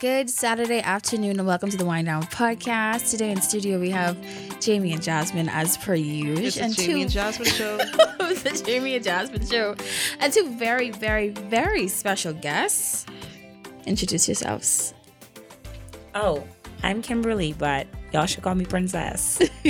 Good 0.00 0.28
Saturday 0.28 0.80
afternoon 0.80 1.38
and 1.38 1.46
welcome 1.46 1.70
to 1.70 1.76
the 1.76 1.84
Wine 1.84 2.06
Down 2.06 2.24
podcast. 2.24 3.08
Today 3.12 3.30
in 3.30 3.40
studio 3.40 3.78
we 3.78 3.88
have 3.90 4.18
Jamie 4.60 4.92
and 4.92 5.00
Jasmine 5.00 5.48
as 5.48 5.78
per 5.78 5.94
usual. 5.94 6.44
It's 6.44 6.56
and 6.56 6.74
Jamie 6.74 6.94
two, 6.94 7.00
and 7.02 7.10
Jasmine 7.10 7.48
show. 7.48 7.76
the 8.18 8.62
Jamie 8.66 8.96
and 8.96 9.04
Jasmine 9.04 9.46
show. 9.46 9.76
And 10.18 10.32
two 10.32 10.56
very, 10.58 10.90
very, 10.90 11.28
very 11.28 11.86
special 11.86 12.32
guests. 12.32 13.06
Introduce 13.86 14.26
yourselves. 14.26 14.92
Oh, 16.16 16.44
I'm 16.82 17.00
Kimberly, 17.00 17.52
but 17.52 17.86
y'all 18.12 18.26
should 18.26 18.42
call 18.42 18.56
me 18.56 18.64
Princess. 18.64 19.40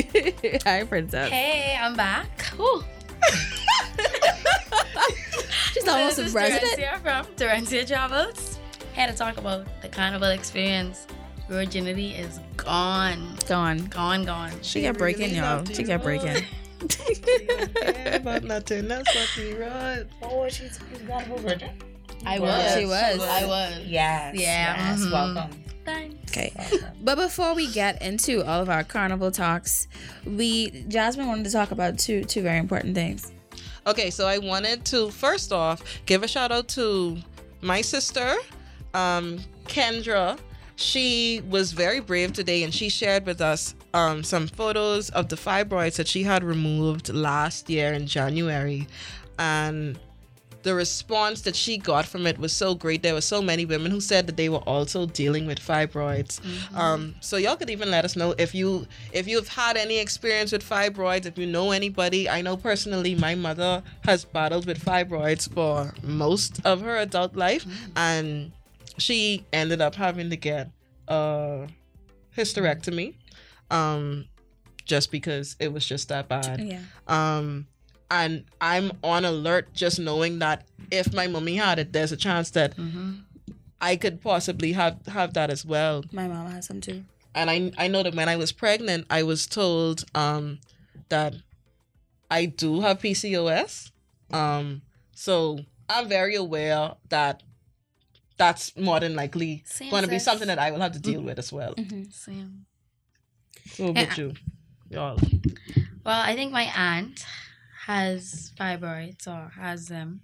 Hi, 0.65 0.85
Princess. 0.85 1.31
Hey, 1.31 1.79
I'm 1.79 1.95
back. 1.95 2.43
She's 5.75 5.87
almost 5.87 6.17
this 6.17 6.33
a 6.33 6.35
resident. 6.35 6.81
Derencia 6.81 7.01
from 7.03 7.27
Derencia 7.37 7.87
Travels 7.87 8.56
had 8.97 9.11
to 9.11 9.17
talk 9.17 9.37
about 9.37 9.67
the 9.83 9.89
carnival 9.89 10.31
experience. 10.31 11.07
Virginity 11.49 12.13
is 12.13 12.41
gone. 12.57 13.37
Gone. 13.47 13.87
Gone, 13.87 14.25
gone. 14.25 14.53
She 14.63 14.83
got 14.83 14.99
breaking, 14.99 15.35
y'all. 15.35 15.65
She 15.65 15.85
got 15.85 16.03
breaking. 16.03 16.43
about 18.15 18.43
nothing. 18.43 18.89
That's 18.89 19.15
what 19.15 19.37
we 19.37 19.55
run. 19.55 20.09
Oh, 20.23 20.49
she's, 20.49 20.81
she's 20.91 21.07
carnival 21.07 21.39
virgin. 21.39 21.71
I 22.25 22.41
was. 22.41 22.75
She 22.75 22.87
was. 22.87 23.23
I 23.23 23.45
was. 23.47 23.79
Yes. 23.85 24.35
Yeah. 24.35 24.77
Yes. 24.77 25.01
Mm-hmm. 25.01 25.13
Welcome. 25.13 25.65
Thanks. 25.85 26.33
Okay. 26.33 26.53
But 27.03 27.17
before 27.17 27.55
we 27.55 27.71
get 27.71 28.03
into 28.03 28.43
all 28.45 28.61
of 28.61 28.69
our 28.69 28.83
carnival 28.83 29.31
talks, 29.31 29.87
we 30.25 30.71
Jasmine 30.89 31.29
wanted 31.29 31.45
to 31.45 31.53
talk 31.53 31.71
about 31.71 31.99
two 31.99 32.25
two 32.25 32.43
very 32.43 32.59
important 32.59 32.95
things. 32.95 33.31
Okay, 33.87 34.11
so 34.11 34.27
I 34.27 34.39
wanted 34.39 34.85
to 34.87 35.11
first 35.11 35.53
off 35.53 35.83
give 36.07 36.25
a 36.25 36.29
shout 36.29 36.51
out 36.51 36.67
to 36.71 37.19
my 37.61 37.83
sister 37.83 38.37
um, 38.97 39.39
Kendra, 39.67 40.39
she 40.77 41.43
was 41.49 41.73
very 41.73 42.01
brave 42.01 42.33
today 42.33 42.63
and 42.63 42.75
she 42.75 42.89
shared 42.89 43.27
with 43.27 43.41
us 43.41 43.75
um, 43.95 44.23
some 44.23 44.47
photos 44.47 45.11
of 45.11 45.29
the 45.29 45.37
fibroids 45.37 45.97
that 45.97 46.09
she 46.09 46.23
had 46.23 46.43
removed 46.43 47.13
last 47.13 47.69
year 47.71 47.93
in 47.93 48.07
January. 48.07 48.87
And 49.39 49.99
the 50.63 50.75
response 50.75 51.43
that 51.43 51.55
she 51.55 51.79
got 51.79 52.05
from 52.07 52.27
it 52.27 52.39
was 52.39 52.53
so 52.53 52.75
great. 52.75 53.03
There 53.03 53.15
were 53.15 53.21
so 53.21 53.41
many 53.41 53.65
women 53.65 53.93
who 53.93 54.01
said 54.01 54.27
that 54.27 54.37
they 54.37 54.49
were 54.49 54.65
also 54.67 55.07
dealing 55.07 55.47
with 55.47 55.61
fibroids. 55.61 56.41
Mm-hmm. 56.41 56.77
Um, 56.77 57.15
so 57.21 57.37
y'all 57.37 57.55
could 57.55 57.71
even 57.71 57.91
let 57.91 58.05
us 58.05 58.17
know 58.17 58.35
if 58.37 58.53
you 58.53 58.87
if 59.13 59.29
you've 59.29 59.47
had 59.47 59.77
any 59.77 59.99
experience 59.99 60.51
with 60.51 60.69
fibroids. 60.69 61.25
If 61.25 61.39
you 61.39 61.47
know 61.47 61.71
anybody, 61.71 62.29
I 62.29 62.43
know 62.43 62.57
personally 62.57 63.15
my 63.15 63.37
mother 63.37 63.83
has 64.05 64.25
battled 64.25 64.67
with 64.67 64.85
fibroids 64.85 65.49
for 65.49 65.95
most 66.03 66.61
of 66.65 66.81
her 66.81 66.97
adult 66.97 67.37
life, 67.37 67.65
mm-hmm. 67.65 67.93
and 67.97 68.53
she 68.99 69.45
ended 69.53 69.81
up 69.81 69.95
having 69.95 70.31
to 70.31 70.37
get 70.37 70.71
a 71.09 71.67
hysterectomy 72.37 73.15
um 73.71 74.27
just 74.85 75.11
because 75.11 75.57
it 75.59 75.73
was 75.73 75.85
just 75.85 76.09
that 76.11 76.29
bad. 76.29 76.61
Yeah. 76.61 76.81
Um 77.09 77.67
and 78.11 78.45
i'm 78.61 78.93
on 79.03 79.25
alert 79.25 79.73
just 79.75 79.99
knowing 79.99 80.39
that 80.39 80.65
if 80.91 81.13
my 81.13 81.27
mommy 81.27 81.57
had 81.57 81.79
it 81.79 81.93
there's 81.93 82.13
a 82.13 82.17
chance 82.17 82.51
that 82.51 82.77
mm-hmm. 82.77 83.15
i 83.81 83.97
could 83.97 84.21
possibly 84.23 84.73
have 84.73 84.97
have 85.07 85.35
that 85.35 85.51
as 85.51 85.65
well. 85.65 86.05
My 86.13 86.29
mom 86.29 86.51
has 86.51 86.67
some 86.67 86.81
too. 86.81 87.05
And 87.35 87.51
i 87.51 87.73
i 87.79 87.89
know 87.89 88.03
that 88.03 88.15
when 88.15 88.29
i 88.29 88.37
was 88.37 88.53
pregnant 88.53 89.07
i 89.11 89.23
was 89.23 89.47
told 89.47 90.05
um 90.15 90.59
that 91.09 91.35
i 92.31 92.47
do 92.47 92.81
have 92.81 93.01
pcos 93.01 93.91
um 94.33 94.83
so 95.13 95.59
i'm 95.89 96.09
very 96.09 96.35
aware 96.35 96.95
that 97.09 97.43
that's 98.37 98.77
more 98.77 99.01
than 99.01 99.15
likely 99.15 99.65
going 99.91 100.05
to 100.05 100.11
be 100.11 100.19
something 100.19 100.49
that 100.49 100.59
I 100.59 100.71
will 100.71 100.81
have 100.81 100.93
to 100.93 100.99
deal 100.99 101.21
mm-hmm. 101.21 101.29
with 101.29 101.39
as 101.39 101.53
well. 101.53 101.75
Mm-hmm. 101.75 102.11
Same. 102.11 102.67
So 103.67 103.85
what 103.85 103.91
about 103.91 104.19
you, 104.19 104.35
y'all? 104.91 105.19
Well, 106.05 106.21
I 106.21 106.35
think 106.35 106.53
my 106.53 106.71
aunt 106.77 107.25
has 107.87 108.53
fibroids 108.59 109.27
or 109.27 109.51
has 109.61 109.87
them. 109.87 110.21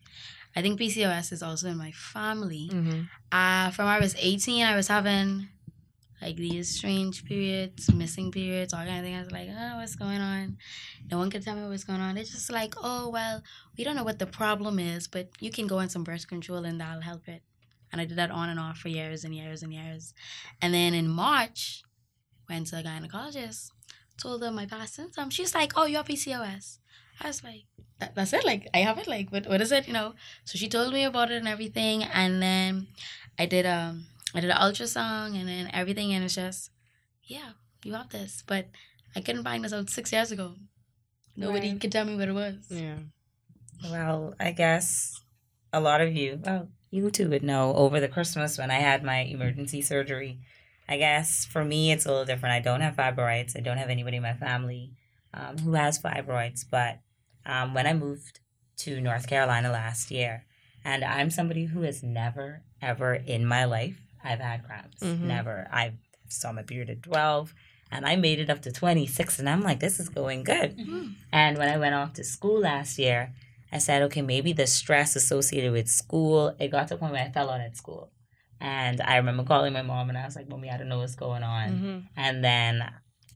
I 0.54 0.62
think 0.62 0.78
PCOS 0.78 1.32
is 1.32 1.42
also 1.42 1.69
in 1.69 1.78
my 1.78 1.92
family. 1.92 2.70
Mm-hmm. 2.72 3.03
Uh, 3.31 3.70
from 3.70 3.86
I 3.86 3.98
was 3.98 4.15
18, 4.19 4.65
I 4.65 4.76
was 4.76 4.88
having 4.88 5.48
like 6.20 6.36
these 6.36 6.76
strange 6.76 7.25
periods, 7.25 7.92
missing 7.92 8.31
periods, 8.31 8.72
all 8.72 8.84
kind 8.84 8.98
of 8.98 9.04
thing. 9.04 9.16
I 9.16 9.20
was 9.20 9.32
like, 9.32 9.48
oh, 9.50 9.78
what's 9.78 9.97
going 9.97 10.20
on? 10.20 10.56
No 11.10 11.19
one 11.19 11.31
could 11.31 11.42
tell 11.42 11.56
me 11.56 11.69
what's 11.69 11.84
going 11.84 12.00
on. 12.00 12.16
It's 12.16 12.31
just 12.31 12.53
like, 12.53 12.75
oh, 12.81 13.09
well, 13.10 13.42
we 13.76 13.82
don't 13.82 13.97
know 13.97 14.04
what 14.04 14.19
the 14.19 14.26
problem 14.26 14.78
is, 14.78 15.09
but 15.09 15.28
you 15.41 15.50
can 15.50 15.66
go 15.66 15.78
on 15.78 15.88
some 15.88 16.04
birth 16.04 16.28
control 16.28 16.65
and 16.65 16.81
that'll 16.81 17.03
help 17.03 17.26
it. 17.28 17.42
And 17.92 18.00
I 18.00 18.06
did 18.06 18.16
that 18.16 18.30
on 18.30 18.48
and 18.48 18.58
off 18.58 18.78
for 18.78 18.88
years 18.88 19.22
and 19.22 19.34
years 19.34 19.62
and 19.62 19.72
years. 19.72 20.14
And 20.60 20.72
then 20.72 20.94
in 20.94 21.08
March, 21.08 21.82
went 22.48 22.69
to 22.69 22.78
a 22.78 22.82
gynecologist, 22.82 23.70
told 24.20 24.42
her 24.42 24.50
my 24.50 24.66
past 24.66 24.94
symptoms. 24.94 25.34
She's 25.34 25.54
like, 25.54 25.72
oh, 25.76 25.84
you 25.84 25.97
have 25.98 26.06
PCOS. 26.06 26.78
I 27.20 27.26
was 27.28 27.44
like, 27.44 27.64
that, 27.98 28.14
that's 28.14 28.32
it. 28.32 28.44
Like, 28.44 28.69
I 28.75 28.78
have 28.78 28.98
it. 28.98 29.06
Like, 29.06 29.30
what, 29.30 29.47
what 29.47 29.60
is 29.60 29.72
it? 29.72 29.86
You 29.86 29.92
know? 29.92 30.14
So 30.44 30.58
she 30.58 30.69
told 30.69 30.92
me 30.92 31.04
about 31.04 31.30
it 31.30 31.36
and 31.36 31.48
everything. 31.48 32.03
And 32.03 32.42
then 32.42 32.88
I 33.38 33.47
did, 33.47 33.66
um, 33.66 34.06
I 34.34 34.41
did 34.41 34.50
an 34.50 34.56
ultrasound 34.56 35.38
and 35.38 35.48
then 35.48 35.70
everything. 35.72 36.12
And 36.12 36.24
it's 36.24 36.34
just, 36.34 36.70
yeah, 37.24 37.50
you 37.84 37.92
have 37.92 38.09
this. 38.09 38.42
But 38.47 38.69
I 39.14 39.20
couldn't 39.20 39.44
find 39.44 39.64
this 39.64 39.72
out 39.72 39.91
six 39.91 40.12
years 40.12 40.32
ago. 40.32 40.54
Nobody 41.36 41.70
right. 41.70 41.80
could 41.80 41.92
tell 41.92 42.04
me 42.04 42.16
what 42.16 42.28
it 42.28 42.32
was. 42.32 42.56
Yeah. 42.69 42.97
Well, 43.84 44.34
I 44.38 44.53
guess 44.53 45.20
a 45.72 45.80
lot 45.80 46.00
of 46.00 46.14
you, 46.14 46.41
well, 46.44 46.69
you 46.92 47.10
two 47.10 47.30
would 47.30 47.42
know 47.42 47.75
over 47.75 47.98
the 47.98 48.06
Christmas 48.06 48.58
when 48.58 48.70
I 48.70 48.78
had 48.78 49.03
my 49.03 49.20
emergency 49.20 49.80
surgery. 49.80 50.38
I 50.86 50.98
guess 50.98 51.47
for 51.47 51.64
me, 51.64 51.91
it's 51.91 52.04
a 52.04 52.10
little 52.10 52.26
different. 52.26 52.53
I 52.53 52.60
don't 52.60 52.82
have 52.82 52.97
fibroids. 52.97 53.56
I 53.56 53.60
don't 53.60 53.78
have 53.78 53.88
anybody 53.88 54.19
in 54.19 54.22
my 54.22 54.34
family 54.34 54.92
um, 55.32 55.56
who 55.58 55.72
has 55.72 55.98
fibroids. 55.98 56.66
But 56.70 57.00
um, 57.47 57.72
when 57.72 57.86
I 57.86 57.94
moved 57.94 58.41
to 58.78 59.00
North 59.00 59.26
Carolina 59.26 59.72
last 59.72 60.10
year, 60.10 60.44
and 60.84 61.03
I'm 61.03 61.30
somebody 61.30 61.64
who 61.64 61.80
has 61.82 62.03
never, 62.03 62.62
ever 62.82 63.14
in 63.14 63.47
my 63.47 63.64
life, 63.64 63.97
I've 64.22 64.41
had 64.41 64.64
cramps. 64.64 65.03
Mm-hmm. 65.03 65.26
Never. 65.26 65.69
I 65.72 65.94
saw 66.28 66.53
my 66.53 66.62
period 66.62 66.91
at 66.91 67.03
12 67.03 67.54
and 67.91 68.04
I 68.04 68.16
made 68.16 68.38
it 68.38 68.50
up 68.50 68.60
to 68.62 68.72
26 68.72 69.38
and 69.38 69.48
I'm 69.48 69.62
like, 69.62 69.80
this 69.80 69.98
is 69.98 70.10
going 70.10 70.44
good. 70.44 70.76
Mm-hmm. 70.76 71.06
And 71.32 71.56
when 71.56 71.70
I 71.70 71.78
went 71.78 71.94
off 71.94 72.12
to 72.14 72.24
school 72.24 72.60
last 72.60 72.98
year, 72.98 73.32
I 73.72 73.78
said, 73.78 74.03
okay, 74.03 74.22
maybe 74.22 74.53
the 74.53 74.66
stress 74.66 75.16
associated 75.16 75.72
with 75.72 75.88
school, 75.88 76.55
it 76.60 76.69
got 76.69 76.88
to 76.88 76.94
a 76.94 76.99
point 76.99 77.12
where 77.12 77.25
I 77.25 77.31
fell 77.31 77.50
out 77.50 77.60
at 77.60 77.77
school. 77.77 78.12
And 78.60 79.00
I 79.00 79.16
remember 79.16 79.43
calling 79.43 79.72
my 79.72 79.83
mom 79.83 80.09
and 80.09 80.19
I 80.19 80.25
was 80.25 80.37
like, 80.37 80.49
Mommy, 80.49 80.71
I 80.71 80.77
don't 80.77 80.88
know 80.88 80.99
what's 80.99 81.16
going 81.16 81.43
on. 81.43 81.71
Mm-hmm. 81.71 81.99
And 82.16 82.44
then 82.44 82.88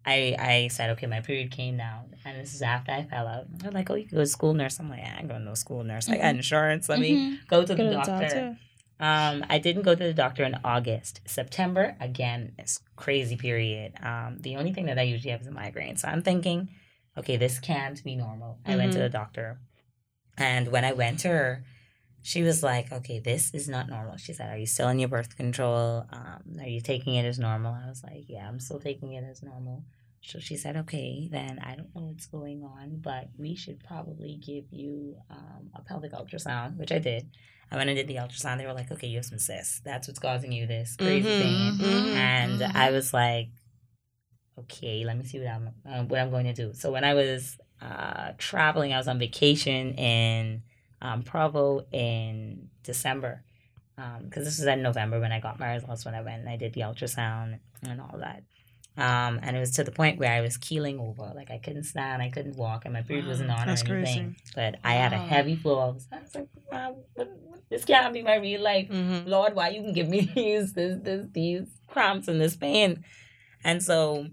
I 0.04 0.36
I 0.38 0.68
said, 0.68 0.90
okay, 0.90 1.06
my 1.06 1.20
period 1.20 1.50
came 1.50 1.76
down. 1.78 2.14
And 2.24 2.40
this 2.40 2.54
is 2.54 2.62
after 2.62 2.92
I 2.92 3.04
fell 3.04 3.26
out. 3.26 3.46
They're 3.58 3.72
like, 3.72 3.90
oh, 3.90 3.94
you 3.94 4.06
can 4.06 4.18
go 4.18 4.22
to 4.22 4.26
school 4.26 4.54
nurse. 4.54 4.78
I'm 4.78 4.88
like, 4.88 5.00
I 5.00 5.18
ain't 5.18 5.28
going 5.28 5.40
to 5.40 5.46
no 5.46 5.54
school 5.54 5.82
nurse. 5.82 6.04
Mm-hmm. 6.04 6.14
I 6.14 6.16
got 6.16 6.22
mm-hmm. 6.24 6.36
insurance. 6.36 6.88
Let 6.88 7.00
mm-hmm. 7.00 7.30
me 7.30 7.40
go 7.48 7.64
to 7.64 7.74
the 7.74 7.90
doctor. 7.90 8.58
Um, 8.98 9.44
I 9.50 9.58
didn't 9.58 9.82
go 9.82 9.94
to 9.94 10.04
the 10.04 10.14
doctor 10.14 10.44
in 10.44 10.56
August. 10.64 11.20
September, 11.26 11.96
again, 12.00 12.52
it's 12.58 12.80
crazy 12.94 13.36
period. 13.36 13.92
Um, 14.02 14.38
the 14.40 14.56
only 14.56 14.72
thing 14.72 14.86
that 14.86 14.98
I 14.98 15.02
usually 15.02 15.32
have 15.32 15.42
is 15.42 15.46
a 15.48 15.50
migraine. 15.50 15.96
So 15.96 16.08
I'm 16.08 16.22
thinking, 16.22 16.70
okay, 17.18 17.36
this 17.36 17.58
can't 17.58 18.02
be 18.02 18.16
normal. 18.16 18.58
I 18.64 18.76
went 18.76 18.92
to 18.92 18.98
the 18.98 19.04
mm-hmm. 19.06 19.12
doctor. 19.12 19.58
And 20.38 20.68
when 20.68 20.84
I 20.84 20.92
went 20.92 21.20
to 21.20 21.28
her, 21.28 21.64
she 22.22 22.42
was 22.42 22.62
like, 22.62 22.92
okay, 22.92 23.20
this 23.20 23.54
is 23.54 23.68
not 23.68 23.88
normal. 23.88 24.16
She 24.16 24.32
said, 24.32 24.50
are 24.50 24.58
you 24.58 24.66
still 24.66 24.88
on 24.88 24.98
your 24.98 25.08
birth 25.08 25.36
control? 25.36 26.04
Um, 26.12 26.56
are 26.58 26.66
you 26.66 26.80
taking 26.80 27.14
it 27.14 27.24
as 27.24 27.38
normal? 27.38 27.72
I 27.72 27.88
was 27.88 28.02
like, 28.02 28.24
yeah, 28.28 28.48
I'm 28.48 28.58
still 28.58 28.80
taking 28.80 29.12
it 29.12 29.24
as 29.24 29.42
normal. 29.42 29.84
So 30.22 30.40
she 30.40 30.56
said, 30.56 30.76
okay, 30.76 31.28
then 31.30 31.60
I 31.62 31.76
don't 31.76 31.94
know 31.94 32.06
what's 32.06 32.26
going 32.26 32.64
on, 32.64 32.98
but 33.00 33.28
we 33.38 33.54
should 33.54 33.78
probably 33.84 34.40
give 34.44 34.64
you 34.72 35.14
um, 35.30 35.70
a 35.72 35.82
pelvic 35.82 36.12
ultrasound, 36.12 36.78
which 36.78 36.90
I 36.90 36.98
did. 36.98 37.30
And 37.70 37.78
when 37.78 37.88
I 37.88 37.94
did 37.94 38.08
the 38.08 38.16
ultrasound, 38.16 38.58
they 38.58 38.66
were 38.66 38.72
like, 38.72 38.90
okay, 38.90 39.06
you 39.06 39.18
have 39.18 39.24
some 39.24 39.38
cysts. 39.38 39.80
That's 39.84 40.08
what's 40.08 40.18
causing 40.18 40.50
you 40.50 40.66
this 40.66 40.96
crazy 40.96 41.28
mm-hmm, 41.28 41.78
thing. 41.78 41.88
Mm-hmm, 41.88 42.16
and 42.16 42.60
mm-hmm. 42.60 42.76
I 42.76 42.90
was 42.90 43.14
like, 43.14 43.50
okay, 44.58 45.04
let 45.04 45.16
me 45.16 45.24
see 45.24 45.38
what 45.38 45.48
I'm 45.48 45.68
uh, 45.88 46.02
what 46.04 46.18
I'm 46.18 46.30
going 46.30 46.46
to 46.46 46.52
do. 46.52 46.72
So 46.74 46.90
when 46.90 47.04
I 47.04 47.14
was 47.14 47.56
uh, 47.80 48.32
traveling. 48.38 48.92
I 48.92 48.98
was 48.98 49.08
on 49.08 49.18
vacation 49.18 49.94
in 49.94 50.62
um, 51.00 51.22
Provo 51.22 51.84
in 51.92 52.68
December 52.82 53.42
because 53.96 54.20
um, 54.20 54.44
this 54.44 54.58
was 54.58 54.66
in 54.66 54.82
November 54.82 55.20
when 55.20 55.32
I 55.32 55.40
got 55.40 55.58
my 55.58 55.74
results 55.74 56.04
when 56.04 56.14
I 56.14 56.20
went 56.20 56.40
and 56.40 56.48
I 56.48 56.56
did 56.56 56.74
the 56.74 56.82
ultrasound 56.82 57.58
and 57.82 58.00
all 58.00 58.18
that. 58.18 58.42
Um, 58.98 59.40
and 59.42 59.54
it 59.54 59.60
was 59.60 59.72
to 59.72 59.84
the 59.84 59.90
point 59.90 60.18
where 60.18 60.32
I 60.32 60.40
was 60.40 60.56
keeling 60.56 60.98
over, 60.98 61.30
like 61.34 61.50
I 61.50 61.58
couldn't 61.58 61.84
stand, 61.84 62.22
I 62.22 62.30
couldn't 62.30 62.56
walk, 62.56 62.86
and 62.86 62.94
my 62.94 63.02
period 63.02 63.26
wasn't 63.26 63.50
on 63.50 63.68
or 63.68 63.72
anything. 63.72 63.84
Crazy. 63.84 64.36
But 64.54 64.76
I 64.82 64.94
had 64.94 65.12
a 65.12 65.18
heavy 65.18 65.54
flow. 65.54 65.80
I 65.80 65.86
was, 65.88 66.08
like, 67.14 67.28
this 67.68 67.84
can't 67.84 68.14
be 68.14 68.22
my 68.22 68.36
real 68.36 68.62
life. 68.62 68.88
Mm-hmm. 68.88 69.28
Lord, 69.28 69.54
why 69.54 69.68
you 69.68 69.82
can 69.82 69.92
give 69.92 70.08
me 70.08 70.20
these, 70.34 70.72
this, 70.72 70.98
this, 71.02 71.26
these 71.32 71.66
cramps 71.88 72.26
and 72.26 72.40
this 72.40 72.56
pain? 72.56 73.04
And 73.62 73.82
so 73.82 74.28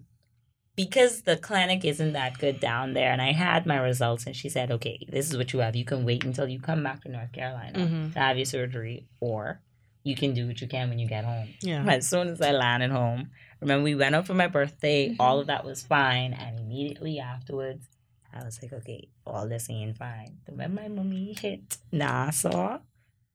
because 0.76 1.22
the 1.22 1.38
clinic 1.38 1.86
isn't 1.86 2.14
that 2.14 2.38
good 2.40 2.60
down 2.60 2.94
there 2.94 3.12
and 3.12 3.22
i 3.22 3.32
had 3.32 3.66
my 3.66 3.78
results 3.78 4.26
and 4.26 4.36
she 4.36 4.50
said 4.50 4.72
okay 4.72 5.06
this 5.10 5.30
is 5.30 5.38
what 5.38 5.54
you 5.54 5.60
have 5.60 5.76
you 5.76 5.86
can 5.86 6.06
wait 6.06 6.24
until 6.24 6.48
you 6.48 6.60
come 6.60 6.84
back 6.84 7.02
to 7.02 7.10
north 7.10 7.32
carolina 7.32 7.80
mm-hmm. 7.80 8.12
to 8.12 8.20
have 8.20 8.38
your 8.38 8.46
surgery 8.46 9.06
or 9.20 9.62
you 10.04 10.16
can 10.16 10.34
do 10.34 10.48
what 10.48 10.62
you 10.62 10.68
can 10.68 10.90
when 10.90 11.00
you 11.00 11.08
get 11.08 11.26
home. 11.26 11.50
Yeah. 11.62 11.86
As 11.88 12.08
soon 12.08 12.28
as 12.28 12.42
I 12.42 12.52
landed 12.52 12.92
home, 12.92 13.32
remember 13.62 13.84
we 13.84 13.96
went 13.96 14.16
out 14.16 14.28
for 14.28 14.34
my 14.34 14.48
birthday, 14.48 15.10
Mm-hmm. 15.10 15.22
all 15.22 15.40
of 15.40 15.48
that 15.48 15.66
was 15.66 15.82
fine, 15.82 16.34
and 16.34 16.60
immediately 16.60 17.20
afterwards, 17.20 17.88
I 18.34 18.44
was 18.44 18.60
like, 18.62 18.74
okay, 18.74 19.10
all 19.26 19.48
this 19.48 19.70
ain't 19.70 19.98
fine. 19.98 20.38
Then 20.46 20.58
when 20.58 20.76
my 20.76 20.88
mommy 20.88 21.36
hit 21.40 21.78
Nassau, 21.92 22.80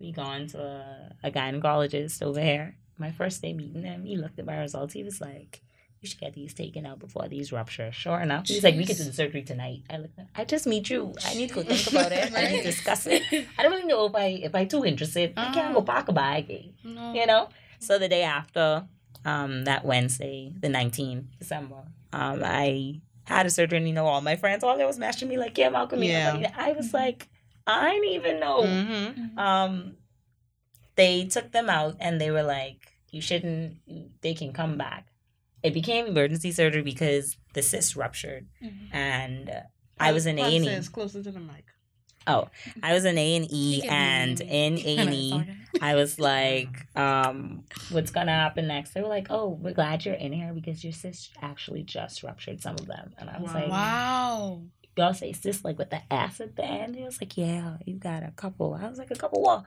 we 0.01 0.13
gone 0.13 0.47
to 0.49 0.61
a, 0.61 1.13
a 1.25 1.31
gynecologist 1.31 2.23
over 2.23 2.41
here. 2.41 2.77
My 2.99 3.13
first 3.13 3.41
day 3.43 3.53
meeting 3.53 3.85
him, 3.85 4.05
he 4.05 4.17
looked 4.17 4.39
at 4.39 4.47
my 4.47 4.59
results. 4.59 4.95
He 4.95 5.05
was 5.05 5.21
like, 5.21 5.63
"You 6.01 6.09
should 6.09 6.21
get 6.21 6.35
these 6.35 6.55
taken 6.55 6.87
out 6.87 6.99
before 6.99 7.29
these 7.29 7.53
rupture." 7.53 7.91
Sure 7.93 8.21
enough, 8.21 8.47
she's 8.47 8.63
like, 8.65 8.77
"We 8.77 8.85
can 8.85 8.97
do 8.97 9.05
the 9.05 9.13
surgery 9.13 9.43
tonight." 9.43 9.83
I 9.91 9.97
looked. 9.99 10.19
At, 10.19 10.29
I 10.35 10.45
just 10.45 10.67
meet 10.67 10.91
you. 10.91 11.13
I 11.27 11.35
need 11.35 11.49
to 11.51 11.55
go 11.57 11.63
think 11.63 11.87
about 11.89 12.13
it. 12.13 12.33
I 12.35 12.51
need 12.51 12.59
to 12.59 12.63
discuss 12.65 13.07
it. 13.07 13.23
I 13.59 13.63
don't 13.63 13.73
really 13.73 13.87
know 13.87 14.07
if 14.07 14.15
I 14.15 14.27
if 14.49 14.55
I 14.55 14.65
too 14.65 14.85
interested. 14.85 15.35
I 15.37 15.53
can't 15.53 15.75
go 15.75 15.83
pack 15.83 16.09
a 16.09 16.13
bag. 16.13 16.73
No. 16.85 17.13
You 17.13 17.27
know. 17.27 17.49
So 17.81 17.99
the 17.99 18.09
day 18.09 18.23
after, 18.25 18.87
um, 19.25 19.65
that 19.65 19.85
Wednesday, 19.85 20.53
the 20.59 20.69
nineteenth 20.69 21.27
December, 21.39 21.83
um, 22.13 22.43
I 22.45 23.01
had 23.25 23.47
a 23.47 23.51
surgery. 23.51 23.79
And 23.79 23.87
you 23.89 23.95
know, 23.95 24.07
all 24.07 24.21
my 24.21 24.37
friends, 24.37 24.65
all 24.65 24.77
they 24.79 24.85
was 24.85 24.99
messaging 24.99 25.29
me 25.29 25.39
like, 25.39 25.57
"Yeah, 25.59 25.69
Malcolm, 25.69 26.03
Yeah. 26.03 26.37
yeah." 26.39 26.55
I 26.57 26.73
was 26.73 26.93
like, 26.95 27.29
I 27.67 27.91
didn't 27.93 28.09
even 28.15 28.41
know 28.41 28.63
Mm-hmm. 28.63 29.39
um 29.39 29.97
they 30.97 31.27
took 31.27 31.53
them 31.53 31.69
out 31.71 31.97
and 32.01 32.21
they 32.21 32.31
were 32.31 32.43
like 32.43 32.93
you 33.11 33.21
shouldn't 33.21 33.77
they 34.21 34.35
can 34.35 34.53
come 34.53 34.77
back 34.77 35.07
it 35.63 35.75
became 35.75 36.07
emergency 36.07 36.53
surgery 36.53 36.83
because 36.83 37.37
the 37.55 37.63
cyst 37.63 37.97
ruptured 37.97 38.47
and 38.93 39.51
uh, 39.51 39.61
i 40.01 40.13
was 40.13 40.27
in 40.27 40.39
a&e 40.39 40.67
It's 40.69 40.89
closer 40.89 41.23
to 41.23 41.31
the 41.31 41.41
mic. 41.41 41.65
Oh, 42.27 42.49
I 42.83 42.93
was 42.93 43.07
in 43.07 43.17
a&e 43.17 43.83
and 43.89 44.39
in 44.63 44.75
a&e 44.79 45.45
i 45.81 45.95
was 45.95 46.19
like 46.33 46.87
um 46.97 47.65
what's 47.91 48.11
gonna 48.11 48.33
happen 48.33 48.67
next 48.67 48.93
they 48.95 49.01
were 49.01 49.09
like 49.09 49.29
oh 49.31 49.49
we're 49.49 49.73
glad 49.73 50.05
you're 50.05 50.15
in 50.15 50.33
here 50.33 50.53
because 50.53 50.85
your 50.85 50.93
cyst 50.93 51.31
actually 51.41 51.83
just 51.85 52.23
ruptured 52.23 52.61
some 52.61 52.75
of 52.75 52.87
them 52.87 53.13
and 53.19 53.31
i 53.31 53.39
was 53.41 53.53
Wow. 53.55 53.61
like 53.61 53.71
Wow. 53.71 54.63
y'all 54.97 55.15
say 55.15 55.33
cyst 55.33 55.65
like 55.65 55.79
with 55.79 55.91
the 55.91 56.01
S 56.13 56.41
at 56.41 56.57
the 56.57 56.65
end? 56.65 56.97
He 56.97 57.05
was 57.05 57.21
like, 57.21 57.37
yeah, 57.37 57.77
you 57.87 57.95
got 57.97 58.25
a 58.25 58.33
couple. 58.33 58.75
I 58.75 58.89
was 58.89 58.99
like, 58.99 59.13
a 59.13 59.15
couple 59.15 59.41
what? 59.43 59.65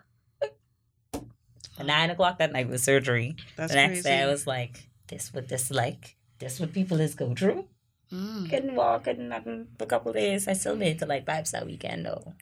Nine 1.82 2.10
o'clock 2.10 2.38
that 2.40 2.52
night 2.52 2.68
was 2.68 2.84
surgery. 2.84 3.36
That's 3.56 3.72
the 3.72 3.76
next 3.78 3.90
crazy. 3.92 4.10
day 4.10 4.22
I 4.22 4.28
was 4.28 4.46
like, 4.46 4.90
this 5.12 5.32
what 5.34 5.48
this 5.50 5.70
like? 5.70 6.16
This 6.40 6.60
what 6.60 6.74
people 6.74 7.00
is 7.00 7.14
go 7.14 7.36
through? 7.36 7.66
Mm. 8.12 8.50
Couldn't 8.50 8.76
walk, 8.76 9.04
couldn't 9.04 9.30
nothing 9.30 9.68
for 9.78 9.84
a 9.84 9.88
couple 9.88 10.12
days. 10.14 10.48
I 10.48 10.54
still 10.54 10.76
made 10.76 10.96
it 10.96 11.00
to 11.00 11.06
like 11.06 11.26
five 11.26 11.48
star 11.48 11.64
weekend 11.66 12.06
though. 12.08 12.34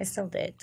I 0.00 0.04
still 0.04 0.28
did. 0.28 0.54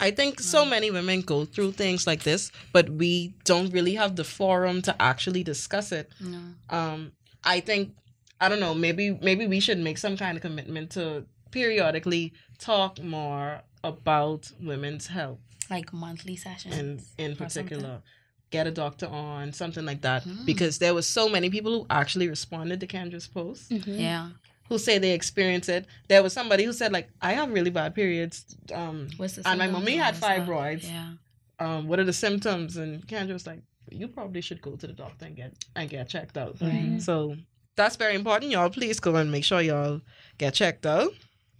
I 0.00 0.10
think 0.10 0.40
so 0.40 0.64
many 0.64 0.90
women 0.90 1.20
go 1.20 1.44
through 1.44 1.72
things 1.72 2.06
like 2.06 2.22
this, 2.24 2.50
but 2.72 2.88
we 2.90 3.34
don't 3.44 3.70
really 3.72 3.94
have 3.94 4.16
the 4.16 4.24
forum 4.24 4.80
to 4.82 4.92
actually 5.00 5.42
discuss 5.44 5.92
it. 5.92 6.10
No. 6.20 6.40
Um, 6.70 7.12
I 7.44 7.60
think 7.60 7.94
I 8.40 8.48
don't 8.48 8.60
know. 8.60 8.74
Maybe 8.74 9.18
maybe 9.22 9.46
we 9.46 9.60
should 9.60 9.78
make 9.78 9.98
some 9.98 10.16
kind 10.16 10.36
of 10.36 10.42
commitment 10.42 10.90
to 10.92 11.26
periodically 11.50 12.32
talk 12.58 13.02
more 13.02 13.62
about 13.84 14.50
women's 14.60 15.06
health, 15.08 15.38
Like 15.70 15.92
monthly 15.92 16.36
sessions. 16.36 16.74
and 16.76 17.00
in 17.18 17.32
or 17.32 17.36
particular, 17.36 18.02
get 18.50 18.66
a 18.66 18.70
doctor 18.70 19.06
on 19.06 19.52
something 19.52 19.84
like 19.84 20.02
that. 20.02 20.24
Mm. 20.24 20.44
Because 20.44 20.78
there 20.78 20.94
was 20.94 21.06
so 21.06 21.28
many 21.28 21.50
people 21.50 21.72
who 21.80 21.86
actually 21.90 22.28
responded 22.28 22.80
to 22.80 22.86
Kendra's 22.86 23.26
post. 23.28 23.70
Yeah. 23.70 24.30
who 24.68 24.78
say 24.78 24.98
they 24.98 25.12
experience 25.12 25.68
it. 25.68 25.86
There 26.08 26.22
was 26.22 26.32
somebody 26.32 26.64
who 26.64 26.72
said 26.72 26.92
like, 26.92 27.08
I 27.20 27.32
have 27.32 27.50
really 27.52 27.70
bad 27.70 27.94
periods. 27.94 28.56
Um, 28.72 29.08
What's 29.16 29.34
the 29.36 29.48
And 29.48 29.58
my 29.58 29.66
symptoms 29.66 29.84
mommy 29.84 29.96
had 29.96 30.14
all 30.14 30.20
that 30.20 30.36
stuff? 30.36 30.48
fibroids. 30.48 30.84
Yeah. 30.84 31.10
um, 31.58 31.88
what 31.88 31.98
are 31.98 32.04
the 32.04 32.12
symptoms? 32.12 32.76
And 32.76 33.06
Kendra 33.06 33.32
was 33.32 33.46
like, 33.46 33.62
you 33.90 34.06
probably 34.08 34.40
should 34.40 34.62
go 34.62 34.76
to 34.76 34.86
the 34.86 34.92
doctor 34.92 35.26
and 35.26 35.34
get 35.36 35.52
and 35.74 35.90
get 35.90 36.08
checked 36.08 36.36
out. 36.38 36.56
Right. 36.60 36.98
So 37.00 37.36
that's 37.76 37.96
very 37.96 38.14
important. 38.14 38.52
Y'all 38.52 38.70
please 38.70 39.00
go 39.00 39.16
and 39.16 39.30
make 39.32 39.42
sure 39.44 39.60
y'all 39.60 40.00
get 40.38 40.54
checked 40.54 40.86
out. 40.86 41.12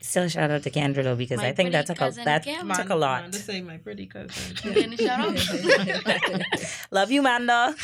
Still 0.02 0.28
shout 0.28 0.50
out 0.50 0.62
to 0.62 0.70
Kendra 0.70 1.16
because 1.16 1.38
My 1.38 1.48
I 1.48 1.52
think 1.52 1.72
that 1.72 1.86
took 1.86 1.96
a 1.96 1.98
cousin 1.98 2.24
that 2.24 2.42
Kim. 2.44 2.70
took 2.72 2.88
a 2.88 2.94
lot. 2.94 3.18
Amanda 3.20 3.36
say 3.38 3.60
my 3.60 3.76
pretty 3.76 4.06
cousin. 4.06 4.56
You 4.64 4.72
getting 4.74 4.94
a 4.94 4.96
shout 4.96 5.20
out? 5.20 6.42
Love 6.90 7.10
you, 7.10 7.20
Manda. 7.22 7.74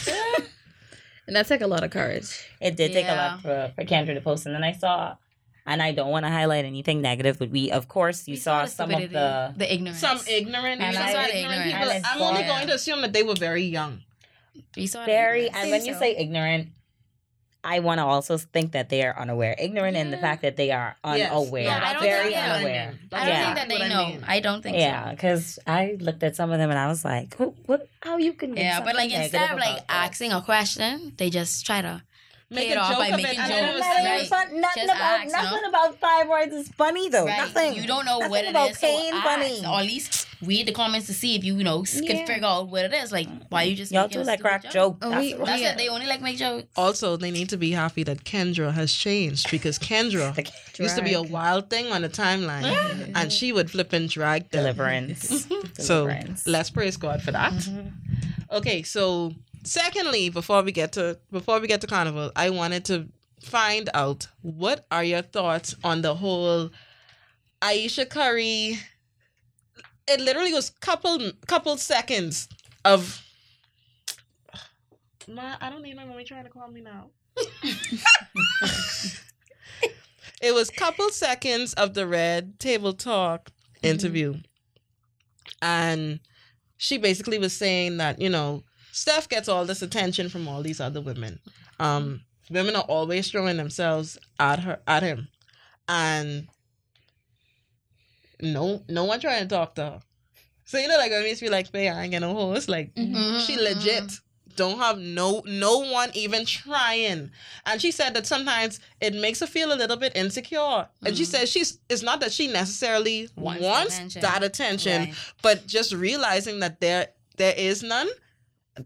And 1.26 1.34
that 1.36 1.46
took 1.46 1.60
a 1.60 1.66
lot 1.66 1.82
of 1.84 1.90
courage. 1.90 2.48
It 2.60 2.76
did 2.76 2.92
take 2.92 3.06
a 3.08 3.14
lot 3.14 3.42
for, 3.42 3.72
for 3.74 3.84
Kendra 3.84 4.14
to 4.14 4.20
post. 4.20 4.46
And 4.46 4.54
then 4.54 4.64
I 4.64 4.72
saw, 4.72 5.16
and 5.66 5.82
I 5.82 5.92
don't 5.92 6.10
want 6.10 6.24
to 6.24 6.30
highlight 6.30 6.64
anything 6.64 7.02
negative, 7.02 7.38
but 7.38 7.50
we, 7.50 7.70
of 7.70 7.88
course, 7.88 8.26
you 8.28 8.32
We 8.32 8.36
saw 8.38 8.62
the 8.64 8.70
some 8.70 8.90
of 8.92 9.10
the. 9.10 9.52
the 9.56 9.72
ignorance. 9.74 9.98
Some 10.00 10.20
ignorant, 10.28 10.80
And 10.80 10.94
some 10.96 11.04
I- 11.04 11.28
ignorant 11.28 11.66
ignorant. 11.66 11.72
people. 11.72 11.90
And 11.90 12.06
I'm 12.06 12.22
only 12.22 12.40
yeah. 12.42 12.46
going 12.48 12.66
to 12.68 12.74
assume 12.74 13.00
that 13.02 13.12
they 13.12 13.24
were 13.24 13.34
very 13.34 13.64
young. 13.64 14.02
we 14.76 14.86
saw 14.86 15.04
Very, 15.04 15.46
ignorance. 15.46 15.62
and 15.64 15.70
when 15.72 15.84
you 15.84 15.94
say 15.94 16.16
ignorant, 16.16 16.68
I 17.68 17.80
want 17.80 17.98
to 17.98 18.04
also 18.04 18.38
think 18.38 18.72
that 18.72 18.88
they 18.90 19.02
are 19.02 19.18
unaware. 19.18 19.56
Ignorant 19.58 19.96
in 19.96 20.10
the 20.12 20.16
fact 20.18 20.42
that 20.42 20.56
they 20.56 20.70
are 20.70 20.94
Yes. 21.04 21.30
unaware. 21.32 21.64
Yeah, 21.64 21.80
I 21.82 21.92
don't 21.94 22.02
very 22.02 22.32
think- 22.32 22.38
unaware. 22.46 22.94
I 23.12 23.18
don't 23.18 23.28
Yeah. 23.28 23.44
think 23.44 23.56
that 23.58 23.68
they 23.68 23.74
What 23.78 23.84
I 23.84 23.88
know. 23.88 24.06
mean. 24.08 24.24
I 24.26 24.38
don't 24.40 24.62
think 24.62 24.76
Yeah, 24.76 25.04
so. 25.04 25.10
because 25.10 25.58
I 25.66 25.96
looked 25.98 26.22
at 26.22 26.36
some 26.36 26.52
of 26.52 26.58
them 26.58 26.70
and 26.70 26.78
I 26.78 26.86
was 26.86 27.04
like, 27.04 27.34
"Who? 27.36 27.54
What? 27.66 27.88
How 28.06 28.18
you 28.18 28.34
can?" 28.34 28.56
Yeah, 28.56 28.80
but 28.86 28.94
like 28.94 29.10
instead 29.10 29.50
of 29.50 29.58
like 29.58 29.82
asking 29.88 30.32
a 30.32 30.40
question, 30.40 31.12
they 31.18 31.28
just 31.28 31.66
try 31.66 31.82
to 31.82 32.02
Make 32.48 32.70
it 32.70 32.76
a 32.76 32.80
off 32.80 32.90
joke 32.90 32.98
by 32.98 33.06
of 33.08 33.18
it. 33.18 33.22
making 33.24 33.40
and 33.40 33.48
jokes, 33.48 33.60
then 33.60 33.68
it 33.68 33.72
was 33.74 33.80
Nothing, 33.82 34.04
right. 34.04 34.26
fun, 34.28 34.60
nothing 34.60 34.82
Just 34.86 34.94
about 34.96 35.20
ask, 35.20 35.32
nothing 35.32 35.62
no? 35.62 35.68
about 35.68 36.00
fibroids 36.00 36.52
is 36.52 36.68
funny 36.68 37.08
though. 37.08 37.26
Right. 37.26 37.38
Nothing. 37.38 37.74
You 37.74 37.86
don't 37.88 38.04
know 38.04 38.18
Nothing 38.18 38.30
what 38.30 38.44
it 38.44 38.50
about 38.50 38.70
is. 38.70 38.78
pain 38.78 39.12
so 39.12 39.20
funny. 39.22 39.58
ask, 39.58 39.64
or 39.68 39.80
at 39.80 39.86
least 39.86 40.28
read 40.42 40.66
the 40.68 40.72
comments 40.72 41.06
to 41.08 41.14
see 41.14 41.34
if 41.34 41.42
you, 41.42 41.56
you 41.56 41.64
know, 41.64 41.82
s- 41.82 42.00
Yeah. 42.00 42.12
can 42.14 42.26
figure 42.26 42.46
out 42.46 42.68
what 42.68 42.84
it 42.84 42.94
is. 42.94 43.10
Like, 43.10 43.26
why 43.48 43.64
you 43.64 43.74
just 43.74 43.90
Y'all 43.90 44.06
do 44.06 44.20
a 44.20 44.22
like 44.22 44.40
crack 44.40 44.62
joke? 44.62 44.72
joke. 44.72 44.98
Oh, 45.02 45.10
That's 45.10 45.20
we- 45.26 45.34
what- 45.34 45.46
That's 45.46 45.60
Yeah. 45.62 45.72
it. 45.72 45.78
They 45.78 45.88
only 45.88 46.06
like 46.06 46.20
make 46.22 46.36
jokes. 46.36 46.68
Also, 46.76 47.16
they 47.16 47.32
need 47.32 47.48
to 47.48 47.56
be 47.56 47.72
happy 47.72 48.04
that 48.04 48.22
Kendra 48.22 48.72
has 48.72 48.92
changed 48.92 49.50
because 49.50 49.76
Kendra 49.80 50.36
used 50.78 50.94
to 50.96 51.02
be 51.02 51.14
a 51.14 51.22
wild 51.22 51.68
thing 51.68 51.90
on 51.90 52.02
the 52.02 52.08
timeline, 52.08 53.10
and 53.16 53.32
she 53.32 53.50
would 53.52 53.72
flip 53.72 53.92
and 53.92 54.08
drag 54.08 54.50
them. 54.50 54.60
deliverance. 54.62 55.48
So 55.78 56.06
Deliverance. 56.06 56.46
let's 56.46 56.70
praise 56.70 56.96
God 56.96 57.22
for 57.22 57.32
that. 57.32 57.52
Mm-hmm. 57.54 57.88
Okay, 58.52 58.82
so 58.84 59.32
secondly, 59.66 60.28
before 60.30 60.62
we 60.62 60.72
get 60.72 60.92
to 60.92 61.18
before 61.30 61.60
we 61.60 61.66
get 61.66 61.80
to 61.82 61.86
carnival, 61.86 62.30
I 62.36 62.50
wanted 62.50 62.84
to 62.86 63.08
find 63.42 63.90
out 63.94 64.28
what 64.42 64.86
are 64.90 65.04
your 65.04 65.22
thoughts 65.22 65.74
on 65.84 66.02
the 66.02 66.14
whole 66.14 66.70
Aisha 67.60 68.08
Curry. 68.08 68.78
It 70.08 70.20
literally 70.20 70.52
was 70.52 70.70
couple 70.70 71.32
couple 71.46 71.76
seconds 71.76 72.48
of. 72.84 73.22
My, 75.28 75.56
I 75.60 75.70
don't 75.70 75.82
need 75.82 75.96
my 75.96 76.04
mommy 76.04 76.22
trying 76.22 76.44
to 76.44 76.50
call 76.50 76.68
me 76.68 76.80
now. 76.80 77.10
it 80.40 80.54
was 80.54 80.70
couple 80.70 81.10
seconds 81.10 81.74
of 81.74 81.94
the 81.94 82.06
red 82.06 82.60
table 82.60 82.92
talk 82.92 83.50
interview 83.82 84.32
mm-hmm. 84.32 84.40
and 85.60 86.20
she 86.76 86.96
basically 86.96 87.38
was 87.38 87.52
saying 87.52 87.98
that 87.98 88.20
you 88.20 88.30
know 88.30 88.62
steph 88.96 89.28
gets 89.28 89.48
all 89.48 89.64
this 89.66 89.82
attention 89.82 90.28
from 90.28 90.48
all 90.48 90.62
these 90.62 90.80
other 90.80 91.00
women 91.00 91.38
um 91.78 92.22
women 92.50 92.74
are 92.76 92.84
always 92.96 93.30
throwing 93.30 93.56
themselves 93.58 94.16
at 94.40 94.60
her 94.60 94.78
at 94.86 95.02
him 95.02 95.28
and 95.88 96.48
no 98.40 98.82
no 98.88 99.04
one 99.04 99.20
trying 99.20 99.42
to 99.42 99.48
talk 99.54 99.74
to 99.74 99.82
her 99.82 100.00
so 100.64 100.78
you 100.78 100.88
know 100.88 100.96
like 100.96 101.10
when 101.10 101.22
we 101.22 101.28
used 101.28 101.40
to 101.40 101.46
be 101.46 101.50
like 101.50 101.68
hey 101.72 101.88
i 101.88 102.04
ain't 102.04 102.20
no 102.20 102.34
host 102.34 102.68
like 102.68 102.94
Mhm, 102.94 103.44
she 103.46 103.56
legit 103.56 104.12
don't 104.56 104.78
have 104.78 104.98
no 104.98 105.42
no 105.46 105.78
one 105.80 106.10
even 106.14 106.46
trying 106.46 107.30
and 107.66 107.80
she 107.80 107.90
said 107.90 108.14
that 108.14 108.26
sometimes 108.26 108.80
it 109.00 109.14
makes 109.14 109.40
her 109.40 109.46
feel 109.46 109.72
a 109.72 109.76
little 109.76 109.96
bit 109.98 110.16
insecure 110.16 110.88
and 111.04 111.16
she 111.16 111.24
Mhm. 111.24 111.26
says 111.26 111.50
she's 111.50 111.78
it's 111.90 112.02
not 112.02 112.20
that 112.20 112.32
she 112.32 112.46
necessarily 112.48 113.28
Wants 113.36 113.62
wants, 113.62 113.94
attention. 113.96 114.22
that 114.22 114.42
attention 114.42 115.02
Right. 115.04 115.14
but 115.42 115.66
just 115.66 115.92
realizing 115.92 116.60
that 116.60 116.80
there 116.80 117.08
there 117.36 117.54
is 117.56 117.82
none 117.82 118.08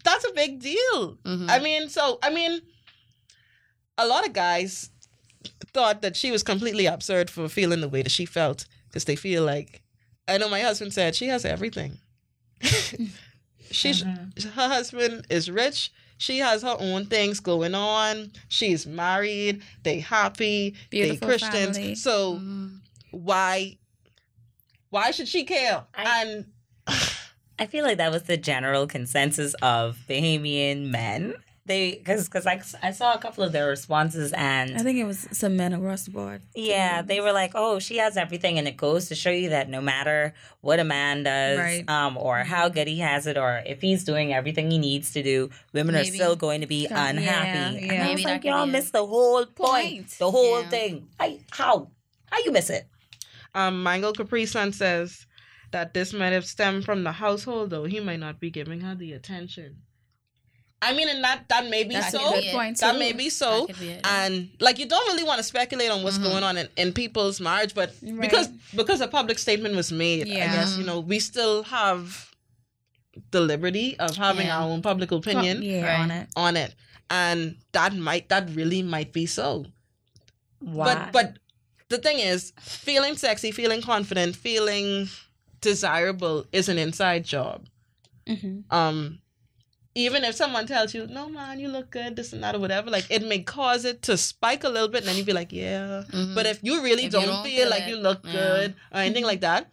that's 0.04 0.24
a 0.24 0.32
big 0.32 0.60
deal. 0.60 1.16
Mhm. 1.24 1.48
i 1.50 1.58
mean 1.58 1.88
so 1.88 2.18
i 2.22 2.30
mean 2.30 2.60
a 3.98 4.06
lot 4.06 4.26
of 4.26 4.32
guys 4.32 4.90
thought 5.72 6.02
that 6.02 6.16
she 6.16 6.30
was 6.30 6.42
completely 6.42 6.86
absurd 6.86 7.30
for 7.30 7.48
feeling 7.48 7.80
the 7.80 7.88
way 7.88 8.02
that 8.02 8.10
she 8.10 8.24
felt 8.26 8.66
because 8.88 9.04
they 9.04 9.16
feel 9.16 9.44
like 9.44 9.82
i 10.28 10.36
know 10.38 10.48
my 10.48 10.60
husband 10.60 10.92
said 10.92 11.14
she 11.14 11.26
has 11.28 11.44
everything. 11.44 11.98
She's 13.70 14.02
her 14.02 14.68
husband 14.68 15.26
is 15.30 15.48
rich. 15.50 15.92
She 16.18 16.38
has 16.38 16.62
her 16.62 16.76
own 16.78 17.06
things 17.06 17.38
going 17.40 17.74
on. 17.74 18.32
She's 18.48 18.84
married. 18.86 19.62
They 19.84 20.00
happy. 20.00 20.74
Beautiful 20.90 21.28
they 21.28 21.38
christians. 21.38 21.76
family. 21.76 21.94
so 21.94 22.34
Mhm. 22.34 22.80
why 23.12 23.78
why 24.90 25.12
should 25.12 25.28
she 25.28 25.44
care? 25.44 25.84
I- 25.94 26.22
and 26.22 26.46
I 27.60 27.66
feel 27.66 27.84
like 27.84 27.98
that 27.98 28.10
was 28.10 28.22
the 28.24 28.36
general 28.38 28.86
consensus 28.86 29.54
of 29.62 29.98
Bahamian 30.08 30.86
men 30.90 31.34
they 31.66 31.92
because 31.92 32.24
because 32.26 32.46
I, 32.46 32.60
I 32.82 32.90
saw 32.90 33.12
a 33.12 33.18
couple 33.18 33.44
of 33.44 33.52
their 33.52 33.68
responses 33.68 34.32
and 34.32 34.74
I 34.76 34.78
think 34.82 34.98
it 34.98 35.04
was 35.04 35.28
some 35.30 35.56
men 35.58 35.74
across 35.74 36.04
the 36.04 36.10
board. 36.10 36.40
yeah 36.54 37.02
they 37.02 37.20
were 37.20 37.32
like 37.32 37.52
oh 37.54 37.78
she 37.78 37.98
has 37.98 38.16
everything 38.16 38.58
and 38.58 38.66
it 38.66 38.78
goes 38.78 39.08
to 39.10 39.14
show 39.14 39.30
you 39.30 39.50
that 39.50 39.68
no 39.68 39.80
matter 39.82 40.32
what 40.62 40.80
a 40.80 40.84
man 40.84 41.22
does 41.22 41.58
Right. 41.58 41.84
um 41.88 42.16
or 42.16 42.38
how 42.38 42.70
good 42.70 42.88
he 42.88 42.98
has 43.00 43.26
it 43.26 43.36
or 43.36 43.62
if 43.66 43.82
he's 43.82 44.04
doing 44.04 44.32
everything 44.32 44.70
he 44.70 44.78
needs 44.78 45.12
to 45.12 45.22
do 45.22 45.50
women 45.74 45.94
are 45.94 46.04
still 46.04 46.34
going 46.34 46.62
to 46.62 46.66
be 46.66 46.84
Yeah, 46.90 47.08
unhappy 47.10 47.86
yeah. 47.86 47.92
and 47.92 48.02
I 48.08 48.12
was 48.14 48.24
like 48.24 48.44
y'all 48.44 48.64
be 48.64 48.70
it. 48.70 48.72
missed 48.72 48.92
the 48.94 49.06
whole 49.06 49.44
point, 49.44 49.56
Point. 49.56 50.10
the 50.18 50.30
whole 50.30 50.62
Yeah. 50.62 50.68
thing 50.70 51.08
I, 51.20 51.40
how 51.50 51.90
how 52.32 52.38
you 52.42 52.52
miss 52.52 52.70
it 52.70 52.88
Um, 53.54 53.82
Mango 53.82 54.12
Capri 54.12 54.46
Sun 54.46 54.72
says 54.72 55.26
that 55.72 55.94
this 55.94 56.12
might 56.12 56.32
have 56.32 56.46
stemmed 56.46 56.84
from 56.84 57.04
the 57.04 57.12
household, 57.12 57.70
though 57.70 57.84
he 57.84 58.00
might 58.00 58.20
not 58.20 58.40
be 58.40 58.50
giving 58.50 58.80
her 58.80 58.94
the 58.94 59.12
attention. 59.12 59.82
I 60.82 60.94
mean, 60.94 61.08
and 61.10 61.22
that 61.22 61.44
that 61.50 61.68
may 61.68 61.84
be 61.84 61.92
That's 61.94 62.12
so. 62.12 62.26
a 62.30 62.34
good 62.34 62.44
Yeah. 62.44 62.68
too. 62.70 62.74
That 62.80 62.98
may 62.98 63.12
be 63.12 63.28
so. 63.28 63.66
Be 63.66 63.90
it. 63.90 64.00
And 64.06 64.48
like 64.60 64.78
you 64.78 64.86
don't 64.86 65.06
really 65.08 65.24
want 65.24 65.36
to 65.38 65.42
speculate 65.44 65.90
on 65.90 66.02
what's 66.02 66.16
Mhm. 66.18 66.22
going 66.22 66.42
on 66.42 66.56
in, 66.56 66.68
in 66.76 66.92
people's 66.94 67.38
marriage, 67.38 67.74
but 67.74 67.94
Right. 68.02 68.18
because 68.20 68.48
because 68.74 69.00
a 69.02 69.08
public 69.08 69.38
statement 69.38 69.76
was 69.76 69.92
made, 69.92 70.22
I 70.28 70.46
guess 70.56 70.78
you 70.78 70.84
know 70.84 71.00
we 71.00 71.18
still 71.20 71.64
have 71.64 72.30
the 73.30 73.40
liberty 73.42 73.98
of 73.98 74.16
having 74.16 74.46
Yeah. 74.46 74.58
our 74.62 74.70
own 74.70 74.80
public 74.80 75.12
opinion 75.12 75.62
yeah, 75.62 75.84
Right. 75.84 76.00
on 76.00 76.10
it. 76.10 76.28
on 76.34 76.56
it, 76.56 76.74
and 77.10 77.56
that 77.72 77.94
might 77.94 78.30
that 78.30 78.48
really 78.54 78.82
might 78.82 79.12
be 79.12 79.26
so. 79.26 79.66
Why? 80.60 80.94
But 80.94 81.12
but 81.12 81.38
the 81.90 81.98
thing 81.98 82.20
is, 82.20 82.54
feeling 82.58 83.18
sexy, 83.18 83.50
feeling 83.50 83.82
confident, 83.82 84.34
feeling 84.34 85.10
desirable 85.60 86.46
is 86.52 86.68
an 86.68 86.78
inside 86.78 87.24
job. 87.24 87.66
Mm-hmm. 88.26 88.72
Um, 88.74 89.18
even 89.94 90.22
if 90.24 90.34
someone 90.36 90.66
tells 90.66 90.94
you, 90.94 91.06
"No, 91.08 91.28
man, 91.28 91.58
you 91.58 91.68
look 91.68 91.90
good," 91.90 92.14
this 92.16 92.32
and 92.32 92.42
that, 92.42 92.54
or 92.54 92.60
whatever, 92.60 92.90
like 92.90 93.06
it 93.10 93.22
may 93.26 93.40
cause 93.40 93.84
it 93.84 94.02
to 94.02 94.16
spike 94.16 94.62
a 94.64 94.68
little 94.68 94.88
bit, 94.88 95.00
and 95.00 95.08
then 95.08 95.16
you'd 95.16 95.26
be 95.26 95.32
like, 95.32 95.52
"Yeah." 95.52 96.04
Mhm. 96.10 96.34
But 96.34 96.46
if 96.46 96.60
you 96.62 96.82
really 96.82 97.06
If 97.06 97.12
don't, 97.12 97.26
don't 97.26 97.44
feel 97.44 97.62
feel 97.62 97.70
like 97.70 97.82
it, 97.84 97.88
you 97.90 97.96
look 97.96 98.20
yeah. 98.24 98.32
good 98.32 98.74
or 98.92 99.00
anything 99.00 99.24
like 99.24 99.40
that, 99.40 99.68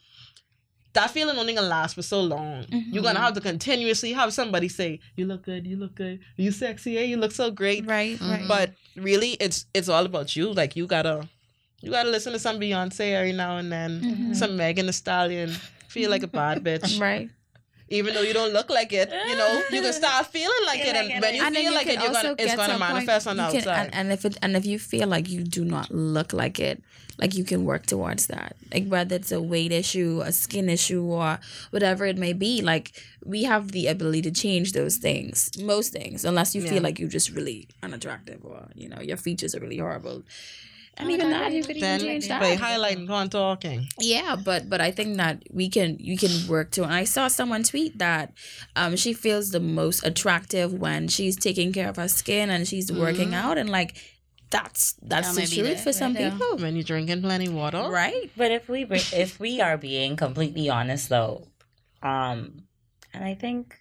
that 0.94 1.12
feeling 1.12 1.38
only 1.38 1.53
gonna 1.53 1.67
last 1.67 1.94
for 1.94 2.01
so 2.01 2.20
long. 2.22 2.65
You're 2.72 3.03
gonna 3.03 3.20
Mhm. 3.20 3.24
have 3.29 3.34
to 3.36 3.41
continuously 3.41 4.13
have 4.13 4.34
somebody 4.34 4.67
say, 4.70 5.00
"You 5.15 5.27
look 5.27 5.44
good, 5.44 5.67
you 5.67 5.77
look 5.77 5.94
good, 5.94 6.20
you 6.36 6.51
sexy, 6.51 6.94
yeah, 6.94 7.01
you 7.01 7.17
look 7.17 7.32
so 7.32 7.51
great." 7.51 7.86
Right, 7.86 8.20
right. 8.20 8.41
Mhm. 8.41 8.48
But 8.48 8.74
really, 8.96 9.34
it's 9.39 9.67
it's 9.75 9.88
all 9.89 10.06
about 10.06 10.36
you. 10.36 10.51
Like 10.51 10.75
you 10.75 10.88
gotta 10.88 11.29
you 11.84 11.91
gotta 11.91 12.10
listen 12.10 12.34
to 12.34 12.39
some 12.39 12.60
Beyonce 12.60 13.13
every 13.13 13.34
now 13.34 13.58
and 13.58 13.72
then, 13.72 14.01
Mhm. 14.01 14.36
some 14.36 14.58
Megan 14.58 14.88
Thee 14.88 14.91
Stallion. 14.94 15.53
Feel 15.88 16.10
like 16.10 16.24
a 16.24 16.27
bad 16.27 16.63
bitch, 16.67 17.00
right. 17.01 17.29
even 17.89 18.13
though 18.13 18.22
you 18.22 18.34
don't 18.34 18.53
look 18.53 18.70
like 18.70 18.91
it. 18.94 19.10
You 19.10 19.36
know, 19.38 19.63
you 19.72 19.82
can 19.82 19.94
start 19.94 20.27
feeling 20.27 20.63
like 20.65 20.82
Feel 20.82 20.89
it, 20.89 20.96
and 21.12 21.22
when 21.22 21.36
you 21.36 21.44
and 21.44 21.56
feel 21.56 21.63
you 21.63 21.74
like 21.74 21.88
it, 21.88 22.01
you're 22.01 22.12
gonna 22.12 22.36
it's 22.38 22.56
gonna 22.56 22.75
a 22.75 22.77
point 22.77 22.79
manifest 22.79 23.27
on 23.27 23.38
the 23.38 23.44
outside. 23.44 23.67
and, 23.86 23.94
and 23.96 24.12
if 24.12 24.25
it 24.25 24.38
and 24.41 24.56
if 24.56 24.65
you 24.65 24.77
feel 24.79 25.08
like 25.08 25.29
you 25.29 25.44
do 25.44 25.63
not 25.63 25.89
look 25.91 26.34
like 26.34 26.60
it, 26.60 26.84
like 27.17 27.34
you 27.36 27.44
can 27.46 27.63
work 27.65 27.86
towards 27.86 28.27
that. 28.27 28.56
Like 28.74 28.88
whether 28.88 29.15
it's 29.15 29.32
a 29.32 29.41
weight 29.41 29.72
issue, 29.72 30.22
a 30.24 30.32
skin 30.34 30.67
issue, 30.70 31.03
or 31.03 31.39
whatever 31.72 32.06
it 32.06 32.17
may 32.17 32.34
be. 32.34 32.62
Like 32.62 32.91
we 33.25 33.44
have 33.44 33.72
the 33.72 33.88
ability 33.88 34.22
to 34.24 34.32
change 34.32 34.74
those 34.74 34.98
things, 34.98 35.50
most 35.60 35.94
things, 35.94 36.25
unless 36.25 36.53
you 36.53 36.62
Yeah. 36.62 36.72
feel 36.72 36.84
like 36.84 37.00
you're 37.00 37.10
just 37.20 37.29
really 37.32 37.70
unattractive 37.82 38.44
or 38.44 38.67
you 38.75 38.89
know 38.89 39.00
your 39.01 39.17
features 39.17 39.56
are 39.56 39.62
really 39.62 39.77
horrible. 39.77 40.24
And 41.00 41.10
Oh, 41.10 41.13
even 41.13 41.30
that 41.30 41.39
that, 41.39 41.51
you 41.54 41.60
is- 41.60 41.68
could 41.68 41.77
even 41.77 41.89
then 41.89 42.00
change 42.00 42.27
that. 42.27 42.42
by 42.42 42.56
highlighting 42.56 43.10
on 43.10 43.30
talking. 43.30 43.88
Yeah, 44.00 44.36
but 44.36 44.68
but 44.70 44.82
I 44.82 44.89
think 44.92 45.18
that 45.18 45.44
we 45.51 45.70
can 45.70 45.98
you 46.00 46.18
can 46.18 46.48
work 46.48 46.72
to. 46.72 46.84
And 46.84 46.94
I 46.94 47.04
saw 47.04 47.27
someone 47.27 47.63
tweet 47.63 48.00
that 48.00 48.34
um 48.75 48.96
she 48.96 49.13
feels 49.13 49.51
the 49.51 49.60
most 49.60 50.04
attractive 50.06 50.74
when 50.74 51.08
she's 51.08 51.36
taking 51.36 51.72
care 51.72 51.89
of 51.89 51.98
her 51.98 52.08
skin 52.08 52.50
and 52.50 52.68
she's 52.68 52.92
working 52.92 53.34
out 53.36 53.58
and 53.58 53.70
like 53.70 53.96
that's 54.50 54.94
that's 55.01 55.36
That 55.36 55.42
the 55.48 55.56
truth 55.56 55.84
for 55.84 55.92
some 55.94 56.13
right 56.16 56.32
people, 56.32 56.58
When 56.58 56.75
you're 56.75 56.84
drinking 56.84 57.22
plenty 57.22 57.50
water, 57.50 57.84
right? 57.89 58.32
But 58.38 58.51
if 58.51 58.70
we 58.70 58.84
if 59.25 59.39
we 59.39 59.60
are 59.62 59.77
being 59.77 60.16
completely 60.16 60.70
honest 60.70 61.10
though, 61.10 61.48
um, 62.01 62.63
and 63.13 63.24
I 63.24 63.34
think 63.36 63.75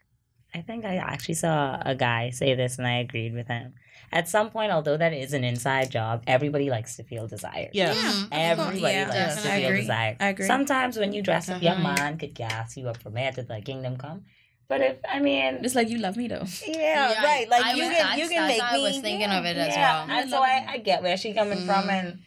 I 0.55 0.63
think 0.63 0.85
I 0.85 0.97
actually 0.97 1.35
saw 1.35 1.81
a 1.85 1.95
guy 1.95 2.31
say 2.31 2.55
this 2.55 2.79
and 2.79 2.87
I 2.87 2.99
agreed 2.99 3.33
with 3.35 3.47
him. 3.47 3.75
At 4.13 4.29
some 4.29 4.51
point, 4.51 4.73
although 4.73 4.97
that 4.97 5.13
is 5.13 5.33
an 5.33 5.45
inside 5.45 5.91
job, 5.91 6.23
everybody 6.27 6.71
likes 6.71 6.97
to 6.97 7.03
feel 7.03 7.27
desired. 7.27 7.71
Yeah. 7.73 7.95
Everybody 8.33 8.81
Yeah, 8.81 9.09
likes 9.09 9.43
to 9.43 9.53
I 9.53 9.59
feel 9.61 9.69
agree. 9.69 9.81
desired. 9.81 10.17
I 10.21 10.29
agree. 10.29 10.47
Sometimes 10.47 10.97
when 10.99 11.13
you 11.13 11.23
dress 11.23 11.49
up, 11.49 11.63
your 11.63 11.77
man 11.77 12.19
could 12.19 12.35
gas 12.35 12.77
you 12.77 12.89
up 12.89 12.99
for 13.03 13.11
here 13.17 13.33
to 13.33 13.43
the 13.43 13.61
kingdom 13.61 13.97
come. 13.97 14.25
But 14.69 14.81
if 14.81 14.97
I 15.09 15.21
mean, 15.21 15.59
It's 15.63 15.75
like 15.77 15.89
you 15.89 15.99
love 15.99 16.17
me 16.17 16.27
though. 16.29 16.45
yeah, 16.67 17.13
Yeah, 17.13 17.25
right. 17.25 17.49
Like 17.49 17.65
I 17.67 17.73
you 17.75 17.85
was- 17.85 17.97
can 17.97 18.19
you 18.19 18.29
can 18.29 18.37
that's 18.49 18.53
make 18.55 18.63
how 18.63 18.75
I 18.75 18.77
me. 18.79 18.83
was 18.85 18.99
thinking 18.99 19.31
of 19.31 19.45
it 19.45 19.57
as 19.57 19.69
yeah. 19.77 20.07
well. 20.07 20.19
And 20.19 20.31
so 20.31 20.39
I, 20.43 20.65
I 20.69 20.79
get 20.79 21.03
where 21.03 21.17
she 21.17 21.33
coming 21.35 21.65
from, 21.67 21.87
Mhm. 21.87 21.91
and 21.93 22.19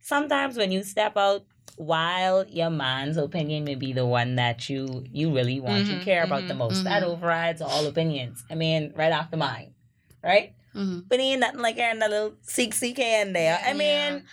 sometimes 0.00 0.56
when 0.56 0.70
you 0.72 0.82
step 0.82 1.16
out, 1.16 1.44
while 1.76 2.46
your 2.48 2.70
man's 2.70 3.16
opinion 3.16 3.64
may 3.64 3.74
be 3.74 3.92
the 3.92 4.06
one 4.06 4.36
that 4.36 4.68
you 4.68 5.04
you 5.12 5.34
really 5.34 5.60
want, 5.60 5.86
you 5.86 5.96
Mhm, 5.96 6.02
care 6.02 6.22
about 6.24 6.46
the 6.46 6.54
mhm, 6.54 6.58
most. 6.58 6.84
That 6.84 7.02
mhm. 7.02 7.06
overrides 7.08 7.60
all 7.62 7.86
opinions. 7.86 8.44
I 8.50 8.54
mean, 8.54 8.92
right 8.94 9.12
after 9.12 9.36
mine, 9.36 9.74
right? 10.22 10.54
Mhm. 10.74 11.04
But 11.08 11.18
ain't 11.20 11.40
nothing 11.40 11.60
like 11.60 11.76
having 11.78 12.02
a 12.02 12.08
little 12.08 12.34
seek 12.42 12.74
seek 12.74 12.96
here 12.96 13.22
and 13.22 13.34
there. 13.34 13.60
I 13.66 13.72
mean. 13.74 14.24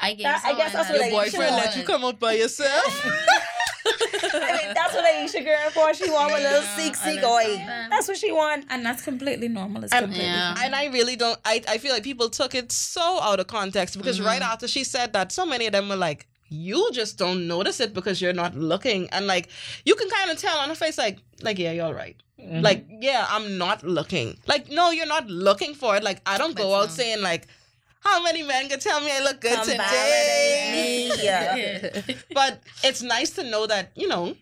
I 0.00 0.14
guess 0.14 0.42
That- 0.42 0.54
I 0.54 0.56
guess 0.56 0.70
someone 0.72 0.86
that's 0.92 1.00
that- 1.00 1.12
what 1.12 1.32
Your 1.32 1.42
boyfriend 1.42 1.56
let 1.56 1.76
you 1.76 1.82
come 1.82 2.04
out 2.04 2.20
by 2.20 2.32
yourself. 2.34 3.04
I 3.84 4.62
mean, 4.62 4.74
that's 4.74 4.94
what 4.94 5.04
Aisha 5.04 5.44
girl 5.44 5.70
for. 5.70 5.92
She 5.94 6.08
want 6.10 6.30
a 6.32 6.36
little 6.36 6.62
Yeah, 6.62 6.76
seek 6.76 6.96
I 6.98 7.14
seek 7.14 7.24
oi. 7.24 7.42
understand. 7.44 7.92
That's 7.92 8.06
what 8.08 8.16
she 8.16 8.30
want. 8.32 8.66
And 8.70 8.84
that's 8.86 9.02
completely 9.02 9.48
normal. 9.48 9.82
It's 9.84 9.92
And, 9.92 10.04
completely 10.04 10.26
Yeah. 10.28 10.54
fine. 10.54 10.66
and 10.66 10.76
I 10.76 10.86
really 10.86 11.16
don't. 11.16 11.38
I, 11.44 11.62
I 11.68 11.78
feel 11.78 11.92
like 11.92 12.02
people 12.04 12.28
took 12.30 12.54
it 12.54 12.70
so 12.70 13.20
out 13.20 13.40
of 13.40 13.46
context 13.48 13.96
because 13.96 14.20
right 14.20 14.40
Mhm. 14.42 14.46
after 14.52 14.68
she 14.68 14.84
said 14.84 15.12
that, 15.14 15.32
so 15.32 15.44
many 15.46 15.66
of 15.66 15.72
them 15.72 15.88
were 15.88 15.96
like, 15.96 16.28
"You 16.48 16.90
just 16.92 17.18
don't 17.18 17.46
notice 17.46 17.80
it 17.80 17.92
because 17.94 18.20
you're 18.20 18.32
not 18.32 18.54
looking," 18.54 19.08
and 19.10 19.26
like 19.26 19.48
you 19.84 19.94
can 19.94 20.08
kind 20.10 20.30
of 20.30 20.38
tell 20.38 20.58
on 20.58 20.68
her 20.68 20.74
face, 20.74 20.98
like, 20.98 21.18
like 21.42 21.58
yeah, 21.58 21.72
you're 21.72 21.94
right. 21.94 22.16
Mm-hmm. 22.40 22.60
Like 22.60 22.86
yeah, 23.00 23.26
I'm 23.28 23.58
not 23.58 23.82
looking. 23.82 24.38
Like 24.46 24.70
no, 24.70 24.90
you're 24.90 25.06
not 25.06 25.26
looking 25.28 25.74
for 25.74 25.96
it. 25.96 26.02
Like 26.02 26.20
I 26.26 26.38
don't 26.38 26.54
go 26.56 26.70
But 26.70 26.74
out 26.80 26.88
no. 26.88 26.94
saying 26.94 27.22
like. 27.22 27.46
How 28.00 28.22
many 28.22 28.44
men 28.44 28.68
can 28.68 28.78
tell 28.78 29.00
me 29.00 29.10
I 29.12 29.20
look 29.20 29.40
good 29.40 29.56
Come 29.56 29.64
today? 29.66 31.10
Yeah. 31.20 32.00
But 32.32 32.62
it's 32.84 33.02
nice 33.02 33.30
to 33.30 33.42
know 33.42 33.66
that 33.66 33.90
you 33.96 34.06
know 34.06 34.36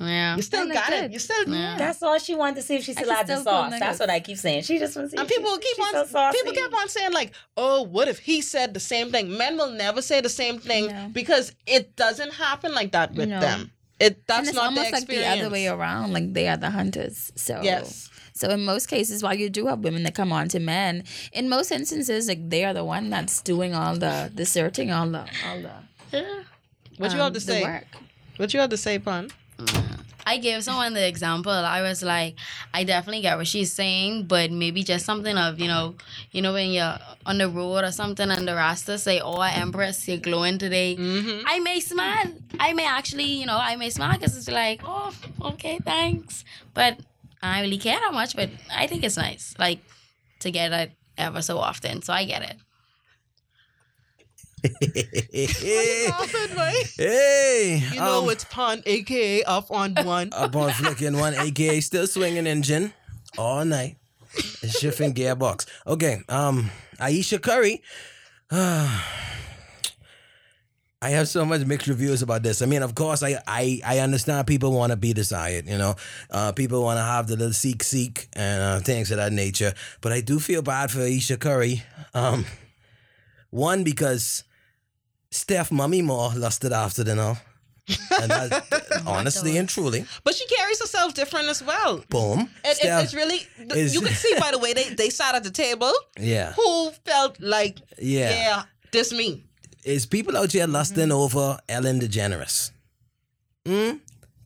Yeah. 0.00 0.36
you 0.36 0.42
still 0.42 0.60
I 0.60 0.64
look 0.64 0.74
got 0.74 0.92
it. 0.92 1.10
You 1.12 1.18
still 1.18 1.48
Yeah. 1.48 1.76
That's 1.76 2.02
all 2.02 2.18
she 2.18 2.34
wanted 2.34 2.56
to 2.56 2.62
see 2.62 2.76
if 2.76 2.84
she 2.84 2.92
I 2.92 3.02
still 3.02 3.12
had 3.14 3.26
the 3.26 3.42
sauce. 3.42 3.72
niggas. 3.72 3.78
That's 3.80 3.98
what 4.00 4.10
I 4.10 4.20
keep 4.20 4.38
saying. 4.38 4.62
She 4.62 4.78
just 4.78 4.94
wants 4.96 5.10
to 5.12 5.16
see. 5.16 5.20
And 5.20 5.28
people 5.28 5.52
she, 5.54 5.60
keep 5.60 5.76
she's 5.84 5.94
on 5.94 6.06
so 6.06 6.30
people 6.32 6.52
kept 6.52 6.74
on 6.74 6.88
saying 6.88 7.12
like, 7.12 7.32
"Oh, 7.56 7.82
what 7.82 8.06
if 8.08 8.18
he 8.20 8.40
said 8.40 8.74
the 8.74 8.80
same 8.80 9.10
thing?" 9.10 9.36
Men 9.36 9.56
will 9.56 9.70
never 9.72 10.00
say 10.00 10.20
the 10.20 10.28
same 10.28 10.58
thing 10.60 10.86
No. 10.86 11.10
because 11.12 11.52
it 11.66 11.96
doesn't 11.96 12.32
happen 12.34 12.74
like 12.74 12.92
that 12.92 13.14
with 13.14 13.28
No. 13.28 13.40
them. 13.40 13.72
It 13.98 14.24
that's 14.28 14.38
and 14.38 14.48
it's 14.48 14.54
not 14.56 14.66
almost 14.66 14.90
the 14.90 14.96
like 14.96 15.06
the 15.08 15.26
other 15.26 15.50
way 15.50 15.66
around. 15.66 16.12
Like 16.12 16.32
they 16.32 16.46
are 16.48 16.56
the 16.56 16.70
hunters. 16.70 17.32
So 17.34 17.60
Yes. 17.62 18.08
So 18.34 18.50
in 18.50 18.64
most 18.64 18.86
cases, 18.86 19.20
while 19.24 19.34
you 19.34 19.50
do 19.50 19.66
have 19.66 19.80
women 19.80 20.04
that 20.04 20.14
come 20.14 20.32
on 20.32 20.46
to 20.50 20.60
men, 20.60 21.02
in 21.32 21.48
most 21.48 21.72
instances, 21.72 22.28
like 22.28 22.48
they 22.50 22.64
are 22.64 22.72
the 22.72 22.84
one 22.84 23.10
that's 23.10 23.42
doing 23.42 23.74
all 23.74 23.96
the 23.96 24.30
the 24.32 24.46
searching, 24.46 24.92
all 24.92 25.08
the 25.08 25.26
all 25.44 25.60
the. 25.60 25.72
Yeah. 26.12 26.42
What 26.98 27.10
you 27.12 27.18
um, 27.18 27.24
have 27.24 27.32
to 27.32 27.40
say? 27.40 27.64
work. 27.64 27.86
What 28.36 28.54
you 28.54 28.60
have 28.60 28.70
to 28.70 28.76
say, 28.76 29.00
Pun? 29.00 29.30
I 30.28 30.36
gave 30.36 30.62
someone 30.62 30.92
the 30.92 31.08
example. 31.08 31.50
I 31.50 31.80
was 31.80 32.02
like, 32.02 32.36
I 32.74 32.84
definitely 32.84 33.22
get 33.22 33.38
what 33.38 33.46
she's 33.46 33.72
saying, 33.72 34.26
but 34.26 34.50
maybe 34.50 34.82
just 34.82 35.06
something 35.06 35.38
of, 35.38 35.58
you 35.58 35.68
know, 35.68 35.94
you 36.32 36.42
know, 36.42 36.52
when 36.52 36.70
you're 36.70 36.98
on 37.24 37.38
the 37.38 37.48
road 37.48 37.82
or 37.84 37.90
something 37.90 38.30
and 38.30 38.46
the 38.46 38.54
Rasta 38.54 38.98
say, 38.98 39.20
Oh, 39.20 39.40
Empress, 39.40 40.06
you're 40.06 40.18
glowing 40.18 40.58
today. 40.58 40.96
Mm-hmm. 40.96 41.46
I 41.46 41.60
may 41.60 41.80
smile. 41.80 42.30
I 42.60 42.74
may 42.74 42.84
actually, 42.84 43.24
you 43.40 43.46
know, 43.46 43.56
I 43.56 43.76
may 43.76 43.88
smile 43.88 44.18
because 44.18 44.36
it's 44.36 44.50
like, 44.50 44.82
oh, 44.84 45.14
okay, 45.52 45.78
thanks. 45.82 46.44
But 46.74 46.98
I 47.42 47.54
don't 47.54 47.64
really 47.64 47.78
care 47.78 47.98
that 47.98 48.12
much, 48.12 48.36
but 48.36 48.50
I 48.70 48.86
think 48.86 49.04
it's 49.04 49.16
nice, 49.16 49.54
like, 49.58 49.78
to 50.40 50.50
get 50.50 50.72
it 50.72 50.92
ever 51.16 51.40
so 51.40 51.56
often. 51.56 52.02
So 52.02 52.12
I 52.12 52.24
get 52.26 52.42
it. 52.42 52.56
Hey, 56.96 57.82
You 57.92 58.00
know 58.00 58.24
um, 58.24 58.30
it's 58.30 58.44
Pun, 58.44 58.82
aka 58.86 59.42
off 59.44 59.70
on 59.70 59.94
one. 60.04 60.30
up 60.32 60.54
on 60.56 60.72
flicking 60.72 61.16
one, 61.16 61.34
aka 61.34 61.80
still 61.80 62.06
swinging 62.06 62.46
engine 62.46 62.92
all 63.36 63.64
night. 63.64 63.96
Shifting 64.68 65.14
gearbox. 65.14 65.66
Okay, 65.86 66.20
um, 66.28 66.70
Aisha 66.98 67.40
Curry. 67.40 67.82
I 71.00 71.10
have 71.10 71.28
so 71.28 71.44
much 71.44 71.64
mixed 71.64 71.86
reviews 71.86 72.22
about 72.22 72.42
this. 72.42 72.60
I 72.60 72.66
mean, 72.66 72.82
of 72.82 72.94
course, 72.94 73.22
I 73.22 73.40
I, 73.46 73.80
I 73.86 73.98
understand 74.00 74.46
people 74.48 74.72
want 74.72 74.90
to 74.90 74.96
be 74.96 75.12
desired, 75.12 75.66
you 75.68 75.78
know. 75.78 75.94
Uh, 76.30 76.50
people 76.52 76.82
want 76.82 76.98
to 76.98 77.02
have 77.04 77.28
the 77.28 77.36
little 77.36 77.52
seek 77.52 77.82
seek 77.84 78.28
and 78.34 78.60
uh, 78.62 78.80
things 78.80 79.10
of 79.12 79.18
that 79.18 79.32
nature. 79.32 79.74
But 80.00 80.12
I 80.12 80.20
do 80.20 80.40
feel 80.40 80.60
bad 80.62 80.90
for 80.90 80.98
Aisha 80.98 81.38
Curry. 81.38 81.82
Um, 82.14 82.44
one 83.50 83.84
because 83.84 84.42
Steph 85.30 85.70
Mummy 85.70 86.02
Moore 86.02 86.32
lusted 86.36 86.72
after 86.72 87.04
the 87.04 87.14
know. 87.20 87.36
And 88.20 88.30
that, 88.30 89.02
honestly 89.06 89.56
and 89.56 89.66
truly. 89.68 90.04
But 90.22 90.34
she 90.34 90.46
carries 90.46 90.78
herself 90.78 91.14
different 91.14 91.48
as 91.48 91.62
well. 91.62 92.04
Boom. 92.10 92.50
It, 92.64 92.78
it, 92.84 92.86
it's 93.02 93.14
really 93.14 93.40
is- 93.74 93.94
you 93.94 94.00
can 94.02 94.12
see 94.14 94.34
by 94.38 94.50
the 94.50 94.58
way 94.58 94.74
they, 94.74 94.90
they 94.90 95.08
sat 95.08 95.34
at 95.34 95.42
the 95.42 95.50
table 95.50 95.92
yeah. 96.18 96.52
who 96.52 96.90
felt 97.06 97.40
like 97.40 97.78
Yeah. 97.98 98.30
yeah 98.30 98.62
this 98.92 99.10
me 99.12 99.44
Is 99.84 100.04
people 100.04 100.36
out 100.36 100.52
here 100.52 100.66
lusting 100.66 101.10
over 101.12 101.58
Ellen 101.68 101.98
DeGeneres. 102.00 102.72
Mm? 103.64 104.00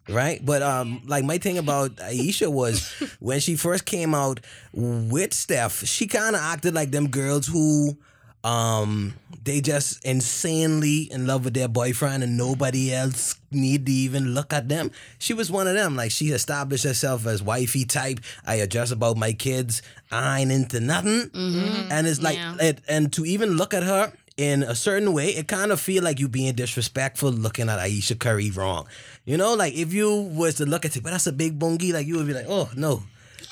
Right? 0.08 0.44
But 0.44 0.62
um 0.62 1.02
like 1.06 1.24
my 1.24 1.38
thing 1.38 1.58
about 1.58 1.96
Aisha 1.96 2.46
was 2.52 2.92
when 3.20 3.40
she 3.40 3.56
first 3.56 3.86
came 3.86 4.14
out 4.14 4.38
with 4.72 5.34
Steph, 5.34 5.84
she 5.84 6.06
kinda 6.06 6.38
acted 6.38 6.74
like 6.74 6.92
them 6.92 7.08
girls 7.08 7.48
who 7.48 7.96
um 8.44 9.14
they 9.44 9.60
just 9.60 10.04
insanely 10.04 11.08
in 11.10 11.26
love 11.26 11.44
with 11.44 11.54
their 11.54 11.66
boyfriend 11.68 12.22
and 12.22 12.36
nobody 12.36 12.92
else 12.92 13.34
need 13.50 13.86
to 13.86 13.92
even 13.92 14.34
look 14.34 14.52
at 14.52 14.68
them. 14.68 14.90
She 15.18 15.34
was 15.34 15.50
one 15.50 15.66
of 15.66 15.74
them. 15.74 15.96
Like 15.96 16.12
she 16.12 16.28
established 16.28 16.84
herself 16.84 17.26
as 17.26 17.42
wifey 17.42 17.84
type. 17.84 18.20
I 18.46 18.56
adjust 18.56 18.92
about 18.92 19.16
my 19.16 19.32
kids. 19.32 19.82
I 20.12 20.40
ain't 20.42 20.52
into 20.52 20.78
nothing. 20.78 21.30
And 21.90 22.06
it's 22.06 22.22
like 22.22 22.36
Yeah. 22.36 22.56
it, 22.60 22.80
and 22.88 23.12
to 23.14 23.24
even 23.24 23.56
look 23.56 23.74
at 23.74 23.82
her 23.82 24.12
in 24.36 24.62
a 24.62 24.74
certain 24.76 25.12
way, 25.12 25.30
it 25.30 25.48
kind 25.48 25.72
of 25.72 25.80
feel 25.80 26.02
like 26.04 26.20
you 26.20 26.28
being 26.28 26.54
disrespectful 26.54 27.30
looking 27.32 27.68
at 27.68 27.78
Aisha 27.80 28.16
Curry 28.18 28.50
wrong. 28.52 28.86
You 29.24 29.36
know, 29.36 29.54
like 29.54 29.74
if 29.74 29.92
you 29.92 30.14
was 30.14 30.54
to 30.56 30.66
look 30.66 30.84
at 30.84 30.96
it, 30.96 31.02
but 31.02 31.10
that's 31.10 31.26
a 31.26 31.32
big 31.32 31.58
bungie, 31.58 31.92
like 31.92 32.06
you 32.06 32.16
would 32.16 32.26
be 32.28 32.34
like, 32.34 32.46
oh 32.48 32.70
no. 32.76 33.02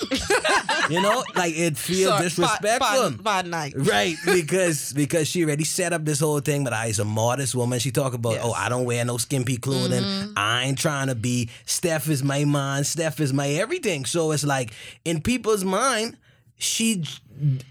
you 0.90 1.00
know, 1.02 1.22
like 1.36 1.54
it 1.56 1.76
feels 1.76 2.10
Sorry, 2.10 2.24
disrespectful. 2.24 2.78
bad, 2.78 3.16
bad, 3.16 3.24
bad 3.24 3.46
night 3.46 3.74
Right, 3.76 4.16
because 4.24 4.92
because 4.92 5.28
she 5.28 5.44
already 5.44 5.64
set 5.64 5.92
up 5.92 6.04
this 6.04 6.20
whole 6.20 6.40
thing, 6.40 6.64
but 6.64 6.72
I 6.72 6.84
I's 6.84 6.98
a 6.98 7.04
modest 7.04 7.54
woman. 7.54 7.78
She 7.78 7.90
talk 7.90 8.14
about, 8.14 8.30
oh, 8.30 8.34
Yes. 8.34 8.44
oh, 8.44 8.52
I 8.52 8.68
don't 8.68 8.84
wear 8.84 9.04
no 9.04 9.16
skimpy 9.18 9.56
clothing. 9.58 10.02
Mm-hmm. 10.02 10.32
I 10.36 10.64
ain't 10.64 10.78
trying 10.78 11.08
to 11.08 11.14
be. 11.14 11.50
Steph 11.66 12.08
is 12.08 12.22
my 12.22 12.44
mind. 12.44 12.86
Steph 12.86 13.20
is 13.20 13.32
my 13.32 13.48
everything. 13.48 14.04
So 14.06 14.32
it's 14.32 14.44
like 14.44 14.72
in 15.04 15.20
people's 15.20 15.64
mind, 15.64 16.16
she 16.56 17.04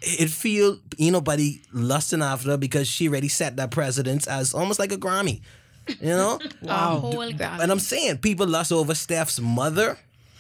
it 0.02 0.30
feel 0.30 0.80
you 0.98 1.12
know, 1.12 1.22
buddy 1.22 1.62
lusting 1.74 2.22
after 2.22 2.52
her 2.52 2.58
because 2.58 2.88
she 2.88 3.08
already 3.08 3.28
set 3.28 3.58
that 3.58 3.72
precedence 3.72 4.28
as 4.28 4.54
almost 4.54 4.80
like 4.80 4.92
a 4.92 4.98
Grammy. 4.98 5.42
You 6.00 6.10
know, 6.10 6.40
Wow. 6.62 7.00
whole 7.00 7.32
graph. 7.34 7.62
and 7.62 7.72
I'm 7.72 7.80
saying 7.80 8.20
people 8.20 8.46
lust 8.48 8.72
over 8.72 8.94
Steph's 8.94 9.40
mother 9.40 9.98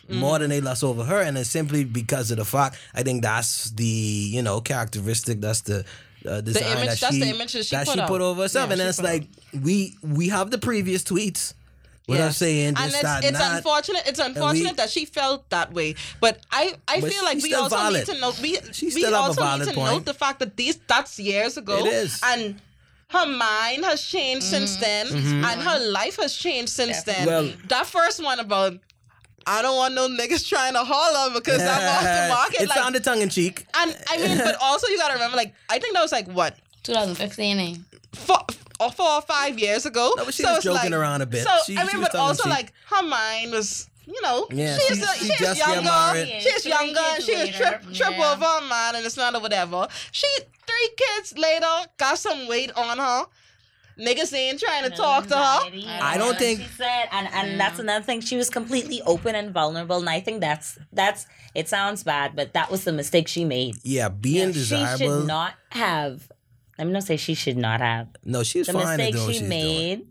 more 0.09 0.39
than 0.39 0.49
they 0.49 0.61
lust 0.61 0.83
over 0.83 1.03
her, 1.03 1.21
and 1.21 1.37
it's 1.37 1.49
simply 1.49 1.83
because 1.83 2.31
of 2.31 2.37
the 2.37 2.45
fact. 2.45 2.77
I 2.93 3.03
think 3.03 3.21
that's 3.21 3.71
the 3.71 3.85
you 3.85 4.41
know 4.41 4.61
characteristic. 4.61 5.41
That's 5.41 5.61
the 5.61 5.85
uh, 6.27 6.41
design 6.41 6.63
image- 6.63 6.89
that 6.89 6.99
that's 6.99 7.13
she 7.15 7.21
the 7.21 7.29
image 7.29 7.53
that 7.53 7.65
she 7.65 7.75
put 7.91 7.99
out. 7.99 8.09
over 8.21 8.41
herself, 8.43 8.67
Yeah, 8.67 8.71
and 8.73 8.79
then 8.81 8.87
it's 8.89 8.97
put 8.99 9.05
like 9.05 9.27
we 9.63 9.95
we 10.01 10.29
have 10.29 10.51
the 10.51 10.57
previous 10.57 11.03
tweets. 11.03 11.53
What 12.07 12.19
I'm 12.19 12.31
saying, 12.31 12.69
and 12.69 12.79
it's, 12.79 13.01
that, 13.03 13.23
it's 13.23 13.37
not. 13.37 13.57
unfortunate. 13.57 14.01
It's 14.07 14.17
unfortunate 14.17 14.77
that 14.77 14.89
she 14.89 15.05
felt 15.05 15.47
that 15.51 15.71
way. 15.73 15.93
But 16.19 16.39
I, 16.51 16.73
I 16.87 17.01
But 17.01 17.11
feel 17.13 17.23
like 17.23 17.43
we 17.43 17.53
also 17.53 17.75
valid. 17.75 18.07
need 18.07 18.15
to 18.15 18.19
know. 18.19 18.33
We, 18.41 18.57
She 18.71 18.87
we 18.87 18.91
still 18.91 19.13
have 19.13 19.37
a 19.37 19.41
also 19.41 19.57
need 19.59 19.65
to 19.69 19.73
point. 19.75 19.91
note 19.93 20.05
the 20.05 20.15
fact 20.15 20.39
that 20.39 20.57
these 20.57 20.77
that's 20.87 21.19
years 21.19 21.55
ago. 21.57 21.85
It 21.85 21.93
is. 21.93 22.19
and 22.25 22.59
her 23.09 23.27
mind 23.27 23.85
has 23.85 24.01
changed 24.03 24.43
since 24.43 24.77
then, 24.77 25.05
and 25.45 25.61
her 25.61 25.79
life 25.91 26.15
has 26.15 26.35
changed 26.35 26.69
since 26.71 27.03
then. 27.03 27.27
Mm-hmm. 27.27 27.27
Well- 27.27 27.53
that 27.67 27.85
first 27.85 28.23
one 28.23 28.39
about. 28.39 28.73
I 29.49 29.61
don't 29.61 29.75
want 29.75 29.93
no 29.95 30.07
niggas 30.07 30.47
trying 30.47 30.73
to 30.73 30.83
holler 30.83 31.33
because 31.33 31.61
I'm 31.61 31.67
off 31.95 32.03
the 32.03 32.27
market. 32.35 32.61
it 32.61 32.69
like, 32.69 32.77
sounded 32.77 33.03
tongue 33.03 33.21
in 33.21 33.29
cheek. 33.29 33.65
and 33.75 33.95
I 34.09 34.17
mean, 34.17 34.37
but 34.37 34.55
also 34.61 34.87
you 34.87 34.97
gotta 34.97 35.13
remember, 35.15 35.35
like, 35.37 35.53
I 35.69 35.79
think 35.79 35.93
that 35.95 36.01
was 36.01 36.11
like 36.11 36.27
what 36.27 36.55
2015. 36.83 37.59
eh? 37.59 37.75
four, 38.13 38.37
or 38.79 38.91
four 38.91 39.09
or 39.09 39.21
five 39.21 39.59
years 39.59 39.85
ago. 39.85 40.13
No, 40.17 40.25
but 40.25 40.33
she 40.33 40.43
was 40.43 40.57
it's 40.57 40.63
joking 40.65 40.93
around 40.93 41.21
a 41.21 41.25
bit. 41.25 41.43
So 41.43 41.51
She- 41.65 41.77
I 41.77 41.83
mean, 41.85 41.99
was 41.99 42.09
but 42.11 42.19
also 42.19 42.43
cheek. 42.43 42.51
like 42.53 42.73
her 42.87 43.03
mind 43.03 43.51
was, 43.51 43.89
you 44.05 44.21
know, 44.21 44.47
Yeah, 44.51 44.77
she's 44.77 44.97
she- 44.97 45.03
uh, 45.03 45.13
she 45.13 45.25
she's 45.25 45.37
just 45.39 45.59
younger, 45.59 45.81
married. 45.83 46.41
she's 46.41 46.65
younger, 46.65 47.01
she 47.21 47.33
was 47.35 47.45
later, 47.45 47.57
trip 47.57 47.81
trip 47.93 48.13
yeah. 48.17 48.31
over 48.33 48.45
a 48.65 48.67
man, 48.69 48.95
and 48.95 49.05
it's 49.05 49.17
not 49.17 49.35
or 49.35 49.41
whatever. 49.41 49.87
She 50.11 50.27
three 50.67 50.89
kids 50.97 51.37
later 51.37 51.65
got 51.97 52.17
some 52.17 52.47
weight 52.47 52.71
on 52.75 52.97
her. 52.97 53.25
Niggas 53.99 54.33
ain't 54.33 54.59
trying 54.59 54.89
to 54.89 54.95
talk 54.95 55.27
to 55.27 55.35
her. 55.35 55.41
I 56.01 56.15
don't 56.17 56.37
think- 56.37 56.61
she 56.61 56.67
said, 56.69 57.09
and 57.11 57.27
and 57.27 57.49
mm. 57.49 57.57
that's 57.57 57.79
another 57.79 58.03
thing. 58.05 58.21
She 58.21 58.37
was 58.37 58.49
completely 58.49 59.01
open 59.05 59.35
and 59.35 59.51
vulnerable, 59.51 59.97
and 59.97 60.09
I 60.09 60.19
think 60.21 60.41
that's 60.41 60.79
that's. 60.93 61.27
It 61.55 61.67
sounds 61.67 62.03
bad, 62.03 62.35
but 62.35 62.53
that 62.53 62.71
was 62.71 62.83
the 62.83 62.93
mistake 62.93 63.27
she 63.27 63.43
made. 63.43 63.75
Yeah, 63.83 64.09
being 64.09 64.49
She 64.53 64.59
desirable. 64.59 64.97
should 65.19 65.27
not 65.27 65.53
have. 65.71 66.31
I'm 66.77 66.91
not 66.93 67.03
say 67.03 67.17
she 67.17 67.33
should 67.33 67.57
not 67.57 67.81
have. 67.81 68.07
no, 68.23 68.43
she's 68.43 68.67
The 68.67 68.73
fine 68.73 68.99
at 68.99 69.13
mistake 69.13 69.33
she 69.35 69.43
made. 69.43 69.95
doing. 69.97 70.07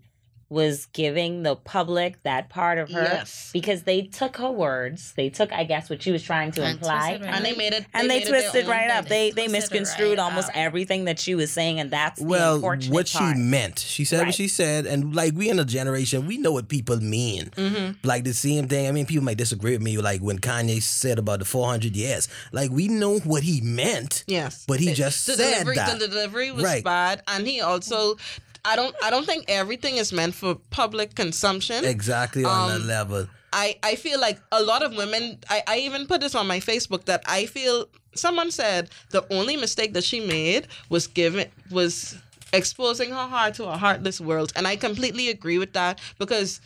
Made 0.51 0.55
was 0.59 0.87
giving 0.87 1.43
the 1.43 1.55
public 1.55 2.23
that 2.23 2.49
part 2.49 2.79
of 2.79 2.91
her 2.91 3.03
Yes. 3.03 3.51
because 3.53 3.83
they 3.83 4.03
took 4.03 4.39
her 4.39 4.51
words. 4.51 5.13
They 5.17 5.29
took, 5.29 5.53
I 5.53 5.65
guess, 5.65 5.91
what 5.91 6.03
she 6.03 6.11
was 6.11 6.23
trying 6.23 6.53
to 6.53 6.63
And 6.63 6.79
imply. 6.79 7.19
right 7.21 7.23
And 7.23 7.45
they 7.45 7.55
made 7.55 7.75
it. 7.75 7.85
and 7.95 8.09
they, 8.11 8.21
made 8.21 8.29
twisted 8.29 8.67
right 8.67 8.91
up. 8.91 9.07
They 9.09 9.31
they 9.31 9.47
misconstrued 9.49 10.19
right 10.19 10.19
almost 10.19 10.49
up. 10.49 10.57
everything 10.57 11.05
that 11.05 11.19
she 11.19 11.35
was 11.35 11.51
saying, 11.53 11.81
and 11.81 11.91
that's 11.91 12.21
the 12.21 12.27
Well, 12.27 12.55
unfortunate 12.57 12.95
what 12.95 13.09
she 13.09 13.19
part. 13.19 13.37
meant. 13.37 13.79
She 13.79 14.05
said 14.05 14.27
what 14.27 14.35
she 14.35 14.49
said, 14.49 14.87
and 14.87 15.15
like 15.15 15.35
we 15.35 15.49
in 15.51 15.59
a 15.59 15.65
generation, 15.65 16.27
we 16.27 16.39
know 16.39 16.53
what 16.53 16.69
people 16.69 16.97
mean. 16.99 17.51
Mm-hmm. 17.57 17.93
Like 18.03 18.25
the 18.25 18.35
same 18.35 18.69
thing. 18.69 18.89
I 18.89 18.93
mean, 18.93 19.07
people 19.07 19.25
might 19.25 19.39
disagree 19.39 19.73
with 19.73 19.83
me, 19.83 19.99
like 19.99 20.21
when 20.23 20.39
Kanye 20.39 20.81
said 20.83 21.19
about 21.19 21.41
the 21.41 21.45
400 21.45 21.95
years. 21.95 22.27
Like 22.53 22.71
we 22.71 22.89
know 22.89 23.19
what 23.21 23.43
he 23.43 23.61
meant. 23.61 24.25
Yes, 24.27 24.65
But 24.67 24.81
he 24.81 24.91
It- 24.91 24.95
just 24.95 25.27
the 25.27 25.35
said 25.35 25.53
delivery, 25.53 25.77
that. 25.77 25.99
The 25.99 26.09
delivery 26.09 26.51
was 26.53 26.65
Right. 26.65 26.83
bad, 26.85 27.23
and 27.29 27.47
he 27.47 27.61
also. 27.61 28.17
I 28.64 28.77
don't. 28.77 28.94
I 29.03 29.11
don't 29.11 29.27
think 29.27 29.44
everything 29.49 29.97
is 29.97 30.12
meant 30.12 30.35
for 30.35 30.55
public 30.71 31.14
consumption. 31.14 31.85
Exactly 31.85 32.44
on 32.44 32.71
Um, 32.71 32.81
that 32.81 32.87
level. 32.87 33.27
I, 33.51 33.77
I 33.83 33.94
feel 33.94 34.21
like 34.21 34.38
a 34.53 34.62
lot 34.62 34.83
of 34.83 34.94
women 34.94 35.38
I, 35.49 35.62
I 35.66 35.79
even 35.79 36.07
put 36.07 36.21
this 36.21 36.35
on 36.35 36.47
my 36.47 36.61
Facebook 36.61 37.07
that 37.07 37.23
I 37.27 37.47
feel 37.47 37.88
someone 38.14 38.51
said 38.51 38.90
the 39.11 39.25
only 39.33 39.57
mistake 39.57 39.94
that 39.94 40.05
she 40.05 40.21
made 40.21 40.66
was 40.90 41.07
giving 41.07 41.47
was 41.71 42.14
exposing 42.53 43.11
her 43.11 43.27
heart 43.27 43.55
to 43.55 43.64
a 43.64 43.77
heartless 43.77 44.21
world. 44.21 44.53
And 44.55 44.66
I 44.66 44.77
completely 44.77 45.31
agree 45.31 45.59
with 45.59 45.73
that 45.73 45.99
because 46.18 46.61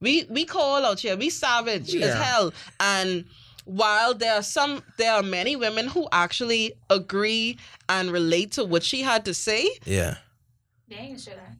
we 0.00 0.26
we 0.28 0.44
call 0.44 0.84
out 0.84 1.00
here, 1.00 1.16
we 1.16 1.30
savage 1.30 1.94
as 1.94 2.14
hell. 2.14 2.52
And 2.78 3.24
while 3.64 4.12
there 4.14 4.34
are 4.34 4.42
some 4.42 4.82
there 4.98 5.12
are 5.14 5.22
many 5.22 5.56
women 5.56 5.88
who 5.88 6.08
actually 6.12 6.74
agree 6.90 7.56
and 7.88 8.10
relate 8.10 8.52
to 8.52 8.64
what 8.64 8.82
she 8.82 9.02
had 9.02 9.24
to 9.24 9.32
say, 9.34 9.68
Yeah. 9.86 10.16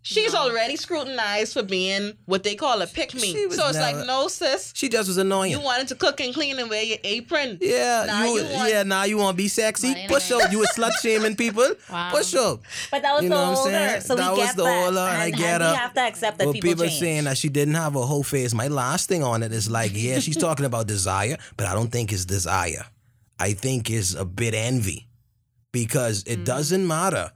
She's 0.02 0.34
already 0.34 0.76
scrutinized 0.76 1.52
for 1.52 1.62
being 1.62 2.12
what 2.26 2.42
they 2.42 2.54
call 2.54 2.80
a 2.82 2.86
pick 2.86 3.14
me. 3.14 3.32
So 3.50 3.68
it's 3.68 3.76
never- 3.78 3.98
like, 3.98 4.06
no 4.06 4.28
sis, 4.28 4.72
She 4.74 4.88
just 4.88 5.08
was 5.08 5.16
annoying. 5.18 5.50
you 5.52 5.60
wanted 5.60 5.88
to 5.88 5.94
cook 5.94 6.20
and 6.20 6.32
clean 6.34 6.58
and 6.58 6.70
wear 6.70 6.82
your 6.82 6.98
apron. 7.04 7.58
yeah, 7.60 8.04
Now 8.06 8.24
you, 8.24 8.42
you 8.42 8.52
want- 8.54 8.70
yeah, 8.70 8.82
now 8.84 9.04
you 9.04 9.18
want 9.18 9.36
to 9.36 9.42
be 9.42 9.48
sexy? 9.48 9.92
Right, 9.92 10.08
Push 10.08 10.30
up. 10.30 10.50
You 10.52 10.60
were 10.60 10.66
slut 10.76 10.92
shaming 11.00 11.36
people? 11.36 11.66
Wow. 11.90 12.10
Push 12.10 12.34
up. 12.34 12.60
But 12.90 13.02
that 13.02 13.14
was 13.14 13.22
You 13.22 13.28
the 13.28 13.34
know 13.34 13.50
what 13.52 13.58
I'm 13.72 13.74
older, 13.88 14.00
so 14.00 14.14
That 14.16 14.32
we 14.32 14.38
was 14.38 14.46
get 14.48 14.56
the 14.56 14.64
that, 14.64 14.84
older, 14.86 14.98
and 15.00 15.22
I 15.22 15.30
get 15.30 15.60
we 15.60 15.66
her. 15.66 15.74
have 15.74 15.94
to 15.94 16.00
accept 16.02 16.38
that 16.38 16.44
Well, 16.46 16.52
people, 16.54 16.70
people 16.70 16.84
are 16.84 16.88
change. 16.88 17.00
saying 17.00 17.24
that 17.24 17.38
she 17.38 17.48
didn't 17.48 17.74
have 17.74 17.96
a 17.96 18.04
whole 18.06 18.22
face. 18.22 18.52
My 18.54 18.68
last 18.68 19.08
thing 19.08 19.22
on 19.22 19.42
it 19.42 19.52
is 19.52 19.70
like, 19.70 19.92
yeah, 19.94 20.18
she's 20.20 20.36
talking 20.48 20.64
about 20.66 20.86
desire, 20.86 21.36
but 21.56 21.66
I 21.66 21.74
don't 21.74 21.90
think 21.90 22.12
it's 22.12 22.24
desire. 22.24 22.84
I 23.38 23.52
think 23.52 23.90
it's 23.90 24.14
a 24.14 24.24
bit 24.24 24.54
envy 24.54 25.08
because 25.72 26.24
Mm. 26.24 26.32
it 26.32 26.44
doesn't 26.44 26.86
matter 26.86 27.30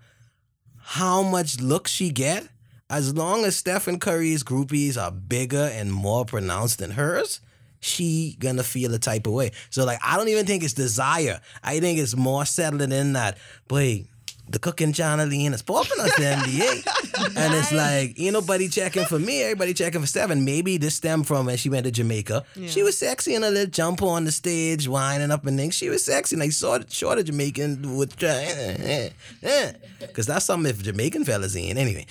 how 0.83 1.23
much 1.23 1.61
look 1.61 1.88
she 1.88 2.11
get, 2.11 2.49
as 2.90 3.14
long 3.14 3.45
as 3.45 3.57
Stephen 3.57 3.99
Curry's 3.99 4.45
groupies 4.45 5.01
are 5.01 5.11
bigger 5.11 5.71
and 5.73 5.92
more 5.92 6.25
pronounced 6.25 6.79
than 6.79 6.90
hers. 6.90 7.40
She 7.81 8.37
gonna 8.38 8.62
feel 8.62 8.95
a 8.95 8.99
type 8.99 9.27
of 9.27 9.33
way. 9.33 9.53
So 9.71 9.85
like, 9.85 9.99
I 10.05 10.16
don't 10.16 10.29
even 10.29 10.47
think 10.47 10.62
it's 10.62 10.75
desire. 10.75 11.40
I 11.64 11.81
think 11.81 11.99
it's 11.99 12.14
more 12.14 12.45
settling 12.45 12.92
in 12.92 13.14
that, 13.14 13.38
boy, 13.66 14.07
the 14.53 14.59
cooking 14.59 14.93
channel 14.93 15.27
Lean 15.27 15.53
is 15.55 15.62
popping 15.62 15.99
us 16.01 16.15
the 16.17 16.23
NBA. 16.25 17.37
and 17.37 17.55
it's 17.55 17.73
like, 17.73 18.19
ain't 18.21 18.35
nobody 18.35 18.69
checking 18.69 19.05
for 19.07 19.19
me, 19.19 19.43
everybody 19.43 19.75
checking 19.75 20.01
for. 20.05 20.19
And 20.33 20.45
maybe 20.45 20.77
this 20.77 20.95
stemmed 20.95 21.27
from 21.27 21.47
when 21.47 21.57
she 21.57 21.69
went 21.71 21.85
to 21.87 21.91
Jamaica. 21.91 22.45
She 22.67 22.83
was 22.83 22.97
sexy 22.99 23.35
in 23.35 23.43
a 23.45 23.51
little 23.51 23.71
jumper 23.71 24.07
on 24.07 24.25
the 24.25 24.33
stage, 24.33 24.87
winding 24.87 25.31
up 25.31 25.47
and 25.47 25.59
things. 25.59 25.75
She 25.75 25.88
was 25.88 26.05
sexy. 26.05 26.37
And 26.37 26.43
I 26.43 26.51
saw 26.51 26.79
the 26.79 26.87
saw 26.91 27.15
the 27.15 27.25
Jamaican 27.25 27.97
with 27.97 28.23
eh, 28.23 28.77
eh, 28.79 29.09
eh, 29.43 29.73
because 30.01 30.27
that's 30.27 30.45
something 30.45 30.71
if 30.71 30.83
Jamaican 30.83 31.25
fellas 31.25 31.57
in 31.57 31.77
anyway. 31.79 32.07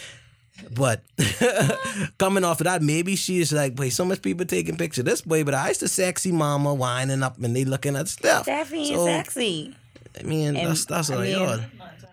But 0.76 1.02
coming 2.18 2.44
off 2.44 2.62
of 2.62 2.66
that, 2.66 2.82
maybe 2.82 3.16
she's 3.16 3.52
like, 3.52 3.76
boy, 3.76 3.90
so 3.90 4.06
much 4.06 4.22
people 4.22 4.46
taking 4.46 4.78
pictures 4.78 5.04
this 5.06 5.26
way, 5.26 5.44
but 5.44 5.54
I 5.54 5.70
used 5.70 5.80
to 5.82 5.88
sexy 5.88 6.32
mama 6.32 6.74
winding 6.74 7.24
up 7.24 7.42
and 7.42 7.56
they 7.56 7.66
looking 7.66 7.96
at 7.96 8.08
stuff. 8.08 8.48
Is 8.48 8.90
So, 8.90 9.06
sexy. 9.06 9.76
I 10.20 10.24
mean, 10.24 10.56
And, 10.56 10.68
that's 10.70 10.86
that's 10.86 11.10
I 11.10 11.16
all 11.16 11.22
mean- 11.22 11.40
right. 11.40 11.62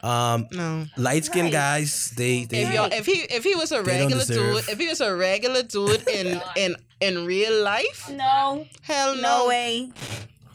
Um, 0.03 0.47
No. 0.53 0.87
light 0.97 1.25
skinned 1.25 1.51
guys, 1.53 2.13
they 2.17 2.45
they 2.45 2.63
If, 2.63 2.73
y'all, 2.75 2.89
if 2.93 3.07
he 3.07 3.13
if 3.35 3.45
he 3.45 3.55
was 3.55 3.73
a 3.73 3.83
regular 3.83 4.25
dude, 4.25 4.69
if 4.69 4.79
he 4.79 4.87
was 4.89 5.01
a 5.01 5.15
regular 5.15 5.63
dude 5.63 6.09
in 6.09 6.41
in 6.57 6.77
in 7.01 7.25
real 7.27 7.63
life, 7.63 8.09
No, 8.11 8.67
hell 8.83 9.15
no. 9.17 9.23
no 9.23 9.47
way. 9.49 9.91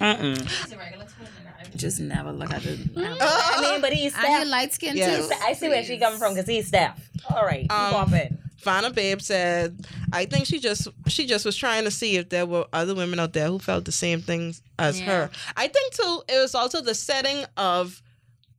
Mm-mm. 0.01 0.47
Just 1.75 1.99
never 1.99 2.31
look 2.31 2.51
at 2.51 2.63
it. 2.65 2.79
I 2.97 3.61
mean, 3.61 3.81
but 3.81 3.93
he's 3.93 4.13
And 4.17 4.33
you're 4.33 4.45
light 4.45 4.73
skinned 4.73 4.97
Yes. 4.97 5.27
too. 5.27 5.33
I 5.43 5.53
see 5.53 5.69
where 5.69 5.83
she 5.83 5.97
coming 5.97 6.19
from 6.19 6.33
because 6.33 6.47
he's 6.47 6.67
staff. 6.67 6.99
All 7.29 7.43
right, 7.45 7.69
Um, 7.71 7.91
pop 7.93 8.13
it. 8.13 8.33
Vanna 8.63 8.91
Babe 8.91 9.21
said, 9.21 9.85
I 10.13 10.25
think 10.25 10.45
she 10.45 10.59
just 10.59 10.87
she 11.07 11.25
just 11.25 11.45
was 11.45 11.55
trying 11.57 11.83
to 11.83 11.91
see 11.91 12.15
if 12.17 12.29
there 12.29 12.45
were 12.45 12.65
other 12.71 12.95
women 12.95 13.19
out 13.19 13.33
there 13.33 13.47
who 13.47 13.59
felt 13.59 13.85
the 13.85 13.91
same 13.91 14.21
things 14.21 14.61
as 14.79 14.99
Yeah. 14.99 15.05
her. 15.07 15.29
I 15.57 15.67
think 15.67 15.93
too, 15.93 16.21
it 16.29 16.39
was 16.39 16.55
also 16.55 16.79
the 16.81 16.95
setting 16.95 17.43
of 17.57 18.01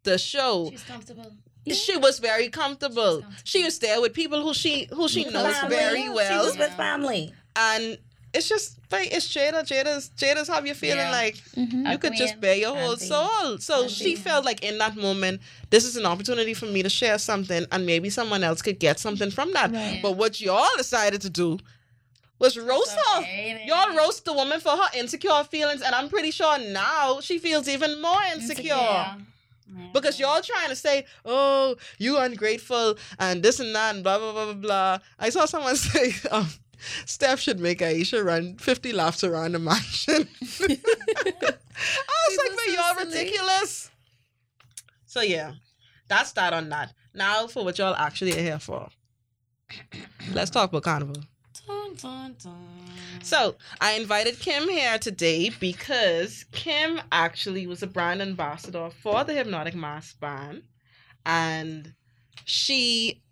the 0.04 0.18
show. 0.18 0.68
She's 0.70 0.82
comfortable. 0.84 1.32
She 1.66 1.96
was 1.96 2.18
very 2.18 2.48
comfortable. 2.50 3.20
comfortable. 3.22 3.40
She 3.44 3.64
was 3.64 3.78
there 3.78 4.00
with 4.00 4.12
people 4.12 4.42
who 4.42 4.52
she 4.54 4.86
who 4.92 5.08
she 5.08 5.24
knows 5.24 5.56
Family. 5.56 5.76
very 5.76 6.02
She 6.02 6.08
well. 6.10 6.44
was 6.44 6.58
with 6.58 6.72
family. 6.74 7.32
and 7.56 7.98
it's 8.34 8.48
just 8.48 8.78
like 8.90 9.12
it's 9.12 9.28
Jada. 9.32 9.62
Jada's 9.64 10.10
Jada's 10.16 10.48
how 10.48 10.60
you 10.62 10.74
feeling 10.74 10.98
Yeah. 10.98 11.10
like 11.22 11.36
Mm-hmm. 11.56 11.86
you 11.86 11.98
could 11.98 12.12
just 12.14 12.34
Agreeing. 12.34 12.40
bear 12.40 12.56
your 12.56 12.76
whole 12.76 12.96
soul. 12.96 13.58
So 13.58 13.82
Auntie. 13.84 13.94
she 13.94 14.16
felt 14.16 14.44
like 14.44 14.62
in 14.64 14.76
that 14.78 14.96
moment, 14.96 15.40
this 15.70 15.84
is 15.84 15.96
an 15.96 16.04
opportunity 16.04 16.52
for 16.52 16.66
me 16.66 16.82
to 16.82 16.90
share 16.90 17.18
something, 17.18 17.64
and 17.72 17.86
maybe 17.86 18.10
someone 18.10 18.42
else 18.44 18.60
could 18.60 18.78
get 18.80 18.98
something 18.98 19.30
from 19.30 19.52
that. 19.52 19.70
Right. 19.72 20.00
But 20.02 20.16
what 20.16 20.40
y'all 20.40 20.66
decided 20.76 21.20
to 21.22 21.30
do 21.30 21.58
was 22.40 22.58
roast 22.58 22.90
her. 22.90 23.20
Okay, 23.20 23.62
Y'all 23.68 23.94
roast 23.96 24.24
the 24.24 24.32
woman 24.34 24.58
for 24.60 24.70
her 24.70 24.88
insecure 24.98 25.44
feelings, 25.44 25.80
and 25.80 25.94
I'm 25.94 26.08
pretty 26.08 26.32
sure 26.32 26.58
now 26.58 27.20
she 27.20 27.38
feels 27.38 27.68
even 27.68 28.02
more 28.02 28.20
insecure. 28.34 28.74
Yeah. 28.74 29.14
Because 29.92 30.20
y'all 30.20 30.42
trying 30.42 30.68
to 30.68 30.77
say, 30.77 31.07
oh, 31.24 31.77
you 31.98 32.18
ungrateful 32.18 32.96
and 33.18 33.42
this 33.42 33.61
and 33.61 33.74
that 33.74 33.94
and 33.94 34.05
blah 34.05 34.18
blah 34.18 34.33
blah 34.33 34.44
blah 34.44 34.55
blah. 34.55 34.98
I 35.18 35.31
saw 35.31 35.46
someone 35.46 35.77
say, 35.90 36.14
um, 36.31 36.48
Steph 37.07 37.40
should 37.40 37.61
make 37.61 37.79
Aisha 37.81 38.24
run 38.24 38.57
50 38.57 38.92
laps 38.92 39.24
around 39.24 39.53
the 39.53 39.59
mansion. 39.59 40.29
I 40.42 40.77
was 42.29 42.38
like, 42.38 42.50
but 42.50 42.59
so 42.59 42.72
y'all 42.72 42.94
silly. 42.94 43.07
ridiculous. 43.07 43.90
So 45.07 45.22
yeah, 45.22 45.53
that's 46.09 46.33
that 46.33 46.53
on 46.53 46.68
that. 46.68 46.92
Now 47.14 47.46
for 47.46 47.64
what 47.64 47.79
y'all 47.79 47.94
actually 47.94 48.33
are 48.33 48.42
here 48.42 48.59
for. 48.59 48.88
Let's 50.33 50.50
talk 50.50 50.70
about 50.70 50.83
carnival. 50.83 51.16
Dun, 51.66 51.94
dun, 51.94 52.37
dun. 52.42 52.83
So 53.22 53.57
I 53.81 53.92
invited 53.92 54.38
Kim 54.38 54.68
here 54.68 54.98
today 54.98 55.50
because 55.61 56.44
Kim 56.53 57.00
actually 57.12 57.66
was 57.66 57.83
a 57.83 57.87
brand 57.87 58.20
ambassador 58.22 58.90
for 59.03 59.24
the 59.24 59.33
Hypnotic 59.33 59.74
Mas 59.74 60.12
Band, 60.14 60.62
and 61.24 61.94
she 62.44 63.22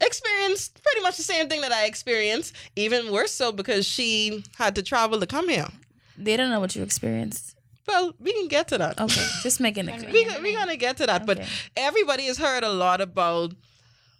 experienced 0.00 0.82
pretty 0.82 1.00
much 1.02 1.16
the 1.16 1.22
same 1.22 1.48
thing 1.48 1.60
that 1.60 1.72
I 1.72 1.86
experienced, 1.86 2.54
even 2.76 3.12
worse 3.12 3.32
so 3.32 3.52
because 3.52 3.86
she 3.86 4.44
had 4.56 4.74
to 4.74 4.82
travel 4.82 5.20
to 5.20 5.26
come 5.26 5.48
here. 5.48 5.68
They 6.16 6.36
don't 6.36 6.50
know 6.50 6.60
what 6.60 6.76
you 6.76 6.82
experienced. 6.82 7.56
Well, 7.86 8.14
we 8.18 8.32
can 8.32 8.48
get 8.48 8.68
to 8.68 8.78
that. 8.78 9.00
Okay, 9.00 9.26
just 9.42 9.60
making 9.60 9.88
it 9.88 9.98
clear. 10.08 10.10
We, 10.12 10.42
we're 10.42 10.58
gonna 10.58 10.76
get 10.76 10.96
to 10.98 11.06
that, 11.06 11.26
but 11.26 11.40
everybody 11.76 12.26
has 12.26 12.38
heard 12.38 12.64
a 12.64 12.72
lot 12.72 13.00
about 13.00 13.52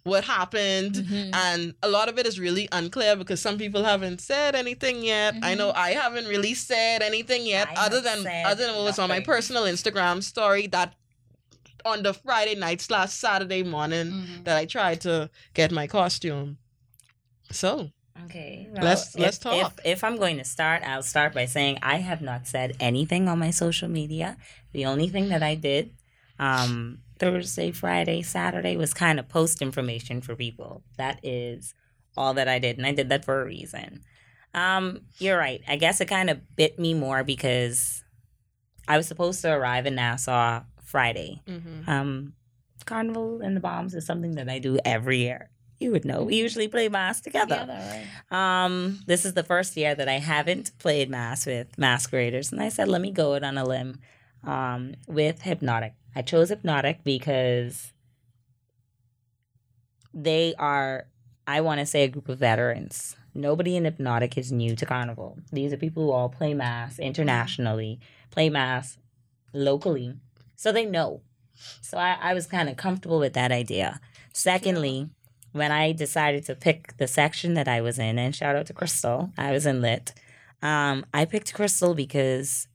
what 0.05 0.23
happened 0.25 0.95
Mhm. 0.97 1.35
and 1.35 1.75
a 1.83 1.89
lot 1.89 2.09
of 2.11 2.19
it 2.19 2.27
is 2.27 2.39
really 2.39 2.69
unclear 2.73 3.17
because 3.17 3.41
some 3.41 3.57
people 3.57 3.85
haven't 3.85 4.21
said 4.21 4.55
anything 4.55 5.03
yet 5.03 5.35
i 5.43 5.55
know 5.55 5.73
i 5.73 5.91
haven't 5.93 6.27
really 6.27 6.53
said 6.55 7.01
anything 7.03 7.47
yet 7.47 7.67
I 7.71 7.87
other 7.87 8.01
than 8.03 8.19
other 8.45 8.67
than 8.67 8.75
what 8.77 8.85
was 8.85 8.99
on 8.99 9.09
my 9.09 9.21
personal 9.21 9.65
instagram 9.65 10.23
story 10.23 10.67
that 10.69 10.95
on 11.87 12.03
the 12.03 12.13
friday 12.13 12.55
night 12.55 12.83
slash 12.83 13.13
saturday 13.13 13.63
morning 13.63 14.09
Mhm. 14.13 14.45
that 14.45 14.57
i 14.59 14.67
tried 14.67 15.01
to 15.03 15.31
get 15.55 15.73
my 15.73 15.87
costume 15.87 16.59
so 17.51 17.91
Okay. 18.27 18.69
Let's- 18.73 19.17
let's 19.17 19.37
if, 19.39 19.43
talk. 19.43 19.73
If, 19.85 19.87
if 19.99 20.05
I'm 20.05 20.17
going 20.17 20.39
to 20.39 20.45
start, 20.45 20.83
I'll 20.85 21.03
start 21.03 21.35
by 21.35 21.47
saying 21.47 21.79
I 21.83 21.97
have 21.97 22.23
not 22.23 22.47
said 22.47 22.77
anything 22.79 23.29
on 23.29 23.41
my 23.41 23.51
social 23.51 23.89
media. 23.89 24.37
The 24.73 24.87
only 24.87 25.09
thing 25.09 25.29
that 25.31 25.43
I 25.43 25.57
did 25.57 25.91
um, 26.39 27.01
Thursday, 27.19 27.71
Friday, 27.71 28.23
Saturday 28.23 28.77
was 28.77 28.93
kind 28.95 29.19
of 29.19 29.29
post 29.29 29.63
information 29.63 30.21
for 30.21 30.35
people. 30.35 30.83
That 30.97 31.21
is 31.23 31.75
all 32.17 32.35
that 32.35 32.49
I 32.49 32.59
did, 32.59 32.77
and 32.79 32.87
I 32.87 32.93
did 32.93 33.09
that 33.09 33.25
for 33.25 33.43
a 33.43 33.45
reason. 33.45 34.03
Um, 34.53 35.01
you're 35.19 35.39
right. 35.39 35.63
I 35.67 35.77
guess 35.77 36.01
it 36.01 36.07
kind 36.07 36.31
of 36.31 36.57
bit 36.57 36.79
me 36.79 36.95
more 36.95 37.25
because 37.25 38.05
I 38.87 38.97
was 38.97 39.07
supposed 39.09 39.43
to 39.43 39.53
arrive 39.53 39.87
in 39.87 39.95
Nassau 39.97 40.63
Friday. 40.83 41.43
mhm. 41.47 41.89
Um, 41.89 42.33
Carnival 42.87 43.41
and 43.41 43.57
the 43.57 43.61
Bombs 43.61 43.95
is 43.95 44.05
something 44.05 44.33
that 44.33 44.49
I 44.49 44.59
do 44.59 44.79
every 44.85 45.19
year. 45.21 45.51
You 45.81 45.91
would 45.93 46.05
know. 46.05 46.23
We 46.23 46.37
usually 46.37 46.69
play 46.69 46.89
mas 46.89 47.21
together. 47.21 47.61
Together, 47.61 48.07
right? 48.31 48.65
Um, 48.65 49.01
this 49.07 49.25
is 49.25 49.35
the 49.35 49.43
first 49.43 49.77
year 49.77 49.95
that 49.95 50.09
I 50.09 50.19
haven't 50.19 50.77
played 50.79 51.11
mas 51.11 51.47
with 51.47 51.77
masqueraders, 51.79 52.53
and 52.53 52.61
I 52.61 52.69
said, 52.69 52.89
let 52.89 53.01
me 53.01 53.11
go 53.11 53.35
it 53.35 53.43
on 53.43 53.59
a 53.59 53.65
limb 53.65 54.01
um, 54.45 54.95
with 55.09 55.43
Hypnotic. 55.43 55.95
I 56.15 56.23
chose 56.23 56.49
Hypnotic 56.49 57.03
because 57.05 57.93
they 60.13 60.55
are, 60.59 61.07
I 61.47 61.61
want 61.61 61.81
to 61.81 61.87
say, 61.87 62.05
a 62.05 62.09
group 62.09 62.29
of 62.29 62.39
veterans. 62.39 63.17
Nobody 63.35 63.77
in 63.77 63.85
Hypnotic 63.85 64.39
is 64.39 64.53
new 64.53 64.77
to 64.77 64.87
Carnival. 64.87 65.39
These 65.53 65.73
are 65.73 65.77
people 65.77 66.05
who 66.05 66.13
all 66.13 66.29
play 66.29 66.55
mas 66.55 66.99
internationally, 66.99 67.99
play 68.31 68.49
mas 68.49 68.97
locally, 69.53 70.15
so 70.55 70.71
they 70.71 70.87
know. 70.87 71.23
So 71.81 71.99
I, 71.99 72.17
I 72.21 72.35
was 72.35 72.47
kind 72.47 72.69
of 72.69 72.77
comfortable 72.77 73.19
with 73.19 73.33
that 73.33 73.51
idea. 73.51 74.01
Secondly, 74.33 75.11
when 75.53 75.73
I 75.73 75.93
decided 75.93 76.45
to 76.47 76.55
pick 76.55 76.97
the 76.97 77.09
section 77.09 77.55
that 77.55 77.69
I 77.69 77.81
was 77.81 77.99
in, 77.99 78.19
and 78.19 78.35
shout 78.35 78.57
out 78.57 78.67
to 78.67 78.73
Crystal, 78.73 79.31
I 79.37 79.53
was 79.53 79.67
in 79.67 79.81
lit. 79.81 80.15
Um, 80.63 81.07
I 81.13 81.25
picked 81.25 81.55
Crystal 81.55 81.95
because 81.95 82.69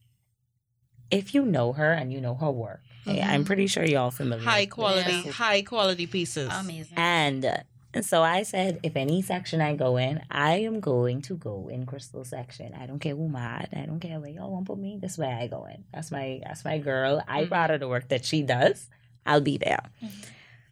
if 1.10 1.34
you 1.34 1.44
know 1.44 1.72
her 1.72 1.92
and 1.92 2.12
you 2.12 2.20
know 2.20 2.34
her 2.34 2.50
work, 2.50 2.82
I- 3.06 3.20
I'm 3.20 3.44
pretty 3.44 3.66
sure 3.66 3.84
y'all 3.84 4.10
familiar. 4.10 4.44
high 4.44 4.60
with 4.62 4.70
quality 4.70 5.22
this. 5.22 5.34
high 5.34 5.62
quality 5.62 6.06
pieces 6.06 6.50
Amazing. 6.54 6.98
And 6.98 7.44
uh, 7.44 7.56
and 7.92 8.04
so 8.06 8.22
I 8.22 8.44
said, 8.44 8.78
if 8.84 8.94
any 8.94 9.20
section 9.20 9.60
I 9.60 9.74
go 9.74 9.96
in, 9.96 10.22
I 10.30 10.58
am 10.58 10.78
going 10.78 11.22
to 11.22 11.34
go 11.36 11.66
in 11.68 11.86
Crystal 11.86 12.24
section. 12.24 12.72
I 12.72 12.86
don't 12.86 13.00
care 13.00 13.16
who 13.16 13.28
mad. 13.28 13.68
I 13.74 13.80
don't 13.84 13.98
care 13.98 14.20
where 14.20 14.30
y'all 14.30 14.52
want 14.52 14.66
to 14.66 14.72
put 14.74 14.78
me. 14.78 14.98
This 15.02 15.18
way 15.18 15.26
I 15.26 15.48
go 15.48 15.64
in. 15.64 15.82
That's 15.92 16.12
my 16.12 16.40
that's 16.44 16.64
my 16.64 16.78
girl. 16.78 17.20
I 17.26 17.42
Mhm. 17.44 17.48
brought 17.48 17.70
her 17.70 17.78
the 17.78 17.88
work 17.88 18.08
that 18.10 18.24
she 18.24 18.42
does. 18.42 18.88
I'll 19.26 19.40
be 19.40 19.58
there. 19.58 19.82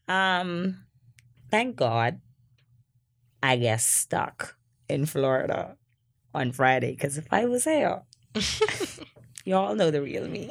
Um, 0.06 0.84
thank 1.50 1.74
God, 1.76 2.20
I 3.42 3.56
get 3.56 3.80
stuck 3.80 4.56
in 4.88 5.04
Florida 5.06 5.76
on 6.34 6.52
Friday 6.52 6.92
because 6.92 7.18
if 7.18 7.26
I 7.32 7.46
was 7.46 7.64
here, 7.64 8.02
y'all 9.44 9.74
know 9.74 9.90
the 9.90 10.02
real 10.02 10.28
me. 10.28 10.48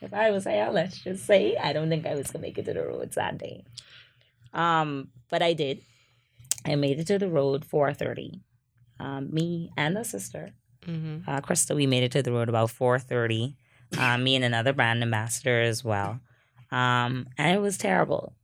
If 0.00 0.12
I 0.14 0.30
was 0.30 0.44
here, 0.44 0.68
let's 0.72 0.98
just 1.02 1.24
say 1.26 1.56
I 1.56 1.72
don't 1.72 1.88
think 1.88 2.06
I 2.06 2.14
was 2.14 2.30
gonna 2.30 2.42
make 2.42 2.58
it 2.58 2.64
to 2.66 2.74
the 2.74 2.82
road 2.86 3.12
Sunday. 3.12 3.64
Um, 4.52 5.08
but 5.30 5.42
I 5.42 5.52
did. 5.52 5.82
I 6.64 6.74
made 6.74 6.98
it 6.98 7.06
to 7.08 7.18
the 7.18 7.28
road 7.28 7.64
four 7.64 7.92
thirty. 7.94 8.40
Um, 9.00 9.32
me 9.32 9.70
and 9.76 9.96
the 9.96 10.04
sister, 10.04 10.50
Mhm. 10.86 11.22
uh, 11.28 11.40
Krista, 11.40 11.74
we 11.76 11.86
made 11.86 12.02
it 12.02 12.12
to 12.12 12.22
the 12.22 12.32
road 12.32 12.48
about 12.48 12.70
four 12.70 12.98
thirty. 12.98 13.56
Uh, 13.96 14.18
me 14.18 14.34
and 14.36 14.44
another 14.44 14.72
brand 14.72 15.02
ambassador 15.02 15.60
as 15.62 15.82
well. 15.84 16.20
Um, 16.70 17.26
and 17.38 17.56
it 17.56 17.60
was 17.60 17.78
terrible. 17.78 18.34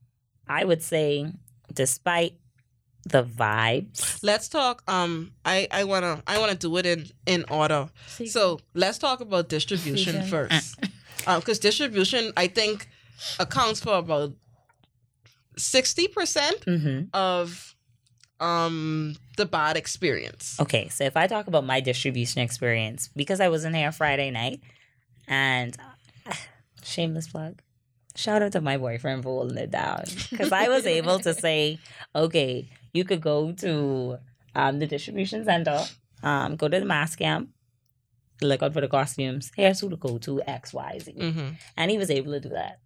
I 0.48 0.64
would 0.64 0.82
say, 0.82 1.26
despite 1.72 2.34
the 3.06 3.22
vibes. 3.22 4.18
let's 4.22 4.48
talk 4.48 4.82
um 4.88 5.30
i 5.44 5.68
i 5.70 5.84
want 5.84 6.02
to 6.04 6.22
i 6.26 6.38
want 6.38 6.50
to 6.50 6.56
do 6.56 6.74
it 6.78 6.86
in 6.86 7.04
in 7.26 7.44
order 7.50 7.90
So 8.06 8.60
let's 8.72 8.96
talk 8.96 9.20
about 9.20 9.50
distribution 9.50 10.22
first, 10.22 10.78
because 11.26 11.58
distribution 11.58 12.32
I 12.36 12.46
think 12.46 12.88
accounts 13.38 13.80
for 13.80 13.94
about 13.94 14.32
sixty 15.56 16.08
percent 16.08 16.62
hmm 16.64 17.02
of 17.12 17.74
um 18.40 19.16
the 19.36 19.46
bad 19.46 19.76
experience. 19.76 20.58
Okay, 20.60 20.88
so 20.88 21.04
if 21.04 21.16
I 21.16 21.26
talk 21.26 21.46
about 21.46 21.64
my 21.64 21.80
distribution 21.80 22.42
experience, 22.42 23.08
because 23.14 23.40
I 23.40 23.48
wasn't 23.48 23.76
here 23.76 23.92
Friday 23.92 24.30
night, 24.30 24.60
and 25.28 25.76
uh, 26.26 26.34
shameless 26.82 27.28
plug, 27.28 27.60
shout 28.16 28.42
out 28.42 28.52
to 28.52 28.60
my 28.60 28.76
boyfriend 28.76 29.22
for 29.22 29.30
holding 29.30 29.58
it 29.58 29.70
down, 29.70 30.04
because 30.30 30.52
I 30.52 30.68
was 30.68 30.86
able 30.86 31.18
to 31.20 31.34
say, 31.34 31.78
okay, 32.14 32.68
you 32.92 33.04
could 33.04 33.20
go 33.20 33.52
to 33.52 34.18
um, 34.54 34.78
the 34.78 34.86
distribution 34.86 35.44
center, 35.44 35.84
um, 36.22 36.56
go 36.56 36.68
to 36.68 36.78
the 36.80 36.86
mas 36.86 37.16
camp, 37.16 37.50
look 38.46 38.62
out 38.62 38.72
for 38.72 38.80
the 38.80 38.88
costumes. 38.88 39.50
Here's 39.56 39.80
who 39.80 39.90
to 39.90 39.96
go 39.96 40.18
to 40.18 40.42
X 40.42 40.72
Y 40.72 40.98
Z, 41.00 41.12
Mm-hmm. 41.12 41.48
and 41.76 41.90
he 41.90 41.98
was 41.98 42.10
able 42.10 42.32
to 42.32 42.40
do 42.40 42.48
that. 42.50 42.78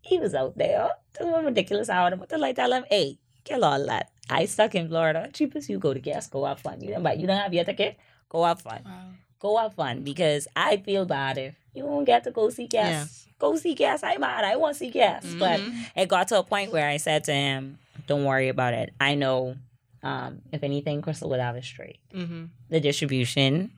He 0.00 0.18
was 0.18 0.34
out 0.34 0.56
there 0.56 0.90
doing 1.18 1.34
a 1.34 1.42
ridiculous 1.42 1.88
hour. 1.90 2.14
But 2.16 2.28
the 2.28 2.38
like 2.38 2.56
tell 2.56 2.72
him, 2.72 2.84
hey, 2.90 3.18
kill 3.44 3.64
all 3.64 3.84
that. 3.86 4.10
I 4.30 4.44
stuck 4.46 4.74
in 4.74 4.88
Florida. 4.88 5.28
Cheapest 5.32 5.68
you 5.68 5.78
go 5.78 5.92
to 5.94 6.00
Kes, 6.00 6.30
go 6.30 6.44
have 6.44 6.60
fun. 6.60 6.80
You 6.80 6.90
don't 6.94 7.02
buy, 7.02 7.14
you 7.14 7.26
don't 7.26 7.36
have 7.38 7.52
your 7.54 7.64
ticket, 7.64 7.96
go 8.28 8.44
have 8.44 8.60
fun. 8.60 8.82
Wow. 8.84 9.10
Go 9.40 9.56
have 9.58 9.74
fun 9.74 10.02
because 10.02 10.48
I 10.56 10.78
feel 10.78 11.04
bad 11.04 11.38
if 11.38 11.54
you 11.72 11.82
don't 11.84 12.04
get 12.04 12.24
to 12.24 12.30
go 12.30 12.50
see 12.50 12.64
Kes. 12.66 12.72
Yes. 12.72 13.26
Go 13.38 13.54
see 13.56 13.74
Kes. 13.76 14.00
I'm 14.02 14.20
mad. 14.20 14.44
I 14.44 14.56
want 14.56 14.74
to 14.74 14.78
see 14.78 14.90
Kes. 14.90 15.38
But 15.38 15.60
Mhm. 15.60 15.74
it 15.94 16.08
got 16.08 16.28
to 16.28 16.38
a 16.38 16.42
point 16.42 16.72
where 16.72 16.88
I 16.88 16.96
said 16.96 17.22
to 17.24 17.32
him, 17.32 17.78
"Don't 18.08 18.24
worry 18.24 18.48
about 18.48 18.74
it. 18.74 18.92
I 19.00 19.14
know. 19.14 19.56
Um, 20.02 20.42
if 20.52 20.62
anything, 20.62 21.02
Crystal 21.02 21.28
would 21.30 21.40
have 21.40 21.56
it 21.56 21.64
straight. 21.64 21.98
Mm-hmm. 22.14 22.44
The 22.70 22.80
distribution 22.80 23.72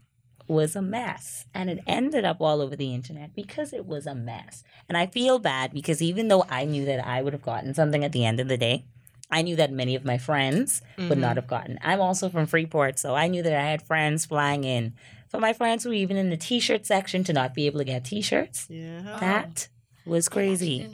was 0.47 0.75
a 0.77 0.83
mess. 0.83 1.47
And 1.55 1.71
it 1.71 1.79
ended 1.87 2.25
up 2.25 2.41
all 2.41 2.61
over 2.61 2.77
the 2.77 2.93
internet 2.93 3.35
because 3.35 3.73
it 3.73 3.87
was 3.87 4.07
a 4.07 4.15
mess. 4.15 4.65
And 4.89 4.99
I 4.99 5.07
feel 5.07 5.39
bad 5.39 5.73
because 5.73 6.03
even 6.03 6.29
though 6.29 6.45
I 6.51 6.65
knew 6.65 6.85
that 6.87 7.07
I 7.07 7.23
would 7.23 7.33
have 7.33 7.43
gotten 7.43 7.73
something 7.73 8.05
at 8.05 8.13
the 8.13 8.25
end 8.25 8.41
of 8.41 8.49
the 8.49 8.57
day, 8.59 8.85
I 9.31 9.43
knew 9.43 9.55
that 9.57 9.71
many 9.73 9.95
of 9.95 10.05
my 10.05 10.19
friends 10.19 10.83
would 10.99 11.17
not 11.19 11.37
have 11.37 11.47
gotten. 11.47 11.79
I'm 11.83 12.01
also 12.01 12.29
from 12.29 12.47
Freeport, 12.47 12.99
so 12.99 13.15
I 13.15 13.29
knew 13.29 13.45
that 13.45 13.55
I 13.55 13.63
had 13.71 13.81
friends 13.81 14.27
flying 14.27 14.65
in. 14.65 14.95
For 15.29 15.39
my 15.39 15.53
friends 15.53 15.85
who 15.85 15.91
were 15.91 15.95
even 15.95 16.17
in 16.17 16.31
the 16.31 16.37
t 16.37 16.59
shirt 16.59 16.85
section 16.85 17.23
to 17.25 17.33
not 17.33 17.55
be 17.55 17.67
able 17.67 17.79
to 17.79 17.85
get 17.85 18.05
t 18.05 18.21
shirts, 18.23 18.67
Yeah. 18.69 19.19
that 19.21 19.69
was 20.05 20.29
crazy. 20.29 20.91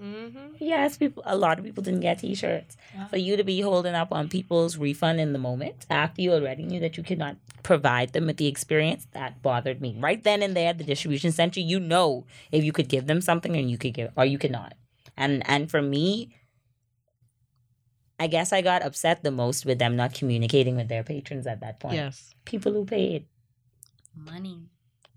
Didn't 0.00 0.12
know 0.12 0.18
about 0.18 0.34
that. 0.34 0.40
Mm-hmm. 0.58 0.64
Yes, 0.64 0.96
people. 0.96 1.22
A 1.26 1.36
lot 1.36 1.58
of 1.58 1.64
people 1.64 1.82
didn't 1.82 2.00
get 2.00 2.18
T-shirts. 2.18 2.76
For 3.10 3.16
you 3.16 3.36
to 3.36 3.44
be 3.44 3.60
holding 3.60 3.94
up 3.94 4.12
on 4.12 4.28
people's 4.28 4.76
refund 4.76 5.20
in 5.20 5.32
the 5.32 5.38
moment 5.38 5.86
after 5.90 6.22
you 6.22 6.32
already 6.32 6.64
knew 6.64 6.80
that 6.80 6.96
you 6.96 7.02
could 7.02 7.18
not 7.18 7.36
provide 7.62 8.12
them 8.12 8.26
with 8.26 8.38
the 8.38 8.46
experience, 8.46 9.06
that 9.12 9.42
bothered 9.42 9.80
me. 9.80 9.96
Right 9.98 10.22
then 10.22 10.42
and 10.42 10.56
there, 10.56 10.70
at 10.70 10.78
the 10.78 10.84
distribution 10.84 11.32
center, 11.32 11.60
you 11.60 11.78
know 11.78 12.26
if 12.50 12.64
you 12.64 12.72
could 12.72 12.88
give 12.88 13.06
them 13.06 13.20
something 13.20 13.56
and 13.56 13.70
you 13.70 13.78
could 13.78 13.94
give, 13.94 14.10
or 14.16 14.24
you 14.24 14.38
could 14.38 14.52
not. 14.52 14.74
And 15.16 15.42
and 15.48 15.70
for 15.70 15.82
me, 15.82 16.34
I 18.18 18.26
guess 18.26 18.52
I 18.52 18.60
got 18.60 18.82
upset 18.82 19.22
the 19.22 19.30
most 19.30 19.64
with 19.64 19.78
them 19.78 19.96
not 19.96 20.14
communicating 20.14 20.76
with 20.76 20.88
their 20.88 21.02
patrons 21.02 21.46
at 21.46 21.60
that 21.60 21.80
point. 21.80 21.94
Yes. 21.94 22.34
People 22.44 22.72
who 22.72 22.84
paid. 22.84 23.26
Money. 24.14 24.68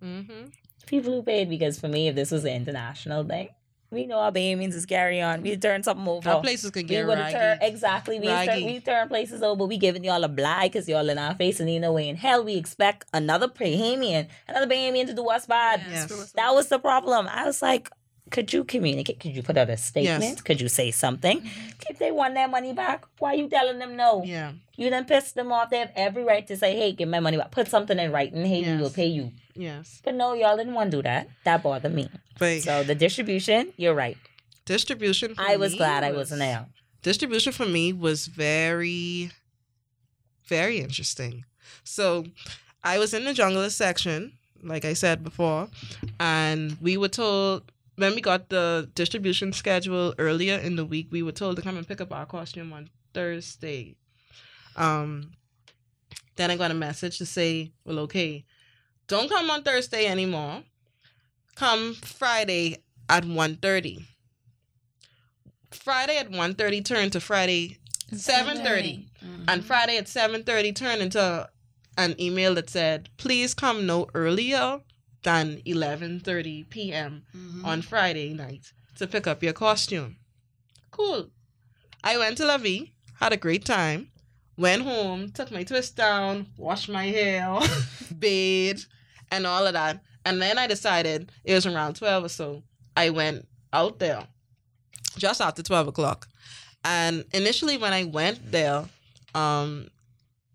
Mm-hmm. 0.01 0.47
People 0.85 1.13
who 1.13 1.23
paid 1.23 1.49
because 1.49 1.79
for 1.79 1.87
me, 1.87 2.07
if 2.07 2.15
this 2.15 2.31
was 2.31 2.45
an 2.45 2.53
international 2.53 3.23
thing, 3.23 3.49
we 3.93 4.05
know 4.05 4.19
our 4.19 4.31
Bahamians 4.31 4.73
is 4.73 4.85
carry 4.85 5.21
on. 5.21 5.41
We 5.41 5.55
turn 5.57 5.83
something 5.83 6.07
over. 6.07 6.29
Our 6.29 6.41
places 6.41 6.71
can 6.71 6.85
get 6.85 7.05
would 7.07 7.17
have 7.17 7.31
turned 7.31 7.61
raggy. 7.61 7.73
exactly. 7.73 8.19
We 8.19 8.27
turn, 8.27 8.65
we 8.65 8.79
turn 8.79 9.07
places 9.07 9.43
over. 9.43 9.65
We 9.65 9.77
giving 9.77 10.03
y'all 10.03 10.23
a 10.23 10.27
blind 10.27 10.71
because 10.71 10.87
y'all 10.89 11.09
in 11.09 11.17
our 11.17 11.35
face, 11.35 11.59
and 11.59 11.69
you 11.69 11.79
know 11.79 11.93
way 11.93 12.09
in 12.09 12.15
hell 12.15 12.43
we 12.43 12.55
expect 12.55 13.05
another 13.13 13.47
Bahamian, 13.47 14.27
another 14.47 14.67
Bahamian 14.67 15.05
to 15.07 15.13
do 15.13 15.27
us 15.29 15.45
bad. 15.45 15.81
Yes. 15.89 16.31
That 16.33 16.53
was 16.53 16.67
the 16.69 16.79
problem. 16.79 17.27
I 17.27 17.45
was 17.45 17.61
like, 17.61 17.89
could 18.31 18.51
you 18.51 18.63
communicate? 18.63 19.19
Could 19.19 19.35
you 19.35 19.43
put 19.43 19.57
out 19.57 19.69
a 19.69 19.77
statement? 19.77 20.23
Yes. 20.23 20.41
Could 20.41 20.59
you 20.59 20.67
say 20.69 20.91
something? 20.91 21.41
Mm-hmm. 21.41 21.69
If 21.89 21.99
they 21.99 22.11
want 22.11 22.33
their 22.33 22.47
money 22.47 22.73
back, 22.73 23.05
why 23.19 23.33
are 23.33 23.35
you 23.35 23.47
telling 23.47 23.79
them 23.79 23.95
no? 23.95 24.23
Yeah. 24.23 24.53
You 24.75 24.89
then 24.89 25.05
pissed 25.05 25.35
them 25.35 25.51
off. 25.51 25.69
They 25.69 25.77
have 25.77 25.91
every 25.95 26.23
right 26.23 26.47
to 26.47 26.57
say, 26.57 26.75
"Hey, 26.75 26.93
give 26.93 27.07
my 27.09 27.19
money 27.19 27.37
back." 27.37 27.51
Put 27.51 27.67
something 27.67 27.99
in 27.99 28.11
writing. 28.11 28.43
Hey, 28.43 28.61
we 28.75 28.81
will 28.81 28.89
pay 28.89 29.05
you. 29.05 29.31
Yes. 29.55 30.01
But 30.03 30.15
no, 30.15 30.33
y'all 30.33 30.57
didn't 30.57 30.73
want 30.73 30.89
to 30.89 30.97
do 30.97 31.03
that. 31.03 31.27
That 31.43 31.61
bothered 31.61 31.93
me. 31.93 32.09
But 32.39 32.61
So 32.61 32.83
the 32.83 32.95
distribution, 32.95 33.73
you're 33.77 33.93
right. 33.95 34.17
distribution. 34.65 35.35
For 35.35 35.41
I 35.41 35.55
was 35.57 35.75
glad 35.75 36.03
I 36.03 36.11
wasn't 36.11 36.39
there. 36.39 36.65
distribution 37.01 37.51
for 37.51 37.65
me 37.65 37.91
was 37.93 38.27
very 38.27 39.31
very 40.47 40.79
interesting 40.79 41.45
so 41.83 42.25
i 42.83 42.97
was 42.99 43.13
in 43.13 43.23
the 43.25 43.33
jungle 43.33 43.69
section 43.69 44.31
like 44.61 44.85
i 44.85 44.93
said 44.93 45.23
before 45.23 45.67
and 46.19 46.77
we 46.81 46.95
were 46.97 47.07
told 47.09 47.71
when 47.95 48.13
we 48.15 48.21
got 48.21 48.49
the 48.49 48.89
distribution 48.95 49.51
schedule 49.53 50.13
earlier 50.17 50.57
in 50.57 50.75
the 50.75 50.85
week 50.85 51.07
we 51.11 51.23
were 51.23 51.31
told 51.31 51.55
to 51.55 51.61
come 51.61 51.77
and 51.77 51.87
pick 51.87 52.01
up 52.01 52.11
our 52.13 52.25
costume 52.25 52.71
on 52.73 52.89
thursday 53.13 53.95
um 54.75 55.31
then 56.35 56.51
i 56.51 56.55
got 56.57 56.71
a 56.71 56.73
message 56.87 57.17
to 57.17 57.25
say 57.25 57.71
well 57.85 57.99
okay 57.99 58.43
don't 59.07 59.29
come 59.29 59.49
on 59.49 59.63
thursday 59.63 60.05
anymore 60.05 60.61
come 61.55 61.93
friday 61.95 62.77
at 63.09 63.23
1.30 63.23 64.05
Friday 65.71 66.17
at 66.17 66.29
1.30 66.29 66.85
turned 66.85 67.11
to 67.13 67.19
Friday 67.19 67.79
7.30. 68.11 69.07
And 69.47 69.65
Friday 69.65 69.97
at 69.97 70.05
7.30 70.05 70.75
turned 70.75 71.01
into 71.01 71.49
an 71.97 72.15
email 72.19 72.55
that 72.55 72.69
said, 72.69 73.09
please 73.17 73.53
come 73.53 73.85
no 73.85 74.07
earlier 74.13 74.81
than 75.23 75.61
11.30 75.65 76.69
p.m. 76.69 77.23
Mm-hmm. 77.35 77.65
on 77.65 77.81
Friday 77.81 78.33
night 78.33 78.71
to 78.97 79.07
pick 79.07 79.25
up 79.27 79.41
your 79.41 79.53
costume. 79.53 80.17
Cool. 80.91 81.29
I 82.03 82.17
went 82.17 82.37
to 82.37 82.45
La 82.45 82.57
Vie, 82.57 82.91
had 83.19 83.33
a 83.33 83.37
great 83.37 83.65
time, 83.65 84.09
went 84.57 84.83
home, 84.83 85.31
took 85.31 85.51
my 85.51 85.63
twist 85.63 85.95
down, 85.95 86.47
washed 86.57 86.89
my 86.89 87.05
hair, 87.05 87.59
bathed, 88.19 88.85
and 89.31 89.47
all 89.47 89.65
of 89.65 89.73
that. 89.73 90.01
And 90.25 90.41
then 90.41 90.57
I 90.57 90.67
decided 90.67 91.31
it 91.43 91.53
was 91.53 91.65
around 91.65 91.95
12 91.95 92.25
or 92.25 92.29
so. 92.29 92.63
I 92.95 93.09
went 93.09 93.47
out 93.71 93.99
there 93.99 94.27
just 95.17 95.41
after 95.41 95.63
12 95.63 95.89
o'clock. 95.89 96.27
And 96.85 97.25
initially, 97.33 97.77
when 97.77 97.93
I 97.93 98.03
went 98.03 98.51
there, 98.51 98.85
um, 99.33 99.87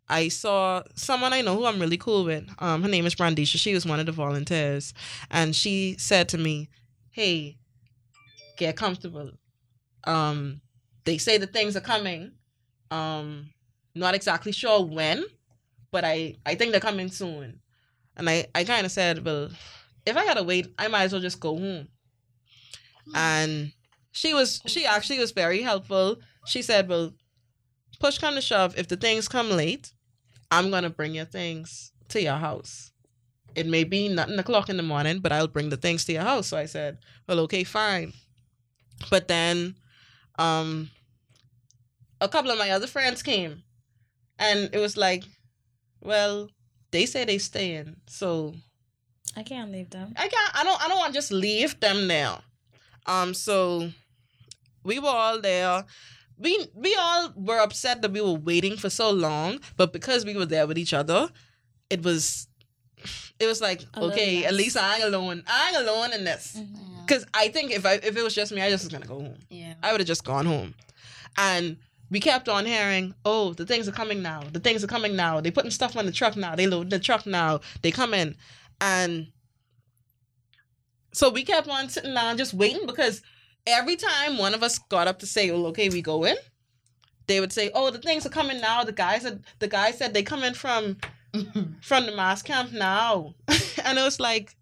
I 0.09 0.29
saw 0.29 0.83
someone 0.95 1.33
I 1.33 1.43
know 1.43 1.57
who 1.57 1.67
I'm 1.67 1.81
really 1.81 1.97
cool 1.97 2.25
with. 2.25 2.49
Um, 2.59 2.83
her 2.83 2.89
name 2.89 3.07
is 3.07 3.15
Brandisha. 3.15 3.59
She 3.59 3.75
was 3.75 3.87
one 3.87 4.01
of 4.01 4.07
the 4.07 4.13
volunteers. 4.13 4.95
And 5.31 5.55
she 5.55 5.97
said 5.99 6.29
to 6.31 6.39
me, 6.39 6.69
Hey, 7.11 7.57
get 8.57 8.77
comfortable. 8.77 9.33
Um, 10.05 10.61
they 11.05 11.19
say 11.19 11.39
the 11.39 11.47
things 11.47 11.77
are 11.77 11.81
coming. 11.81 12.33
Um, 12.91 13.51
not 13.95 14.15
exactly 14.15 14.53
sure 14.53 14.85
when, 14.85 15.25
but 15.91 16.05
I, 16.05 16.37
I 16.47 16.55
think 16.55 16.73
they're 16.73 16.81
coming 16.81 17.09
soon. 17.09 17.61
And 18.19 18.29
I, 18.29 18.47
I 18.55 18.65
kind 18.65 18.85
of 18.85 18.93
said, 18.93 19.25
Well, 19.25 19.49
if 20.05 20.17
I 20.17 20.25
gotta 20.25 20.43
wait, 20.43 20.67
I 20.79 20.89
might 20.89 21.05
as 21.05 21.13
well 21.13 21.23
just 21.23 21.41
go 21.41 21.57
home. 21.57 21.89
And 23.15 23.73
she 24.13 24.35
was 24.35 24.61
she 24.67 24.85
actually 24.85 25.19
was 25.19 25.31
very 25.31 25.63
helpful. 25.63 26.17
She 26.47 26.61
said, 26.63 26.89
Well, 26.89 27.13
push 28.01 28.19
come 28.19 28.35
to 28.35 28.41
shove, 28.41 28.77
if 28.77 28.89
the 28.89 28.97
things 28.97 29.29
come 29.29 29.51
late, 29.51 29.93
I'm 30.51 30.71
gonna 30.71 30.91
bring 30.91 31.15
your 31.15 31.25
things 31.25 31.93
to 32.09 32.21
your 32.21 32.37
house. 32.37 32.91
It 33.55 33.67
may 33.67 33.85
be 33.85 34.09
nothing 34.09 34.39
o'clock 34.39 34.69
in 34.69 34.77
the 34.77 34.83
morning, 34.83 35.21
but 35.21 35.33
I'll 35.33 35.49
bring 35.49 35.69
the 35.69 35.77
things 35.77 36.05
to 36.05 36.13
your 36.13 36.23
house. 36.23 36.49
So 36.49 36.57
I 36.57 36.67
said, 36.67 36.99
Well, 37.27 37.41
okay, 37.41 37.65
fine. 37.65 38.13
But 39.11 39.29
then 39.29 39.77
um 40.39 40.91
a 42.21 42.29
couple 42.29 42.51
of 42.51 42.59
my 42.59 42.71
other 42.71 42.89
friends 42.89 43.23
came 43.23 43.63
and 44.39 44.71
it 44.73 44.79
was 44.79 44.97
like, 44.97 45.25
Well, 46.03 46.49
they 46.90 47.07
say 47.07 47.24
they 47.24 47.38
staying, 47.38 47.96
so 48.07 48.55
I 49.37 49.42
can't 49.42 49.70
leave 49.72 49.90
them. 49.90 50.12
I 50.16 50.29
can't. 50.29 50.57
I 50.57 50.64
don't. 50.64 50.83
I 50.83 50.88
don't 50.88 50.98
want 50.98 51.12
to 51.12 51.18
just 51.18 51.31
leave 51.33 51.79
them 51.81 52.07
now. 52.07 52.42
Um. 53.07 53.35
So 53.35 53.90
we 54.85 54.98
were 54.98 55.09
all 55.09 55.40
there. 55.40 55.85
We 56.38 56.66
we 56.74 56.94
all 56.98 57.33
were 57.37 57.59
upset 57.59 58.03
that 58.03 58.12
we 58.12 58.20
were 58.20 58.35
waiting 58.35 58.77
for 58.77 58.90
so 58.90 59.11
long, 59.11 59.61
but 59.77 59.92
because 59.92 60.24
we 60.24 60.37
were 60.37 60.46
there 60.46 60.66
with 60.66 60.79
each 60.79 60.94
other, 60.94 61.29
it 61.90 62.03
was. 62.03 62.46
It 63.38 63.46
was 63.46 63.61
like 63.61 63.83
A 63.94 64.01
okay, 64.07 64.44
at 64.44 64.53
least 64.55 64.77
I 64.77 64.96
ain't 64.96 65.05
alone. 65.05 65.44
I 65.46 65.68
ain't 65.68 65.88
alone 65.88 66.12
in 66.12 66.24
this. 66.24 66.57
Yeah. 66.57 66.64
Because 67.07 67.24
I 67.33 67.46
think 67.46 67.70
if 67.70 67.87
I 67.87 67.92
if 67.94 68.16
it 68.16 68.22
was 68.24 68.35
just 68.35 68.51
me, 68.51 68.61
I 68.61 68.70
just 68.70 68.83
was 68.83 68.92
gonna 68.92 69.07
go 69.07 69.20
home. 69.20 69.38
yeah. 69.51 69.74
I 69.81 69.92
would 69.92 70.01
have 70.01 70.09
just 70.09 70.24
gone 70.24 70.44
home. 70.44 70.74
And 71.37 71.77
we 72.11 72.21
kept 72.21 72.49
on 72.49 72.64
hearing, 72.64 73.14
oh, 73.25 73.53
the 73.53 73.66
things 73.66 73.88
are 73.88 73.92
coming 73.92 74.23
now. 74.23 74.42
The 74.53 74.61
things 74.61 74.83
are 74.83 74.88
coming 74.88 75.14
now. 75.14 75.40
They 75.40 75.51
putting 75.51 75.71
stuff 75.71 75.97
on 75.97 76.07
the 76.07 76.12
truck 76.12 76.37
now. 76.37 76.55
They 76.55 76.66
load 76.66 76.90
the 76.90 76.99
truck 76.99 77.27
now. 77.27 77.61
They 77.83 77.90
come 77.90 78.14
in. 78.14 78.37
And 78.81 79.29
so 81.12 81.31
we 81.31 81.44
kept 81.44 81.68
on 81.68 81.88
sitting 81.88 82.14
down 82.14 82.38
just 82.38 82.55
waiting 82.55 82.87
because 82.87 83.23
every 83.66 83.97
time 83.97 84.38
one 84.38 84.55
of 84.55 84.62
us 84.62 84.79
got 84.79 85.09
up 85.09 85.18
to 85.18 85.27
say, 85.27 85.51
well, 85.51 85.66
okay, 85.66 85.88
we 85.88 86.01
go 86.01 86.25
in, 86.25 86.37
they 87.27 87.40
would 87.40 87.53
say, 87.53 87.71
oh, 87.75 87.90
the 87.90 87.99
things 87.99 88.25
are 88.25 88.31
coming 88.31 88.61
now. 88.61 88.85
The 88.85 88.92
guy 88.92 89.18
said 89.18 89.44
the 89.59 89.68
guy 89.68 89.90
said 89.90 90.14
they 90.14 90.23
coming 90.23 90.55
from 90.55 90.97
from 91.83 92.07
the 92.07 92.12
mas 92.16 92.42
camp 92.42 92.73
now. 92.73 93.35
and 93.85 93.99
it 93.99 94.03
was 94.03 94.18
like, 94.18 94.57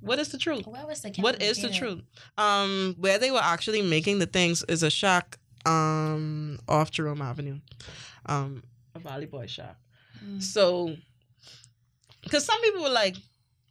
what 0.00 0.18
is 0.18 0.28
the 0.28 0.38
truth? 0.38 0.66
Where 0.66 0.86
was 0.86 1.00
the 1.00 1.10
camp 1.10 1.24
What 1.24 1.42
is 1.42 1.60
the 1.60 1.70
truth? 1.70 2.02
Um, 2.38 2.94
where 2.98 3.18
they 3.18 3.30
were 3.30 3.42
actually 3.42 3.82
making 3.82 4.20
the 4.20 4.26
things 4.26 4.64
is 4.68 4.82
a 4.82 4.90
shack 4.90 5.38
um 5.66 6.58
off 6.68 6.90
Jerome 6.90 7.22
Avenue, 7.22 7.58
um, 8.26 8.62
a 8.94 8.98
Valley 8.98 9.26
Boy 9.26 9.46
shack. 9.46 9.76
Mm. 10.24 10.42
So, 10.42 10.96
because 12.22 12.44
some 12.44 12.60
people 12.62 12.82
were 12.82 12.88
like, 12.88 13.16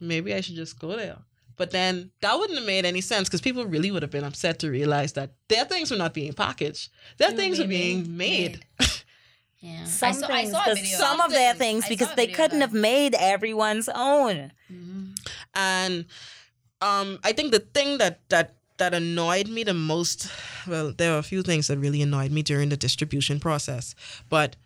maybe 0.00 0.34
I 0.34 0.40
should 0.40 0.56
just 0.56 0.78
go 0.78 0.96
there. 0.96 1.18
But 1.56 1.70
then 1.70 2.10
that 2.22 2.38
wouldn't 2.38 2.58
have 2.58 2.66
made 2.66 2.84
any 2.86 3.00
sense 3.02 3.28
because 3.28 3.40
people 3.40 3.64
really 3.66 3.90
would 3.90 4.02
have 4.02 4.10
been 4.10 4.24
upset 4.24 4.58
to 4.60 4.70
realize 4.70 5.12
that 5.12 5.32
their 5.48 5.64
things 5.64 5.90
were 5.90 5.96
not 5.98 6.14
being 6.14 6.32
packaged. 6.32 6.90
Their 7.18 7.30
They 7.30 7.36
things 7.36 7.58
were 7.58 7.66
being 7.66 8.02
being 8.04 8.16
made. 8.16 8.64
Yeah. 9.60 9.84
Some 9.84 10.08
I 10.08 10.12
saw, 10.12 10.26
I 10.26 10.40
things, 10.42 10.50
saw 10.52 10.60
a 10.60 10.64
'cause 10.64 10.78
video. 10.80 10.98
some 10.98 11.20
of 11.20 11.30
their 11.30 11.54
things 11.54 11.86
because 11.88 12.12
they 12.16 12.26
couldn't 12.26 12.62
have 12.62 12.72
made 12.72 13.14
everyone's 13.14 13.88
own. 13.94 14.52
Mhm. 14.72 15.14
and 15.54 16.06
um 16.80 17.18
i 17.22 17.32
think 17.32 17.52
the 17.52 17.58
thing 17.60 17.98
that 17.98 18.20
that 18.30 18.56
that 18.82 18.94
annoyed 18.94 19.46
me 19.46 19.62
the 19.62 19.72
most 19.72 20.28
well 20.66 20.92
there 20.98 21.12
were 21.12 21.18
a 21.18 21.22
few 21.22 21.40
things 21.40 21.68
that 21.68 21.78
really 21.78 22.02
annoyed 22.02 22.32
me 22.32 22.42
during 22.42 22.68
the 22.68 22.76
distribution 22.76 23.38
process 23.38 23.94
but 24.28 24.56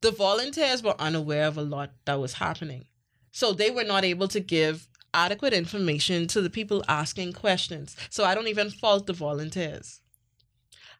the 0.00 0.10
volunteers 0.10 0.82
were 0.82 1.00
unaware 1.00 1.46
of 1.46 1.56
a 1.56 1.62
lot 1.62 1.92
that 2.04 2.18
was 2.18 2.32
happening 2.34 2.84
so 3.30 3.52
they 3.52 3.70
were 3.70 3.84
not 3.84 4.04
able 4.04 4.26
to 4.26 4.40
give 4.40 4.88
adequate 5.14 5.52
information 5.52 6.26
to 6.26 6.42
the 6.42 6.50
people 6.50 6.82
asking 6.88 7.32
questions 7.32 7.96
so 8.10 8.24
i 8.24 8.34
don't 8.34 8.48
even 8.48 8.70
fault 8.70 9.06
the 9.06 9.12
volunteers 9.12 10.00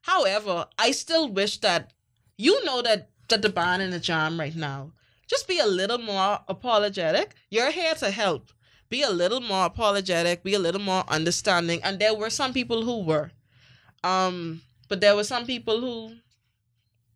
however 0.03 0.67
i 0.79 0.93
still 0.93 1.29
wish 1.29 1.59
that 1.59 1.93
you 2.38 2.64
know 2.64 2.81
that 2.83 3.11
that 3.31 3.43
the 3.43 3.49
band 3.49 3.83
and 3.83 3.93
the 3.93 3.99
jam 3.99 4.38
right 4.38 4.55
now 4.55 4.93
just 5.27 5.49
be 5.49 5.59
a 5.59 5.67
little 5.67 5.99
more 5.99 6.40
apologetic. 6.49 7.35
You're 7.51 7.71
here 7.71 7.95
to 7.95 8.11
help. 8.11 8.53
Be 8.95 9.03
a 9.03 9.11
little 9.11 9.41
more 9.41 9.67
apologetic, 9.67 10.45
be 10.45 10.55
a 10.55 10.59
little 10.61 10.81
more 10.81 11.03
understanding. 11.09 11.81
And 11.83 11.99
there 11.99 12.15
were 12.15 12.31
some 12.31 12.53
people 12.53 12.85
who 12.85 13.03
were. 13.03 13.33
Um, 14.05 14.63
but 14.89 15.01
there 15.01 15.17
were 15.17 15.25
some 15.25 15.47
people 15.47 15.81
who 15.81 16.15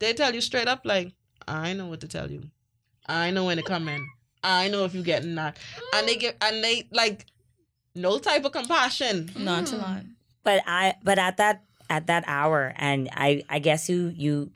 they 0.00 0.12
tell 0.12 0.34
you 0.34 0.40
straight 0.40 0.66
up 0.66 0.80
like, 0.84 1.12
I 1.46 1.74
know 1.74 1.86
what 1.86 2.00
to 2.00 2.08
tell 2.08 2.32
you. 2.32 2.42
I 3.06 3.30
know 3.30 3.44
when 3.44 3.58
to 3.58 3.62
come 3.62 3.86
in. 3.86 4.04
I 4.42 4.66
know 4.66 4.86
if 4.86 4.92
you 4.92 5.04
getting 5.04 5.36
that. 5.36 5.56
And 5.94 6.08
they 6.08 6.16
get 6.16 6.36
and 6.40 6.64
they 6.64 6.88
like 6.90 7.26
no 7.94 8.18
type 8.18 8.44
of 8.44 8.50
compassion. 8.50 9.30
Nonchalant. 9.38 10.08
But 10.42 10.64
I 10.66 10.96
but 11.04 11.20
at 11.20 11.36
that 11.36 11.62
at 11.88 12.08
that 12.08 12.24
hour 12.26 12.74
and 12.74 13.08
I 13.12 13.44
I 13.48 13.60
guess 13.60 13.88
you 13.88 14.12
you 14.16 14.50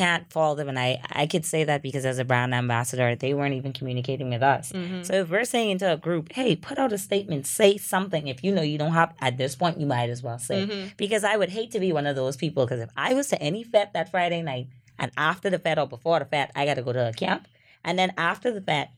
can't 0.00 0.24
fault 0.32 0.56
them 0.58 0.68
and 0.72 0.78
I 0.78 0.90
I 1.22 1.26
could 1.26 1.44
say 1.44 1.64
that 1.64 1.82
because 1.82 2.04
as 2.06 2.18
a 2.18 2.24
brand 2.24 2.54
ambassador 2.54 3.14
they 3.14 3.32
weren't 3.34 3.54
even 3.60 3.72
communicating 3.78 4.30
with 4.30 4.42
us. 4.42 4.72
Mhm. 4.72 5.04
So 5.06 5.12
if 5.22 5.28
we're 5.30 5.44
saying 5.56 5.78
to 5.82 5.92
a 5.92 5.96
group, 6.06 6.32
hey, 6.32 6.56
put 6.56 6.78
out 6.78 6.92
a 6.92 6.98
statement, 6.98 7.46
say 7.46 7.76
something. 7.76 8.26
If 8.28 8.42
you 8.44 8.50
know 8.56 8.62
you 8.72 8.78
don't 8.78 8.94
have 9.00 9.12
at 9.20 9.36
this 9.36 9.54
point, 9.54 9.78
you 9.78 9.86
might 9.86 10.08
as 10.08 10.22
well 10.22 10.38
say. 10.38 10.66
Mhm. 10.66 10.96
Because 10.96 11.24
I 11.24 11.36
would 11.36 11.50
hate 11.58 11.70
to 11.72 11.80
be 11.86 11.92
one 11.92 12.06
of 12.06 12.16
those 12.16 12.36
people. 12.44 12.64
Because 12.64 12.80
if 12.80 12.90
I 12.96 13.12
was 13.18 13.28
to 13.32 13.38
any 13.50 13.62
fete 13.64 13.92
that 13.92 14.10
Friday 14.10 14.40
night 14.40 14.66
and 14.98 15.10
after 15.30 15.50
the 15.50 15.58
fete 15.58 15.78
or 15.78 15.86
before 15.86 16.18
the 16.20 16.24
fete, 16.24 16.50
I 16.56 16.64
got 16.64 16.74
to 16.80 16.82
go 16.88 16.92
to 16.94 17.08
a 17.08 17.12
camp, 17.12 17.46
and 17.84 17.98
then 17.98 18.10
after 18.16 18.50
the 18.50 18.62
fete, 18.62 18.88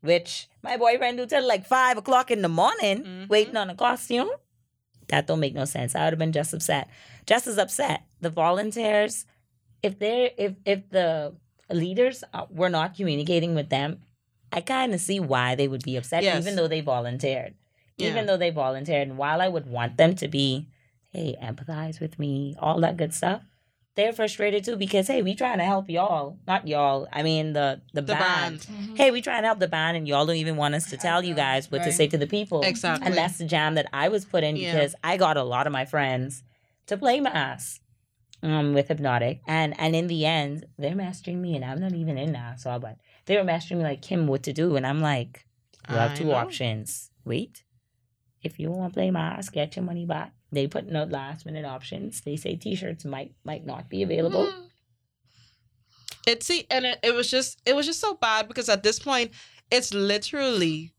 which 0.00 0.48
my 0.62 0.76
boyfriend 0.76 1.18
do 1.18 1.26
till 1.26 1.46
like 1.46 1.64
five 1.66 1.96
o'clock 1.96 2.30
in 2.30 2.42
the 2.42 2.48
morning, 2.62 2.98
Mhm. 3.04 3.28
waiting 3.28 3.56
on 3.56 3.70
a 3.70 3.74
costume. 3.76 4.30
That 5.08 5.26
don't 5.28 5.40
make 5.40 5.54
no 5.54 5.64
sense. 5.64 5.94
I 5.94 6.00
would 6.04 6.12
have 6.14 6.18
been 6.18 6.32
just 6.32 6.54
upset, 6.54 6.88
just 7.26 7.46
as 7.46 7.58
upset. 7.58 8.02
The 8.20 8.30
volunteers, 8.30 9.26
if 9.82 9.98
they're 9.98 10.30
if 10.36 10.54
if 10.64 10.88
the 10.90 11.34
leaders 11.70 12.24
uh, 12.34 12.46
were 12.50 12.68
not 12.70 12.94
communicating 12.96 13.54
with 13.54 13.68
them, 13.70 14.00
I 14.52 14.60
kind 14.60 14.92
of 14.94 15.00
see 15.00 15.20
why 15.20 15.54
they 15.54 15.68
would 15.68 15.82
be 15.82 15.96
upset, 15.96 16.22
Yes. 16.22 16.40
even 16.42 16.56
though 16.56 16.68
they 16.68 16.80
volunteered. 16.80 17.54
Yeah. 17.96 18.08
Even 18.10 18.26
though 18.26 18.36
they 18.38 18.50
volunteered, 18.50 19.08
and 19.08 19.18
while 19.18 19.40
I 19.42 19.48
would 19.48 19.66
want 19.66 19.96
them 19.98 20.14
to 20.16 20.26
be, 20.28 20.68
hey, 21.10 21.36
empathize 21.42 22.00
with 22.00 22.18
me, 22.18 22.56
all 22.58 22.80
that 22.80 22.96
good 22.96 23.12
stuff, 23.12 23.42
they're 23.94 24.12
frustrated 24.12 24.64
too 24.64 24.76
because 24.76 25.06
hey, 25.06 25.20
we 25.20 25.34
trying 25.34 25.58
to 25.58 25.64
help 25.64 25.90
y'all, 25.90 26.38
not 26.46 26.66
y'all. 26.66 27.06
I 27.12 27.22
mean 27.22 27.52
the 27.52 27.82
the, 27.92 28.00
The 28.02 28.14
band. 28.14 28.66
band. 28.66 28.96
Hey, 28.98 29.10
we 29.10 29.20
trying 29.20 29.42
to 29.42 29.46
help 29.48 29.58
the 29.58 29.68
band, 29.68 29.96
and 29.96 30.08
y'all 30.08 30.24
don't 30.26 30.36
even 30.36 30.56
want 30.56 30.74
us 30.74 30.88
to 30.90 30.96
tell 30.96 31.22
you 31.24 31.34
guys 31.34 31.70
what 31.70 31.82
to 31.84 31.92
say 31.92 32.06
to 32.08 32.16
the 32.18 32.26
people. 32.26 32.62
Exactly. 32.62 33.06
And 33.06 33.14
that's 33.16 33.36
the 33.38 33.44
jam 33.44 33.74
that 33.74 33.86
I 33.92 34.08
was 34.08 34.24
put 34.24 34.42
in 34.44 34.56
Yeah. 34.56 34.72
because 34.72 34.94
I 35.04 35.16
got 35.16 35.36
a 35.36 35.42
lot 35.44 35.66
of 35.66 35.72
my 35.72 35.84
friends 35.84 36.42
to 36.86 36.96
play 36.96 37.20
mas 37.20 37.80
um, 38.42 38.74
with 38.74 38.88
Hypnotic. 38.88 39.40
And 39.46 39.78
and 39.78 39.94
in 39.96 40.06
the 40.06 40.26
end, 40.26 40.66
they're 40.78 40.94
mastering 40.94 41.40
me, 41.42 41.56
and 41.56 41.64
I'm 41.64 41.80
not 41.80 41.92
even 41.94 42.18
in 42.18 42.32
Nassau, 42.32 42.78
but 42.78 42.96
they 43.26 43.36
were 43.36 43.44
mastering 43.44 43.78
me 43.78 43.84
like 43.84 44.02
Kim 44.02 44.26
what 44.26 44.42
to 44.44 44.52
do. 44.52 44.76
And 44.76 44.86
I'm 44.86 45.00
like, 45.00 45.46
you 45.88 45.96
have 45.96 46.12
I 46.12 46.14
two 46.14 46.24
know. 46.26 46.34
options. 46.34 47.10
Wait. 47.24 47.64
If 48.42 48.58
you 48.58 48.70
want 48.70 48.92
to 48.92 48.96
play 48.96 49.10
mas, 49.10 49.50
get 49.50 49.76
your 49.76 49.84
money 49.84 50.06
back. 50.06 50.32
They 50.50 50.66
put 50.66 50.86
no 50.90 51.04
last 51.04 51.44
minute 51.44 51.64
options. 51.66 52.22
They 52.22 52.36
say 52.36 52.56
t 52.56 52.74
shirts 52.74 53.04
might 53.04 53.34
might 53.44 53.66
not 53.66 53.88
be 53.90 54.02
available. 54.02 54.46
Mm-hmm. 54.46 54.66
It 56.26 56.42
see, 56.42 56.66
and 56.70 56.84
it, 56.84 56.98
it 57.02 57.14
was 57.14 57.30
just 57.30 57.60
it 57.66 57.74
was 57.76 57.86
just 57.86 58.00
so 58.00 58.14
bad 58.14 58.48
because 58.48 58.68
at 58.68 58.82
this 58.82 58.98
point, 58.98 59.32
it's 59.70 59.92
literally 59.94 60.92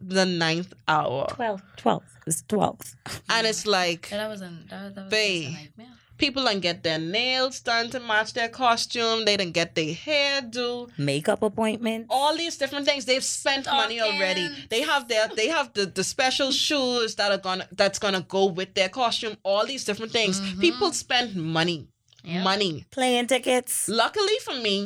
the 0.00 0.24
ninth 0.24 0.72
hour, 0.86 1.26
12th, 1.30 1.62
12th. 1.76 2.02
It's 2.26 2.42
12th. 2.42 2.94
and 3.28 3.46
it's 3.46 3.66
like 3.66 4.08
Yeah, 4.10 4.18
that 4.18 4.28
was 4.30 4.40
an 4.42 4.66
that, 4.70 4.94
that 4.94 5.04
was 5.04 5.10
Bae. 5.10 5.40
just 5.40 5.48
a 5.48 5.52
nightmare. 5.52 5.86
People 6.18 6.44
don't 6.44 6.60
get 6.60 6.82
their 6.82 6.98
nails 6.98 7.60
done 7.60 7.88
to 7.90 8.00
match 8.00 8.32
their 8.34 8.48
costume. 8.48 9.24
They 9.24 9.36
didn't 9.36 9.54
get 9.54 9.74
their 9.74 9.94
hair 9.94 10.42
do. 10.42 10.88
Makeup 10.98 11.42
appointment. 11.42 12.06
all 12.10 12.36
these 12.36 12.56
different 12.56 12.86
things 12.86 13.04
they've 13.04 13.24
spent 13.24 13.66
money 13.66 14.00
already 14.00 14.48
they 14.70 14.82
have 14.82 15.08
their 15.08 15.28
they 15.36 15.48
have 15.48 15.72
the, 15.74 15.86
the 15.86 16.04
special 16.04 16.50
shoes 16.50 17.14
that 17.16 17.30
are 17.32 17.38
gonna 17.38 17.66
that's 17.72 17.98
gonna 17.98 18.22
go 18.36 18.46
with 18.46 18.74
their 18.74 18.88
costume 18.88 19.36
all 19.44 19.64
these 19.66 19.84
different 19.84 20.12
things 20.12 20.40
Mhm. 20.40 20.60
people 20.60 20.92
spend 20.92 21.34
money 21.36 21.88
Yeah. 22.24 22.42
money 22.42 22.84
Playing 22.90 23.26
tickets. 23.26 23.88
luckily 23.88 24.38
for 24.44 24.54
me 24.54 24.76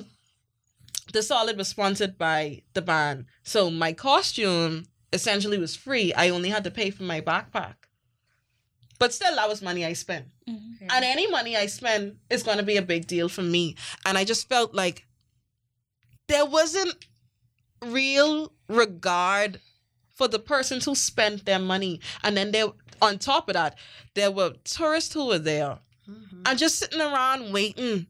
the 1.13 1.23
solid 1.23 1.57
was 1.57 1.69
sponsored 1.69 2.17
by 2.19 2.63
the 2.75 2.83
band 2.83 3.27
so 3.43 3.71
my 3.71 3.93
costume 3.93 4.85
essentially 5.13 5.59
was 5.59 5.75
free 5.77 6.13
i 6.15 6.29
only 6.29 6.51
had 6.51 6.65
to 6.65 6.71
pay 6.71 6.91
for 6.91 7.03
my 7.05 7.21
backpack 7.21 7.77
but 8.99 9.13
still 9.13 9.35
that 9.37 9.49
was 9.49 9.61
money 9.63 9.85
i 9.85 9.93
spent 9.93 10.27
and 10.47 11.05
any 11.05 11.31
money 11.31 11.57
I 11.57 11.67
spend 11.67 12.17
is 12.31 12.43
going 12.43 12.59
to 12.59 12.63
be 12.63 12.77
a 12.77 12.83
big 12.83 13.07
deal 13.07 13.29
for 13.29 13.43
me. 13.43 13.77
And 14.05 14.19
I 14.19 14.25
just 14.25 14.49
felt 14.49 14.75
like 14.75 15.07
there 16.29 16.45
wasn't 16.47 16.95
real 17.85 18.53
regard 18.69 19.61
for 20.15 20.29
the 20.29 20.39
persons 20.39 20.85
who 20.85 20.95
spent 20.95 21.45
their 21.45 21.59
money. 21.59 22.01
And 22.23 22.37
then 22.37 22.53
there, 22.53 22.67
on 23.01 23.19
top 23.19 23.49
of 23.49 23.55
that, 23.55 23.77
there 24.15 24.31
were 24.31 24.55
tourists 24.65 25.13
who 25.15 25.27
were 25.27 25.39
there 25.39 25.79
Mhm. 26.09 26.43
and 26.47 26.59
just 26.59 26.79
sitting 26.79 27.01
around 27.01 27.53
waiting, 27.53 28.07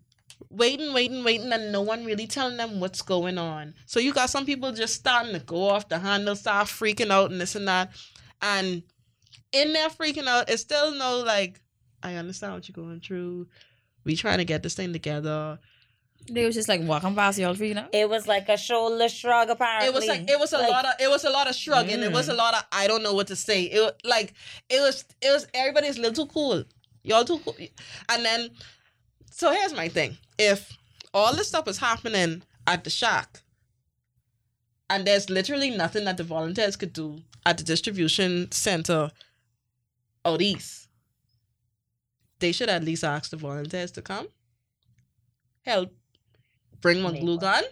waiting, 0.51 0.93
waiting, 0.93 1.25
waiting, 1.25 1.53
and 1.53 1.73
no 1.73 1.81
one 1.81 2.05
really 2.05 2.27
telling 2.27 2.57
them 2.59 2.81
what's 2.81 3.03
going 3.03 3.39
on. 3.39 3.75
So 3.87 4.01
you 4.01 4.13
got 4.13 4.31
some 4.31 4.45
people 4.45 4.73
just 4.73 4.95
starting 4.95 5.33
to 5.33 5.39
go 5.39 5.69
off 5.71 5.89
the 5.89 5.99
handle, 5.99 6.37
start 6.37 6.69
freaking 6.69 7.11
out 7.11 7.31
and 7.31 7.41
this 7.41 7.55
and 7.55 7.69
that. 7.69 7.93
And 8.43 8.83
in 9.53 9.73
their 9.73 9.89
freaking 9.89 10.27
out, 10.27 10.51
it's 10.51 10.63
still 10.63 10.93
no 10.93 11.21
like, 11.21 11.62
I 12.03 12.15
understand 12.17 12.55
what 12.55 12.69
you're 12.69 12.75
going 12.85 13.01
through. 13.01 13.47
We 14.05 14.17
trying 14.17 14.39
to 14.39 14.45
get 14.45 14.63
this 14.63 14.75
thing 14.75 14.93
together. 14.93 15.59
They 16.31 16.45
was 16.47 16.55
just 16.55 16.69
like 16.69 16.81
walking 16.83 17.15
past 17.15 17.39
y'all 17.39 17.55
freaking 17.55 17.79
out. 17.79 17.91
It 17.93 18.09
was 18.09 18.29
like 18.29 18.49
a 18.49 18.57
shoulder 18.57 19.09
shrug, 19.09 19.51
apparently. 19.51 19.89
It 19.89 19.95
was 19.95 20.07
like 20.07 20.31
it 20.31 20.39
was 20.39 20.53
a 20.53 20.59
Like, 20.59 20.71
lot 20.71 20.85
of 20.85 20.93
it 21.01 21.09
was 21.11 21.25
a 21.25 21.31
lot 21.31 21.49
of 21.49 21.55
shrugging. 21.55 22.01
It 22.01 22.13
was 22.13 22.29
a 22.29 22.35
lot 22.35 22.55
of 22.55 22.63
I 22.71 22.87
don't 22.87 23.03
know 23.03 23.13
what 23.15 23.27
to 23.29 23.37
say. 23.37 23.63
It 23.65 23.81
wa- 23.81 23.91
like 24.09 24.35
it 24.69 24.81
was 24.81 25.05
it 25.21 25.33
was 25.33 25.47
everybody's 25.53 25.99
a 25.99 26.01
little 26.01 26.25
too 26.27 26.33
cool. 26.33 26.65
Y'all 27.03 27.25
too 27.25 27.39
cool. 27.41 27.57
And 28.09 28.25
then 28.25 28.51
so 29.31 29.51
here's 29.53 29.75
my 29.75 29.89
thing. 29.89 30.17
If 30.39 30.71
all 31.13 31.35
this 31.35 31.49
stuff 31.49 31.67
is 31.67 31.79
happening 31.79 32.43
at 32.69 32.85
the 32.85 32.91
shack 32.91 33.41
and 34.89 35.05
there's 35.07 35.29
literally 35.31 35.71
nothing 35.71 36.05
that 36.05 36.17
the 36.19 36.25
volunteers 36.25 36.77
could 36.77 36.93
do 36.93 37.21
at 37.45 37.59
the 37.59 37.65
distribution 37.65 38.51
center 38.53 39.11
out 40.25 40.41
east, 40.41 40.89
they 42.43 42.53
should 42.53 42.69
at 42.69 42.85
least 42.85 43.03
ask 43.05 43.31
the 43.31 43.37
volunteers 43.39 43.91
to 43.93 44.03
come. 44.03 44.29
Help 45.65 45.91
bring 46.81 47.03
one 47.03 47.13
Make 47.15 47.23
glue 47.23 47.37
one. 47.37 47.41
gun 47.41 47.65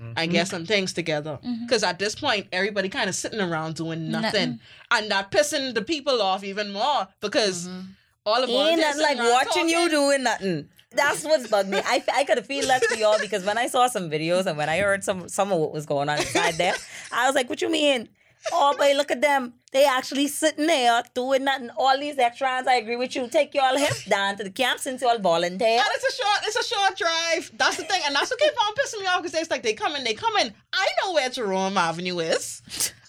Mhm. 0.00 0.12
and 0.16 0.30
get 0.30 0.48
some 0.48 0.64
things 0.66 0.92
together. 0.92 1.38
Mhm. 1.44 1.66
Because 1.66 1.82
at 1.82 1.98
this 1.98 2.14
point, 2.14 2.46
everybody 2.52 2.88
kind 2.88 3.08
of 3.10 3.14
sitting 3.14 3.40
around 3.40 3.74
doing 3.76 4.10
nothing. 4.10 4.22
Nothing. 4.32 4.60
And 4.90 5.10
that 5.10 5.30
pissing 5.30 5.74
the 5.74 5.82
people 5.82 6.22
off 6.22 6.42
even 6.44 6.72
more 6.72 7.08
because 7.20 7.66
Mhm. 7.68 7.88
all 8.24 8.42
of 8.42 8.48
Ain't 8.48 8.58
volunteers 8.58 8.80
nothing 8.96 9.02
like 9.02 9.08
sitting 9.16 9.20
around 9.24 9.46
watching 9.46 9.68
you 9.68 9.88
doing 9.90 10.22
nothing. 10.22 10.68
That's 10.94 11.24
what's 11.24 11.48
bugged 11.48 11.70
me. 11.70 11.78
I, 11.84 12.04
I 12.14 12.24
could 12.24 12.36
have 12.38 12.46
feel 12.46 12.66
less 12.66 12.84
for 12.86 12.96
y'all 12.96 13.18
because 13.18 13.44
when 13.44 13.56
I 13.58 13.66
saw 13.66 13.86
some 13.88 14.10
videos 14.10 14.46
and 14.46 14.56
when 14.58 14.68
I 14.68 14.78
heard 14.78 15.02
some 15.02 15.28
some 15.28 15.50
of 15.50 15.58
what 15.58 15.72
was 15.72 15.86
going 15.86 16.08
on 16.08 16.18
inside 16.18 16.54
there, 16.58 16.74
I 17.12 17.26
was 17.26 17.34
like, 17.34 17.48
"What 17.48 17.62
you 17.62 17.70
mean? 17.70 18.08
Oh, 18.50 18.74
boy, 18.76 18.94
look 18.96 19.10
at 19.12 19.20
them. 19.20 19.54
They 19.72 19.84
actually 19.84 20.26
sitting 20.26 20.66
there 20.66 21.02
doing 21.14 21.44
nothing. 21.44 21.70
All 21.78 21.98
these 21.98 22.18
extras. 22.18 22.66
I 22.66 22.74
agree 22.74 22.96
with 22.96 23.14
you. 23.14 23.28
Take 23.28 23.54
y'all 23.54 23.76
hip 23.76 23.94
down 24.08 24.36
to 24.36 24.44
the 24.44 24.50
camp 24.50 24.80
since 24.80 25.00
y'all 25.00 25.18
volunteer. 25.18 25.78
And 25.78 25.88
it's 25.92 26.04
a 26.04 26.22
short, 26.22 26.38
it's 26.44 26.56
a 26.56 26.74
short 26.74 26.96
drive. 26.96 27.52
That's 27.56 27.76
the 27.76 27.84
thing, 27.84 28.02
and 28.04 28.14
that's 28.14 28.30
what 28.30 28.40
keep 28.40 28.52
on 28.66 28.74
pissing 28.74 29.00
me 29.00 29.06
off 29.06 29.22
because 29.22 29.34
it's 29.34 29.50
like 29.50 29.62
they 29.62 29.72
come 29.74 29.92
coming, 29.92 30.04
they 30.04 30.14
come 30.14 30.32
coming. 30.32 30.52
I 30.72 30.86
know 31.02 31.12
where 31.14 31.28
Jerome 31.28 31.76
Avenue 31.76 32.18
is. 32.20 32.62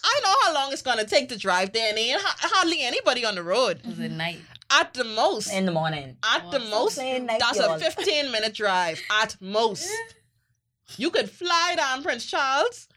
I 0.04 0.20
know 0.24 0.34
how 0.44 0.54
long 0.54 0.74
it's 0.74 0.82
gonna 0.82 1.06
take 1.06 1.30
to 1.30 1.38
drive 1.38 1.74
there, 1.74 1.90
and 1.90 1.98
ain't 1.98 2.22
hardly 2.22 2.82
anybody 2.82 3.26
on 3.26 3.36
the 3.36 3.44
road. 3.44 3.80
It 3.84 3.88
was 3.88 4.00
at 4.00 4.12
night. 4.12 4.40
At 4.70 4.94
the 4.94 5.04
most, 5.04 5.54
in 5.54 5.66
the 5.66 5.72
morning. 5.72 6.18
at 6.24 6.50
the 6.52 6.60
most, 6.60 6.98
night, 6.98 7.40
that's 7.40 7.60
y'all. 7.60 7.76
a 7.76 7.80
fifteen 7.80 8.32
minute 8.32 8.54
drive. 8.54 9.02
At 9.22 9.36
most, 9.40 9.90
you 10.98 11.10
could 11.12 11.30
fly 11.30 11.76
down 11.78 12.04
Prince 12.04 12.26
Charles 12.26 12.88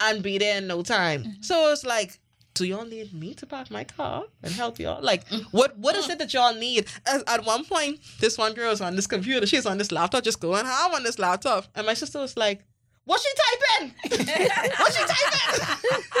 and 0.00 0.22
be 0.22 0.38
there 0.38 0.58
in 0.58 0.66
no 0.66 0.82
time. 0.82 1.22
Mm-hmm. 1.22 1.42
So 1.42 1.72
it's 1.72 1.84
like, 1.84 2.18
do 2.54 2.64
y'all 2.64 2.84
need 2.84 3.12
me 3.12 3.34
to 3.34 3.46
park 3.46 3.70
my 3.70 3.84
car 3.84 4.24
and 4.42 4.52
help 4.52 4.78
y'all? 4.78 5.02
Like, 5.02 5.28
mm-hmm. 5.28 5.44
what 5.56 5.78
what 5.78 5.94
is 5.96 6.06
mm. 6.06 6.10
it 6.10 6.18
that 6.18 6.34
y'all 6.34 6.54
need? 6.54 6.86
At, 7.06 7.28
at 7.28 7.44
one 7.44 7.64
point, 7.64 8.00
this 8.20 8.36
one 8.36 8.54
girl 8.54 8.70
was 8.70 8.80
on 8.80 8.96
this 8.96 9.06
computer. 9.06 9.46
She's 9.46 9.66
on 9.66 9.78
this 9.78 9.92
laptop, 9.92 10.24
just 10.24 10.40
going 10.40 10.66
ham 10.66 10.92
on 10.92 11.02
this 11.02 11.18
laptop, 11.18 11.66
and 11.74 11.86
my 11.86 11.94
sister 11.94 12.18
was 12.18 12.36
like. 12.36 12.64
What's 13.04 13.24
she 13.24 13.32
typing? 13.80 13.94
What's 14.02 14.98
she 14.98 15.02
typing? 15.02 15.66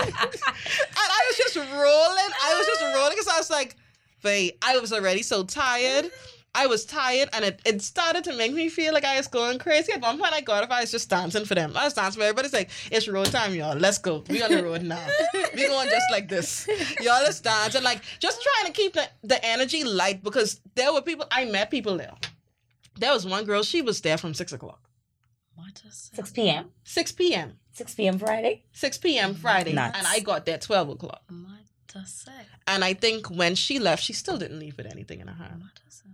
and 0.00 0.14
I 0.96 1.26
was 1.28 1.36
just 1.36 1.54
rolling. 1.56 1.68
I 1.76 2.54
was 2.56 2.66
just 2.66 2.82
rolling 2.96 3.10
because 3.10 3.28
I 3.28 3.36
was 3.36 3.50
like, 3.50 3.76
wait, 4.24 4.56
I 4.62 4.78
was 4.78 4.90
already 4.90 5.20
so 5.20 5.44
tired. 5.44 6.10
I 6.54 6.66
was 6.66 6.84
tired 6.84 7.28
and 7.32 7.44
it, 7.44 7.60
it 7.64 7.82
started 7.82 8.24
to 8.24 8.34
make 8.34 8.52
me 8.52 8.68
feel 8.68 8.92
like 8.92 9.04
I 9.04 9.16
was 9.16 9.28
going 9.28 9.58
crazy. 9.58 9.92
At 9.92 10.00
one 10.02 10.18
point, 10.18 10.32
I 10.32 10.40
got 10.40 10.64
up, 10.64 10.70
I 10.70 10.80
was 10.80 10.90
just 10.90 11.08
dancing 11.08 11.44
for 11.44 11.54
them. 11.54 11.72
I 11.76 11.84
was 11.84 11.94
dancing 11.94 12.20
for 12.20 12.24
everybody's 12.24 12.52
like, 12.52 12.70
it's 12.90 13.06
road 13.06 13.26
time, 13.26 13.54
y'all. 13.54 13.76
Let's 13.76 13.98
go. 13.98 14.24
We 14.28 14.42
on 14.42 14.50
the 14.50 14.62
road 14.62 14.82
now. 14.82 15.06
we 15.54 15.66
going 15.66 15.88
just 15.88 16.06
like 16.10 16.28
this. 16.28 16.66
Y'all 17.00 17.22
let's 17.22 17.40
dance. 17.40 17.74
And 17.74 17.84
like, 17.84 18.00
just 18.18 18.42
trying 18.42 18.72
to 18.72 18.76
keep 18.76 18.94
the, 18.94 19.08
the 19.22 19.44
energy 19.44 19.84
light 19.84 20.22
because 20.24 20.60
there 20.74 20.92
were 20.92 21.02
people, 21.02 21.26
I 21.30 21.44
met 21.44 21.70
people 21.70 21.96
there. 21.96 22.14
There 22.98 23.12
was 23.12 23.24
one 23.26 23.44
girl, 23.44 23.62
she 23.62 23.82
was 23.82 24.00
there 24.00 24.18
from 24.18 24.34
six 24.34 24.52
o'clock. 24.52 24.88
What 25.54 25.82
a 25.86 25.92
6 25.92 26.30
p.m. 26.30 26.70
6 26.84 27.12
p.m. 27.12 27.58
6 27.72 27.94
p.m. 27.94 28.18
Friday. 28.18 28.62
6 28.72 28.98
p.m. 28.98 29.34
Friday, 29.34 29.72
Nuts. 29.72 29.98
and 29.98 30.06
I 30.06 30.20
got 30.20 30.46
there 30.46 30.58
12 30.58 30.88
o'clock. 30.90 31.22
What 31.28 32.02
a 32.02 32.06
sick. 32.06 32.32
And 32.66 32.84
I 32.84 32.94
think 32.94 33.28
when 33.28 33.54
she 33.54 33.78
left, 33.78 34.02
she 34.02 34.12
still 34.12 34.38
didn't 34.38 34.58
leave 34.60 34.76
with 34.76 34.86
anything 34.86 35.20
in 35.20 35.26
her 35.26 35.34
hand. 35.34 35.60
What 35.60 35.80
a 35.86 35.90
sick. 35.90 36.06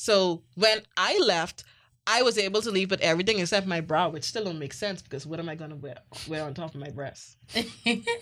So 0.00 0.42
when 0.54 0.80
I 0.96 1.18
left, 1.18 1.64
I 2.06 2.22
was 2.22 2.38
able 2.38 2.62
to 2.62 2.70
leave 2.70 2.90
with 2.90 3.02
everything 3.02 3.38
except 3.38 3.66
my 3.66 3.82
bra, 3.82 4.08
which 4.08 4.24
still 4.24 4.44
don't 4.44 4.58
make 4.58 4.72
sense 4.72 5.02
because 5.02 5.26
what 5.26 5.38
am 5.38 5.50
I 5.50 5.54
gonna 5.54 5.76
wear 5.76 5.98
wear 6.26 6.42
on 6.42 6.54
top 6.54 6.74
of 6.74 6.80
my 6.80 6.88
breasts? 6.88 7.36
I 7.54 7.66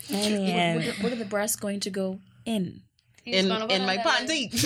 Where, 0.09 0.75
where, 0.75 0.91
where 0.95 1.13
are 1.13 1.15
the 1.15 1.23
breasts 1.23 1.55
going 1.55 1.79
to 1.79 1.89
go 1.89 2.19
in? 2.45 2.81
He's 3.23 3.45
in 3.45 3.47
go 3.47 3.65
in 3.67 3.85
my 3.85 3.95
panty. 3.95 4.51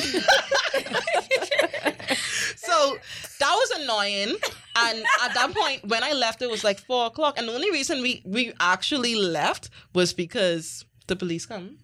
so 2.58 2.98
that 3.40 3.54
was 3.62 3.70
annoying. 3.82 4.36
And 4.76 5.06
at 5.24 5.36
that 5.36 5.54
point, 5.54 5.88
when 5.88 6.04
I 6.04 6.14
left, 6.14 6.42
it 6.42 6.50
was 6.50 6.64
like 6.64 6.80
four 6.80 7.06
o'clock. 7.06 7.38
And 7.38 7.48
the 7.48 7.54
only 7.54 7.70
reason 7.70 8.02
we 8.02 8.24
we 8.26 8.54
actually 8.60 9.14
left 9.14 9.70
was 9.94 10.14
because 10.14 10.84
the 11.06 11.16
police 11.16 11.46
come. 11.46 11.78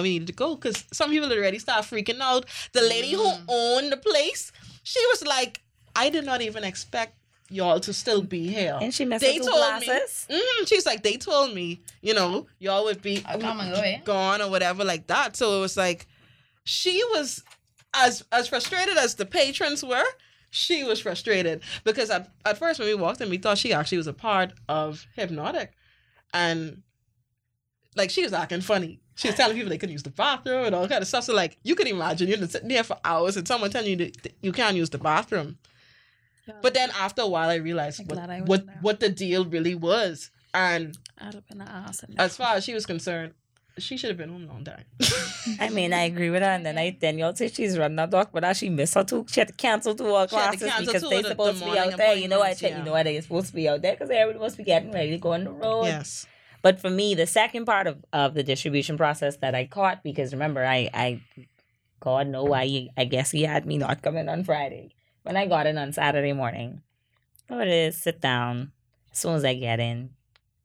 We 0.00 0.08
needed 0.10 0.28
to 0.28 0.32
go 0.32 0.54
because 0.56 0.84
some 0.92 1.10
people 1.10 1.30
already 1.30 1.58
start 1.58 1.84
freaking 1.84 2.20
out. 2.20 2.46
The 2.72 2.80
lady 2.80 3.12
who 3.12 3.22
Mm. 3.22 3.44
owned 3.48 3.92
the 3.92 3.96
place, 3.98 4.50
she 4.82 5.00
was 5.10 5.24
like, 5.26 5.60
I 5.94 6.08
did 6.08 6.24
not 6.24 6.40
even 6.40 6.64
expect 6.64 7.18
y'all 7.50 7.78
to 7.80 7.92
still 7.92 8.22
be 8.22 8.48
here. 8.48 8.78
and 8.80 8.94
she 8.94 9.04
messed 9.04 9.20
They 9.22 9.36
two 9.36 9.44
told 9.44 9.80
me. 9.80 9.86
glasses. 9.86 10.26
Mm, 10.30 10.66
she's 10.68 10.86
like, 10.86 11.02
they 11.02 11.16
told 11.18 11.52
me, 11.54 11.82
you 12.00 12.14
know, 12.14 12.46
y'all 12.58 12.84
would 12.84 13.02
be 13.02 13.22
I'll 13.26 13.38
come 13.38 13.60
and 13.60 13.74
go, 13.74 13.80
eh? 13.82 13.98
gone 14.04 14.40
or 14.40 14.48
whatever 14.48 14.82
like 14.84 15.08
that. 15.08 15.36
So 15.36 15.58
it 15.58 15.60
was 15.60 15.76
like, 15.76 16.06
she 16.64 17.02
was 17.10 17.42
as 17.92 18.24
as 18.32 18.48
frustrated 18.48 18.96
as 18.96 19.16
the 19.16 19.26
patrons 19.26 19.84
were. 19.84 20.06
She 20.48 20.84
was 20.84 21.00
frustrated 21.00 21.60
because 21.84 22.08
at, 22.08 22.30
at 22.46 22.56
first 22.56 22.78
when 22.80 22.88
we 22.88 22.94
walked 22.94 23.20
in, 23.20 23.28
we 23.28 23.36
thought 23.36 23.58
she 23.58 23.74
actually 23.74 23.98
was 23.98 24.06
a 24.06 24.12
part 24.14 24.52
of 24.70 25.06
Hypnotic, 25.16 25.72
and 26.32 26.82
like 27.94 28.08
she 28.08 28.22
was 28.22 28.32
acting 28.32 28.62
funny. 28.62 29.00
She 29.14 29.28
was 29.28 29.36
telling 29.36 29.54
people 29.56 29.70
they 29.70 29.78
couldn't 29.78 29.92
use 29.92 30.02
the 30.02 30.10
bathroom 30.10 30.64
and 30.64 30.74
all 30.74 30.88
kind 30.88 31.02
of 31.02 31.08
stuff. 31.08 31.24
So 31.24 31.34
like 31.34 31.58
you 31.62 31.74
could 31.74 31.86
imagine 31.88 32.28
you're 32.28 32.38
sitting 32.48 32.68
there 32.68 32.82
for 32.84 32.96
hours 33.04 33.36
and 33.36 33.46
someone 33.46 33.70
telling 33.70 33.90
you 33.90 33.96
that 33.96 34.34
you 34.40 34.52
can't 34.52 34.76
use 34.76 34.90
the 34.90 34.98
bathroom. 34.98 35.58
But 36.60 36.74
then 36.74 36.90
after 36.98 37.22
a 37.22 37.26
while, 37.28 37.50
I 37.50 37.56
realized 37.56 38.00
I'm 38.00 38.06
what 38.06 38.18
I 38.18 38.40
what, 38.40 38.66
there. 38.66 38.78
what 38.80 39.00
the 39.00 39.08
deal 39.08 39.44
really 39.44 39.74
was. 39.74 40.30
And 40.54 40.96
I'd 41.18 41.34
have 41.34 41.46
been 41.46 41.60
an 41.60 41.68
ass. 41.68 42.04
as 42.18 42.36
far 42.36 42.56
as 42.56 42.64
she 42.64 42.74
was 42.74 42.84
concerned, 42.84 43.32
she 43.78 43.96
should 43.96 44.10
have 44.10 44.18
been 44.18 44.28
home 44.28 44.46
long 44.48 44.64
time. 44.64 44.84
I 45.60 45.68
mean, 45.70 45.92
I 45.94 46.02
agree 46.02 46.28
with 46.30 46.42
her. 46.42 46.48
And 46.48 46.66
then 46.66 46.76
I 46.78 46.96
then 47.00 47.18
y'all 47.18 47.34
say 47.34 47.48
she's 47.48 47.78
running 47.78 47.96
her 47.98 48.06
doc, 48.06 48.30
but 48.32 48.42
now 48.42 48.52
she 48.52 48.68
missed 48.68 48.94
her 48.94 49.04
too. 49.04 49.24
She 49.30 49.40
had 49.40 49.48
to 49.48 49.54
cancel 49.54 49.94
two 49.94 50.14
of 50.14 50.30
her 50.30 50.36
She 50.36 50.36
had 50.42 50.50
to 50.52 50.58
classes 50.58 50.68
cancel 50.72 50.86
because 50.92 51.08
they 51.10 51.16
of 51.18 51.22
the- 51.22 51.28
supposed 51.30 51.60
the 51.60 51.64
to 51.66 51.70
be 51.72 51.78
out 51.78 51.96
there. 51.96 52.14
You 52.16 52.28
know, 52.28 52.42
I 52.42 52.50
appointments, 52.50 52.60
check. 52.60 52.70
yeah. 52.72 52.78
You 52.78 52.84
know 52.84 52.92
why 52.92 53.02
they 53.04 53.20
supposed 53.20 53.46
to 53.48 53.54
be 53.54 53.68
out 53.68 53.80
there 53.82 53.92
because 53.92 54.10
everybody 54.10 54.38
must 54.44 54.56
be 54.56 54.64
getting 54.64 54.92
ready 54.92 55.10
to 55.12 55.18
go 55.18 55.32
on 55.32 55.44
the 55.44 55.50
road. 55.52 55.84
yes. 55.84 56.26
But 56.62 56.80
for 56.80 56.88
me, 56.90 57.14
the 57.14 57.26
second 57.26 57.64
part 57.66 57.86
of, 57.86 58.04
of 58.12 58.34
the 58.34 58.42
distribution 58.42 58.96
process 58.96 59.36
that 59.38 59.54
I 59.54 59.66
caught, 59.66 60.02
because 60.02 60.32
remember, 60.32 60.64
I, 60.64 60.88
I 60.94 61.20
God 62.00 62.28
know 62.28 62.44
why 62.44 62.66
he, 62.66 62.90
I 62.96 63.04
guess 63.04 63.30
he 63.32 63.42
had 63.42 63.66
me 63.66 63.78
not 63.78 64.02
coming 64.02 64.28
on 64.28 64.44
Friday. 64.44 64.94
When 65.24 65.36
I 65.36 65.46
got 65.46 65.66
in 65.66 65.76
on 65.78 65.92
Saturday 65.92 66.32
morning, 66.32 66.82
it 67.50 67.68
is 67.68 68.00
sit 68.00 68.20
down. 68.20 68.72
As 69.12 69.18
soon 69.18 69.34
as 69.34 69.44
I 69.44 69.54
get 69.54 69.78
in, 69.78 70.10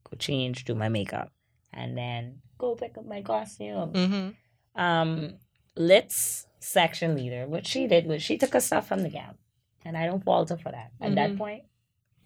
go 0.08 0.16
change, 0.16 0.64
do 0.64 0.74
my 0.74 0.88
makeup, 0.88 1.32
and 1.72 1.96
then 1.98 2.40
go 2.56 2.74
pick 2.74 2.96
up 2.96 3.06
my 3.06 3.20
costume. 3.22 3.92
Mm-hmm. 3.92 4.80
Um, 4.80 5.34
Lit's 5.76 6.46
section 6.60 7.14
leader, 7.14 7.46
what 7.46 7.66
she 7.66 7.86
did 7.86 8.06
was 8.06 8.22
she 8.22 8.36
took 8.38 8.52
her 8.54 8.60
stuff 8.60 8.88
from 8.88 9.02
the 9.02 9.10
gown, 9.10 9.36
and 9.84 9.96
I 9.96 10.06
don't 10.06 10.24
fault 10.24 10.48
her 10.50 10.56
for 10.56 10.72
that. 10.72 10.90
At 11.00 11.14
that 11.14 11.30
Mhm. 11.32 11.38
point, 11.38 11.64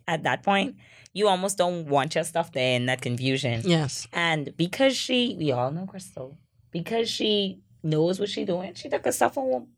at 0.07 0.23
that 0.25 0.43
point, 0.43 0.77
you 1.13 1.29
almost 1.29 1.59
don't 1.59 1.87
want 1.87 2.15
your 2.15 2.25
stuff 2.25 2.53
there 2.53 2.77
in 2.77 2.87
that 2.87 3.01
confusion. 3.01 3.63
Yes. 3.65 4.09
And 4.13 4.57
because 4.57 4.97
she, 4.97 5.37
we 5.39 5.53
all 5.53 5.71
know 5.71 5.87
Crystal, 5.87 6.39
because 6.71 7.11
she 7.11 7.61
knows 7.83 8.19
what 8.19 8.29
she's 8.29 8.47
doing, 8.47 8.75
she 8.75 8.89
took 8.89 9.05
her 9.05 9.13
stuff 9.13 9.35
home. 9.35 9.69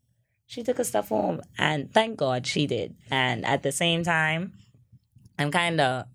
She 0.47 0.61
took 0.61 0.77
her 0.77 0.83
stuff 0.83 1.09
home, 1.09 1.41
and 1.57 1.91
thank 1.91 2.17
God 2.17 2.45
she 2.45 2.67
did. 2.67 2.95
And 3.09 3.43
at 3.45 3.63
the 3.63 3.71
same 3.71 4.03
time, 4.03 4.53
I'm 5.39 5.49
kind 5.49 5.81
of 5.81 6.05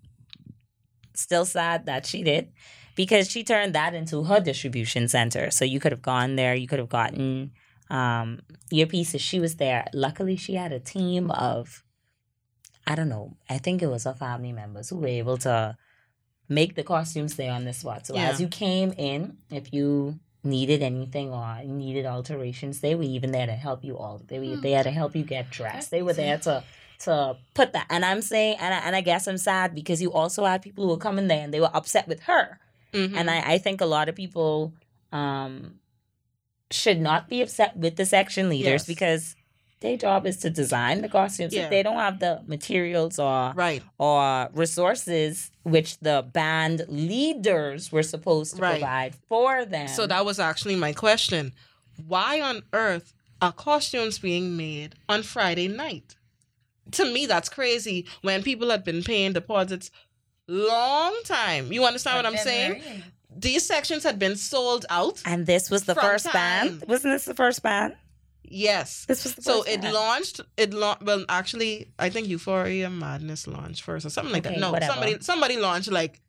still 1.13 1.45
sad 1.45 1.85
that 1.87 2.05
she 2.05 2.23
did 2.23 2.53
because 2.95 3.29
she 3.29 3.43
turned 3.43 3.75
that 3.75 3.93
into 3.93 4.23
her 4.23 4.39
distribution 4.39 5.09
center. 5.09 5.51
So 5.51 5.65
you 5.65 5.81
could 5.81 5.91
have 5.91 6.01
gone 6.01 6.37
there, 6.37 6.55
you 6.55 6.65
could 6.65 6.79
have 6.79 6.87
gotten 6.87 7.51
um, 7.89 8.39
your 8.69 8.87
pieces. 8.87 9.21
She 9.21 9.41
was 9.41 9.57
there. 9.57 9.85
Luckily, 9.93 10.37
she 10.37 10.55
had 10.55 10.71
a 10.71 10.79
team 10.79 11.29
of, 11.31 11.83
I 12.87 12.95
don't 12.95 13.09
know, 13.09 13.37
I 13.49 13.57
think 13.57 13.81
it 13.81 13.87
was 13.87 14.03
her 14.05 14.13
family 14.13 14.51
members 14.51 14.89
who 14.89 14.97
were 14.97 15.07
able 15.07 15.37
to 15.39 15.77
make 16.49 16.75
the 16.75 16.83
costumes 16.83 17.35
there 17.35 17.51
on 17.51 17.63
the 17.65 17.73
spot. 17.73 18.07
So 18.07 18.15
Yeah. 18.15 18.29
as 18.29 18.41
you 18.41 18.47
came 18.47 18.93
in, 18.97 19.37
if 19.49 19.71
you 19.73 20.19
needed 20.43 20.81
anything 20.81 21.29
or 21.31 21.63
needed 21.63 22.05
alterations, 22.05 22.79
they 22.81 22.95
were 22.95 23.03
even 23.03 23.31
there 23.31 23.45
to 23.45 23.53
help 23.53 23.83
you 23.83 23.97
all. 23.97 24.19
They 24.27 24.39
were 24.39 24.55
Hmm. 24.55 24.61
there 24.61 24.83
to 24.83 24.91
help 24.91 25.15
you 25.15 25.23
get 25.23 25.49
dressed. 25.51 25.91
They 25.91 26.01
were 26.01 26.13
there 26.13 26.37
to 26.39 26.63
to 26.99 27.35
put 27.55 27.73
that. 27.73 27.87
And 27.89 28.05
I'm 28.05 28.21
saying, 28.21 28.57
and 28.59 28.75
I, 28.75 28.77
and 28.85 28.95
I 28.95 29.01
guess 29.01 29.27
I'm 29.27 29.39
sad 29.39 29.73
because 29.73 30.03
you 30.03 30.13
also 30.13 30.45
had 30.45 30.61
people 30.61 30.83
who 30.83 30.91
were 30.91 30.97
coming 30.97 31.27
there 31.27 31.43
and 31.43 31.51
they 31.51 31.59
were 31.59 31.71
upset 31.73 32.07
with 32.07 32.19
her. 32.23 32.59
Mhm. 32.93 33.15
And 33.15 33.27
I, 33.31 33.53
I 33.53 33.57
think 33.57 33.81
a 33.81 33.87
lot 33.87 34.07
of 34.07 34.15
people 34.15 34.73
um, 35.11 35.79
should 36.69 37.01
not 37.01 37.27
be 37.27 37.41
upset 37.41 37.75
with 37.75 37.95
the 37.95 38.05
section 38.05 38.49
leaders 38.49 38.81
Yes. 38.81 38.85
because 38.85 39.35
their 39.81 39.97
job 39.97 40.25
is 40.25 40.37
to 40.37 40.49
design 40.49 41.01
the 41.01 41.09
costumes. 41.09 41.53
Yeah. 41.53 41.63
If 41.63 41.69
they 41.71 41.83
don't 41.83 41.97
have 41.97 42.19
the 42.19 42.41
materials 42.45 43.19
or 43.19 43.51
right. 43.55 43.83
or 43.97 44.49
resources 44.53 45.51
which 45.63 45.99
the 45.99 46.25
band 46.31 46.85
leaders 46.87 47.91
were 47.91 48.03
supposed 48.03 48.55
to 48.55 48.61
Right. 48.61 48.79
provide 48.79 49.15
for 49.27 49.65
them. 49.65 49.87
So 49.87 50.07
that 50.07 50.23
was 50.25 50.39
actually 50.39 50.75
my 50.75 50.93
question. 50.93 51.53
Why 52.07 52.39
on 52.41 52.63
earth 52.73 53.13
are 53.41 53.51
costumes 53.51 54.19
being 54.19 54.55
made 54.55 54.95
on 55.09 55.23
Friday 55.23 55.67
night? 55.67 56.15
To 56.93 57.05
me, 57.05 57.25
that's 57.25 57.49
crazy 57.49 58.05
when 58.21 58.43
people 58.43 58.69
had 58.69 58.83
been 58.83 59.03
paying 59.03 59.33
deposits 59.33 59.91
long 60.47 61.15
time. 61.25 61.71
You 61.71 61.85
understand 61.85 62.17
what 62.17 62.25
I'm 62.25 62.37
saying? 62.37 62.81
These 63.35 63.65
sections 63.65 64.03
had 64.03 64.19
been 64.19 64.35
sold 64.35 64.85
out. 64.89 65.21
and 65.25 65.45
this 65.45 65.69
was 65.71 65.83
the 65.85 65.95
first 65.95 66.25
time. 66.25 66.33
band. 66.79 66.83
Wasn't 66.87 67.13
this 67.13 67.25
the 67.25 67.33
first 67.33 67.63
band? 67.63 67.95
Yes. 68.43 69.05
This 69.05 69.23
was 69.23 69.35
the 69.35 69.41
So 69.41 69.63
it 69.63 69.81
band. 69.81 69.93
launched. 69.93 70.41
It 70.57 70.73
launched. 70.73 71.03
Well, 71.03 71.25
actually, 71.29 71.91
I 71.99 72.09
think 72.09 72.27
Euphoria 72.27 72.89
Madness 72.89 73.47
launched 73.47 73.83
first, 73.83 74.05
or 74.05 74.09
something 74.09 74.33
like 74.33 74.45
Okay, 74.45 74.55
that. 74.55 74.59
No, 74.61 74.71
whatever. 74.71 74.91
somebody 74.93 75.17
somebody 75.21 75.57
launched 75.57 75.91
like 75.91 76.19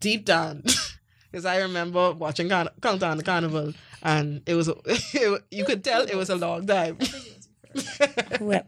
deep 0.00 0.24
down, 0.24 0.62
because 1.30 1.44
I 1.44 1.58
remember 1.58 2.12
watching 2.12 2.48
Carn- 2.48 2.68
Countdown 2.82 3.16
the 3.16 3.22
Carnival, 3.22 3.74
and 4.02 4.42
it 4.46 4.54
was 4.54 4.68
it, 4.86 5.42
you 5.50 5.64
could 5.64 5.84
tell 5.84 6.02
it 6.02 6.16
was 6.16 6.30
a 6.30 6.36
long 6.36 6.66
time. 6.66 6.98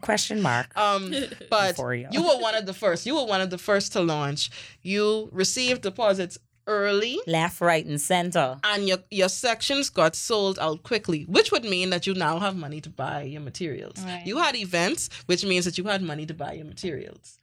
Question 0.01 0.41
mark. 0.41 0.75
um, 0.77 1.13
but 1.49 1.69
Euphoria. 1.69 2.09
you 2.11 2.21
were 2.21 2.37
one 2.37 2.55
of 2.55 2.65
the 2.65 2.73
first. 2.73 3.05
You 3.05 3.15
were 3.15 3.25
one 3.25 3.41
of 3.41 3.49
the 3.49 3.57
first 3.57 3.93
to 3.93 4.01
launch. 4.01 4.49
You 4.83 5.27
received 5.31 5.81
deposits 5.81 6.37
early. 6.67 7.19
Left, 7.27 7.61
right, 7.61 7.85
and 7.85 7.99
center. 7.99 8.59
And 8.63 8.87
your, 8.87 8.99
your 9.09 9.29
sections 9.29 9.89
got 9.89 10.15
sold 10.15 10.59
out 10.59 10.83
quickly, 10.83 11.23
which 11.23 11.51
would 11.51 11.63
mean 11.65 11.89
that 11.89 12.05
you 12.07 12.13
now 12.13 12.39
have 12.39 12.55
money 12.55 12.81
to 12.81 12.89
buy 12.89 13.23
your 13.23 13.41
materials. 13.41 14.03
Right. 14.05 14.25
You 14.25 14.37
had 14.37 14.55
events, 14.55 15.09
which 15.25 15.43
means 15.45 15.65
that 15.65 15.77
you 15.77 15.83
had 15.85 16.01
money 16.01 16.25
to 16.25 16.33
buy 16.33 16.53
your 16.53 16.65
materials. 16.65 17.37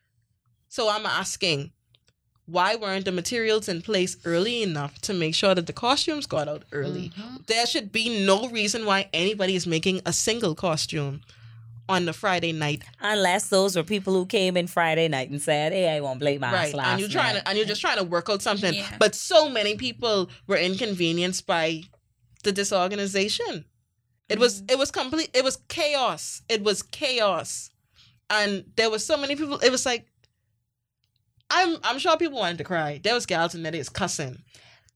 So 0.69 0.89
I'm 0.89 1.07
asking, 1.07 1.73
why 2.47 2.77
weren't 2.77 3.05
the 3.05 3.13
materials 3.13 3.69
in 3.69 3.83
place 3.83 4.17
early 4.25 4.63
enough 4.63 4.99
to 5.03 5.13
make 5.15 5.35
sure 5.35 5.55
that 5.55 5.67
the 5.67 5.73
costumes 5.73 6.27
got 6.27 6.49
out 6.49 6.65
early? 6.73 7.11
Mhm. 7.11 7.47
There 7.47 7.67
should 7.67 7.93
be 7.93 8.25
no 8.25 8.49
reason 8.49 8.87
why 8.87 9.09
anybody 9.13 9.55
is 9.55 9.67
making 9.67 10.01
a 10.07 10.13
single 10.13 10.55
costume 10.55 11.21
on 11.89 12.05
the 12.05 12.13
Friday 12.13 12.53
night. 12.53 12.83
Unless 13.01 13.49
those 13.49 13.77
were 13.77 13.83
people 13.83 14.13
who 14.13 14.27
came 14.27 14.57
in 14.57 14.67
Friday 14.67 15.09
night 15.09 15.31
and 15.31 15.41
said, 15.41 15.73
"Hey, 15.73 15.89
I 15.97 16.01
won't 16.01 16.21
blame 16.21 16.41
my 16.41 16.53
right. 16.53 16.75
And 16.75 17.01
you're 17.01 17.09
trying 17.09 17.35
night." 17.35 17.41
to 17.45 17.49
and 17.49 17.59
you're 17.59 17.67
just 17.67 17.81
trying 17.81 17.99
to 17.99 18.05
work 18.05 18.29
out 18.29 18.43
something. 18.43 18.75
Yeah. 18.75 18.97
But 18.99 19.15
so 19.15 19.49
many 19.49 19.77
people 19.77 20.29
were 20.47 20.57
inconvenienced 20.59 21.47
by 21.47 21.83
the 22.45 22.53
disorganization. 22.53 23.65
It 24.29 24.39
was 24.39 24.61
Mm-hmm. 24.63 24.71
it 24.73 24.79
was 24.79 24.91
complete 24.91 25.31
it 25.35 25.45
was 25.45 25.57
chaos. 25.69 26.43
It 26.49 26.63
was 26.63 26.83
chaos. 26.83 27.71
And 28.31 28.65
there 28.77 28.91
was 28.91 29.05
so 29.07 29.17
many 29.17 29.37
people 29.37 29.59
it 29.59 29.71
was 29.71 29.87
like 29.87 30.07
I'm 31.51 31.77
I'm 31.83 31.99
sure 31.99 32.17
people 32.17 32.39
wanted 32.39 32.59
to 32.59 32.65
cry. 32.65 33.01
There 33.03 33.15
was 33.15 33.27
gals 33.27 33.55
in 33.55 33.63
there 33.63 33.73
that 33.73 33.79
is 33.79 33.89
cussing. 33.89 34.43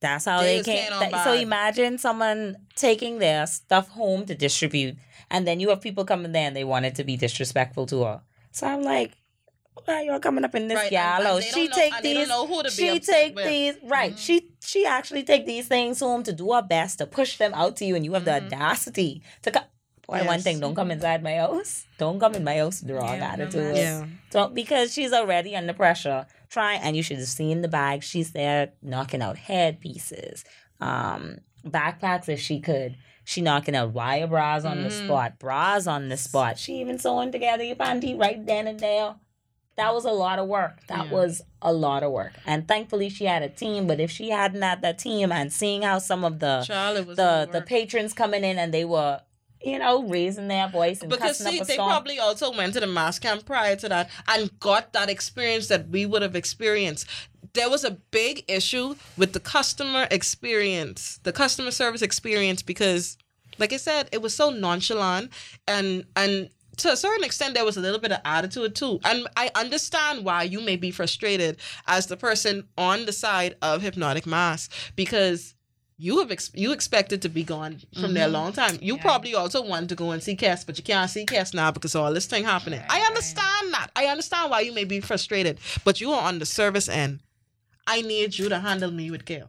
That's 0.00 0.24
how 0.24 0.40
They 0.40 0.60
they 0.60 0.64
came. 0.64 0.90
that- 0.90 1.24
so 1.24 1.32
imagine 1.32 1.96
someone 1.96 2.56
taking 2.74 3.18
their 3.20 3.46
stuff 3.46 3.88
home 3.88 4.26
to 4.26 4.34
distribute, 4.34 4.96
and 5.32 5.46
then 5.48 5.58
you 5.58 5.70
have 5.70 5.80
people 5.80 6.04
coming 6.04 6.30
there 6.30 6.46
and 6.46 6.54
they 6.54 6.62
wanted 6.64 6.94
to 6.96 7.04
be 7.04 7.16
disrespectful 7.16 7.86
to 7.86 8.04
her. 8.04 8.20
So 8.52 8.68
I'm 8.68 8.82
like, 8.82 9.16
why 9.86 10.02
y'all 10.02 10.20
coming 10.20 10.44
up 10.44 10.54
in 10.54 10.68
this 10.68 10.76
Right, 10.76 10.92
and- 10.92 11.26
and 11.26 11.42
She 11.44 11.66
don't 11.66 11.70
know- 11.70 11.76
take 11.76 11.94
and 11.94 12.04
they 12.04 12.12
don't 12.14 12.20
these. 12.22 12.28
know 12.28 12.46
who 12.46 12.58
to 12.62 12.68
be 12.68 12.70
She 12.70 13.00
take 13.00 13.34
with. 13.34 13.46
these. 13.46 13.74
Right. 13.82 14.12
Mhm. 14.14 14.18
She 14.18 14.48
she 14.64 14.86
actually 14.86 15.24
take 15.24 15.44
these 15.46 15.66
things 15.66 15.98
home 15.98 16.22
to 16.22 16.32
do 16.32 16.52
her 16.52 16.62
best 16.62 16.98
to 16.98 17.06
push 17.06 17.36
them 17.38 17.52
out 17.54 17.76
to 17.78 17.84
you, 17.84 17.96
and 17.96 18.04
you 18.04 18.12
have 18.12 18.24
the 18.24 18.30
Mhm. 18.30 18.46
audacity 18.46 19.22
to 19.42 19.50
come. 19.50 19.64
Boy, 20.06 20.24
one 20.26 20.40
thing, 20.40 20.60
don't 20.60 20.74
come 20.74 20.90
inside 20.90 21.22
my 21.22 21.36
house. 21.36 21.86
Don't 21.96 22.20
come 22.20 22.34
in 22.34 22.44
my 22.44 22.58
house 22.58 22.80
with 22.80 22.88
the 22.88 22.94
wrong 22.94 23.16
Yeah, 23.16 23.32
attitude. 23.32 23.54
mess. 23.74 23.76
Yeah. 23.78 24.06
Don't 24.30 24.54
because 24.54 24.92
she's 24.92 25.12
already 25.12 25.56
under 25.56 25.72
pressure. 25.72 26.26
Try 26.50 26.74
and 26.74 26.94
you 26.96 27.02
should 27.02 27.18
have 27.18 27.28
seen 27.28 27.62
the 27.62 27.68
bag. 27.68 28.02
She's 28.02 28.32
there 28.32 28.72
knocking 28.82 29.22
out 29.22 29.38
headpieces, 29.38 30.44
um, 30.80 31.38
backpacks 31.66 32.28
if 32.28 32.40
she 32.40 32.60
could. 32.60 32.96
She 33.24 33.40
knocking 33.40 33.76
out 33.76 33.90
wire 33.92 34.26
bras 34.26 34.64
on 34.64 34.82
the 34.82 34.88
Mhm. 34.88 35.04
spot, 35.04 35.38
bras 35.38 35.86
on 35.86 36.08
the 36.08 36.16
spot. 36.16 36.58
She 36.58 36.80
even 36.80 36.98
sewing 36.98 37.30
together 37.32 37.62
your 37.62 37.76
panty 37.76 38.18
right 38.18 38.44
then 38.44 38.66
and 38.66 38.80
there. 38.80 39.14
That 39.76 39.94
was 39.94 40.04
a 40.04 40.10
lot 40.10 40.38
of 40.38 40.48
work. 40.48 40.86
That 40.88 41.06
Yeah. 41.06 41.12
was 41.12 41.40
a 41.62 41.72
lot 41.72 42.02
of 42.02 42.12
work. 42.12 42.32
And 42.44 42.68
thankfully 42.68 43.08
she 43.08 43.24
had 43.24 43.42
a 43.42 43.48
team. 43.48 43.86
But 43.86 44.00
if 44.00 44.10
she 44.10 44.30
hadn't 44.30 44.60
had 44.62 44.82
that 44.82 44.98
team 44.98 45.32
and 45.32 45.52
seeing 45.52 45.82
how 45.82 45.98
some 45.98 46.24
of 46.24 46.40
the 46.40 46.64
the 46.66 47.14
the 47.14 47.48
the 47.52 47.62
patrons 47.62 48.12
coming 48.12 48.44
in 48.44 48.58
and 48.58 48.74
they 48.74 48.84
were, 48.84 49.20
you 49.64 49.78
know, 49.78 50.02
raising 50.02 50.48
their 50.48 50.68
voice 50.68 51.00
and 51.00 51.08
because 51.10 51.38
see, 51.38 51.58
they 51.60 51.74
storm. 51.74 51.88
probably 51.88 52.18
also 52.18 52.52
went 52.54 52.74
to 52.74 52.80
the 52.80 52.86
mas 52.86 53.18
camp 53.18 53.46
prior 53.46 53.76
to 53.76 53.88
that 53.88 54.10
and 54.28 54.58
got 54.60 54.92
that 54.92 55.08
experience 55.08 55.68
that 55.68 55.88
we 55.88 56.04
would 56.04 56.20
have 56.22 56.36
experienced. 56.36 57.06
There 57.54 57.68
was 57.68 57.84
a 57.84 57.90
big 57.90 58.44
issue 58.48 58.94
with 59.16 59.32
the 59.34 59.40
customer 59.40 60.06
experience, 60.10 61.20
the 61.22 61.32
customer 61.32 61.70
service 61.70 62.00
experience, 62.02 62.62
because, 62.62 63.18
like 63.58 63.72
I 63.72 63.76
said, 63.76 64.08
it 64.12 64.22
was 64.22 64.34
so 64.34 64.50
nonchalant 64.50 65.30
and 65.68 66.04
and 66.16 66.48
to 66.78 66.90
a 66.90 66.96
certain 66.96 67.24
extent 67.24 67.54
there 67.54 67.64
was 67.64 67.76
a 67.76 67.80
little 67.80 67.98
bit 68.00 68.12
of 68.12 68.20
attitude 68.24 68.74
too. 68.74 68.98
And 69.04 69.28
I 69.36 69.50
understand 69.54 70.24
why 70.24 70.44
you 70.44 70.60
may 70.60 70.76
be 70.76 70.90
frustrated 70.90 71.58
as 71.86 72.06
the 72.06 72.16
person 72.16 72.66
on 72.78 73.04
the 73.04 73.12
side 73.12 73.56
of 73.60 73.82
hypnotic 73.82 74.26
mas 74.26 74.70
because 74.96 75.54
you 75.98 76.18
have 76.18 76.32
ex- 76.32 76.50
you 76.54 76.72
expected 76.72 77.22
to 77.22 77.28
be 77.28 77.44
gone 77.44 77.80
from 78.00 78.14
there 78.14 78.24
a 78.24 78.26
mm-hmm. 78.26 78.34
long 78.34 78.52
time. 78.52 78.78
You 78.80 78.96
Yeah. 78.96 79.02
probably 79.02 79.34
also 79.34 79.62
wanted 79.62 79.90
to 79.90 79.94
go 79.94 80.10
and 80.10 80.22
see 80.22 80.34
Kes, 80.34 80.66
but 80.66 80.76
you 80.78 80.82
can't 80.82 81.10
see 81.10 81.24
Kes 81.26 81.54
now 81.54 81.70
because 81.70 81.94
of 81.94 82.00
all 82.02 82.12
this 82.12 82.26
thing 82.26 82.44
happening. 82.44 82.80
Right, 82.80 82.90
I 82.90 83.00
understand 83.02 83.72
that. 83.74 83.90
I 83.94 84.06
understand 84.06 84.50
why 84.50 84.60
you 84.60 84.72
may 84.72 84.84
be 84.84 85.00
frustrated, 85.00 85.58
but 85.84 86.00
you 86.00 86.10
are 86.12 86.22
on 86.22 86.38
the 86.40 86.46
service 86.46 86.88
end. 86.88 87.20
I 87.86 88.00
need 88.02 88.38
you 88.38 88.48
to 88.48 88.58
handle 88.60 88.90
me 88.90 89.10
with 89.10 89.24
care. 89.24 89.48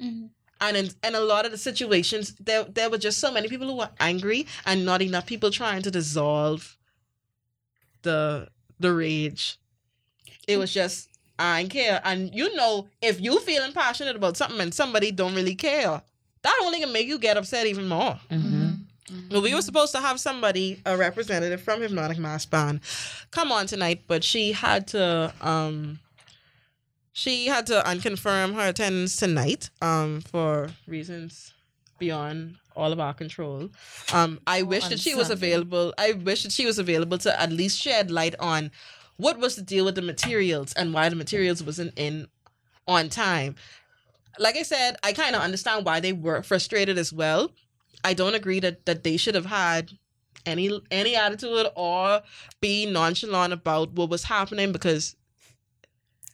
Mhm. 0.00 0.30
And 0.60 0.76
in, 0.76 0.90
in 1.04 1.14
a 1.14 1.20
lot 1.20 1.44
of 1.44 1.50
the 1.52 1.58
situations, 1.58 2.34
there 2.40 2.64
there 2.64 2.88
were 2.90 2.98
just 2.98 3.18
so 3.18 3.30
many 3.30 3.48
people 3.48 3.66
who 3.66 3.76
were 3.76 3.90
angry 4.00 4.46
and 4.64 4.84
not 4.86 5.02
enough 5.02 5.26
people 5.26 5.50
trying 5.50 5.82
to 5.82 5.90
dissolve 5.90 6.76
the 8.02 8.48
the 8.78 8.92
rage. 8.92 9.58
It 10.46 10.58
was 10.58 10.72
just 10.72 11.08
I 11.38 11.60
ain't 11.60 11.70
care. 11.70 12.00
And 12.04 12.34
you 12.34 12.54
know, 12.54 12.88
if 13.02 13.20
you 13.20 13.38
feeling 13.40 13.72
passionate 13.72 14.16
about 14.16 14.36
something 14.36 14.60
and 14.60 14.72
somebody 14.72 15.10
don't 15.10 15.34
really 15.34 15.54
care, 15.54 16.00
that 16.42 16.58
only 16.62 16.80
can 16.80 16.92
make 16.92 17.06
you 17.06 17.18
get 17.18 17.36
upset 17.36 17.66
even 17.66 17.88
more. 17.88 18.18
Mhm. 18.30 18.84
Well, 19.30 19.42
we 19.42 19.54
were 19.54 19.62
supposed 19.62 19.92
to 19.92 20.00
have 20.00 20.18
somebody, 20.18 20.80
a 20.84 20.96
representative 20.96 21.62
from 21.62 21.80
Hypnotic 21.80 22.18
Mas 22.18 22.44
Band, 22.44 22.80
come 23.30 23.52
on 23.52 23.66
tonight, 23.66 24.02
but 24.08 24.24
she 24.24 24.52
had 24.52 24.88
to 24.88 25.32
um 25.40 26.00
she 27.16 27.46
had 27.46 27.66
to 27.66 27.82
unconfirm 27.86 28.54
her 28.54 28.68
attendance 28.68 29.16
tonight 29.16 29.70
um 29.80 30.20
for 30.20 30.68
reasons 30.86 31.54
beyond 31.98 32.56
all 32.76 32.92
of 32.92 33.00
our 33.00 33.14
control. 33.14 33.70
Um 34.12 34.38
I 34.46 34.60
wish 34.60 34.86
that 34.88 35.00
she 35.00 35.14
was 35.14 35.30
available. 35.30 35.94
I 35.96 36.12
wish 36.12 36.42
that 36.42 36.52
she 36.52 36.66
was 36.66 36.78
available 36.78 37.16
to 37.18 37.40
at 37.40 37.50
least 37.50 37.80
shed 37.80 38.10
light 38.10 38.34
on 38.38 38.70
what 39.16 39.38
was 39.38 39.56
the 39.56 39.62
deal 39.62 39.86
with 39.86 39.94
the 39.94 40.02
materials 40.02 40.74
and 40.74 40.92
why 40.92 41.08
the 41.08 41.16
materials 41.16 41.62
wasn't 41.62 41.94
in 41.96 42.28
on 42.86 43.08
time. 43.08 43.54
Like 44.38 44.56
I 44.58 44.62
said, 44.62 44.98
I 45.02 45.14
kind 45.14 45.34
of 45.34 45.40
understand 45.40 45.86
why 45.86 46.00
they 46.00 46.12
were 46.12 46.42
frustrated 46.42 46.98
as 46.98 47.14
well. 47.14 47.50
I 48.04 48.12
don't 48.12 48.34
agree 48.34 48.60
that 48.60 48.84
that 48.84 49.04
they 49.04 49.16
should 49.16 49.34
have 49.34 49.46
had 49.46 49.92
any 50.44 50.66
any 50.90 51.16
attitude 51.16 51.68
or 51.74 52.20
be 52.60 52.84
nonchalant 52.84 53.54
about 53.54 53.92
what 53.92 54.10
was 54.10 54.24
happening 54.24 54.70
because 54.70 55.16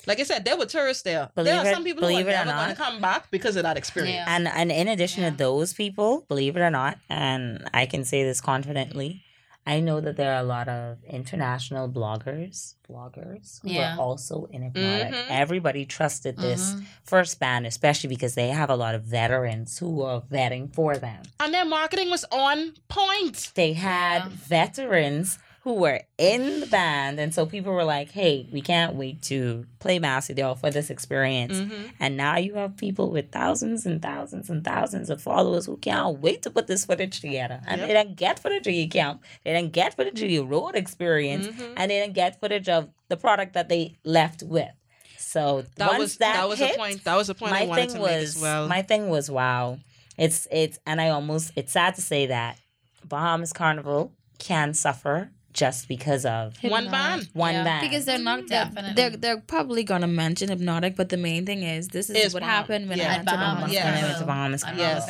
like 0.07 0.21
I 0.21 0.25
said, 0.25 0.45
there 0.45 0.57
were 0.57 0.67
tourists 0.67 1.03
there. 1.03 1.31
there 1.35 1.45
Believe 1.45 1.55
are 1.61 1.67
it- 1.69 1.75
some 1.75 1.85
people 1.85 2.03
who 2.03 2.09
are 2.09 2.11
believe 2.13 2.29
it 2.29 2.33
or 2.33 2.45
never 2.45 2.51
going 2.53 2.75
to 2.75 2.79
not. 2.79 2.91
come 2.91 3.01
back 3.01 3.31
because 3.31 3.57
of 3.57 3.63
that 3.65 3.77
experience. 3.77 4.15
Yeah. 4.27 4.35
And 4.37 4.49
and 4.49 4.71
in 4.73 4.89
addition 4.89 5.23
Yeah. 5.23 5.31
to 5.31 5.37
those 5.37 5.73
people, 5.73 6.25
believe 6.29 6.57
it 6.57 6.61
or 6.61 6.71
not, 6.71 6.99
and 7.09 7.69
I 7.75 7.87
can 7.87 8.05
say 8.05 8.25
this 8.25 8.41
confidently, 8.41 9.23
I 9.65 9.79
know 9.79 10.01
that 10.01 10.17
there 10.17 10.33
are 10.35 10.41
a 10.41 10.51
lot 10.57 10.69
of 10.69 10.99
international 11.05 11.89
bloggers, 11.89 12.75
bloggers 12.91 13.63
who 13.63 13.71
Yeah. 13.71 13.95
are 13.95 14.01
also 14.01 14.49
in 14.51 14.63
hypnotic. 14.63 15.15
Mhm. 15.15 15.27
Everybody 15.31 15.85
trusted 15.87 16.37
this 16.37 16.73
Mhm. 16.73 16.85
first 17.05 17.39
band, 17.39 17.65
especially 17.67 18.09
because 18.09 18.35
they 18.35 18.49
have 18.49 18.71
a 18.71 18.75
lot 18.75 18.97
of 18.97 19.03
veterans 19.05 19.79
who 19.79 20.03
are 20.03 20.21
vetting 20.23 20.75
for 20.75 20.97
them. 20.97 21.23
And 21.39 21.55
their 21.55 21.65
marketing 21.65 22.11
was 22.11 22.25
on 22.33 22.75
point. 22.89 23.53
They 23.55 23.75
had 23.75 24.23
Yeah. 24.25 24.29
veterans 24.35 25.39
who 25.65 25.75
were 25.75 26.01
in 26.19 26.59
the 26.61 26.67
band, 26.67 27.21
and 27.21 27.33
so 27.33 27.47
people 27.47 27.73
were 27.73 27.85
like, 27.85 28.11
"Hey, 28.11 28.49
we 28.53 28.61
can't 28.61 28.97
wait 28.97 29.23
to 29.23 29.65
play 29.79 29.99
Macedon 30.01 30.57
for 30.57 30.71
this 30.71 30.91
experience." 30.91 31.55
Mhm. 31.55 31.93
And 32.01 32.17
now 32.17 32.37
you 32.37 32.55
have 32.55 32.77
people 32.77 33.11
with 33.11 33.31
thousands 33.31 33.87
and 33.87 34.03
thousands 34.03 34.51
and 34.51 34.65
thousands 34.65 35.09
of 35.09 35.23
followers 35.23 35.67
who 35.67 35.77
can't 35.77 36.19
wait 36.21 36.43
to 36.43 36.51
put 36.51 36.67
this 36.67 36.85
footage 36.85 37.21
together. 37.21 37.61
And 37.67 37.81
Yep. 37.81 37.89
they 37.89 37.95
didn't 37.95 38.17
get 38.17 38.39
footage 38.41 38.67
of 38.67 38.75
your 38.75 38.89
camp. 38.89 39.23
They 39.45 39.53
didn't 39.53 39.73
get 39.73 39.95
footage 39.95 40.21
of 40.23 40.31
your 40.31 40.45
road 40.47 40.75
experience. 40.75 41.47
Mhm. 41.47 41.75
And 41.77 41.91
they 41.91 42.01
didn't 42.01 42.15
get 42.15 42.41
footage 42.41 42.69
of 42.69 42.89
the 43.09 43.17
product 43.17 43.53
that 43.55 43.69
they 43.69 43.95
left 44.05 44.43
with. 44.43 44.71
So 45.19 45.65
That 45.77 45.89
once 45.91 45.99
was 46.01 46.17
that, 46.17 46.35
that, 46.35 46.49
was 46.49 46.59
hit, 46.59 46.75
a 46.75 46.77
point. 46.79 47.05
That 47.05 47.15
was 47.17 47.29
a 47.31 47.35
point 47.35 47.53
I 47.53 47.61
my 47.61 47.67
wanted 47.67 47.81
thing 47.83 47.89
to 47.91 47.95
make 48.07 48.17
was 48.21 48.37
as 48.37 48.43
well. 48.43 48.67
my 48.69 48.83
thing 48.83 49.09
was 49.11 49.31
wow. 49.31 49.79
It's 50.19 50.49
it's 50.51 50.79
and 50.87 51.01
I 51.01 51.09
almost 51.11 51.53
it's 51.57 51.73
sad 51.73 51.95
to 51.95 52.03
say 52.03 52.27
that 52.27 52.59
Bahamas 53.05 53.53
Carnival 53.53 54.13
can 54.39 54.75
suffer 54.75 55.31
just 55.53 55.89
because 55.89 56.25
of 56.25 56.57
one 56.63 56.85
Hypnotic. 56.85 56.91
band. 56.91 57.29
one 57.35 57.55
Yeah. 57.55 57.65
band. 57.65 57.89
Because 57.89 58.05
they're 58.05 58.19
not 58.19 58.49
they're, 58.49 58.65
Definitely. 58.65 58.93
they're 58.95 59.11
they're 59.17 59.41
probably 59.41 59.85
gonna 59.85 60.07
mention 60.07 60.49
hypnotic, 60.49 60.97
but 60.97 61.09
the 61.09 61.17
main 61.17 61.45
thing 61.47 61.63
is 61.63 61.89
this 61.89 62.09
is 62.11 62.17
Is 62.17 62.35
what 62.35 62.43
Baham- 62.43 62.47
happened 62.47 62.89
when 62.89 62.99
yeah. 62.99 63.05
I 63.05 63.17
went 63.17 63.29
to 63.29 63.35
Bahamas 63.35 63.55
Bahamas. 63.55 63.73
Yeah. 63.75 63.85
When 63.95 63.95
I 64.05 64.07
went 64.07 64.19
to 64.19 64.25
Bahamas 64.25 64.65
At 64.65 64.77
Yes. 64.77 65.09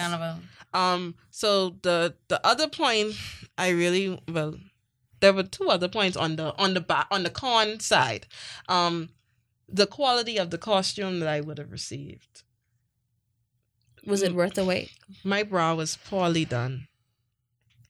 Um. 0.75 1.15
So 1.31 1.77
the 1.83 2.15
the 2.29 2.45
other 2.47 2.69
point, 2.69 3.15
I 3.59 3.69
really 3.71 4.21
well, 4.29 4.55
there 5.21 5.33
were 5.33 5.43
two 5.43 5.69
other 5.69 5.89
points 5.89 6.17
on 6.17 6.37
the 6.37 6.55
on 6.59 6.75
the 6.75 6.81
back 6.81 7.07
on 7.11 7.23
the 7.25 7.31
con 7.31 7.79
side. 7.81 8.27
Um, 8.69 9.11
the 9.69 9.87
quality 9.87 10.39
of 10.39 10.51
the 10.51 10.59
costume 10.59 11.21
that 11.21 11.29
I 11.29 11.41
would 11.41 11.59
have 11.59 11.71
received. 11.71 12.43
Was 14.05 14.23
it 14.23 14.35
worth 14.35 14.55
the 14.55 14.65
wait? 14.65 14.91
My 15.23 15.43
brow 15.45 15.77
was 15.77 15.97
poorly 15.97 16.45
done. 16.45 16.89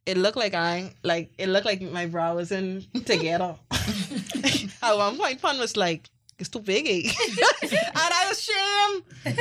It 0.05 0.16
looked 0.16 0.36
like 0.36 0.55
I 0.55 0.94
like 1.03 1.32
it 1.38 1.48
looked 1.48 1.66
like 1.66 1.80
my 1.80 2.07
bra 2.07 2.34
was 2.34 2.50
in 2.53 2.84
together. 3.05 3.57
At 4.82 4.96
one 4.96 5.16
point, 5.16 5.40
Pun 5.40 5.59
was 5.59 5.76
like, 5.76 6.11
"It's 6.38 6.48
too 6.48 6.61
big," 6.61 6.86
eh? 6.86 7.12
and 7.62 7.96
I 7.96 8.26
was 8.28 8.38
ashamed. 8.38 9.38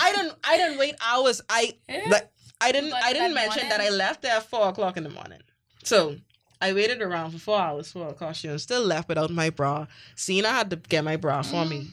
I 0.00 0.12
didn't. 0.12 0.34
I 0.42 0.56
didn't 0.56 0.78
wait 0.78 0.96
hours. 1.00 1.40
I 1.48 1.74
like. 2.08 2.30
I 2.60 2.72
didn't. 2.72 2.92
I 2.94 3.12
didn't 3.12 3.34
mention 3.34 3.64
morning? 3.64 3.78
that 3.78 3.80
I 3.80 3.90
left 3.94 4.22
there 4.22 4.36
at 4.36 4.48
four 4.50 4.68
o'clock 4.68 4.96
in 4.96 5.04
the 5.04 5.10
morning. 5.10 5.40
So 5.84 6.16
I 6.60 6.72
waited 6.72 7.00
around 7.02 7.30
for 7.32 7.38
four 7.38 7.60
hours 7.60 7.92
for 7.92 8.08
a 8.08 8.14
costume. 8.14 8.58
Still 8.58 8.82
left 8.82 9.08
without 9.08 9.30
my 9.30 9.50
bra. 9.50 9.86
Cena 10.16 10.48
had 10.48 10.70
to 10.70 10.76
get 10.76 11.04
my 11.04 11.16
bra 11.16 11.42
for 11.42 11.64
me. 11.64 11.88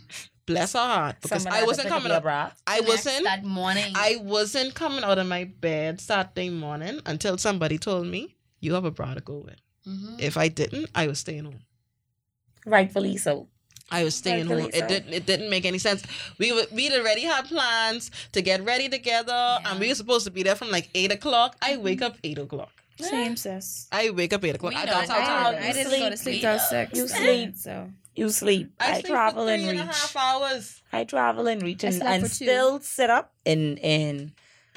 Bless 0.46 0.74
her 0.74 0.80
heart, 0.80 1.16
because 1.22 1.44
Someone 1.44 1.62
I 1.62 1.66
wasn't 1.66 1.88
coming 1.88 2.12
up. 2.12 2.26
I 2.26 2.52
Next 2.80 2.88
wasn't. 2.88 3.24
that 3.24 3.44
morning. 3.46 3.94
I 3.96 4.18
wasn't 4.22 4.74
coming 4.74 5.04
out 5.04 5.18
of 5.18 5.26
my 5.28 5.46
bed 5.46 6.02
Saturday 6.02 6.50
morning 6.50 7.00
until 7.06 7.38
somebody 7.38 7.78
told 7.78 8.08
me 8.08 8.36
you 8.60 8.74
have 8.74 8.84
a 8.84 8.92
bra 8.92 9.14
to 9.14 9.22
go 9.22 9.38
with. 9.38 9.56
Mhm. 9.88 10.20
If 10.20 10.36
I 10.38 10.50
didn't, 10.50 10.90
I 10.94 11.08
was 11.08 11.20
staying 11.20 11.46
home. 11.46 11.62
Rightfully 12.66 13.18
so. 13.18 13.48
I 13.92 14.04
was 14.04 14.16
staying 14.16 14.48
home. 14.48 14.58
Rightfully 14.60 14.80
It 14.84 14.88
didn't. 14.88 15.14
It 15.14 15.26
didn't 15.26 15.50
make 15.50 15.66
any 15.66 15.78
sense. 15.78 16.04
We 16.40 16.52
were, 16.52 16.66
we'd 16.72 16.94
already 16.94 17.22
had 17.22 17.46
plans 17.46 18.12
to 18.32 18.42
get 18.42 18.64
ready 18.66 18.90
together, 18.90 19.60
and 19.66 19.80
we 19.80 19.90
were 19.90 19.96
supposed 19.96 20.26
to 20.26 20.32
be 20.32 20.44
there 20.44 20.56
from 20.56 20.72
like 20.72 20.90
eight 20.96 21.12
o'clock. 21.12 21.56
I 21.62 21.78
wake 21.78 22.02
up 22.02 22.18
eight 22.24 22.38
o'clock. 22.38 22.72
Same 23.00 23.36
sis. 23.36 23.88
I 23.92 24.10
wake 24.12 24.34
up 24.34 24.44
eight 24.46 24.56
o'clock. 24.56 24.74
We 24.74 24.80
I, 24.80 24.86
know 24.86 24.92
that's 24.94 25.10
how 25.10 25.52
that. 25.52 25.62
I 25.62 25.70
I 25.70 25.72
didn't 25.74 25.92
was. 25.92 26.00
go 26.00 26.10
to 26.10 26.18
sleep 26.18 26.42
till 26.42 26.60
six. 26.60 26.98
You 26.98 27.08
sleep. 27.08 27.56
So 27.58 27.90
You 28.16 28.30
sleep. 28.30 28.72
I, 28.80 28.92
I, 28.92 28.94
sleep 29.02 29.06
travel 29.08 29.46
for 29.46 29.52
and 29.52 29.64
three 29.64 29.72
reach. 29.72 29.80
and 29.82 29.90
a 29.90 29.94
half 29.94 30.16
hours. 30.16 30.82
I 30.92 31.04
travel 31.04 31.48
and 31.48 31.62
reach 31.62 31.84
and, 31.84 32.02
and 32.04 32.30
still 32.30 32.80
sit 32.80 33.10
up 33.10 33.34
in 33.46 33.78
in 33.78 34.34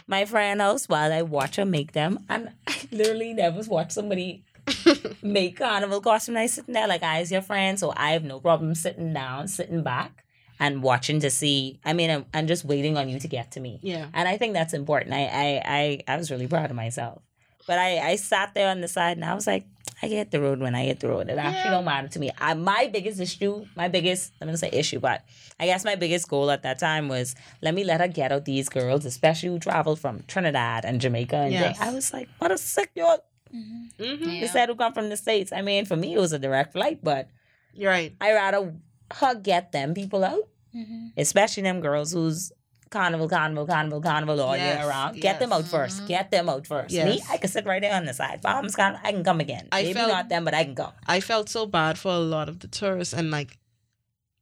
my 0.07 0.25
friend 0.25 0.61
house 0.61 0.89
while 0.89 1.13
I 1.13 1.23
watch 1.23 1.57
her 1.57 1.65
make 1.65 1.93
them. 1.93 2.21
And 2.29 2.51
I 2.67 2.89
literally 2.91 3.35
never 3.35 3.61
watched 3.69 3.93
somebody 3.93 4.45
make 5.23 5.59
carnival 5.59 6.01
costume. 6.01 6.37
And 6.37 6.43
I 6.43 6.47
sitting 6.47 6.75
there 6.75 6.89
like 6.89 7.03
I 7.03 7.21
is 7.21 7.31
your 7.33 7.43
friend, 7.43 7.79
so 7.79 7.93
I 7.97 8.13
have 8.13 8.25
no 8.25 8.41
problem 8.41 8.75
sitting 8.75 9.13
down, 9.13 9.49
sitting 9.49 9.83
back, 9.83 10.25
and 10.59 10.83
watching 10.83 11.21
to 11.21 11.31
see. 11.31 11.81
I 11.85 11.93
mean, 11.93 12.11
I'm, 12.11 12.27
I'm 12.33 12.47
just 12.47 12.65
waiting 12.65 12.97
on 12.97 13.09
you 13.09 13.19
to 13.19 13.29
get 13.29 13.53
to 13.53 13.61
me. 13.61 13.81
Yeah. 13.83 14.07
And 14.15 14.29
I 14.29 14.37
think 14.37 14.55
that's 14.55 14.75
important. 14.75 15.15
I, 15.15 15.25
I, 15.27 15.63
I, 15.65 16.15
I 16.15 16.17
was 16.17 16.31
really 16.31 16.47
proud 16.47 16.71
of 16.71 16.77
myself. 16.77 17.23
But 17.67 17.79
I, 17.79 18.11
I 18.11 18.17
sat 18.17 18.55
there 18.55 18.71
on 18.71 18.81
the 18.81 18.89
side 18.89 19.17
and 19.17 19.25
I 19.25 19.35
was 19.35 19.47
like, 19.47 19.67
I 20.03 20.09
get 20.09 20.31
the 20.31 20.41
road 20.41 20.61
when 20.61 20.75
I 20.75 20.85
hit 20.85 21.01
the 21.01 21.09
road. 21.09 21.29
It 21.31 21.39
actually 21.39 21.71
don't 21.71 21.85
matter 21.87 22.09
to 22.09 22.19
me. 22.19 22.31
I, 22.39 22.53
my 22.55 22.89
biggest 22.93 23.19
issue, 23.19 23.65
my 23.77 23.89
biggest, 23.89 24.33
I'm 24.41 24.49
gonna 24.49 24.59
say 24.59 24.69
issue, 24.73 25.01
but 25.01 25.25
I 25.59 25.65
guess 25.67 25.85
my 25.85 25.95
biggest 25.95 26.29
goal 26.29 26.51
at 26.51 26.63
that 26.65 26.79
time 26.79 27.09
was 27.09 27.35
let 27.63 27.75
me 27.75 27.83
let 27.83 28.01
her 28.01 28.09
get 28.09 28.31
out 28.31 28.45
these 28.45 28.69
girls, 28.69 29.05
especially 29.07 29.49
who 29.49 29.59
travel 29.59 29.97
from 29.97 30.23
Trinidad 30.29 30.85
and 30.85 31.01
Jamaica. 31.01 31.37
And 31.37 31.53
Yes. 31.53 31.79
I 31.81 31.91
was 31.93 32.13
like, 32.13 32.29
what 32.39 32.51
a 32.53 32.59
sick 32.59 32.91
y'all. 32.95 33.25
Mm-hmm. 33.55 34.41
They 34.41 34.47
said 34.49 34.69
who 34.69 34.75
come 34.75 34.93
from 34.93 35.09
the 35.09 35.17
states. 35.17 35.53
I 35.53 35.63
mean, 35.63 35.87
for 35.87 35.97
me, 35.97 36.15
it 36.15 36.19
was 36.19 36.33
a 36.33 36.39
direct 36.39 36.73
flight, 36.73 36.99
but 37.03 37.29
You're 37.73 37.91
right. 37.91 38.15
I 38.21 38.33
rather 38.33 38.75
her 39.15 39.35
get 39.35 39.73
them 39.73 39.95
people 39.95 40.25
out, 40.25 40.49
Mhm. 40.75 41.13
especially 41.17 41.63
them 41.63 41.81
girls 41.81 42.13
who's 42.13 42.53
carnival, 42.91 43.29
carnival, 43.29 43.67
carnival, 43.67 44.01
carnival 44.01 44.41
all 44.41 44.57
Yes, 44.57 44.79
year 44.79 44.89
around. 44.89 45.21
Get 45.21 45.39
them 45.39 45.51
yes. 45.51 45.59
out 45.61 45.67
first. 45.67 46.07
Get 46.07 46.31
them 46.31 46.49
out 46.49 46.67
first. 46.67 46.95
Me, 46.95 47.21
I 47.31 47.37
can 47.37 47.51
sit 47.51 47.67
right 47.67 47.83
there 47.83 47.95
on 47.95 48.05
the 48.05 48.15
side. 48.15 48.41
Bombs, 48.43 48.77
can 48.77 48.99
I 49.03 49.13
can 49.13 49.25
come 49.25 49.41
again. 49.41 49.69
I 49.73 49.83
Maybe 49.83 49.95
felt- 49.95 50.09
not 50.09 50.29
them, 50.29 50.45
but 50.45 50.55
I 50.55 50.65
can 50.65 50.75
go. 50.75 50.93
I 51.07 51.21
felt 51.21 51.49
so 51.49 51.67
bad 51.67 51.99
for 51.99 52.13
a 52.13 52.19
lot 52.19 52.49
of 52.49 52.61
the 52.61 52.69
tourists 52.69 53.13
and 53.13 53.31
like 53.31 53.59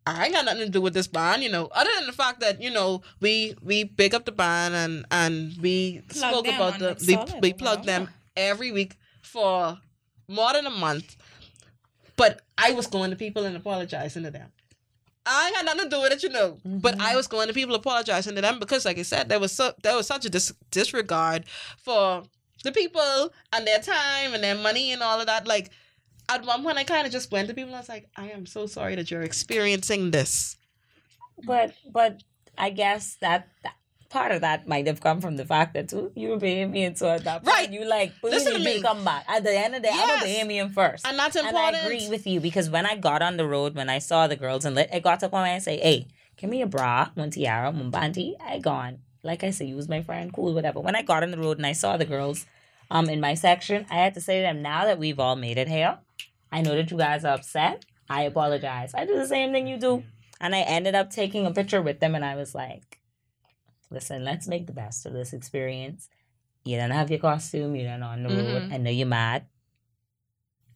I 0.06 0.26
ain't 0.26 0.34
got 0.34 0.44
nothing 0.44 0.60
to 0.66 0.68
do 0.68 0.82
with 0.82 0.92
this 0.92 1.06
band, 1.06 1.42
you 1.42 1.48
know, 1.50 1.66
other 1.72 1.88
than 1.98 2.06
the 2.06 2.12
fact 2.12 2.40
that, 2.40 2.60
you 2.60 2.70
know, 2.70 3.00
we 3.20 3.54
we 3.62 3.86
pick 3.86 4.12
up 4.12 4.26
the 4.26 4.32
band 4.32 4.74
and 4.74 5.06
and 5.10 5.56
we 5.60 6.02
Plug 6.08 6.30
spoke 6.32 6.48
about 6.48 6.78
the 6.78 6.90
Mix 6.90 7.06
we, 7.06 7.14
Solid 7.14 7.34
we 7.42 7.52
or 7.52 7.54
plugged 7.54 7.84
them 7.86 8.10
every 8.36 8.70
week 8.70 8.96
for 9.22 9.78
more 10.28 10.52
than 10.52 10.66
a 10.66 10.70
month. 10.70 11.16
But 12.16 12.42
I 12.58 12.72
was 12.72 12.86
going 12.86 13.10
to 13.10 13.16
people 13.16 13.44
and 13.44 13.56
apologizing 13.56 14.22
to 14.24 14.30
them. 14.30 14.50
I 15.26 15.50
got 15.52 15.64
nothing 15.64 15.84
to 15.84 15.96
do 15.96 16.02
with 16.02 16.12
it, 16.12 16.22
you 16.22 16.28
know. 16.28 16.58
But 16.64 17.00
I 17.00 17.08
mm-hmm. 17.08 17.16
was 17.16 17.26
going 17.26 17.48
to 17.48 17.54
people 17.54 17.74
apologizing 17.74 18.34
to 18.34 18.40
them 18.40 18.58
because, 18.58 18.84
like 18.84 18.98
I 18.98 19.02
said, 19.02 19.28
there 19.28 19.40
was 19.40 19.52
so 19.52 19.72
there 19.82 19.96
was 19.96 20.06
such 20.06 20.24
a 20.24 20.30
dis- 20.30 20.52
disregard 20.70 21.44
for 21.78 22.24
the 22.62 22.72
people 22.72 23.32
and 23.52 23.66
their 23.66 23.78
time 23.78 24.34
and 24.34 24.42
their 24.42 24.56
money 24.56 24.92
and 24.92 25.02
all 25.02 25.20
of 25.20 25.26
that. 25.26 25.46
Like 25.46 25.70
at 26.28 26.44
one 26.44 26.62
point, 26.62 26.78
I 26.78 26.84
kind 26.84 27.06
of 27.06 27.12
just 27.12 27.32
went 27.32 27.48
to 27.48 27.54
people 27.54 27.68
and 27.68 27.76
I 27.76 27.80
was 27.80 27.88
like, 27.88 28.08
"I 28.16 28.30
am 28.30 28.46
so 28.46 28.66
sorry 28.66 28.94
that 28.96 29.10
you're 29.10 29.22
experiencing 29.22 30.10
this." 30.10 30.56
But 31.44 31.74
but 31.90 32.22
I 32.56 32.70
guess 32.70 33.16
that, 33.20 33.48
that 33.62 33.74
part 34.16 34.30
of 34.32 34.40
that 34.46 34.66
might 34.72 34.86
have 34.90 35.00
come 35.06 35.20
from 35.24 35.34
the 35.40 35.44
fact 35.54 35.74
that 35.74 35.88
too, 35.92 36.04
you 36.14 36.28
were 36.30 36.38
Bahamian, 36.38 36.96
so 36.96 37.08
at 37.16 37.24
that 37.24 37.42
point 37.44 37.56
Right. 37.56 37.70
you 37.76 37.84
like 37.84 38.12
Listen 38.22 38.54
to 38.54 38.58
you 38.60 38.64
me. 38.64 38.82
come 38.82 39.04
back. 39.04 39.24
At 39.28 39.42
the 39.44 39.52
end 39.64 39.74
of 39.74 39.82
the 39.82 39.88
day, 39.88 39.94
Yes. 39.94 40.22
I'm 40.22 40.24
a 40.24 40.28
Bahamian 40.30 40.72
first. 40.72 41.06
And 41.06 41.18
that's 41.18 41.36
And. 41.36 41.56
I 41.56 41.70
agree 41.82 42.08
with 42.08 42.26
you 42.26 42.40
because 42.40 42.70
when 42.70 42.86
I 42.86 42.94
got 42.96 43.20
on 43.28 43.36
the 43.36 43.46
road, 43.54 43.74
when 43.74 43.90
I 43.90 43.98
saw 43.98 44.26
the 44.26 44.36
girls 44.44 44.64
and 44.64 44.74
lit, 44.76 44.88
I 44.92 45.00
got 45.00 45.20
to 45.20 45.28
one 45.28 45.46
and 45.48 45.62
say, 45.62 45.76
"Hey, 45.88 46.06
give 46.38 46.48
me 46.48 46.62
a 46.62 46.66
bra, 46.66 47.10
one 47.14 47.30
tiara, 47.30 47.70
one 47.70 47.90
banty." 47.90 48.36
I 48.52 48.58
gone. 48.60 48.98
Like 49.30 49.42
I 49.42 49.50
said, 49.50 49.68
you 49.68 49.76
was 49.76 49.88
my 49.88 50.02
friend, 50.08 50.32
cool, 50.32 50.52
whatever. 50.54 50.80
When 50.80 50.96
I 50.96 51.02
got 51.02 51.22
on 51.24 51.30
the 51.34 51.38
road 51.46 51.56
and 51.58 51.66
I 51.66 51.72
saw 51.72 51.96
the 51.96 52.04
girls, 52.14 52.46
um, 52.90 53.08
in 53.14 53.20
my 53.20 53.34
section, 53.34 53.86
I 53.90 53.96
had 54.04 54.14
to 54.14 54.20
say 54.20 54.36
to 54.38 54.42
them, 54.42 54.62
"Now 54.62 54.84
that 54.88 54.98
we've 54.98 55.18
all 55.18 55.36
made 55.46 55.58
it 55.58 55.68
here, 55.68 55.98
I 56.52 56.60
know 56.62 56.74
that 56.76 56.90
you 56.90 56.98
guys 56.98 57.24
are 57.24 57.34
upset. 57.34 57.84
I 58.08 58.22
apologize. 58.22 58.90
I 58.94 59.06
do 59.06 59.16
the 59.16 59.26
same 59.36 59.50
thing 59.52 59.66
you 59.66 59.78
do." 59.78 60.04
And 60.40 60.54
I 60.54 60.60
ended 60.60 60.94
up 60.94 61.08
taking 61.10 61.46
a 61.46 61.52
picture 61.52 61.80
with 61.82 61.98
them, 62.00 62.14
and 62.14 62.24
I 62.24 62.34
was 62.36 62.54
like, 62.54 62.98
"Listen, 63.94 64.24
let's 64.24 64.46
make 64.46 64.66
the 64.66 64.72
best 64.72 65.06
of 65.06 65.12
this 65.12 65.32
experience." 65.32 66.08
You 66.64 66.76
don't 66.78 66.90
have 66.92 67.10
your 67.10 67.20
costume. 67.20 67.74
You 67.76 67.84
don't 67.84 68.02
on 68.02 68.22
the 68.22 68.28
road. 68.30 68.62
Mhm. 68.62 68.72
I 68.72 68.76
know 68.78 68.90
you're 68.90 69.06
mad 69.06 69.46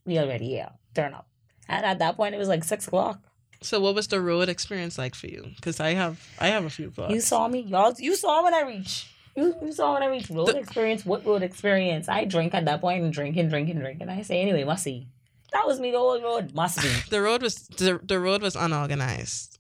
we 0.05 0.19
already 0.19 0.49
here. 0.49 0.71
Turn 0.95 1.15
up. 1.15 1.29
And 1.69 1.85
at 1.85 1.99
that 1.99 2.17
point, 2.17 2.35
it 2.35 2.39
was 2.39 2.49
like 2.49 2.65
six 2.65 2.87
o'clock. 2.87 3.21
So, 3.61 3.81
what 3.81 3.95
was 3.95 4.09
the 4.09 4.21
road 4.21 4.49
experience 4.49 4.97
like 4.99 5.15
for 5.15 5.27
you? 5.27 5.51
Because 5.57 5.81
I 5.81 5.95
have 5.95 6.27
I 6.39 6.49
have 6.49 6.65
a 6.65 6.71
few 6.71 6.91
thoughts. 6.91 7.13
You 7.13 7.21
saw 7.21 7.49
me, 7.49 7.61
y'all. 7.61 7.95
You 7.99 8.15
saw 8.17 8.43
when 8.45 8.55
I 8.55 8.63
reached. 8.63 9.07
You, 9.37 9.55
you 9.63 9.73
saw 9.73 9.95
when 9.95 10.03
I 10.03 10.07
reached 10.07 10.31
road 10.31 10.49
The- 10.49 10.59
experience. 10.59 11.05
What 11.05 11.25
road 11.27 11.43
experience? 11.43 12.09
I 12.09 12.25
drink 12.25 12.55
at 12.55 12.65
that 12.65 12.81
point 12.81 13.05
and 13.05 13.13
drinking, 13.13 13.49
drinking, 13.51 13.79
drinking. 13.79 14.09
I 14.09 14.23
say 14.23 14.41
anyway, 14.41 14.65
must 14.65 14.85
see. 14.85 15.09
That 15.53 15.67
was 15.67 15.79
me 15.81 15.91
the 15.91 15.99
whole 15.99 16.21
road. 16.21 16.55
Must 16.55 16.81
be. 16.83 16.89
the 17.11 17.21
road 17.23 17.43
was 17.43 17.57
the, 17.69 18.01
the 18.03 18.19
road 18.19 18.43
was 18.43 18.57
unorganized. 18.57 19.58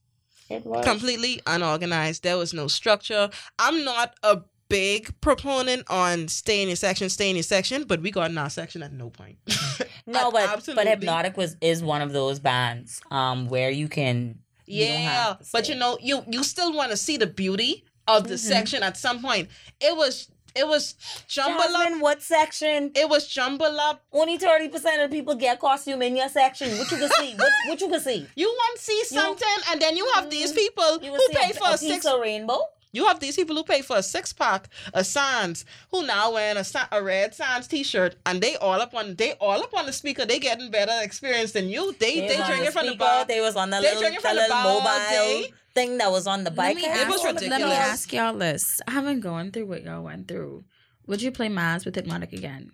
It 0.48 0.64
was. 0.64 0.84
completely 0.84 1.40
unorganized. 1.46 2.22
There 2.22 2.38
was 2.38 2.54
no 2.54 2.68
structure. 2.68 3.30
I'm 3.58 3.84
not 3.84 4.14
a 4.22 4.40
big 4.68 5.18
proponent 5.20 5.84
on 5.90 6.28
stay 6.28 6.62
in 6.62 6.68
your 6.68 6.76
section, 6.76 7.08
stay 7.08 7.30
in 7.30 7.36
your 7.36 7.42
section, 7.42 7.84
but 7.84 8.00
we 8.02 8.10
got 8.10 8.30
in 8.30 8.38
our 8.38 8.50
section 8.50 8.82
at 8.82 8.92
no 8.92 9.10
point. 9.10 9.38
no, 10.06 10.30
but 10.30 10.48
absolutely. 10.48 10.84
but 10.84 10.90
hypnotic 10.90 11.36
was 11.36 11.56
is 11.60 11.82
one 11.82 12.02
of 12.02 12.12
those 12.12 12.38
bands 12.38 13.00
um 13.10 13.48
where 13.48 13.70
you 13.70 13.88
can. 13.88 14.38
Yeah, 14.66 14.96
have 15.10 15.38
to 15.38 15.46
but 15.52 15.68
you 15.68 15.74
know, 15.74 15.96
you 16.00 16.22
you 16.28 16.42
still 16.44 16.74
want 16.74 16.90
to 16.90 16.96
see 16.96 17.16
the 17.16 17.26
beauty 17.26 17.84
of 18.06 18.24
the 18.28 18.34
Mm-hmm. 18.34 18.48
section 18.48 18.82
at 18.82 18.96
some 18.96 19.20
point. 19.22 19.48
It 19.80 19.96
was 19.96 20.28
it 20.58 20.66
was 20.66 20.94
jumble 21.28 21.62
up. 21.62 21.70
Jasmine, 21.70 22.00
what 22.00 22.22
section? 22.22 22.90
It 22.94 23.08
was 23.08 23.26
jumble 23.28 23.80
up. 23.80 24.02
Only 24.12 24.36
thirty 24.38 24.68
percent 24.68 25.00
of 25.02 25.10
the 25.10 25.16
people 25.16 25.34
get 25.34 25.60
costume 25.60 26.02
in 26.02 26.16
your 26.16 26.28
section. 26.28 26.76
What 26.78 26.90
you 26.90 26.98
can 26.98 27.10
see? 27.10 27.34
What 27.34 27.52
what 27.68 27.80
you 27.80 27.88
can 27.88 28.00
see? 28.00 28.26
You 28.34 28.48
want 28.48 28.78
to 28.78 28.84
see 28.84 29.04
something, 29.04 29.58
and 29.70 29.80
then 29.80 29.96
you 29.96 30.06
have 30.14 30.28
these 30.30 30.52
people 30.52 30.84
Mm-hmm. 30.88 31.04
You 31.04 31.12
who 31.12 31.28
pay 31.32 31.50
a, 31.50 31.54
for 31.54 31.70
a 31.74 31.78
six 31.78 32.06
rainbow. 32.20 32.60
You 32.98 33.06
have 33.06 33.20
these 33.20 33.36
people 33.36 33.54
who 33.54 33.62
pay 33.62 33.82
for 33.82 33.96
a 33.96 34.02
six 34.02 34.32
pack 34.32 34.68
of 34.92 35.06
Sands, 35.06 35.64
who 35.92 36.04
now 36.04 36.32
wearing 36.32 36.56
a, 36.56 36.64
a 36.90 37.00
red 37.00 37.32
Sands 37.32 37.68
t 37.68 37.84
shirt, 37.84 38.16
and 38.26 38.40
they 38.40 38.56
all 38.56 38.80
up 38.80 38.92
on 38.92 39.14
they 39.14 39.34
all 39.34 39.62
up 39.62 39.72
on 39.72 39.86
the 39.86 39.92
speaker. 39.92 40.24
They 40.26 40.40
getting 40.40 40.68
better 40.72 40.98
experience 41.00 41.52
than 41.52 41.68
you. 41.68 41.92
They 42.00 42.14
they, 42.26 42.26
was 42.26 42.40
on 42.40 42.46
drinking 42.46 42.64
the 42.66 42.72
from 42.72 42.86
the 42.86 42.90
speaker, 42.94 43.04
bar. 43.04 43.24
They 43.24 43.40
was 43.40 43.54
on 43.54 43.70
the 43.70 43.80
They 43.80 43.94
little, 43.94 44.10
the 44.10 44.20
from 44.20 44.34
the 44.34 44.42
little 44.42 44.56
bar 44.56 44.64
mobile 44.80 45.10
day. 45.10 45.52
thing 45.74 45.98
that 45.98 46.10
was 46.10 46.26
on 46.26 46.42
the 46.42 46.50
Let 46.50 46.56
bike. 46.56 46.76
me, 46.76 46.82
It 46.86 47.08
was 47.08 47.24
ask, 47.24 47.40
let 47.40 47.60
me 47.60 47.72
ask 47.72 48.12
y'all 48.12 48.34
this. 48.36 48.80
I 48.88 48.90
haven't 48.90 49.20
gone 49.20 49.52
through 49.52 49.66
what 49.66 49.84
y'all 49.84 50.02
went 50.02 50.26
through. 50.26 50.64
Would 51.06 51.22
you 51.22 51.30
play 51.30 51.48
mas 51.48 51.84
with 51.84 51.94
Hypnotic 51.94 52.32
again? 52.32 52.72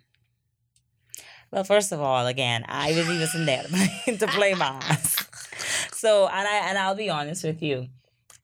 Well, 1.50 1.64
first 1.64 1.92
of 1.92 2.00
all, 2.00 2.26
again, 2.26 2.64
I 2.66 2.88
was 2.92 3.08
even 3.10 3.44
there 3.44 3.62
to 4.22 4.26
play, 4.26 4.54
to 4.54 4.56
mas. 4.56 5.16
So, 5.92 6.26
and 6.28 6.48
I 6.48 6.56
and 6.70 6.78
I'll 6.78 6.94
be 6.96 7.10
honest 7.10 7.44
with 7.44 7.62
you. 7.62 7.88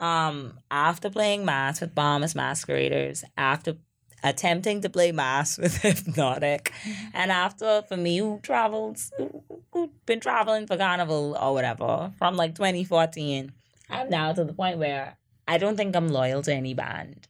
Um, 0.01 0.59
after 0.71 1.11
playing 1.11 1.45
mas 1.45 1.81
with 1.81 1.95
Bahamas 1.95 2.35
Masqueraders, 2.35 3.23
after 3.37 3.77
attempting 4.25 4.81
to 4.81 4.91
play 4.91 5.13
mas 5.13 5.59
with 5.63 5.77
Hypnotic, 5.77 6.73
and 7.15 7.31
after 7.31 7.83
for 7.83 7.97
me 7.97 8.17
who 8.19 8.41
travels, 8.43 9.13
who, 9.17 9.43
who 9.73 9.91
been 10.07 10.21
traveling 10.21 10.67
for 10.67 10.77
Carnival 10.77 11.37
or 11.41 11.53
whatever 11.53 12.13
from 12.19 12.37
like 12.37 12.55
2014, 12.55 13.53
I'm 13.91 14.09
now 14.09 14.33
to 14.33 14.45
the 14.45 14.55
point 14.55 14.79
where 14.79 15.19
I 15.47 15.59
don't 15.59 15.77
think 15.77 15.95
I'm 15.95 16.09
loyal 16.09 16.43
to 16.43 16.55
any 16.55 16.75
band. 16.75 17.29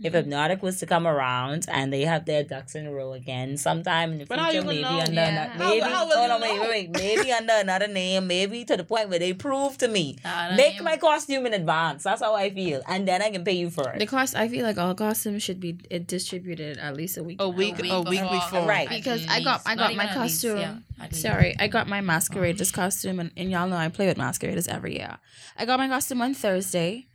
If 0.00 0.12
Hypnotic 0.12 0.62
was 0.62 0.78
to 0.78 0.86
come 0.86 1.06
around 1.08 1.66
and 1.68 1.92
they 1.92 2.02
have 2.02 2.24
their 2.24 2.44
ducks 2.44 2.76
in 2.76 2.86
a 2.86 2.92
row 2.92 3.14
again 3.14 3.56
sometime 3.56 4.12
in 4.12 4.18
the 4.18 4.26
But 4.26 4.38
future, 4.40 4.64
maybe 4.64 4.82
know? 4.82 5.00
under 5.00 5.12
Yeah. 5.12 5.50
ano- 5.56 5.64
maybe 5.70 5.80
how 5.80 6.06
will 6.06 6.12
oh, 6.18 6.26
no, 6.28 6.38
wait, 6.40 6.60
wait, 6.60 6.68
wait, 6.70 6.90
maybe 6.92 7.32
under 7.40 7.54
another 7.54 7.88
name, 7.88 8.26
maybe 8.28 8.64
to 8.64 8.76
the 8.76 8.84
point 8.84 9.08
where 9.08 9.18
they 9.18 9.32
prove 9.32 9.76
to 9.78 9.88
me. 9.88 10.16
Nah, 10.24 10.48
that 10.50 10.56
Make 10.56 10.74
name- 10.76 10.84
my 10.84 10.96
costume 10.98 11.46
in 11.46 11.54
advance. 11.54 12.04
That's 12.04 12.22
how 12.22 12.34
I 12.36 12.50
feel, 12.50 12.80
and 12.86 13.08
then 13.08 13.22
I 13.22 13.30
can 13.30 13.42
pay 13.44 13.54
you 13.54 13.70
for 13.70 13.90
it. 13.90 13.98
The 13.98 14.06
cost, 14.06 14.36
I 14.36 14.48
feel 14.48 14.64
like 14.64 14.78
all 14.78 14.94
costumes 14.94 15.42
should 15.42 15.58
be 15.58 15.78
uh, 15.92 15.98
distributed 16.06 16.78
at 16.78 16.96
least 16.96 17.16
a 17.18 17.24
week. 17.24 17.38
A 17.40 17.48
week, 17.48 17.78
in 17.80 17.90
a 17.90 18.00
week 18.02 18.20
before. 18.22 18.66
Right. 18.68 18.88
Because 18.88 19.26
I 19.28 19.42
got 19.42 19.62
I 19.66 19.74
got 19.74 19.90
Not 19.90 19.96
my 19.96 20.04
even 20.04 20.16
at 20.16 20.22
least, 20.22 20.42
costume. 20.44 20.58
yeah, 20.60 21.04
at 21.04 21.10
least. 21.12 21.22
Sorry, 21.22 21.56
I 21.58 21.66
got 21.66 21.88
my 21.88 22.00
masqueraders 22.00 22.70
costume, 22.70 23.18
and, 23.18 23.32
and 23.36 23.50
y'all 23.50 23.66
know 23.68 23.76
I 23.76 23.88
play 23.88 24.06
with 24.06 24.16
masqueraders 24.16 24.68
every 24.68 24.94
year. 24.96 25.16
I 25.56 25.64
got 25.64 25.80
my 25.80 25.88
costume 25.88 26.22
on 26.22 26.34
Thursday, 26.34 27.06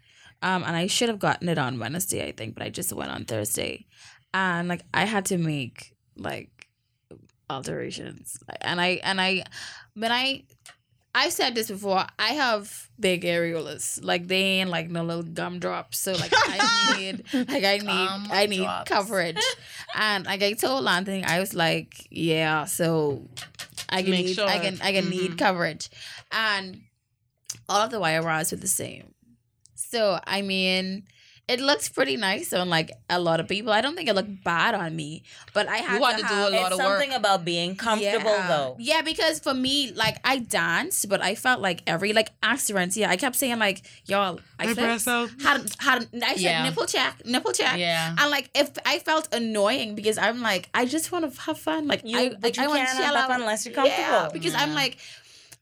um, 0.44 0.64
and 0.64 0.76
I 0.76 0.86
should 0.88 1.10
have 1.10 1.20
gotten 1.20 1.50
it 1.50 1.58
on 1.58 1.80
Wednesday, 1.80 2.28
I 2.28 2.32
think, 2.34 2.54
but 2.54 2.64
I 2.64 2.70
just 2.70 2.94
went 2.94 3.12
on 3.12 3.26
Thursday, 3.26 3.86
and 4.34 4.68
like 4.68 4.84
I 4.94 5.06
had 5.06 5.26
to 5.28 5.38
make 5.40 5.96
like 6.16 6.68
alterations, 7.50 8.38
and 8.62 8.80
I 8.82 9.00
and 9.04 9.20
I 9.20 9.44
when 9.96 10.12
I. 10.12 10.44
I've 11.16 11.32
said 11.32 11.54
this 11.54 11.68
before. 11.70 12.04
I 12.18 12.30
have 12.30 12.90
big 13.00 13.22
areolas. 13.22 14.00
Like 14.04 14.28
they 14.28 14.42
ain't 14.58 14.72
like 14.72 14.90
no 14.90 15.04
little 15.04 15.22
gumdrops. 15.22 16.00
So 16.00 16.14
like 16.14 16.32
I 16.34 16.96
need 16.98 17.24
like 17.36 17.64
I 17.64 17.78
need 17.78 18.10
I 18.32 18.48
need 18.48 18.58
Gumdrops. 18.66 18.90
coverage. 18.90 19.38
And 19.94 20.26
like 20.26 20.42
I 20.42 20.54
told 20.54 20.88
Anthony, 20.88 21.24
I 21.24 21.40
was 21.40 21.54
like, 21.54 22.08
yeah, 22.10 22.66
so 22.66 23.30
I 23.90 24.02
can 24.02 24.10
Make 24.10 24.26
need 24.26 24.34
sure. 24.34 24.50
I 24.50 24.58
can 24.58 24.80
I 24.82 24.92
can 24.92 25.06
Mhm. 25.06 25.10
need 25.12 25.38
coverage. 25.38 25.92
And 26.32 26.82
all 27.70 27.82
of 27.86 27.92
the 27.92 28.00
wire 28.00 28.24
rods 28.24 28.50
were 28.50 28.58
the 28.58 28.68
same. 28.68 29.13
So 29.94 30.20
I 30.38 30.42
mean 30.42 31.04
it 31.46 31.60
looks 31.60 31.90
pretty 31.90 32.16
nice 32.16 32.54
on 32.54 32.70
like 32.70 32.90
a 33.10 33.20
lot 33.20 33.42
of 33.42 33.50
people. 33.50 33.74
I 33.74 33.82
don't 33.82 33.96
think 33.98 34.08
it 34.08 34.16
looked 34.16 34.46
bad 34.46 34.74
on 34.76 34.96
me, 34.96 35.24
but 35.54 35.68
I 35.68 35.80
had 35.88 36.02
had 36.02 36.16
to, 36.16 36.22
to 36.24 36.28
do 36.30 36.34
have, 36.36 36.48
a 36.48 36.56
lot 36.56 36.72
it's 36.72 36.72
of 36.72 36.78
work. 36.86 37.00
something 37.02 37.14
about 37.14 37.44
being 37.44 37.76
comfortable, 37.76 38.32
yeah. 38.32 38.48
though. 38.48 38.76
Yeah, 38.80 39.02
because 39.02 39.42
for 39.42 39.54
me, 39.54 39.92
like 39.92 40.16
I 40.24 40.38
danced, 40.40 41.10
but 41.10 41.22
I 41.22 41.36
felt 41.36 41.60
like 41.60 41.84
every 41.86 42.14
like 42.14 42.30
accident. 42.42 42.96
Yeah, 42.96 43.10
I 43.10 43.18
kept 43.18 43.36
saying 43.36 43.60
like, 43.60 43.82
y'all, 44.06 44.40
I 44.58 44.68
My 44.68 44.74
said, 44.74 44.84
breasts 44.84 45.08
out. 45.10 45.30
had 45.42 45.62
had 45.80 46.08
I 46.24 46.36
said 46.36 46.40
Yeah. 46.40 46.64
nipple 46.64 46.86
check, 46.86 47.14
nipple 47.26 47.52
check. 47.52 47.78
Yeah. 47.78 48.16
And 48.18 48.32
like 48.32 48.50
if 48.56 48.70
I 48.86 49.00
felt 49.00 49.28
annoying 49.34 49.96
because 49.96 50.18
I'm 50.18 50.40
like 50.42 50.70
I 50.74 50.86
just 50.86 51.12
want 51.12 51.24
to 51.30 51.42
have 51.42 51.60
fun. 51.60 51.88
Like 51.88 52.04
You, 52.06 52.18
I, 52.20 52.32
like, 52.42 52.56
you 52.56 52.64
I 52.64 52.68
want 52.68 52.80
can't 52.80 52.90
to 52.90 52.96
have 52.96 53.06
chill 53.12 53.18
out. 53.22 53.28
fun 53.28 53.42
unless 53.42 53.66
you're 53.66 53.76
comfortable. 53.76 54.02
Yeah, 54.02 54.30
because 54.32 54.56
I'm 54.56 54.74
like 54.74 54.98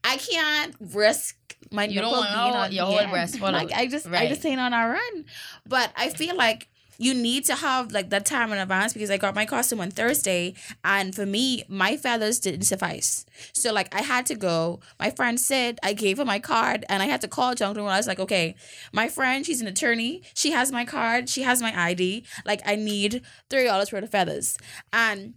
I 0.03 0.17
can't 0.17 0.75
risk 0.79 1.35
my 1.71 1.85
You 1.85 2.01
don't 2.01 2.11
nipple 2.11 2.23
being 2.23 2.55
on 2.55 2.71
your 2.71 2.85
whole 2.85 3.07
breast 3.09 3.39
Like. 3.39 3.71
I 3.71 3.87
just 3.87 4.07
I 4.07 4.27
just 4.27 4.45
ain't 4.45 4.59
on 4.59 4.73
a 4.73 4.89
run. 4.89 5.25
But 5.65 5.91
I 5.95 6.09
feel 6.09 6.35
like 6.35 6.67
you 6.97 7.15
need 7.15 7.43
to 7.45 7.55
have 7.55 7.91
like 7.91 8.11
that 8.11 8.27
time 8.27 8.51
in 8.51 8.59
advance 8.59 8.93
because 8.93 9.09
I 9.09 9.17
got 9.17 9.33
my 9.33 9.45
costume 9.45 9.81
on 9.81 9.89
Thursday, 9.89 10.53
and 10.83 11.15
for 11.15 11.25
me, 11.25 11.63
my 11.67 11.97
feathers 11.97 12.39
didn't 12.39 12.63
suffice. 12.63 13.25
So 13.53 13.73
like 13.73 13.93
I 13.93 14.01
had 14.01 14.27
to 14.27 14.35
go. 14.35 14.81
My 14.99 15.09
friend 15.09 15.39
said 15.39 15.79
I 15.81 15.93
gave 15.93 16.17
her 16.17 16.25
my 16.25 16.39
card, 16.39 16.85
and 16.89 17.01
I 17.01 17.07
had 17.07 17.21
to 17.21 17.27
call 17.27 17.55
Junction. 17.55 17.83
When 17.83 17.93
I 17.93 17.97
was 17.97 18.07
like, 18.07 18.19
okay, 18.19 18.55
my 18.93 19.07
friend, 19.07 19.43
she's 19.45 19.61
an 19.61 19.67
attorney. 19.67 20.21
She 20.35 20.51
has 20.51 20.71
my 20.71 20.85
card. 20.85 21.27
She 21.27 21.41
has 21.41 21.61
my 21.61 21.73
ID. 21.75 22.23
Like 22.45 22.61
I 22.65 22.75
need 22.75 23.23
three 23.49 23.63
dollars 23.63 23.91
worth 23.91 24.03
of 24.03 24.11
feathers, 24.11 24.57
and 24.93 25.33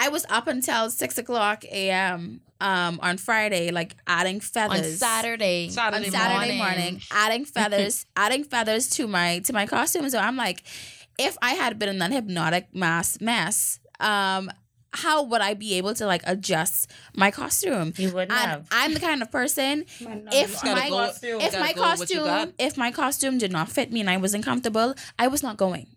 I 0.00 0.08
was 0.08 0.24
up 0.30 0.46
until 0.46 0.88
six 0.90 1.18
o'clock 1.18 1.64
a.m. 1.66 2.40
Um, 2.58 2.98
on 3.02 3.16
Friday, 3.18 3.70
like 3.70 3.96
adding 4.06 4.36
On 4.36 4.40
feathers 4.40 4.98
Saturday. 4.98 5.68
Saturday 5.68 6.06
on 6.06 6.10
Saturday 6.10 6.58
morning. 6.58 6.58
morning, 6.58 7.00
adding 7.10 7.44
feathers, 7.56 8.06
adding 8.16 8.44
feathers 8.44 8.88
to 8.90 9.06
my 9.06 9.40
to 9.40 9.52
my 9.52 9.66
costume. 9.66 10.08
So 10.08 10.18
I'm 10.18 10.36
like, 10.36 10.62
if 11.18 11.36
I 11.42 11.52
had 11.52 11.78
been 11.78 11.90
in 11.90 11.98
that 11.98 12.12
hypnotic 12.12 12.68
mas 12.74 13.20
mess, 13.20 13.78
um, 13.98 14.50
how 14.92 15.22
would 15.22 15.40
I 15.42 15.54
be 15.54 15.74
able 15.74 15.94
to 15.94 16.06
like 16.06 16.22
adjust 16.26 16.90
my 17.14 17.30
costume? 17.30 17.92
You 17.96 18.10
wouldn't 18.12 18.32
And 18.32 18.50
have. 18.50 18.68
I'm 18.72 18.94
the 18.94 19.00
kind 19.00 19.22
of 19.22 19.30
person 19.30 19.84
if 20.00 20.64
my 20.64 20.88
go- 20.88 21.12
if 21.22 21.60
my 21.60 21.72
go 21.74 21.90
with 21.90 22.00
what 22.00 22.10
you 22.10 22.20
costume 22.20 22.54
if 22.58 22.76
my 22.76 22.90
costume 22.90 23.38
did 23.38 23.52
not 23.52 23.68
fit 23.68 23.92
me 23.92 24.00
and 24.00 24.10
I 24.10 24.16
wasn't 24.16 24.44
comfortable, 24.44 24.94
I 25.18 25.28
was 25.28 25.42
not 25.42 25.56
going. 25.58 25.88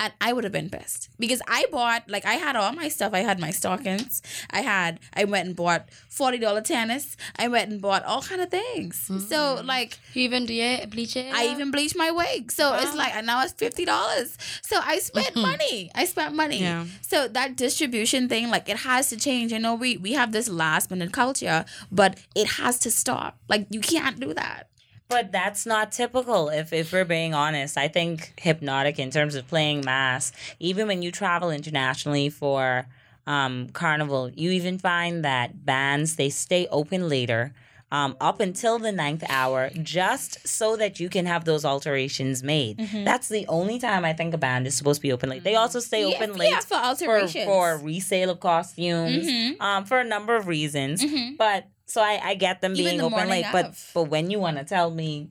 And 0.00 0.12
I 0.20 0.32
would 0.32 0.44
have 0.44 0.52
been 0.52 0.70
pissed 0.70 1.10
because 1.18 1.42
I 1.46 1.66
bought 1.70 2.08
like 2.08 2.24
I 2.24 2.34
had 2.34 2.56
all 2.56 2.72
my 2.72 2.88
stuff. 2.88 3.12
I 3.14 3.20
had 3.20 3.38
my 3.38 3.50
stockings. 3.50 4.22
I 4.50 4.60
had 4.60 5.00
I 5.14 5.24
went 5.24 5.46
and 5.46 5.56
bought 5.56 5.88
forty 6.08 6.38
dollar 6.38 6.60
tennis. 6.60 7.16
I 7.36 7.48
went 7.48 7.70
and 7.70 7.80
bought 7.80 8.04
all 8.04 8.22
kind 8.22 8.40
of 8.40 8.50
things. 8.50 8.96
So 9.06 9.12
mm. 9.56 9.66
like 9.66 9.98
You 10.14 10.22
even 10.22 10.46
do 10.46 10.54
your 10.54 10.86
bleach 10.86 11.16
it? 11.16 11.32
I 11.32 11.48
even 11.48 11.70
bleached 11.70 11.96
my 11.96 12.10
wig. 12.10 12.50
So 12.50 12.74
it's 12.74 12.94
like 12.94 13.14
and 13.14 13.26
now 13.26 13.42
it's 13.42 13.52
fifty 13.52 13.84
dollars. 13.84 14.36
So 14.62 14.78
I 14.82 14.98
spent 14.98 15.28
mm-hmm. 15.28 15.42
money. 15.42 15.90
I 15.94 16.04
spent 16.04 16.34
money. 16.34 16.60
Yeah. 16.60 16.86
So 17.02 17.28
that 17.28 17.56
distribution 17.56 18.28
thing, 18.28 18.50
like 18.50 18.68
it 18.68 18.78
has 18.78 19.10
to 19.10 19.16
change. 19.16 19.52
I 19.52 19.58
know 19.58 19.74
we 19.74 19.96
we 19.96 20.12
have 20.12 20.32
this 20.32 20.48
last 20.48 20.90
minute 20.90 21.12
culture, 21.12 21.64
but 21.92 22.18
it 22.34 22.46
has 22.52 22.78
to 22.80 22.90
stop. 22.90 23.38
Like 23.48 23.66
you 23.70 23.80
can't 23.80 24.18
do 24.18 24.34
that. 24.34 24.68
But 25.08 25.32
that's 25.32 25.64
not 25.64 25.90
typical 25.90 26.50
if, 26.50 26.72
if 26.72 26.92
we're 26.92 27.06
being 27.06 27.32
honest. 27.32 27.78
I 27.78 27.88
think 27.88 28.34
hypnotic 28.38 28.98
in 28.98 29.10
terms 29.10 29.34
of 29.34 29.48
playing 29.48 29.82
mas, 29.84 30.32
even 30.60 30.86
when 30.86 31.00
you 31.00 31.10
travel 31.10 31.50
internationally 31.50 32.28
for 32.28 32.86
um, 33.26 33.70
carnival, 33.70 34.28
you 34.30 34.50
even 34.50 34.78
find 34.78 35.24
that 35.24 35.64
bands 35.64 36.16
they 36.16 36.28
stay 36.28 36.66
open 36.70 37.08
later. 37.08 37.54
Um, 37.90 38.18
up 38.20 38.40
until 38.40 38.78
the 38.78 38.92
ninth 38.92 39.24
hour, 39.30 39.70
just 39.82 40.46
so 40.46 40.76
that 40.76 41.00
you 41.00 41.08
can 41.08 41.24
have 41.24 41.46
those 41.46 41.64
alterations 41.64 42.42
made. 42.42 42.76
That's 43.06 43.28
the 43.30 43.46
only 43.48 43.78
time 43.78 44.04
I 44.04 44.12
think 44.12 44.34
a 44.34 44.36
band 44.36 44.66
is 44.66 44.74
supposed 44.76 44.98
to 45.00 45.02
be 45.02 45.10
open 45.10 45.30
late. 45.30 45.42
They 45.42 45.54
also 45.54 45.80
stay 45.80 46.02
Yeah, 46.06 46.16
open 46.16 46.34
late 46.34 46.52
for 46.64 46.68
for, 46.68 46.74
alterations. 46.74 47.46
for 47.46 47.78
resale 47.78 48.28
of 48.28 48.40
costumes, 48.40 49.26
Mhm. 49.26 49.58
um, 49.62 49.84
for 49.86 50.00
a 50.00 50.04
number 50.04 50.36
of 50.36 50.46
reasons. 50.48 51.02
Mhm. 51.02 51.38
But 51.38 51.64
so 51.88 52.00
I, 52.02 52.20
I 52.30 52.34
get 52.34 52.60
them 52.60 52.72
Even 52.72 52.84
being 52.84 52.98
the 52.98 53.04
open 53.04 53.16
morning 53.18 53.30
late, 53.42 53.46
but 53.52 53.66
of. 53.66 53.90
but 53.94 54.04
when 54.04 54.30
you 54.30 54.38
want 54.38 54.56
to 54.58 54.64
tell 54.64 54.90
me 54.90 55.30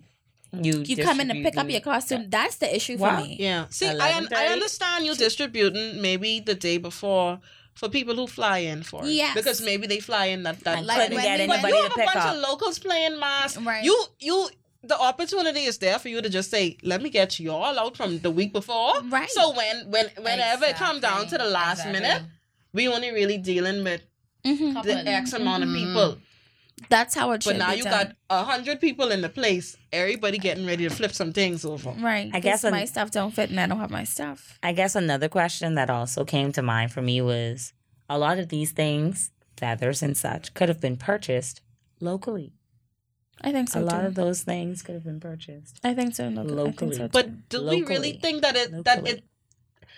you 0.54 0.82
You 0.86 0.98
come 1.04 1.20
in 1.20 1.28
to 1.28 1.34
pick 1.36 1.58
up 1.58 1.70
your 1.70 1.82
costume. 1.82 2.30
That's 2.30 2.56
the 2.56 2.74
issue 2.76 2.98
for 2.98 3.04
Wow. 3.04 3.22
me. 3.22 3.36
Yeah. 3.40 3.66
See, 3.70 3.86
I, 3.88 4.18
un- 4.18 4.30
I 4.36 4.48
understand 4.48 5.06
you 5.06 5.14
distributing 5.14 6.02
maybe 6.02 6.40
the 6.40 6.56
day 6.56 6.78
before 6.78 7.40
for 7.76 7.90
people 7.90 8.16
who 8.16 8.28
fly 8.28 8.60
in 8.60 8.82
for 8.84 9.04
it. 9.06 9.10
Yes. 9.12 9.36
Because 9.36 9.62
maybe 9.62 9.86
they 9.88 10.00
fly 10.00 10.26
in 10.28 10.44
that 10.44 10.60
that 10.64 10.78
and 10.80 10.88
Like 10.88 11.10
couldn't 11.10 11.22
get 11.22 11.40
anybody 11.42 11.68
you 11.68 11.76
to 11.76 11.84
have 11.84 11.92
a 11.92 11.96
pick 11.96 12.06
bunch 12.06 12.26
up. 12.26 12.36
of 12.36 12.42
locals 12.42 12.80
playing 12.80 13.20
mas. 13.20 13.58
Right. 13.58 13.84
You 13.84 13.96
you 14.20 14.50
the 14.84 14.98
opportunity 14.98 15.64
is 15.72 15.78
there 15.80 16.00
for 16.00 16.08
you 16.08 16.22
to 16.22 16.30
just 16.30 16.50
say, 16.50 16.78
let 16.82 17.02
me 17.02 17.10
get 17.10 17.40
y'all 17.42 17.78
out 17.78 17.98
from 17.98 18.20
the 18.20 18.32
week 18.32 18.54
before. 18.54 18.94
Right. 19.10 19.30
So 19.30 19.52
when 19.54 19.92
when 19.92 20.06
whenever 20.18 20.66
it 20.66 20.78
comes 20.78 21.02
down 21.02 21.28
to 21.28 21.38
the 21.38 21.50
last 21.60 21.80
Exactly. 21.86 22.00
minute, 22.00 22.22
we 22.74 22.88
only 22.88 23.12
really 23.12 23.38
dealing 23.38 23.84
with 23.84 24.02
Mhm. 24.46 24.82
The 24.84 24.96
X 25.24 25.34
amount 25.34 25.64
of 25.64 25.70
Mm-hmm. 25.70 25.88
people. 25.88 26.18
That's 26.90 27.16
how 27.16 27.32
it 27.32 27.44
should 27.44 27.54
But 27.54 27.58
now 27.58 27.72
be 27.72 27.78
you 27.78 27.84
done. 27.84 27.92
got 27.92 28.16
a 28.30 28.44
hundred 28.44 28.80
people 28.80 29.12
in 29.12 29.22
the 29.22 29.30
place. 29.30 29.76
Everybody 29.92 30.38
getting 30.38 30.66
ready 30.66 30.88
to 30.88 30.94
flip 30.94 31.12
some 31.14 31.34
things 31.34 31.66
over. 31.66 31.90
right. 32.00 32.30
I 32.34 32.40
guess 32.40 32.64
an- 32.64 32.72
my 32.72 32.86
stuff 32.86 33.12
don't 33.12 33.32
fit 33.34 33.50
and 33.50 33.60
I 33.60 33.66
don't 33.68 33.80
have 33.80 33.90
my 33.92 34.04
stuff. 34.04 34.60
I 34.62 34.74
guess 34.74 34.96
another 34.96 35.28
question 35.30 35.76
that 35.76 35.90
also 35.90 36.24
came 36.24 36.52
to 36.54 36.62
mind 36.62 36.92
for 36.92 37.02
me 37.02 37.20
was 37.22 37.74
a 38.10 38.18
lot 38.18 38.38
of 38.40 38.50
these 38.50 38.72
things, 38.72 39.32
feathers 39.58 40.04
and 40.04 40.16
such, 40.16 40.54
could 40.54 40.70
have 40.70 40.80
been 40.80 40.98
purchased 40.98 41.62
locally. 42.00 42.54
I 43.42 43.52
think 43.52 43.70
so 43.70 43.82
a 43.82 43.84
lot 43.84 44.02
too. 44.02 44.08
of 44.08 44.16
those 44.16 44.44
things 44.44 44.82
could 44.82 44.96
have 44.96 45.04
been 45.04 45.20
purchased. 45.20 45.80
I 45.84 45.94
think 45.94 46.16
so. 46.16 46.28
Local. 46.28 46.42
I 46.42 46.46
think 46.66 46.82
Locally. 46.82 46.96
so. 46.96 47.08
But 47.10 47.50
do 47.50 47.68
we 47.68 47.82
really 47.84 48.14
think 48.14 48.42
that 48.44 48.56
it 48.56 48.84
that 48.86 49.08
it 49.08 49.24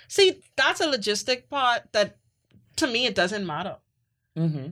see 0.08 0.42
that's 0.58 0.82
a 0.82 0.88
logistic 0.88 1.50
part 1.50 1.84
that 1.94 2.18
to 2.78 2.88
me 2.88 3.06
it 3.06 3.16
doesn't 3.16 3.46
matter 3.46 3.78
Mm-hmm. 4.38 4.68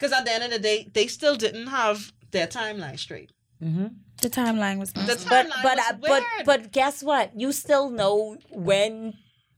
Because 0.00 0.12
at 0.12 0.24
the 0.24 0.32
end 0.32 0.44
of 0.44 0.50
the 0.50 0.58
day 0.58 0.88
they 0.94 1.06
still 1.06 1.36
didn't 1.36 1.66
have 1.66 2.12
their 2.30 2.46
timeline 2.46 2.98
straight. 2.98 3.30
Mm-hmm. 3.62 3.88
the 4.22 4.30
timeline 4.30 4.78
was 4.78 4.92
The 4.94 5.00
messed 5.02 5.30
up. 5.30 5.46
But 5.46 5.46
but 5.62 5.76
was 5.76 5.86
uh, 5.90 5.92
but 6.00 6.10
weird. 6.10 6.46
but 6.46 6.72
guess 6.72 7.02
what? 7.02 7.38
You 7.38 7.52
still 7.52 7.90
know 7.90 8.38
when 8.50 9.14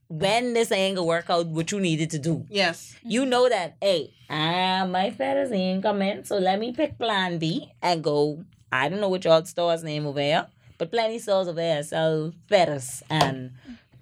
when 0.09 0.53
this 0.53 0.71
ain't 0.71 0.97
gonna 0.97 1.07
work 1.07 1.29
out 1.29 1.47
what 1.47 1.71
you 1.71 1.79
needed 1.79 2.09
to 2.11 2.19
do. 2.19 2.45
yes, 2.49 2.95
You 3.03 3.25
know 3.25 3.47
that, 3.49 3.77
hey, 3.81 4.13
ah, 4.29 4.85
my 4.87 5.09
feathers 5.11 5.51
ain't 5.51 5.81
coming, 5.81 6.23
so 6.25 6.37
let 6.37 6.59
me 6.59 6.71
pick 6.73 6.97
plan 6.99 7.39
B 7.39 7.71
and 7.81 8.03
go. 8.03 8.43
I 8.71 8.89
don't 8.89 8.99
know 9.01 9.09
what 9.09 9.23
y'all 9.23 9.45
store's 9.45 9.83
name 9.83 10.05
over 10.05 10.19
here, 10.19 10.47
but 10.77 10.91
plenty 10.91 11.17
stores 11.19 11.47
over 11.47 11.61
here 11.61 11.81
sell 11.83 12.33
feathers 12.49 13.01
and 13.09 13.51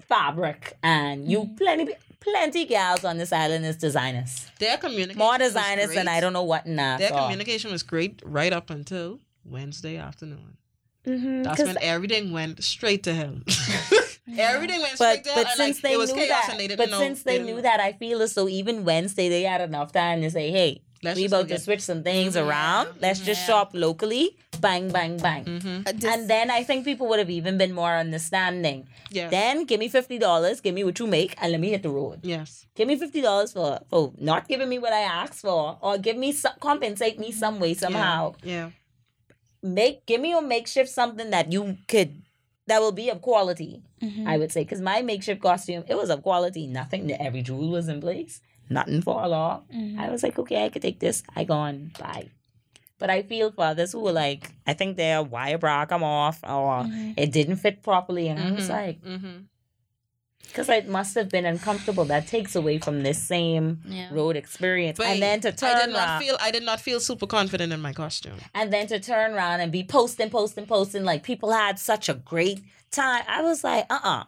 fabric, 0.10 0.78
and 0.84 1.30
you 1.32 1.50
plenty 1.58 1.94
plenty 2.22 2.66
gals 2.66 3.04
on 3.04 3.18
this 3.18 3.34
island 3.34 3.66
is 3.66 3.76
designers. 3.76 4.48
their 4.60 4.78
communication 4.78 5.18
More 5.20 5.38
designers 5.38 5.94
than. 5.94 6.08
I 6.08 6.22
don't 6.22 6.34
know 6.34 6.44
what 6.44 6.66
now. 6.66 6.98
Their 6.98 7.12
communication 7.12 7.72
was 7.72 7.84
great 7.84 8.22
right 8.24 8.54
up 8.54 8.70
until 8.70 9.20
Wednesday 9.44 9.98
afternoon. 9.98 10.58
mm-hmm, 11.06 11.44
That's 11.44 11.62
when 11.64 11.78
everything 11.82 12.32
went 12.32 12.64
straight 12.64 13.04
to 13.04 13.14
hell. 13.14 13.38
everything 14.38 14.80
went 14.82 14.96
straight 14.96 15.24
but 15.26 15.36
but 15.36 15.48
and, 15.48 15.56
since 15.58 15.84
like, 15.84 15.92
they 15.92 15.98
knew 15.98 16.14
chaos 16.14 16.28
that, 16.30 16.48
and 16.52 16.60
they 16.60 16.68
didn't 16.68 16.78
but 16.78 16.90
know. 16.92 17.00
since 17.00 17.24
they 17.24 17.34
didn't 17.34 17.48
knew 17.48 17.56
know. 17.56 17.62
that, 17.64 17.80
I 17.80 17.94
feel 17.94 18.22
as 18.22 18.34
though 18.36 18.48
even 18.48 18.86
Wednesday 18.86 19.28
they 19.30 19.42
had 19.44 19.62
enough 19.62 19.92
time 19.92 20.22
to 20.22 20.30
say, 20.32 20.52
"Hey, 20.52 20.82
Let's 21.04 21.18
we 21.18 21.24
just 21.24 21.34
about 21.34 21.48
to 21.50 21.58
switch 21.60 21.82
some 21.82 22.04
things 22.04 22.36
Mhm. 22.36 22.46
around. 22.46 22.90
Let's 23.02 23.20
just 23.20 23.46
shop 23.48 23.72
locally. 23.74 24.38
Bang, 24.60 24.90
bang, 24.92 25.18
bang." 25.18 25.46
Mhm. 25.46 25.88
Uh, 25.88 26.08
And 26.14 26.30
then 26.30 26.52
I 26.52 26.64
think 26.64 26.86
people 26.86 27.08
would 27.08 27.18
have 27.18 27.30
even 27.32 27.58
been 27.58 27.74
more 27.74 27.96
understanding. 27.98 28.88
Yes. 29.10 29.32
Then 29.32 29.64
give 29.66 29.80
me 29.80 29.88
fifty 29.90 30.20
dollars, 30.20 30.62
give 30.62 30.76
me 30.76 30.84
what 30.84 31.00
you 31.00 31.08
make, 31.08 31.34
and 31.42 31.52
let 31.52 31.60
me 31.60 31.70
hit 31.70 31.82
the 31.84 31.90
road. 31.90 32.20
yes. 32.24 32.68
Give 32.76 32.88
me 32.88 32.96
fifty 32.98 33.22
dollars 33.22 33.52
for 33.54 33.80
for 33.90 34.14
not 34.18 34.48
giving 34.48 34.70
me 34.70 34.78
what 34.78 34.94
I 34.94 35.02
asked 35.02 35.42
for, 35.42 35.78
or 35.82 35.98
give 35.98 36.18
me 36.18 36.32
some, 36.32 36.54
compensate 36.60 37.18
me 37.20 37.32
some 37.32 37.60
way 37.60 37.74
somehow. 37.74 38.36
Yeah. 38.44 38.70
Make 39.64 40.06
give 40.06 40.22
me 40.22 40.34
a 40.34 40.42
makeshift 40.42 40.90
something 40.90 41.30
that 41.32 41.52
you 41.52 41.78
could 41.88 42.22
that 42.68 42.80
will 42.82 42.92
be 42.92 43.10
of 43.10 43.22
quality. 43.22 43.82
Mhm. 44.02 44.26
I 44.28 44.38
would 44.38 44.52
say 44.52 44.64
because 44.64 44.82
my 44.82 45.02
makeshift 45.02 45.42
costume 45.42 45.84
it 45.88 45.96
was 45.96 46.10
of 46.10 46.22
quality. 46.24 46.66
Nothing. 46.68 47.12
Every 47.12 47.42
jewel 47.42 47.70
was 47.70 47.88
in 47.88 48.02
place. 48.02 48.42
Nothing 48.72 49.02
fall 49.02 49.34
off. 49.34 49.62
Mhm. 49.74 50.00
I 50.00 50.10
was 50.10 50.24
like, 50.24 50.40
okay, 50.40 50.64
I 50.66 50.70
could 50.70 50.82
take 50.82 51.00
this. 51.00 51.24
I 51.36 51.44
gone 51.44 51.92
bye. 52.00 52.30
But 53.00 53.10
I 53.10 53.22
feel 53.24 53.52
for 53.52 53.66
others 53.66 53.92
who 53.92 54.00
were 54.00 54.12
like, 54.26 54.52
I 54.66 54.74
think 54.74 54.96
their 54.96 55.22
wire 55.24 55.58
bra 55.58 55.86
come 55.86 56.04
off 56.04 56.40
or 56.44 56.84
Mhm. 56.84 57.16
it 57.18 57.32
didn't 57.32 57.58
fit 57.58 57.84
properly, 57.84 58.28
and 58.30 58.40
I 58.40 58.52
was 58.52 58.68
Mhm. 58.68 58.70
like, 58.70 59.02
Mm-hmm. 59.04 59.38
because 60.48 60.70
it 60.70 60.88
must 60.88 61.16
have 61.16 61.30
been 61.30 61.46
uncomfortable. 61.46 62.06
That 62.06 62.28
takes 62.28 62.56
away 62.56 62.78
from 62.78 63.04
this 63.04 63.22
same 63.22 63.82
Yeah. 63.88 64.08
road 64.12 64.36
experience, 64.36 64.98
But 64.98 65.08
and 65.08 65.22
then 65.22 65.42
to 65.42 65.52
turn 65.52 65.76
I 65.76 65.86
did 65.86 65.94
not 65.94 66.08
around, 66.08 66.22
feel 66.22 66.38
I 66.40 66.52
did 66.52 66.64
not 66.64 66.80
feel 66.82 67.00
super 67.00 67.28
confident 67.28 67.74
in 67.74 67.82
my 67.82 67.94
costume. 67.94 68.38
and 68.54 68.72
then 68.72 68.88
to 68.88 69.00
turn 69.00 69.34
around 69.34 69.62
and 69.62 69.72
be 69.72 69.84
posting, 69.84 70.30
posting, 70.30 70.66
posting, 70.66 71.04
like 71.04 71.24
people 71.24 71.52
had 71.52 71.80
such 71.80 72.08
a 72.10 72.14
great 72.14 72.62
time. 72.92 73.24
I 73.28 73.42
was 73.42 73.64
like, 73.64 73.86
uh, 73.90 74.00
uh 74.04 74.24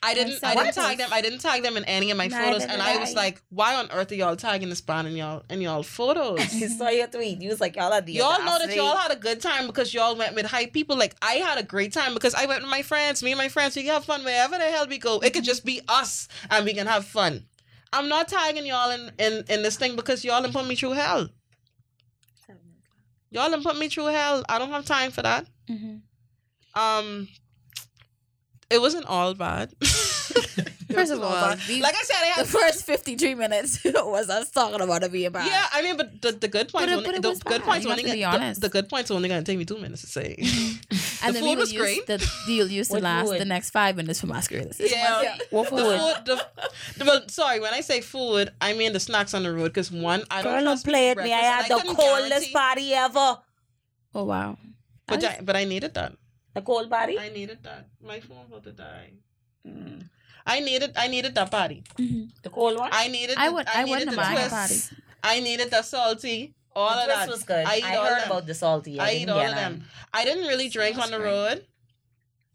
I 0.00 0.14
didn't 0.14 0.42
I 0.44 0.54
didn't 0.54 0.74
tag 0.74 0.98
them. 0.98 1.08
I 1.12 1.20
didn't 1.20 1.40
tag 1.40 1.62
them 1.62 1.76
in 1.76 1.84
any 1.84 2.10
of 2.12 2.16
my 2.16 2.28
Neither 2.28 2.44
photos. 2.44 2.64
And 2.64 2.80
I 2.80 2.98
was 2.98 3.14
like, 3.14 3.42
why 3.50 3.74
on 3.74 3.90
earth 3.90 4.12
are 4.12 4.14
y'all 4.14 4.36
tagging 4.36 4.68
this 4.68 4.80
band 4.80 5.08
in 5.08 5.16
y'all 5.16 5.42
in 5.50 5.60
y'all 5.60 5.82
photos? 5.82 6.52
You 6.60 6.68
saw 6.68 6.88
your 6.88 7.08
tweet. 7.08 7.40
You 7.40 7.48
was 7.48 7.60
like, 7.60 7.74
y'all 7.76 7.92
are 7.92 8.00
the 8.00 8.12
y'all 8.12 8.38
know 8.44 8.58
that 8.58 8.74
y'all 8.76 8.96
had 8.96 9.10
a 9.10 9.16
good 9.16 9.40
time 9.40 9.66
because 9.66 9.92
y'all 9.92 10.14
went 10.16 10.34
with 10.36 10.46
hype 10.46 10.72
people. 10.72 10.96
Like 10.96 11.16
I 11.20 11.34
had 11.34 11.58
a 11.58 11.62
great 11.64 11.92
time 11.92 12.14
because 12.14 12.34
I 12.34 12.46
went 12.46 12.62
with 12.62 12.70
my 12.70 12.82
friends. 12.82 13.22
Me 13.22 13.32
and 13.32 13.38
my 13.38 13.48
friends, 13.48 13.74
we 13.74 13.82
can 13.82 13.92
have 13.92 14.04
fun 14.04 14.22
wherever 14.24 14.56
the 14.56 14.64
hell 14.70 14.86
we 14.86 14.98
go. 14.98 15.18
It 15.18 15.34
could 15.34 15.44
just 15.44 15.64
be 15.64 15.80
us 15.88 16.28
and 16.50 16.64
we 16.64 16.74
can 16.74 16.86
have 16.86 17.04
fun. 17.04 17.44
I'm 17.92 18.08
not 18.08 18.28
tagging 18.28 18.66
y'all 18.66 18.90
in, 18.90 19.10
in, 19.18 19.44
in 19.48 19.62
this 19.62 19.76
thing 19.76 19.96
because 19.96 20.24
y'all 20.24 20.42
done 20.42 20.52
put 20.52 20.66
me 20.66 20.76
through 20.76 20.92
hell. 20.92 21.28
Y'all 23.30 23.50
done 23.50 23.62
put 23.62 23.76
me 23.76 23.88
through 23.88 24.06
hell. 24.06 24.44
I 24.48 24.58
don't 24.58 24.70
have 24.70 24.84
time 24.84 25.10
for 25.10 25.22
that. 25.22 25.46
Mhm. 25.68 26.00
Um 26.74 27.28
it 28.70 28.80
wasn't 28.80 29.06
all 29.06 29.34
bad. 29.34 29.72
First 30.90 31.12
of 31.12 31.22
all, 31.22 31.54
we- 31.68 31.82
like 31.82 31.94
I 31.94 32.02
said, 32.02 32.16
I 32.18 32.28
the 32.28 32.34
had 32.40 32.46
first 32.46 32.84
53 32.86 33.34
minutes 33.34 33.80
was 33.84 34.30
us 34.30 34.50
talking 34.50 34.80
about 34.80 35.02
it 35.02 35.12
being 35.12 35.30
bad. 35.30 35.46
Yeah, 35.46 35.66
I 35.70 35.82
mean, 35.82 35.96
but 35.98 36.20
the, 36.22 36.32
the 36.32 36.48
good 36.48 36.68
points, 36.72 36.86
But 36.86 36.88
it- 36.88 36.92
only, 36.92 37.04
but 37.06 37.14
it 37.14 37.22
the 37.22 37.28
was 37.28 37.42
good 37.42 37.60
bad. 37.60 37.62
points 37.68 37.86
only 37.86 38.02
have 38.02 38.10
to 38.10 38.16
be 38.16 38.22
gonna- 38.22 38.54
the- 38.54 38.60
The, 38.60 38.68
good 38.70 38.88
points 38.88 39.10
only 39.10 39.28
gonna 39.28 39.42
take 39.42 39.58
me 39.58 39.64
two 39.66 39.78
minutes 39.78 40.00
to 40.02 40.06
say. 40.08 40.36
And 41.20 41.34
The 41.34 41.40
then 41.40 41.48
food 41.50 41.58
was 41.58 41.72
great. 41.72 42.06
The 42.06 42.18
deal 42.46 42.68
used 42.68 42.92
to 42.92 43.00
last 43.00 43.28
food? 43.28 43.40
the 43.40 43.44
next 43.44 43.70
five 43.70 43.96
minutes 43.96 44.20
for 44.20 44.28
masquerade. 44.28 44.72
Yeah. 44.78 45.36
What 45.50 45.64
The 45.64 45.70
food? 45.76 45.98
food, 46.00 46.24
the, 46.26 46.46
the, 46.98 47.04
but 47.04 47.30
sorry, 47.32 47.58
when 47.58 47.74
I 47.74 47.80
say 47.80 48.00
food, 48.00 48.50
I 48.60 48.72
mean 48.72 48.92
the 48.92 49.00
snacks 49.00 49.34
on 49.34 49.42
the 49.42 49.52
road. 49.52 49.64
Because 49.64 49.90
one, 49.90 50.22
I 50.30 50.42
don't 50.42 50.52
Girl, 50.54 50.64
don't 50.64 50.84
play 50.84 51.08
with 51.14 51.24
me. 51.24 51.32
I 51.32 51.40
breakfast, 51.40 51.72
had 51.72 51.80
and 51.80 51.90
the 51.90 51.94
coldest 51.94 52.28
guarantee- 52.30 52.52
body 52.52 52.94
ever. 52.94 53.38
Oh 54.14 54.24
wow. 54.24 54.58
But 55.08 55.24
I, 55.24 55.40
but 55.42 55.56
I 55.56 55.64
needed 55.64 55.94
that. 55.94 56.12
The 56.54 56.62
cold 56.62 56.88
body? 56.90 57.18
I 57.18 57.28
needed 57.30 57.58
that. 57.62 57.88
My 58.02 58.20
phone 58.20 58.46
about 58.48 58.64
to 58.64 58.72
die. 58.72 59.12
I 60.46 60.60
needed 60.60 60.92
I 60.96 61.08
needed 61.08 61.34
that 61.34 61.50
body. 61.50 61.84
Mm-hmm. 61.98 62.24
The 62.42 62.50
cold 62.50 62.78
one? 62.78 62.90
I 62.92 63.08
needed. 63.08 63.36
I 63.36 63.48
the- 63.48 63.54
would- 63.54 63.68
I, 63.68 63.80
I 63.80 63.84
needed 63.84 63.90
wouldn't 63.90 64.10
the 64.12 64.16
mind 64.16 64.38
a 64.38 64.48
twists. 64.48 64.94
I 65.22 65.40
needed 65.40 65.70
the 65.70 65.82
salty. 65.82 66.54
All 66.74 66.90
the 66.94 67.00
of 67.00 67.04
twist 67.06 67.18
that 67.20 67.28
was 67.28 67.42
good. 67.44 67.66
I 67.66 67.80
I, 67.84 67.96
all 67.96 68.04
heard 68.06 68.20
them. 68.22 68.30
about 68.30 68.46
the 68.46 68.54
salty. 68.54 68.98
I, 69.00 69.08
I 69.08 69.12
eat 69.14 69.28
all 69.28 69.40
of 69.40 69.54
them. 69.54 69.84
I 70.14 70.24
didn't 70.24 70.46
really 70.46 70.68
drink 70.68 70.96
on 70.96 71.10
the 71.10 71.18
great. 71.18 71.26
road. 71.30 71.66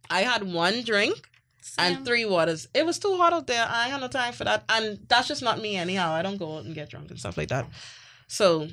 I 0.10 0.22
had 0.22 0.44
one 0.44 0.82
drink 0.84 1.30
and 1.78 2.06
three 2.06 2.26
waters. 2.26 2.68
It 2.74 2.86
was 2.86 3.00
too 3.00 3.16
hot 3.18 3.34
out 3.34 3.48
there. 3.48 3.66
I 3.68 3.84
ain't 3.84 3.92
had 3.92 4.02
no 4.02 4.08
time 4.08 4.34
for 4.34 4.44
that. 4.46 4.64
And 4.70 5.00
that's 5.08 5.28
just 5.28 5.44
not 5.44 5.60
me 5.62 5.76
anyhow. 5.76 6.12
I 6.14 6.22
don't 6.22 6.38
go 6.38 6.58
out 6.58 6.66
and 6.66 6.74
get 6.74 6.90
drunk 6.90 7.10
and 7.12 7.20
stuff 7.20 7.38
like 7.38 7.50
that. 7.50 7.68
So 8.28 8.70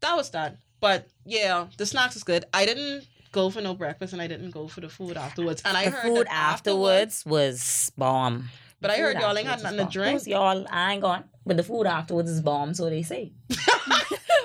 that 0.00 0.16
was 0.16 0.30
that. 0.30 0.56
But 0.80 1.08
yeah, 1.24 1.66
the 1.76 1.86
snacks 1.86 2.16
is 2.16 2.24
good. 2.24 2.44
I 2.54 2.66
didn't 2.66 3.06
go 3.32 3.50
for 3.50 3.60
no 3.60 3.74
breakfast 3.74 4.12
and 4.12 4.20
I 4.22 4.26
didn't 4.26 4.50
go 4.50 4.66
for 4.68 4.80
the 4.80 4.88
food 4.88 5.16
afterwards. 5.16 5.62
And 5.64 5.76
I 5.76 5.84
the 5.86 5.90
heard 5.90 6.02
food 6.02 6.26
that 6.26 6.32
afterwards 6.34 7.24
was 7.26 7.92
bomb. 7.96 8.48
But 8.80 8.88
The 8.88 8.94
I 8.94 9.00
heard 9.00 9.18
y'all 9.20 9.36
ain't 9.36 9.46
had 9.46 9.54
afterwards 9.60 9.62
nothing 9.64 9.78
was 9.86 9.92
to 9.92 9.98
drink. 9.98 10.18
Those 10.20 10.28
Y'all, 10.28 10.66
I 10.70 10.92
ain't 10.94 11.02
gone. 11.02 11.24
But 11.46 11.56
the 11.56 11.62
food 11.62 11.86
afterwards 11.86 12.30
is 12.30 12.40
bomb, 12.40 12.74
so 12.74 12.88
they 12.90 13.02
say. 13.02 13.32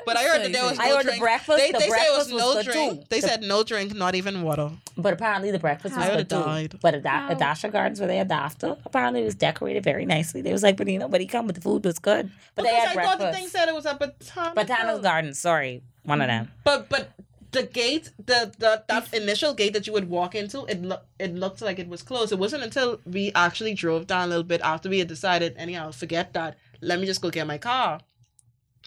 But 0.05 0.17
I 0.17 0.23
heard 0.25 0.43
that 0.43 0.51
there 0.53 0.63
was 0.63 0.77
no 0.77 0.83
I 0.83 0.89
heard 0.89 1.05
the 1.07 1.17
breakfast- 1.17 1.57
They, 1.57 1.71
the 1.71 1.79
they 1.79 1.89
said 1.89 1.97
it 1.97 2.15
was 2.15 2.27
breakfast 2.27 2.31
no 2.31 2.53
good 2.53 2.65
drink. 2.65 2.99
too. 3.01 3.05
They 3.09 3.21
The- 3.21 3.27
said 3.27 3.41
no 3.41 3.63
drink, 3.63 3.95
not 3.95 4.13
even 4.13 4.43
water. 4.43 4.69
But 4.95 5.13
apparently 5.13 5.49
the 5.49 5.57
breakfast 5.57 5.95
was 5.95 6.03
I 6.05 6.09
good 6.09 6.15
would've 6.17 6.27
too. 6.29 6.43
died. 6.43 6.75
But 6.79 6.93
at, 6.93 7.01
da- 7.03 7.27
How? 7.29 7.33
Dasha 7.33 7.69
Gardens 7.69 7.99
where 7.99 8.07
they 8.07 8.17
had 8.17 8.31
after, 8.31 8.77
apparently 8.85 9.23
it 9.23 9.25
was 9.25 9.33
decorated 9.33 9.83
very 9.83 10.05
nicely. 10.05 10.43
They 10.43 10.51
was 10.53 10.61
like, 10.61 10.77
but 10.77 10.87
you 10.87 10.99
know, 10.99 11.05
nobody 11.05 11.25
come, 11.25 11.47
but 11.47 11.55
the 11.55 11.61
food 11.61 11.83
was 11.85 11.97
good. 11.97 12.29
But 12.53 12.63
because 12.65 12.71
they 12.71 12.79
had 12.79 12.89
I 12.89 12.93
breakfast. 12.93 13.17
thought 13.19 13.31
the 13.31 13.37
thing 13.37 13.47
said 13.47 13.67
it 13.67 13.73
was 13.73 13.87
at 13.87 13.97
Botanical. 13.97 14.53
Botanical 14.63 14.99
Gardens, 15.01 15.39
sorry, 15.39 15.81
one 16.03 16.21
of 16.21 16.27
them. 16.27 16.51
But 16.63 16.87
but 16.87 17.09
the 17.55 17.63
gate, 17.63 18.11
the, 18.17 18.51
the 18.59 18.83
that 18.89 19.13
initial 19.13 19.53
gate 19.53 19.73
that 19.73 19.87
you 19.87 19.93
would 19.93 20.09
walk 20.09 20.35
into, 20.35 20.65
it 20.65 20.81
looked 20.81 21.07
it 21.19 21.33
looked 21.33 21.61
like 21.61 21.79
it 21.79 21.87
was 21.87 22.03
closed. 22.03 22.33
It 22.33 22.39
wasn't 22.39 22.63
until 22.63 22.99
we 23.05 23.31
actually 23.33 23.73
drove 23.73 24.07
down 24.07 24.25
a 24.25 24.27
little 24.27 24.43
bit 24.43 24.61
after 24.61 24.89
we 24.89 24.99
had 24.99 25.07
decided, 25.07 25.55
anyhow, 25.57 25.91
forget 25.91 26.33
that. 26.33 26.57
Let 26.81 26.99
me 26.99 27.05
just 27.05 27.21
go 27.21 27.29
get 27.29 27.47
my 27.47 27.57
car. 27.57 28.01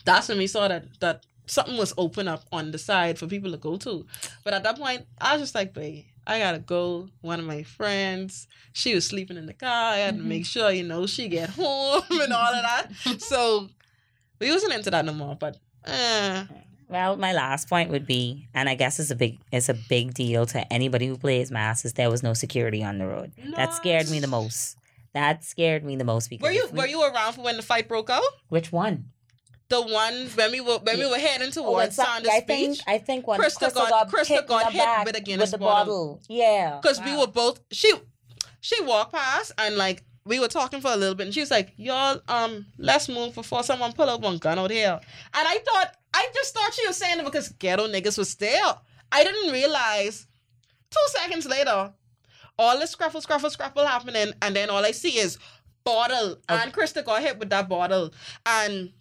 That's 0.05 0.29
when 0.29 0.39
we 0.39 0.47
saw 0.47 0.69
that 0.69 1.01
that 1.01 1.25
something 1.47 1.79
was 1.79 1.95
open 1.97 2.29
up 2.29 2.45
on 2.53 2.71
the 2.71 2.79
side 2.79 3.19
for 3.19 3.27
people 3.27 3.51
to 3.51 3.57
go 3.57 3.79
to. 3.79 4.05
But 4.45 4.53
at 4.53 4.63
that 4.65 4.77
point, 4.77 5.07
I 5.19 5.33
was 5.33 5.43
just 5.43 5.55
like, 5.55 5.73
babe, 5.73 6.05
I 6.27 6.39
gotta 6.39 6.59
go. 6.59 7.09
One 7.23 7.41
of 7.41 7.47
my 7.47 7.63
friends, 7.63 8.49
she 8.75 8.95
was 8.95 9.07
sleeping 9.07 9.39
in 9.39 9.47
the 9.47 9.55
car. 9.55 9.95
I 9.95 9.99
had 9.99 10.19
to 10.19 10.23
make 10.23 10.45
sure, 10.45 10.71
you 10.71 10.85
know, 10.85 11.07
she 11.07 11.29
get 11.29 11.49
home 11.49 12.03
and 12.11 12.33
all 12.35 12.55
of 12.55 12.63
that. 12.63 13.21
so 13.33 13.69
we 14.39 14.51
wasn't 14.51 14.75
into 14.75 14.91
that 14.91 15.07
no 15.07 15.15
more. 15.15 15.37
But 15.37 15.57
eh, 15.87 16.45
Well, 16.89 17.17
my 17.17 17.33
last 17.33 17.69
point 17.69 17.91
would 17.91 18.07
be, 18.07 18.49
and 18.55 18.69
I 18.69 18.75
guess 18.75 18.99
it's 18.99 19.11
a 19.11 19.17
big 19.17 19.39
it's 19.53 19.69
a 19.69 19.75
big 19.75 20.15
deal 20.15 20.47
to 20.47 20.73
anybody 20.73 21.07
who 21.07 21.17
plays 21.19 21.51
mas, 21.51 21.85
is 21.85 21.93
there 21.95 22.11
was 22.11 22.23
no 22.23 22.33
security 22.35 22.83
on 22.83 22.99
the 22.99 23.07
road. 23.07 23.33
That 23.57 23.75
scared 23.75 24.11
me 24.11 24.21
the 24.21 24.27
most. 24.27 24.77
That 25.15 25.45
scared 25.45 25.85
me 25.85 25.97
the 25.97 26.05
most 26.05 26.29
because 26.31 26.45
Were 26.45 26.53
you 26.53 26.67
we- 26.73 26.79
were 26.79 26.87
you 26.87 27.03
around 27.03 27.35
for 27.35 27.43
when 27.43 27.57
the 27.57 27.63
fight 27.63 27.89
broke 27.89 28.09
out? 28.11 28.23
which 28.49 28.73
one? 28.73 29.11
The 29.69 29.83
one 29.83 30.29
when 30.35 30.51
we 30.53 30.61
were 30.63 30.79
when 30.79 30.99
we 30.99 31.07
were 31.07 31.19
heading 31.19 31.49
Oh, 31.49 31.63
towards 31.63 31.97
some- 31.97 32.07
Saunders 32.07 32.33
I 32.33 32.41
think 32.41 32.79
I 32.87 32.97
think 32.99 33.27
when 33.27 33.39
Krista 33.39 33.69
Krista, 33.69 33.75
got- 33.75 33.91
got, 33.91 34.11
Krista 34.11 34.47
got 34.47 34.73
the 34.73 34.79
hit 34.79 35.05
with 35.05 35.17
a 35.17 35.21
Guinness 35.21 35.51
the 35.51 35.59
bottle. 35.59 36.15
bottle. 36.17 36.21
Yeah, 36.29 36.79
Because 36.81 37.03
we 37.03 37.15
were 37.17 37.27
both 37.27 37.61
she 37.71 37.93
she 38.61 38.83
walked 38.83 39.13
past 39.13 39.53
and 39.59 39.77
like 39.77 40.05
we 40.29 40.39
were 40.39 40.49
talking 40.49 40.81
for 40.81 40.93
a 40.93 40.97
little 40.97 41.15
bit 41.15 41.27
and 41.27 41.35
she 41.35 41.41
was 41.41 41.51
like, 41.51 41.73
Y'all 41.77 42.21
um 42.29 42.67
let's 42.79 43.09
move 43.09 43.35
before 43.35 43.63
someone 43.63 43.93
pull 43.93 44.09
up 44.09 44.21
one 44.21 44.39
gun 44.39 44.59
out 44.59 44.71
here. 44.71 45.01
And 45.35 45.49
I 45.49 45.59
thought 45.59 45.95
I 46.15 46.29
just 46.35 46.55
thought 46.55 46.75
she 46.75 46.87
was 46.87 46.97
saying 46.97 47.19
it 47.19 47.25
because 47.25 47.49
ghetto 47.49 47.89
niggas 47.89 48.19
was 48.19 48.35
there. 48.37 48.75
I 49.11 49.25
didn't 49.25 49.53
realize 49.53 50.27
two 50.91 51.19
seconds 51.19 51.47
later, 51.47 51.93
all 52.59 52.79
this 52.79 52.95
scruffle, 52.95 53.25
scruffle, 53.25 53.55
scruffle 53.55 53.87
happening, 53.87 54.33
and 54.43 54.55
then 54.55 54.69
all 54.71 54.85
I 54.85 54.91
see 54.91 55.19
is 55.19 55.39
bottle. 55.85 56.39
And 56.49 56.73
Krista 56.73 57.05
got 57.05 57.23
hit 57.23 57.39
with 57.39 57.51
that 57.51 57.69
bottle. 57.69 58.13
And 58.45 58.93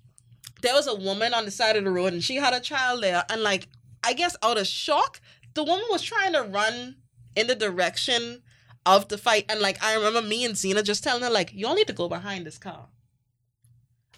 there 0.62 0.74
was 0.74 0.88
a 0.88 0.96
woman 0.96 1.34
on 1.34 1.46
the 1.46 1.52
side 1.52 1.76
of 1.76 1.84
the 1.84 1.92
road 1.92 2.14
and 2.14 2.24
she 2.24 2.36
had 2.36 2.54
a 2.54 2.60
child 2.60 3.04
there. 3.04 3.24
And 3.30 3.42
like, 3.42 3.68
I 4.04 4.14
guess 4.14 4.36
out 4.42 4.58
of 4.58 4.68
shock, 4.68 5.20
the 5.54 5.64
woman 5.64 5.86
was 5.90 6.02
trying 6.02 6.34
to 6.34 6.44
run 6.44 6.96
in 7.36 7.48
the 7.48 7.56
direction 7.56 8.42
of 8.88 9.08
the 9.08 9.18
fight. 9.18 9.46
And 9.50 9.60
like, 9.60 9.84
I 9.84 9.96
remember 9.96 10.22
me 10.22 10.46
and 10.46 10.58
Zena 10.58 10.84
just 10.84 11.04
telling 11.04 11.24
her, 11.24 11.30
like, 11.30 11.52
y'all 11.54 11.76
need 11.76 11.88
to 11.88 11.94
go 11.94 12.08
behind 12.08 12.46
this 12.46 12.58
car. 12.58 12.88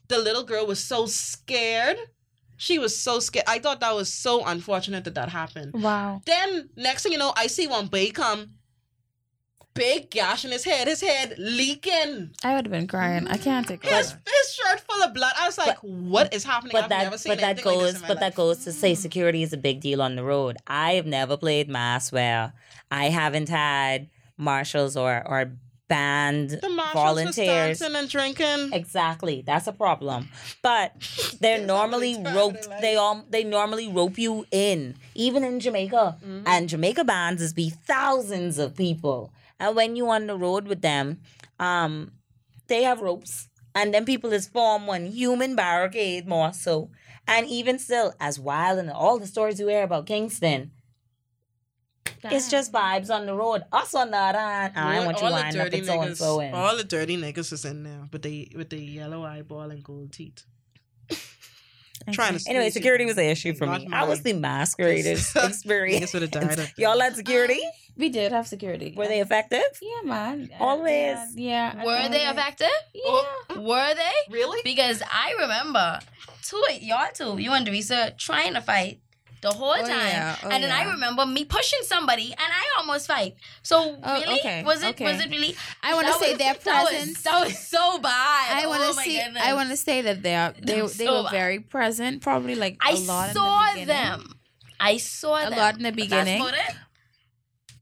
The 0.07 0.17
little 0.17 0.43
girl 0.43 0.65
was 0.65 0.79
so 0.83 1.05
scared. 1.05 1.97
She 2.57 2.79
was 2.79 2.97
so 2.97 3.19
scared. 3.19 3.45
I 3.47 3.59
thought 3.59 3.79
that 3.79 3.95
was 3.95 4.11
so 4.11 4.45
unfortunate 4.45 5.03
that 5.05 5.15
that 5.15 5.29
happened. 5.29 5.73
Wow. 5.73 6.21
Then 6.25 6.69
next 6.75 7.03
thing 7.03 7.11
you 7.11 7.17
know, 7.17 7.33
I 7.35 7.47
see 7.47 7.67
one 7.67 7.87
boy 7.87 8.11
come, 8.11 8.51
big 9.79 10.09
gash 10.09 10.43
in 10.43 10.51
his 10.51 10.65
head, 10.65 10.87
his 10.87 11.01
head 11.01 11.35
leaking, 11.37 12.31
I 12.43 12.55
would 12.55 12.65
have 12.65 12.71
been 12.71 12.87
crying. 12.87 13.27
I 13.27 13.37
can't 13.37 13.67
take 13.67 13.85
it. 13.85 13.89
his 13.89 14.15
shirt 14.53 14.81
full 14.81 15.01
of 15.03 15.13
blood. 15.13 15.31
I 15.37 15.45
was 15.45 15.57
like, 15.57 15.77
what 15.79 16.33
is 16.33 16.43
happening? 16.43 16.71
but 16.73 16.83
I've 16.83 16.89
that 16.89 17.03
never 17.03 17.17
seen 17.17 17.31
but 17.31 17.39
that 17.39 17.49
anything 17.51 17.65
like 17.65 17.75
this 17.75 17.93
goes 17.93 17.95
in 17.95 18.01
my 18.01 18.07
but 18.07 18.19
that 18.19 18.35
goes 18.35 18.63
to 18.65 18.71
say 18.71 18.93
mm. 18.93 18.97
security 18.97 19.43
is 19.43 19.53
a 19.53 19.57
big 19.57 19.79
deal 19.79 20.01
on 20.01 20.15
the 20.15 20.23
road. 20.23 20.57
I 20.67 20.93
have 20.93 21.05
never 21.05 21.37
played 21.37 21.69
mas 21.69 22.11
where 22.11 22.53
I 22.91 23.05
haven't 23.05 23.49
had 23.49 24.09
marshals 24.39 24.97
or 24.97 25.21
or 25.27 25.51
band 25.89 26.51
the 26.51 26.69
marshals 26.69 26.93
volunteers. 26.93 27.79
dancing 27.79 27.95
and 27.95 28.09
drinking. 28.09 28.73
Exactly, 28.73 29.41
that's 29.45 29.67
a 29.67 29.73
problem. 29.73 30.29
But 30.61 30.93
they're 31.41 31.65
normally 31.75 32.15
roped. 32.23 32.69
They 32.79 32.95
all 32.95 33.25
they 33.29 33.43
normally 33.43 33.89
rope 33.89 34.17
you 34.17 34.45
in, 34.51 34.95
even 35.15 35.43
in 35.43 35.59
Jamaica. 35.59 36.17
Mm-hmm. 36.23 36.43
And 36.45 36.69
Jamaica 36.69 37.03
bands 37.03 37.41
is 37.41 37.53
be 37.53 37.69
thousands 37.69 38.57
of 38.57 38.75
people. 38.75 39.33
And 39.59 39.75
when 39.75 39.97
you 39.97 40.09
on 40.09 40.27
the 40.27 40.37
road 40.37 40.67
with 40.67 40.81
them, 40.81 41.19
um, 41.59 42.13
they 42.67 42.83
have 42.83 43.01
ropes, 43.01 43.49
and 43.75 43.93
then 43.93 44.05
people 44.05 44.31
is 44.31 44.47
form 44.47 44.87
one 44.87 45.07
human 45.07 45.55
barricade 45.55 46.27
more 46.27 46.53
so. 46.53 46.89
And 47.27 47.45
even 47.47 47.77
still, 47.77 48.13
as 48.19 48.39
wild 48.39 48.79
and 48.79 48.89
all 48.89 49.19
the 49.19 49.27
stories 49.27 49.59
you 49.59 49.67
hear 49.67 49.83
about 49.83 50.07
Kingston, 50.07 50.71
it's 52.23 52.49
just 52.51 52.71
vibes 52.71 53.09
on 53.09 53.25
the 53.25 53.33
road. 53.33 53.63
Us 53.71 53.93
on 53.95 54.11
the 54.11 54.17
other 54.17 54.39
hand, 54.39 54.73
I 54.75 54.97
All- 54.99 55.05
want 55.05 55.19
you 55.19 55.25
all 55.25 55.31
the 55.31 55.37
up 55.45 55.51
dirty 55.53 55.77
and 55.77 55.85
so 55.87 56.01
and 56.01 56.17
so 56.17 56.39
in. 56.41 56.53
All 56.53 56.75
the 56.75 56.83
dirty 56.83 57.17
niggas 57.17 57.53
is 57.53 57.65
in 57.65 57.83
there, 57.83 58.07
with 58.11 58.21
the 58.23 58.51
with 58.55 58.69
the 58.69 58.77
yellow 58.77 59.23
eyeball 59.25 59.71
and 59.71 59.83
gold 59.83 60.11
teeth. 60.13 60.43
Trying 62.11 62.37
to 62.37 62.43
Anyway, 62.49 62.63
squeeze 62.63 62.65
you. 62.65 62.71
security 62.71 63.05
was 63.05 63.17
an 63.17 63.25
issue 63.25 63.53
for 63.53 63.65
Not 63.67 63.81
me. 63.81 63.89
I 63.91 64.05
was 64.05 64.21
the 64.23 64.33
masqueraders 64.33 65.31
Niggas 65.33 65.49
experience. 65.49 66.13
would 66.13 66.21
have 66.23 66.31
died. 66.31 66.71
Y'all 66.77 66.99
had 66.99 67.15
security? 67.15 67.59
We 67.97 68.09
did 68.09 68.31
have 68.31 68.47
security. 68.47 68.93
Were 68.95 69.07
they 69.07 69.19
effective? 69.19 69.61
Yeah, 69.81 70.01
man. 70.09 70.49
Uh, 70.59 70.63
Always. 70.63 71.17
Yeah. 71.35 71.75
yeah. 71.75 71.85
Were 71.85 72.09
they 72.09 72.25
always. 72.25 72.37
effective? 72.39 72.67
Yeah. 72.95 73.57
Were 73.59 73.93
they? 73.93 74.33
Really? 74.33 74.61
Because 74.63 75.03
I 75.11 75.33
remember 75.39 75.99
two 76.41 76.63
y'all 76.81 77.09
two, 77.13 77.37
you 77.37 77.51
and 77.51 77.65
Teresa 77.65 78.13
trying 78.17 78.53
to 78.53 78.61
fight 78.61 79.01
the 79.41 79.51
whole 79.51 79.71
Oh, 79.71 79.77
time. 79.77 79.89
yeah. 79.89 80.35
Oh, 80.43 80.49
and 80.49 80.63
then 80.63 80.71
I 80.71 80.83
remember 80.91 81.25
me 81.25 81.45
pushing 81.45 81.79
somebody 81.83 82.25
and 82.31 82.39
I 82.39 82.79
almost 82.79 83.07
fight. 83.07 83.35
So 83.63 83.97
Oh, 84.03 84.19
really? 84.21 84.39
okay, 84.39 84.63
Was 84.63 84.83
it 84.83 84.89
okay. 84.89 85.05
was 85.05 85.21
it 85.21 85.29
really 85.29 85.55
I 85.81 85.93
want 85.93 86.07
to 86.07 86.13
say 86.13 86.31
was- 86.31 86.37
their 86.39 86.53
that 86.65 86.81
was- 86.83 86.89
presence. 86.89 87.21
That 87.23 87.45
was, 87.45 87.57
so 87.59 87.99
bad. 87.99 88.63
I 88.63 88.67
want 88.67 88.81
to 88.83 88.89
oh 88.89 89.01
see. 89.03 89.17
goodness. 89.19 89.43
I 89.45 89.53
want 89.53 89.69
to 89.69 89.77
say 89.77 90.01
that 90.01 90.21
they 90.23 90.35
are. 90.35 90.53
They 90.61 90.81
they 90.81 90.87
so 90.87 91.17
were 91.17 91.23
bad. 91.23 91.31
very 91.31 91.59
present. 91.59 92.21
Probably 92.21 92.55
like 92.55 92.77
I 92.81 92.91
a 92.91 92.95
lot 92.99 93.33
saw 93.33 93.73
the 93.75 93.85
them. 93.85 94.33
I 94.79 94.97
saw 94.97 95.35
A 95.45 95.49
them. 95.49 95.57
lot 95.59 95.75
in 95.77 95.83
the 95.83 95.91
beginning. 95.91 96.41
That's 96.43 96.51
about 96.57 96.69
it. 96.69 96.75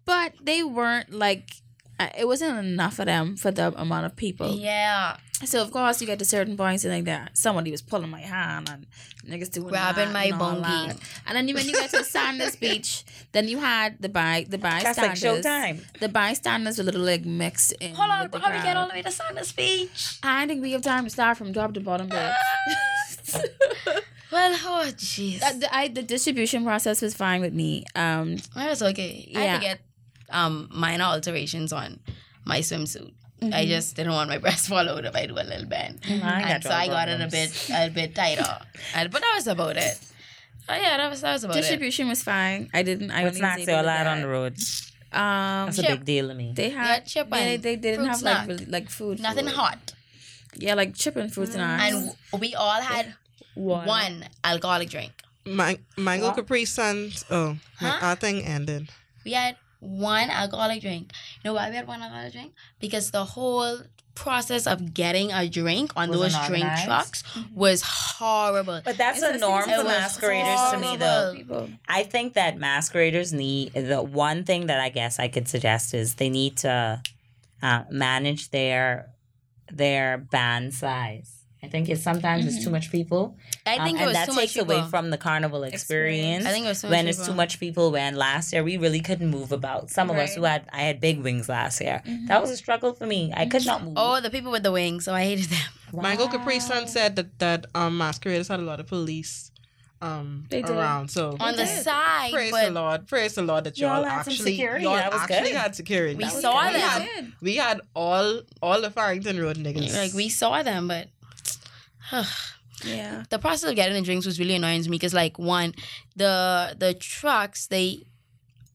but 0.05 0.33
they 0.41 0.63
weren't 0.63 1.11
like. 1.13 1.51
uh, 1.99 2.09
It 2.17 2.25
wasn't 2.27 2.57
enough 2.59 2.99
of 2.99 3.05
them 3.07 3.35
for 3.37 3.51
the 3.51 3.73
amount 3.79 4.05
of 4.05 4.15
people. 4.15 4.55
Yeah. 4.55 5.17
So 5.45 5.61
of 5.61 5.71
course 5.71 6.01
you 6.01 6.07
get 6.07 6.17
to 6.19 6.25
certain 6.25 6.57
points 6.57 6.83
and 6.83 6.93
like 6.93 7.05
that. 7.05 7.37
Somebody 7.37 7.69
was 7.69 7.81
pulling 7.81 8.09
my 8.09 8.21
hand 8.21 8.69
and 8.69 8.87
niggas 9.25 9.51
doing 9.51 9.67
Grabbing 9.67 10.11
my 10.11 10.31
all 10.31 10.63
And 10.63 11.35
then 11.35 11.53
when 11.53 11.65
you 11.65 11.73
get 11.73 11.91
to 11.91 12.03
Saunders 12.03 12.55
Beach, 12.55 13.03
then 13.33 13.47
you 13.47 13.59
had 13.59 14.01
the 14.01 14.09
by 14.09 14.45
the 14.49 14.57
bystanders. 14.57 15.21
That's 15.21 15.45
like. 15.45 15.75
Showtime. 15.75 15.99
The 15.99 16.09
bystanders 16.09 16.77
were 16.77 16.83
a 16.83 16.85
little 16.85 17.01
like 17.01 17.25
mixed 17.25 17.73
in. 17.73 17.93
Hold 17.93 18.09
on, 18.09 18.41
how 18.41 18.51
we 18.57 18.63
get 18.63 18.77
all 18.77 18.87
the 18.87 18.93
way 18.95 19.01
to 19.03 19.11
Saunders 19.11 19.51
Beach? 19.51 20.17
I 20.23 20.47
think 20.47 20.63
we 20.63 20.71
have 20.71 20.81
time 20.81 21.03
to 21.03 21.09
start 21.09 21.37
from 21.37 21.53
top 21.53 21.73
to 21.75 21.81
bottom. 21.81 22.07
But 22.07 22.33
Well, 24.31 24.53
oh 24.65 24.91
jeez. 24.95 25.39
The, 25.39 25.73
I, 25.73 25.87
the 25.87 26.03
distribution 26.03 26.63
process 26.65 27.01
was 27.01 27.13
fine 27.13 27.41
with 27.41 27.53
me. 27.53 27.85
Um, 27.95 28.37
That 28.55 28.69
was 28.69 28.83
okay. 28.83 29.31
I 29.35 29.39
had 29.41 29.55
to 29.61 29.65
get 29.65 29.79
um 30.29 30.67
minor 30.71 31.05
alterations 31.05 31.71
on 31.71 31.99
my 32.43 32.59
swimsuit. 32.59 33.13
I 33.39 33.45
Mm-hmm. 33.45 33.67
just 33.69 33.95
didn't 33.95 34.13
want 34.13 34.29
my 34.29 34.37
breast 34.43 34.67
fall 34.67 34.89
out 34.89 35.05
if 35.05 35.15
I 35.15 35.27
do 35.27 35.33
a 35.33 35.45
little 35.45 35.67
bend. 35.67 35.99
I 36.09 36.11
and 36.13 36.63
got 36.63 36.63
so 36.63 36.75
I 36.75 36.87
got 36.87 37.07
it 37.07 37.21
a 37.21 37.27
bit 37.27 37.69
a 37.71 37.89
bit 37.89 38.15
tighter. 38.15 38.57
And, 38.95 39.11
but 39.11 39.21
that 39.21 39.33
was 39.35 39.45
about 39.47 39.77
it. 39.77 39.99
Oh 40.69 40.73
yeah, 40.75 40.97
that 40.97 41.09
was 41.09 41.21
that 41.21 41.33
was 41.33 41.43
about 41.43 41.55
it. 41.57 41.61
distribution 41.61 42.07
was 42.07 42.23
fine. 42.23 42.69
I 42.73 42.81
didn't. 42.81 43.11
I 43.11 43.15
What 43.15 43.19
only 43.19 43.29
was 43.29 43.37
snacks 43.37 43.61
able 43.61 43.71
y'all 43.73 43.83
to 43.83 43.91
had 43.91 44.07
on 44.07 44.21
the 44.21 44.27
road? 44.27 44.53
Um, 45.13 45.67
That's 45.67 45.79
a 45.79 45.83
big 45.83 46.03
deal 46.03 46.27
to 46.29 46.33
me. 46.33 46.51
they 46.55 46.69
had 46.69 47.05
chip 47.05 47.29
they, 47.29 47.37
and 47.37 47.63
they, 47.63 47.75
they 47.75 47.81
didn't 47.91 48.05
have 48.07 48.17
snack. 48.17 48.39
like 48.39 48.47
really, 48.49 48.65
like 48.65 48.89
food. 48.89 49.19
Nothing 49.21 49.45
food. 49.45 49.53
hot. 49.53 49.93
Yeah, 50.55 50.73
like 50.73 50.95
chip 50.95 51.15
and 51.15 51.31
fruit 51.33 51.49
snacks. 51.53 51.93
And 52.33 52.41
we 52.41 52.55
all 52.55 52.81
had 52.81 53.13
one 53.53 54.25
alcoholic 54.43 54.89
drink. 54.89 55.13
Ma- 55.45 55.73
mango 55.95 56.27
What? 56.27 56.35
Capri 56.37 56.65
Suns. 56.65 57.23
Oh, 57.29 57.57
my 57.81 57.89
Huh? 57.89 58.05
our 58.07 58.15
thing 58.15 58.43
ended. 58.43 58.89
We 59.23 59.31
had 59.33 59.55
one 59.79 60.29
alcoholic 60.29 60.81
drink. 60.81 61.11
You 61.43 61.49
know 61.49 61.53
why 61.53 61.69
we 61.69 61.75
had 61.75 61.87
one 61.87 62.01
alcoholic 62.01 62.33
drink? 62.33 62.53
Because 62.79 63.11
the 63.11 63.25
whole 63.25 63.79
process 64.15 64.65
of 64.65 64.95
getting 64.95 65.31
a 65.31 65.47
drink 65.47 65.91
on 65.95 66.09
Wasn't 66.09 66.33
those 66.33 66.47
drink 66.47 66.63
organized? 66.65 66.85
trucks 66.85 67.23
was 67.53 67.83
horrible. 67.83 68.81
But 68.83 68.97
that's 68.97 69.19
It's 69.21 69.29
a 69.29 69.33
the 69.33 69.37
norm 69.39 69.63
for 69.65 69.69
It 69.69 69.77
was 69.77 69.85
masqueraders 69.85 70.71
to 70.71 70.77
me, 70.79 70.97
though. 70.97 71.33
people. 71.35 71.69
I 71.87 72.01
think 72.03 72.33
that 72.33 72.57
masqueraders 72.57 73.31
need 73.31 73.73
the 73.73 74.01
one 74.01 74.43
thing 74.43 74.65
that 74.67 74.79
I 74.79 74.89
guess 74.89 75.19
I 75.19 75.27
could 75.27 75.47
suggest 75.47 75.93
is 75.93 76.15
they 76.15 76.29
need 76.29 76.57
to 76.57 77.01
uh, 77.61 77.83
manage 77.91 78.49
their 78.49 79.09
their 79.71 80.17
band 80.17 80.73
size. 80.73 81.36
I 81.63 81.67
think 81.67 81.89
it's 81.89 82.03
sometimes 82.03 82.45
it's 82.45 82.63
too 82.63 82.69
much 82.69 82.91
people, 82.91 83.35
I 83.65 83.77
um, 83.77 83.83
think 83.85 83.99
it 83.99 84.03
and 84.05 84.15
that 84.15 84.29
too 84.29 84.35
takes 84.35 84.55
much 84.55 84.63
away 84.63 84.83
from 84.89 85.09
the 85.09 85.17
carnival 85.17 85.63
experience. 85.63 86.45
I 86.45 86.51
think 86.51 86.65
it 86.65 86.69
was 86.69 86.81
too 86.81 86.87
much 86.87 86.91
when 86.95 87.07
it's 87.07 87.17
people. 87.17 87.33
too 87.33 87.35
much 87.37 87.59
people. 87.59 87.91
When 87.91 88.15
last 88.15 88.53
year 88.53 88.63
we 88.63 88.77
really 88.77 88.99
couldn't 88.99 89.29
move 89.29 89.51
about. 89.51 89.89
Some 89.89 90.09
of 90.11 90.17
us 90.17 90.35
who 90.35 90.43
had 90.43 90.67
I 90.71 90.81
had 90.83 90.99
big 91.01 91.19
wings 91.21 91.49
last 91.49 91.81
year. 91.81 92.03
That 92.27 92.41
was 92.41 92.51
a 92.51 92.57
struggle 92.57 92.93
for 92.93 93.07
me. 93.07 93.33
I 93.35 93.47
could 93.47 93.65
not 93.65 93.83
move. 93.83 93.93
Oh, 93.97 94.21
the 94.21 94.29
people 94.29 94.51
with 94.51 94.63
the 94.63 94.71
wings. 94.71 95.05
So 95.05 95.13
I 95.15 95.23
hated 95.23 95.45
them. 95.45 95.67
Mango 96.03 96.27
Capri 96.27 96.59
Sun 96.59 96.87
said 96.87 97.15
that 97.15 97.39
that 97.39 97.65
um 97.73 97.97
masqueraders 97.97 98.47
had 98.49 98.59
a 98.59 98.63
lot 98.63 98.79
of 98.79 98.87
police 98.87 99.51
um 100.01 100.45
They 100.49 100.61
did. 100.61 100.69
around. 100.69 101.09
So 101.09 101.37
On 101.39 101.55
the 101.55 101.63
did. 101.65 101.83
side, 101.83 102.31
praise 102.31 102.51
but 102.51 102.65
the 102.65 102.71
Lord, 102.71 103.07
praise 103.07 103.33
the 103.33 103.41
Lord 103.41 103.63
that 103.63 103.79
Y'all 103.79 103.95
y'all, 104.03 104.05
actually 104.05 104.35
security. 104.37 104.83
y'all 104.83 104.95
That 104.97 105.11
was 105.11 105.21
actually 105.23 105.51
good. 105.51 105.57
had 105.57 105.75
security. 105.75 106.15
We 106.15 106.23
That 106.23 106.33
was 106.33 106.41
saw 106.43 106.61
good. 106.61 106.73
We 106.73 106.79
them. 106.79 106.89
had, 106.91 107.33
we 107.41 107.55
had 107.55 107.81
all 107.95 108.41
all 108.61 108.79
the 108.81 108.91
Farrington 108.91 109.39
Road 109.39 109.57
niggas. 109.57 109.95
like 109.95 110.13
we 110.13 110.29
saw 110.29 110.61
them, 110.61 110.87
but 110.87 111.07
Yeah. 112.85 113.23
the 113.31 113.39
process 113.39 113.69
of 113.69 113.75
getting 113.75 113.95
the 113.95 114.01
drinks 114.03 114.25
was 114.25 114.39
really 114.39 114.53
annoying 114.55 114.83
to 114.83 114.89
me 114.89 114.97
because 114.97 115.13
like 115.13 115.39
one, 115.39 115.73
the 116.15 116.75
the 116.77 116.93
trucks 116.93 117.67
they 117.67 118.03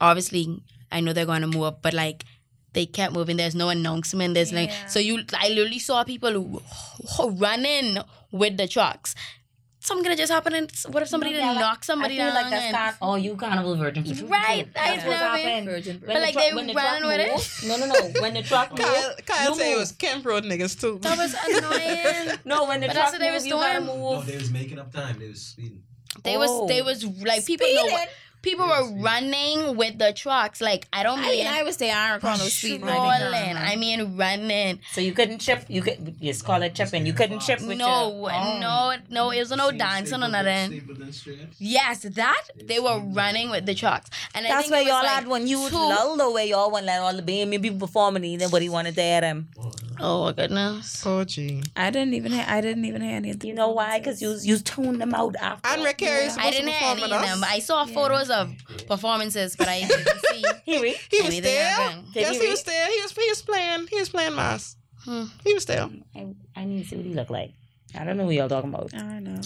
obviously 0.01 0.61
I 0.91 1.01
know 1.01 1.13
they're 1.13 1.25
going 1.27 1.43
to 1.43 1.47
move 1.47 1.63
up, 1.63 1.83
but 1.83 1.95
like 1.95 2.25
they 2.73 2.85
kept 2.87 3.13
moving. 3.13 3.37
There's 3.37 3.55
no 3.55 3.69
announcement. 3.69 4.35
There's 4.35 4.53
like 4.53 4.71
so 4.89 4.99
you 4.99 5.23
I 5.39 5.49
literally 5.51 5.79
saw 5.79 6.03
people 6.05 6.63
running 7.19 7.99
with 8.33 8.57
the 8.57 8.67
trucks. 8.67 9.15
Something 9.85 10.05
gonna 10.05 10.17
just 10.17 10.31
happen, 10.31 10.55
and 10.55 10.71
what 10.91 11.03
if 11.03 11.09
somebody 11.09 11.33
Yeah, 11.33 11.39
didn't 11.39 11.55
like- 11.57 11.61
knock 11.61 11.83
somebody 11.85 12.15
I 12.15 12.19
feel 12.19 12.27
down? 12.27 12.35
like 12.43 12.51
that's 12.51 12.63
and- 12.67 12.73
not. 12.73 12.95
Oh, 13.03 13.17
you 13.17 13.35
carnival 13.35 13.75
virgin. 13.75 14.05
Right, 14.29 14.69
I 14.77 14.95
That's 14.95 15.05
what 15.07 15.17
happened. 15.17 15.67
Virgin 15.67 15.97
When 15.99 16.07
But 16.07 16.15
the 16.15 16.21
like 16.21 16.33
truck- 16.35 16.45
they 16.45 16.55
when 16.55 16.67
the 16.69 16.75
running 16.75 17.01
truck 17.01 17.35
with 17.35 17.65
it? 17.65 17.69
No, 17.69 17.77
no, 17.79 17.87
no. 17.87 18.21
When 18.21 18.35
the 18.35 18.43
truck 18.45 18.71
moved, 18.79 18.83
Kyle, 18.83 19.15
Kyle 19.27 19.55
said 19.57 19.73
it 19.73 19.77
was 19.79 19.91
Kemp 19.91 20.25
Road 20.25 20.45
niggas 20.45 20.81
too. 20.81 21.01
that 21.03 21.19
was 21.19 21.35
annoying. 21.45 22.39
No, 22.45 22.67
when 22.67 22.81
the 22.81 22.87
But 22.87 22.93
truck 22.95 23.07
that's 23.11 23.19
they 23.19 23.25
moved, 23.25 23.35
was 23.35 23.47
you 23.47 23.53
gotta 23.55 23.85
doing. 23.85 23.99
move. 24.01 24.27
they 24.27 24.37
was 24.37 24.51
making 24.53 24.79
up 24.79 24.93
time. 24.93 25.19
They 25.19 25.29
was 25.29 25.41
speeding. 25.43 25.83
They 26.23 26.37
was 26.37 26.69
they 26.69 26.81
Oh. 26.83 26.85
was 26.85 27.05
like 27.05 27.45
people 27.45 27.67
know 27.75 27.87
people 28.43 28.67
were 28.67 28.91
running 29.01 29.77
with 29.77 29.99
the 29.99 30.13
trucks. 30.13 30.61
Like 30.61 30.87
I 30.93 31.03
don't 31.03 31.19
I 31.21 31.23
mean 31.23 31.31
mean, 31.45 31.47
I 31.47 31.63
was 31.63 31.77
there. 31.79 31.95
I 31.97 32.09
don't 32.09 32.15
recall 32.17 32.39
no 32.39 32.45
speed. 32.45 32.81
strolling. 32.81 33.57
I 33.57 33.77
mean 33.77 34.17
running. 34.17 34.81
So 34.93 35.01
you 35.01 35.13
couldn't 35.13 35.39
chip. 35.39 35.65
You 35.69 35.83
could 35.83 36.21
just 36.21 36.45
call 36.45 36.63
it 36.63 36.75
chipping. 36.75 37.07
You 37.07 37.13
couldn't 37.13 37.41
chip 37.41 37.61
with 37.61 37.79
No, 37.79 38.29
your, 38.29 38.61
no, 38.61 38.95
no. 39.11 39.31
It 39.31 39.41
was 39.41 39.51
no 39.51 39.71
dancing 39.71 40.23
or 40.23 40.29
nothing. 40.29 40.83
Yes, 41.59 42.01
that 42.03 42.45
they 42.65 42.79
were 42.81 42.99
running 43.01 43.51
with 43.51 43.67
the 43.67 43.75
trucks, 43.75 44.11
and 44.35 44.47
I 44.47 44.51
That's 44.51 44.63
think 44.63 44.73
where 44.73 44.83
y'all 44.83 45.03
like 45.03 45.09
had 45.09 45.27
when 45.29 45.47
you 45.47 45.61
was 45.61 45.71
two- 45.71 45.77
lull 45.77 46.17
though, 46.17 46.33
where 46.33 46.45
y'all 46.45 46.71
went 46.71 46.87
let 46.87 47.01
all 47.01 47.15
the 47.15 47.23
baby 47.23 47.59
people 47.59 47.79
performing 47.87 48.25
and 48.25 48.41
nobody 48.41 48.69
wanted 48.69 48.95
to 48.97 49.03
hear 49.03 49.21
them. 49.21 49.49
Oh 50.03 50.25
my 50.25 50.33
goodness. 50.33 51.05
Oh 51.07 51.25
gee. 51.25 51.63
I 51.77 51.91
didn't 51.91 52.15
even. 52.15 52.33
Hear, 52.33 52.45
I 52.49 52.61
didn't 52.61 52.85
even 52.85 53.03
hear 53.03 53.17
any 53.17 53.31
of 53.31 53.45
You 53.45 53.55
know 53.55 53.71
why? 53.71 53.99
Because 53.99 54.21
you 54.21 54.37
you 54.43 54.59
tuned 54.59 55.01
them 55.01 55.15
out 55.15 55.37
after. 55.37 55.69
And 55.69 55.83
Rick 55.85 55.99
Carey 55.99 56.25
is 56.27 56.37
I 56.37 56.51
didn't 56.51 56.69
hear 56.69 56.79
perform 56.79 56.99
any 56.99 57.13
of 57.15 57.23
them, 57.23 57.45
I 57.45 57.59
saw 57.61 57.85
photos 57.87 58.29
of 58.31 58.53
performances, 58.89 59.57
but 59.57 59.69
I 59.69 59.81
didn't 59.81 60.09
see. 60.31 60.43
He 60.65 60.81
re- 60.83 60.97
He 61.11 61.23
was 61.23 61.41
there. 61.41 61.77
Did 62.13 62.21
Yes, 62.23 62.37
he 62.37 62.41
he 62.45 62.49
was 62.51 62.63
there. 62.65 62.87
He 62.91 63.01
was 63.03 63.13
he 63.13 63.29
was 63.29 63.43
playing. 63.43 63.87
He 63.91 63.99
was 63.99 64.09
playing 64.09 64.35
mas. 64.35 64.77
Hmm. 65.05 65.25
He 65.45 65.55
was 65.55 65.65
there. 65.67 65.89
I, 66.15 66.35
I 66.57 66.65
need 66.65 66.83
to 66.85 66.89
see 66.89 66.97
what 66.97 67.05
he 67.07 67.15
look 67.15 67.31
like. 67.31 67.53
I 67.99 68.05
don't 68.05 68.17
know 68.17 68.25
who 68.25 68.31
y'all 68.33 68.49
talking 68.49 68.71
about. 68.73 68.93
I 68.95 69.19
know. 69.19 69.41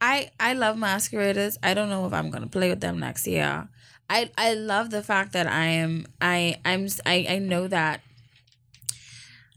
I 0.00 0.30
I 0.38 0.52
love 0.52 0.76
masqueraders. 0.78 1.58
I 1.62 1.74
don't 1.74 1.88
know 1.88 2.06
if 2.06 2.12
I'm 2.12 2.30
gonna 2.30 2.46
play 2.48 2.68
with 2.70 2.80
them 2.80 2.98
next 2.98 3.26
year. 3.26 3.68
I 4.10 4.30
I 4.38 4.54
love 4.54 4.90
the 4.90 5.02
fact 5.02 5.32
that 5.32 5.46
I 5.46 5.66
am 5.66 6.06
I 6.20 6.60
I'm 6.64 6.84
s- 6.84 7.00
I 7.04 7.26
I 7.28 7.38
know 7.38 7.66
that 7.68 8.00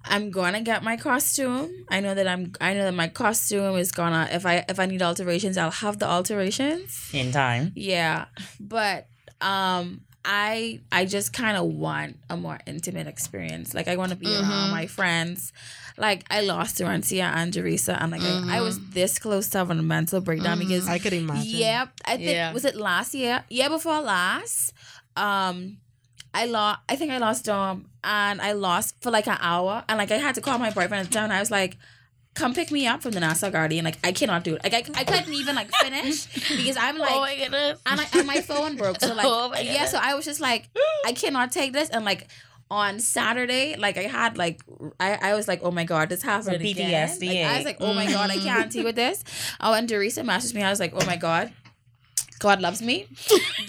I'm 0.06 0.32
gonna 0.32 0.62
get 0.62 0.84
my 0.84 0.98
costume. 0.98 1.70
I 1.90 2.00
know 2.00 2.14
that 2.16 2.28
I'm 2.28 2.54
I 2.60 2.74
know 2.74 2.84
that 2.86 2.94
my 2.94 3.08
costume 3.08 3.76
is 3.78 3.92
gonna 3.92 4.28
if 4.32 4.46
I 4.46 4.66
if 4.68 4.80
I 4.80 4.86
need 4.86 5.02
alterations, 5.02 5.58
I'll 5.58 5.72
have 5.72 6.00
the 6.00 6.08
alterations. 6.08 7.10
In 7.14 7.32
time. 7.32 7.72
Yeah, 7.76 8.26
but 8.60 9.08
um 9.42 10.02
I 10.24 10.82
I 10.92 11.06
just 11.06 11.34
kind 11.34 11.58
of 11.58 11.66
want 11.66 12.18
a 12.30 12.38
more 12.38 12.60
intimate 12.68 13.08
experience. 13.08 13.74
Like 13.74 13.88
I 13.88 13.96
want 13.96 14.12
to 14.12 14.16
be 14.18 14.28
around 14.36 14.70
Mhm. 14.70 14.72
my 14.72 14.86
friends. 14.88 15.52
Like 15.98 16.26
I 16.32 16.42
lost 16.42 16.78
Derencia 16.78 17.24
and 17.36 17.52
Jerisa, 17.54 17.98
and 18.02 18.12
like 18.12 18.22
I, 18.22 18.58
I 18.58 18.62
was 18.62 18.80
this 18.92 19.20
close 19.20 19.50
to 19.50 19.60
having 19.60 19.80
a 19.80 19.84
mental 19.84 20.22
breakdown 20.22 20.60
because 20.60 20.88
I 20.88 21.00
could 21.00 21.14
imagine. 21.14 21.58
yeah, 21.60 21.88
I 22.06 22.18
think 22.18 22.30
Yeah. 22.30 22.54
was 22.54 22.66
it 22.66 22.76
last 22.76 23.14
year? 23.14 23.44
Yeah, 23.50 23.68
before 23.70 24.00
last. 24.02 24.74
Um, 25.16 25.78
I 26.34 26.46
lost. 26.46 26.80
I 26.90 26.96
think 26.96 27.12
I 27.12 27.18
lost 27.18 27.46
Dom, 27.46 27.86
and 28.04 28.42
I 28.42 28.54
lost 28.54 28.96
for 29.02 29.12
like 29.12 29.28
an 29.28 29.38
hour, 29.42 29.84
and 29.90 29.98
like 29.98 30.12
I 30.12 30.18
had 30.18 30.36
to 30.36 30.42
call 30.42 30.58
my 30.58 30.70
boyfriend 30.70 30.94
at 31.06 31.08
the 31.08 31.14
time. 31.14 31.26
And 31.26 31.34
I 31.34 31.40
was 31.40 31.52
like, 31.52 31.78
"Come 32.36 32.54
pick 32.54 32.72
me 32.72 32.88
up 32.88 33.02
from 33.02 33.12
the 33.12 33.20
Nassau 33.20 33.50
Guardian." 33.50 33.84
Like 33.84 33.98
I 34.04 34.12
cannot 34.14 34.44
do 34.44 34.56
it. 34.56 34.64
Like 34.64 34.74
I, 34.74 34.84
I 35.02 35.04
couldn't 35.04 35.34
even 35.34 35.56
like 35.56 35.70
finish 35.72 36.26
because 36.50 36.78
I'm 36.78 36.98
oh 36.98 37.02
like. 37.02 37.12
oh 37.12 37.20
my 37.22 37.36
goodness. 37.36 37.80
and, 37.86 38.00
I, 38.00 38.06
and 38.18 38.28
my 38.28 38.42
phone 38.42 38.78
broke. 38.78 39.00
So 39.02 39.14
like, 39.14 39.26
Oh 39.28 39.50
my 39.50 39.60
yeah. 39.60 39.86
So 39.86 40.00
I 40.02 40.14
was 40.16 40.24
just 40.26 40.40
like, 40.40 40.70
I 41.06 41.12
cannot 41.14 41.52
take 41.52 41.74
this. 41.74 41.90
And 41.90 42.06
like 42.06 42.28
on 42.70 43.02
Saturday, 43.02 43.76
like 43.76 43.98
I 43.98 44.04
had 44.04 44.38
like, 44.38 44.62
I, 45.02 45.32
I 45.32 45.34
was 45.36 45.46
like, 45.50 45.60
oh 45.62 45.72
my 45.72 45.84
god, 45.84 46.08
this 46.08 46.22
happened 46.22 46.62
So 46.62 46.70
again. 46.70 47.10
PTSD, 47.10 47.28
Like, 47.28 47.38
I 47.46 47.56
was 47.58 47.66
like, 47.66 47.78
oh 47.82 47.94
my 47.94 48.06
god, 48.10 48.32
I 48.32 48.38
can't 48.38 48.72
deal 48.72 48.86
with 48.86 48.96
this. 48.96 49.26
Oh, 49.60 49.74
and 49.74 49.90
Teresa 49.90 50.22
messaged 50.22 50.54
me. 50.56 50.64
I 50.64 50.70
was 50.70 50.80
like, 50.80 50.94
oh 50.96 51.06
my 51.06 51.18
god, 51.18 51.52
God 52.42 52.60
loves 52.62 52.82
me. 52.82 52.98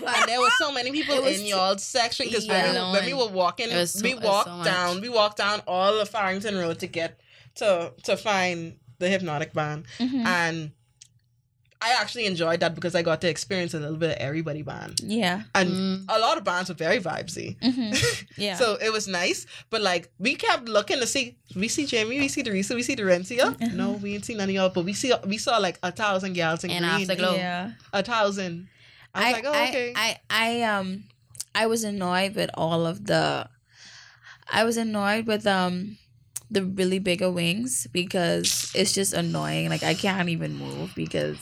And 0.06 0.28
there 0.28 0.40
were 0.40 0.50
so 0.58 0.72
many 0.72 0.90
people 0.98 1.18
in 1.34 1.44
y'all's 1.46 1.84
section 1.84 2.26
because 2.26 2.46
when, 2.48 2.74
Yeah. 2.74 2.86
we, 2.92 2.92
when 2.98 3.04
we 3.10 3.14
were 3.14 3.28
walking, 3.28 3.68
so- 3.86 4.02
we 4.02 4.14
walked 4.14 4.48
so 4.48 4.64
down, 4.64 5.00
we 5.00 5.08
walked 5.20 5.38
down 5.44 5.60
all 5.66 5.94
of 6.02 6.08
Farrington 6.08 6.56
Road 6.62 6.78
to 6.80 6.86
get 6.98 7.20
to 7.60 7.92
to 8.08 8.16
find 8.16 8.78
the 8.98 9.08
hypnotic 9.14 9.52
band, 9.52 9.84
Mhm. 9.98 10.24
and 10.26 10.56
I 11.84 11.96
actually 12.00 12.26
enjoyed 12.26 12.60
that 12.60 12.74
because 12.74 12.94
I 12.94 13.02
got 13.02 13.20
to 13.22 13.28
experience 13.28 13.74
a 13.74 13.80
little 13.80 13.96
bit 13.96 14.10
of 14.10 14.16
everybody 14.18 14.62
band, 14.62 15.00
Yeah. 15.02 15.42
and 15.54 15.68
Mm. 15.70 16.04
a 16.08 16.18
lot 16.18 16.38
of 16.38 16.44
bands 16.44 16.68
were 16.68 16.76
very 16.76 17.00
vibesy. 17.00 17.58
Mhm. 17.60 17.90
Yeah. 18.36 18.56
So 18.56 18.76
it 18.80 18.90
was 18.92 19.08
nice, 19.08 19.46
but 19.70 19.80
like 19.82 20.10
we 20.18 20.34
kept 20.36 20.68
looking 20.68 21.00
to 21.00 21.06
see. 21.06 21.36
We 21.56 21.68
see 21.68 21.84
Jamie, 21.86 22.18
we 22.20 22.28
see 22.28 22.42
Teresa, 22.42 22.74
we 22.74 22.82
see 22.82 22.96
Derencia. 22.96 23.56
Mm-hmm. 23.56 23.76
No, 23.82 23.92
we 23.92 24.14
ain't 24.14 24.24
seen 24.24 24.36
none 24.38 24.48
of 24.48 24.54
y'all, 24.54 24.68
but 24.70 24.84
we 24.84 24.92
see 24.92 25.12
we 25.26 25.38
saw 25.38 25.58
like 25.58 25.78
a 25.82 25.90
thousand 25.92 26.32
gals 26.34 26.62
in 26.64 26.70
And 26.70 26.84
green. 26.84 27.10
Afterglow. 27.10 27.34
yeah. 27.36 27.72
A 27.92 28.02
thousand. 28.02 28.68
I 29.14 29.24
was 29.24 29.32
like, 29.32 29.44
oh, 29.46 29.64
okay. 29.68 29.92
I, 29.94 30.18
I, 30.30 30.60
I, 30.60 30.62
um, 30.62 31.04
I 31.54 31.66
was 31.66 31.84
annoyed 31.84 32.34
with 32.34 32.50
all 32.54 32.86
of 32.86 33.04
the. 33.06 33.48
I 34.50 34.64
was 34.64 34.76
annoyed 34.76 35.26
with 35.26 35.46
um, 35.46 35.98
the 36.50 36.64
really 36.64 36.98
bigger 36.98 37.30
wings 37.30 37.86
because 37.92 38.70
it's 38.74 38.92
just 38.92 39.12
annoying. 39.12 39.68
Like 39.68 39.82
I 39.82 39.94
can't 39.94 40.28
even 40.30 40.54
move 40.56 40.92
because 40.94 41.36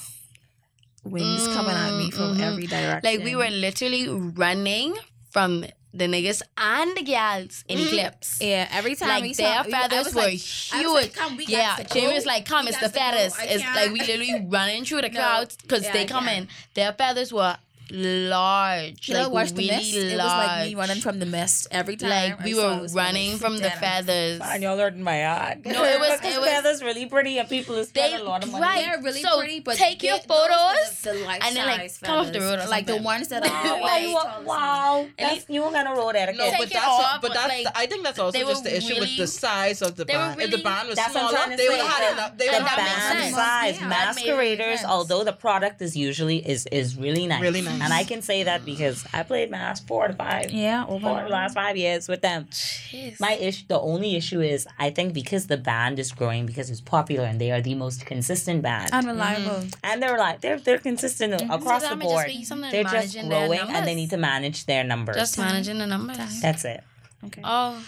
wings 1.04 1.46
coming 1.48 1.74
at 1.74 1.92
me 1.94 2.10
from 2.10 2.36
Mhm. 2.36 2.40
every 2.42 2.66
direction. 2.66 3.00
Like 3.10 3.24
we 3.24 3.34
were 3.36 3.50
literally 3.50 4.08
running 4.08 4.96
from 5.30 5.64
the 5.92 6.04
niggas 6.06 6.40
and 6.56 6.96
the 6.96 7.02
gals 7.02 7.64
in 7.66 7.78
Mm. 7.78 7.88
clips. 7.88 8.38
Yeah, 8.40 8.68
every 8.70 8.94
time 8.94 9.08
Like 9.08 9.22
we 9.22 9.32
their 9.34 9.64
saw, 9.64 9.70
feathers 9.70 10.14
were 10.14 10.22
like- 10.22 10.38
huge. 10.38 10.86
Like, 10.86 11.14
come, 11.14 11.36
we 11.36 11.46
yeah, 11.46 11.82
Jamie 11.92 12.14
was 12.14 12.26
like, 12.26 12.44
"Come, 12.46 12.66
We 12.66 12.70
it's 12.70 12.78
the 12.80 12.88
feathers." 12.90 13.34
It's 13.40 13.64
like 13.64 13.90
we 13.90 13.98
literally 14.00 14.46
running 14.48 14.84
through 14.84 15.00
the 15.02 15.08
No. 15.08 15.18
crowds 15.20 15.56
because 15.56 15.82
Yeah, 15.84 15.92
they 15.92 16.04
come 16.04 16.28
in. 16.28 16.48
Their 16.74 16.92
feathers 16.92 17.32
were 17.32 17.56
large, 17.92 19.08
You 19.08 19.14
know, 19.14 19.22
like 19.24 19.32
watch 19.32 19.50
really 19.52 19.68
the 19.68 19.76
mist. 19.76 19.94
large. 19.94 20.04
It 20.12 20.16
was 20.16 20.24
like 20.48 20.66
me 20.68 20.74
running 20.74 21.00
from 21.00 21.18
the 21.18 21.26
mist 21.26 21.66
every 21.70 21.96
time. 21.96 22.10
Like 22.10 22.44
we 22.44 22.54
saw 22.54 22.80
were 22.80 22.86
running 22.88 23.38
from 23.38 23.54
the 23.56 23.62
Dead 23.62 23.72
eye. 23.76 23.80
feathers. 23.80 24.38
Man, 24.40 24.62
y'all 24.62 24.76
hurting 24.78 25.02
my 25.02 25.22
heart. 25.22 25.64
No, 25.64 25.84
it 25.84 25.98
was- 26.00 26.18
Because 26.20 26.34
it 26.36 26.40
was- 26.40 26.48
feathers 26.50 26.82
really 26.82 27.06
pretty 27.06 27.38
and 27.38 27.48
people 27.48 27.76
is 27.76 27.90
They- 27.90 28.00
spending 28.08 28.20
a 28.20 28.24
lot 28.24 28.44
of 28.44 28.50
money. 28.50 28.62
right. 28.62 28.84
They're 28.84 29.02
really 29.02 29.22
So, 29.22 29.38
pretty, 29.38 29.60
but 29.60 29.76
take 29.76 30.02
your 30.02 30.18
they- 30.18 30.26
those 30.26 30.38
are 30.38 30.48
photos 30.48 31.00
the, 31.02 31.12
the 31.12 31.44
and 31.46 31.56
then, 31.56 31.66
like, 31.66 31.80
size 31.90 31.98
come 32.02 32.18
off 32.26 32.32
the 32.32 32.40
road 32.40 32.58
or 32.60 32.66
like 32.66 32.86
the 32.86 32.96
ones 32.96 33.28
that 33.28 33.44
are 33.46 33.50
Wow, 33.50 33.82
like 33.82 34.46
wow. 34.46 35.06
That's, 35.18 35.44
you 35.48 35.60
don't 35.60 35.72
got 35.72 35.84
no 35.84 35.96
road 35.96 36.16
etiquette. 36.16 36.38
No, 36.52 36.58
but 36.58 36.70
that's 36.70 36.86
off, 36.86 37.20
but 37.20 37.32
but, 37.32 37.34
that's 37.34 37.66
I 37.76 37.86
think 37.86 38.04
that's 38.04 38.18
also 38.18 38.38
just 38.38 38.64
the 38.64 38.76
issue 38.76 38.98
with 38.98 39.16
the 39.16 39.26
size 39.26 39.82
of 39.82 39.96
the 39.96 40.04
band. 40.04 40.40
if 40.40 40.50
the 40.50 40.58
band 40.58 40.88
was 40.88 40.96
That's 40.96 41.12
smaller, 41.12 41.56
they 41.56 41.68
would 41.68 41.78
have 41.78 41.88
had 41.88 42.12
enough. 42.12 42.36
They 42.36 42.46
the 42.46 42.52
would 42.52 42.60
that 42.62 42.68
have 42.68 42.78
makes 42.78 42.90
had 42.90 43.12
band 43.18 43.34
size, 43.34 43.80
Yeah, 43.80 43.88
that 43.88 44.16
made 44.16 44.26
masqueraders, 44.26 44.84
although 44.84 45.24
the 45.24 45.32
product 45.32 45.80
is 45.82 45.96
usually 45.96 46.38
is 46.48 46.66
is 46.66 46.96
really 46.96 47.26
nice. 47.26 47.40
really 47.42 47.62
nice. 47.62 47.79
And 47.82 47.92
I 47.92 48.04
can 48.04 48.22
say 48.22 48.42
that 48.44 48.64
because 48.64 49.06
I 49.12 49.22
played 49.22 49.50
mas 49.50 49.80
four 49.80 50.08
to 50.08 50.14
five. 50.14 50.50
Yeah, 50.50 50.84
over 50.88 51.08
For 51.08 51.22
the 51.24 51.28
last 51.28 51.54
five 51.54 51.76
years 51.76 52.08
with 52.08 52.22
them. 52.22 52.46
Jeez. 52.46 53.20
My 53.20 53.32
issue, 53.32 53.64
the 53.68 53.80
only 53.80 54.16
issue 54.16 54.40
is, 54.40 54.66
I 54.78 54.90
think 54.90 55.14
because 55.14 55.46
the 55.46 55.56
band 55.56 55.98
is 55.98 56.12
growing, 56.12 56.46
because 56.46 56.70
it's 56.70 56.80
popular, 56.80 57.24
and 57.24 57.40
they 57.40 57.50
are 57.50 57.60
the 57.60 57.74
most 57.74 58.06
consistent 58.06 58.62
band, 58.62 58.90
unreliable. 58.92 59.50
Mm-hmm. 59.50 59.68
and 59.84 60.02
they're 60.02 60.18
like 60.18 60.40
they're 60.40 60.58
they're 60.58 60.78
consistent 60.78 61.34
mm-hmm. 61.34 61.50
across 61.50 61.82
So 61.82 61.90
the 61.90 61.96
that 61.96 61.98
might 61.98 62.26
just 62.26 62.50
board. 62.50 62.72
They're 62.72 62.82
just 62.84 62.94
managing 62.94 63.28
their 63.28 63.48
growing, 63.48 63.74
and 63.74 63.86
they 63.86 63.94
need 63.94 64.10
to 64.10 64.16
manage 64.16 64.66
their 64.66 64.84
numbers. 64.84 65.16
just 65.16 65.38
managing 65.38 65.78
the 65.78 65.86
numbers. 65.86 66.40
That's 66.40 66.64
it. 66.64 66.82
Okay. 67.24 67.42
Oh, 67.44 67.82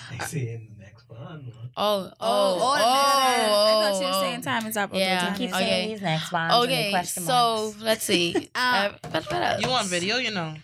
I 1.20 1.26
see 1.26 1.34
in 1.34 1.38
the 1.40 1.46
next 1.46 1.56
one. 1.58 1.70
oh, 1.76 2.10
oh, 2.10 2.12
Oh, 2.20 2.58
oh, 2.60 2.72
oh, 2.74 2.74
I 2.74 3.90
thought 3.90 4.00
you 4.00 4.06
were 4.06 4.12
oh. 4.14 4.20
saying 4.22 4.40
time 4.42 4.66
is 4.66 4.76
up. 4.76 4.90
Yeah. 4.92 5.20
Time 5.20 5.34
Keep 5.36 5.48
is 5.50 5.54
Okay. 5.54 5.64
saying 5.64 5.88
these 5.90 6.02
next 6.02 6.32
ones. 6.32 6.52
and 6.52 6.62
the 6.62 6.74
Okay, 6.74 7.02
so 7.04 7.74
let's 7.80 8.04
see. 8.04 8.48
uh, 8.54 8.90
but, 9.02 9.12
but, 9.12 9.32
uh, 9.32 9.56
You 9.60 9.68
want 9.68 9.86
video? 9.88 10.16
You 10.18 10.30
know. 10.30 10.54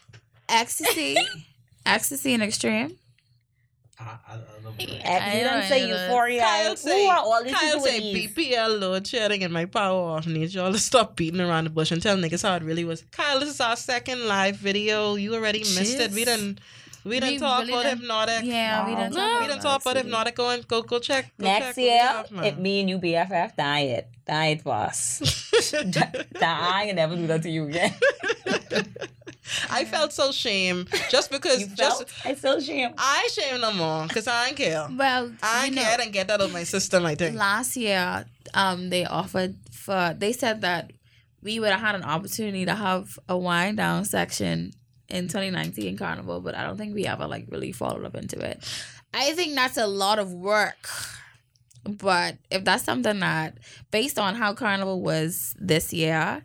ecstasy, 0.48 1.16
ecstasy 1.86 2.34
and 2.34 2.42
extreme. 2.42 2.96
I, 4.00 4.04
I, 4.04 4.34
I 4.34 4.36
love 4.36 4.74
I 4.78 5.38
you 5.38 5.44
don't 5.44 5.62
say 5.64 5.88
euphoria. 5.88 6.40
Kyle 6.40 6.70
Who 6.70 6.76
say, 6.76 7.08
are 7.08 7.16
all 7.18 7.42
these 7.42 7.52
Kyle 7.52 7.80
say? 7.80 8.14
BPL 8.28 8.80
load 8.80 9.06
shedding 9.06 9.42
and 9.42 9.52
my 9.52 9.64
power 9.64 10.10
off. 10.16 10.26
Need 10.26 10.54
y'all 10.54 10.72
to 10.72 10.78
stop 10.78 11.16
beating 11.16 11.40
around 11.40 11.64
the 11.64 11.70
bush 11.70 11.90
and 11.90 12.00
tell 12.00 12.16
niggas 12.16 12.42
how 12.44 12.54
it 12.54 12.62
really 12.62 12.84
was. 12.84 13.02
Kyle, 13.10 13.40
this 13.40 13.48
is 13.48 13.60
our 13.60 13.74
second 13.74 14.26
live 14.28 14.56
video. 14.56 15.16
You 15.16 15.34
already 15.34 15.60
missed 15.60 15.98
it. 15.98 16.12
We 16.12 16.24
Jeez. 16.24 16.26
Done 17.08 17.14
we 17.14 17.20
done 17.20 17.30
We 17.32 17.38
talk 17.38 17.60
really 17.60 17.72
about 17.72 17.82
done- 17.84 17.98
hypnotic. 17.98 18.44
Yeah, 18.44 18.86
we 18.86 18.92
Wow. 18.94 18.98
didn't. 19.00 19.14
No. 19.16 19.38
We 19.40 19.46
done 19.48 19.60
talk 19.60 19.80
about 19.82 19.96
hypnotic. 19.96 20.34
Go 20.36 20.50
and 20.50 20.68
go 20.68 20.82
go 20.82 20.98
check. 20.98 21.32
Go 21.38 21.44
Next 21.44 21.66
check 21.66 21.76
year, 21.78 22.24
it 22.44 22.58
me 22.58 22.80
and 22.80 22.88
you 22.90 22.98
BFF 22.98 23.56
diet. 23.56 24.08
Diet 24.26 24.62
boss. 24.62 25.20
I 26.42 26.84
ain't 26.86 26.96
never 26.96 27.16
do 27.16 27.26
that 27.28 27.42
to 27.42 27.50
you 27.50 27.64
again. 27.68 27.94
I 29.70 29.84
felt 29.86 30.12
so 30.12 30.30
shame 30.30 30.86
just 31.10 31.30
because 31.30 31.60
You 31.60 31.66
just 31.68 31.98
felt? 32.08 32.12
I 32.24 32.34
feel 32.34 32.60
shame. 32.60 32.90
I 32.98 33.28
shame 33.32 33.60
no 33.62 33.72
more 33.72 34.06
because 34.06 34.26
I 34.26 34.48
ain't 34.48 34.56
care. 34.56 34.86
Well, 34.94 35.32
I 35.42 35.60
you 35.60 35.66
ain't 35.66 35.74
know, 35.76 35.82
care 35.82 36.00
and 36.02 36.12
get 36.12 36.28
that 36.28 36.40
out 36.40 36.46
of 36.46 36.52
my 36.52 36.64
system. 36.64 37.06
I 37.06 37.14
think. 37.14 37.36
last 37.36 37.74
year, 37.76 38.26
um, 38.54 38.90
they 38.90 39.06
offered 39.06 39.54
for. 39.72 40.14
They 40.18 40.32
said 40.34 40.60
that 40.60 40.92
we 41.42 41.58
would 41.60 41.70
have 41.70 41.80
had 41.80 41.94
an 41.94 42.02
opportunity 42.04 42.66
to 42.66 42.74
have 42.74 43.18
a 43.28 43.38
Wine 43.38 43.76
Down 43.76 44.04
section 44.04 44.74
in 45.08 45.28
2019 45.28 45.86
in 45.86 45.96
Carnival, 45.96 46.40
but 46.40 46.54
I 46.54 46.62
don't 46.64 46.76
think 46.76 46.94
we 46.94 47.06
ever 47.06 47.26
like 47.26 47.46
really 47.48 47.72
followed 47.72 48.04
up 48.04 48.14
into 48.14 48.38
it. 48.38 48.62
I 49.14 49.32
think 49.32 49.54
that's 49.54 49.76
a 49.76 49.86
lot 49.86 50.18
of 50.18 50.32
work. 50.32 50.88
But 51.84 52.36
if 52.50 52.64
that's 52.64 52.84
something 52.84 53.20
that, 53.20 53.58
based 53.90 54.18
on 54.18 54.34
how 54.34 54.52
Carnival 54.52 55.00
was 55.00 55.54
this 55.58 55.92
year, 55.92 56.42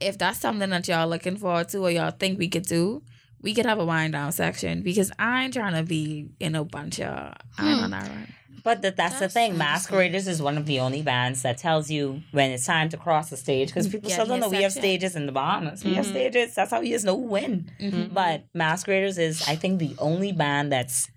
if 0.00 0.18
that's 0.18 0.38
something 0.38 0.70
that 0.70 0.86
y'all 0.86 1.08
looking 1.08 1.36
forward 1.36 1.68
to 1.70 1.78
or 1.78 1.90
y'all 1.90 2.10
think 2.10 2.38
we 2.38 2.48
could 2.48 2.66
do, 2.66 3.02
we 3.40 3.54
could 3.54 3.66
have 3.66 3.78
a 3.78 3.84
Wine 3.84 4.12
Down 4.12 4.32
section 4.32 4.82
because 4.82 5.10
I 5.18 5.44
ain't 5.44 5.54
trying 5.54 5.74
to 5.74 5.82
be 5.82 6.28
in 6.38 6.54
a 6.54 6.64
bunch 6.64 7.00
of. 7.00 7.34
I 7.58 7.72
ain't 7.72 7.82
on 7.82 7.90
that 7.90 8.08
run. 8.08 8.34
But 8.66 8.82
that 8.82 8.96
that's, 8.96 9.20
the 9.20 9.28
thing. 9.28 9.52
interesting. 9.52 9.58
Masqueraders 9.58 10.26
is 10.26 10.42
one 10.42 10.58
of 10.58 10.66
the 10.66 10.80
only 10.80 11.00
bands 11.00 11.42
that 11.42 11.56
tells 11.56 11.88
you 11.88 12.22
when 12.32 12.50
it's 12.50 12.66
time 12.66 12.88
to 12.88 12.96
cross 12.96 13.30
the 13.30 13.36
stage 13.36 13.68
because 13.68 13.86
people 13.86 14.08
Get 14.08 14.14
still 14.14 14.26
don't 14.26 14.40
know 14.40 14.48
we 14.48 14.62
have 14.62 14.72
section. 14.72 14.82
stages 14.82 15.14
in 15.14 15.26
the 15.26 15.30
Bahamas. 15.30 15.84
We 15.84 15.94
have 15.94 16.04
mm-hmm. 16.04 16.12
stages. 16.14 16.56
That's 16.56 16.72
how 16.72 16.80
you 16.80 16.92
just 16.92 17.04
know 17.04 17.16
who 17.16 17.28
win. 17.28 17.70
Mhm. 17.80 18.12
But 18.12 18.42
Masqueraders 18.54 19.18
is, 19.18 19.46
I 19.46 19.54
think, 19.54 19.78
the 19.78 19.94
only 20.00 20.32
band 20.32 20.72
that's 20.72 21.08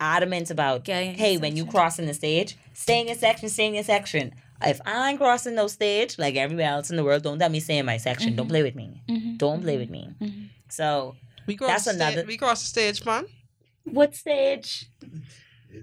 adamant 0.00 0.50
about, 0.50 0.84
Getting 0.84 1.14
hey, 1.14 1.32
your 1.32 1.40
when 1.40 1.56
you 1.56 1.62
section. 1.62 1.72
crossing 1.72 2.06
the 2.08 2.12
stage, 2.12 2.58
stay 2.74 3.00
in 3.00 3.06
your 3.06 3.16
section, 3.16 3.48
stay 3.48 3.68
in 3.68 3.74
your 3.74 3.84
section. 3.84 4.34
If 4.60 4.78
I 4.84 5.08
ain't 5.08 5.18
crossing 5.18 5.54
no 5.54 5.68
stage, 5.68 6.18
like 6.18 6.36
everybody 6.36 6.66
else 6.66 6.90
in 6.90 6.96
the 6.96 7.04
world, 7.04 7.22
don't 7.22 7.38
let 7.38 7.50
me 7.50 7.60
stay 7.60 7.78
in 7.78 7.86
my 7.86 7.96
section. 7.96 8.36
Don't 8.36 8.44
mm-hmm. 8.44 8.50
play 8.52 8.62
with 8.64 8.74
me. 8.74 9.02
Mm-hmm. 9.08 9.36
Don't 9.38 9.62
play 9.62 9.78
with 9.78 9.88
me. 9.88 10.10
So, 10.68 11.16
We 11.46 11.56
cross 11.56 11.70
That's 11.70 11.96
the 11.96 12.12
sta- 12.12 12.26
We 12.26 12.36
cross 12.36 12.60
the 12.60 12.68
stage, 12.68 13.02
man. 13.06 13.24
what 13.84 14.14
stage? 14.14 14.90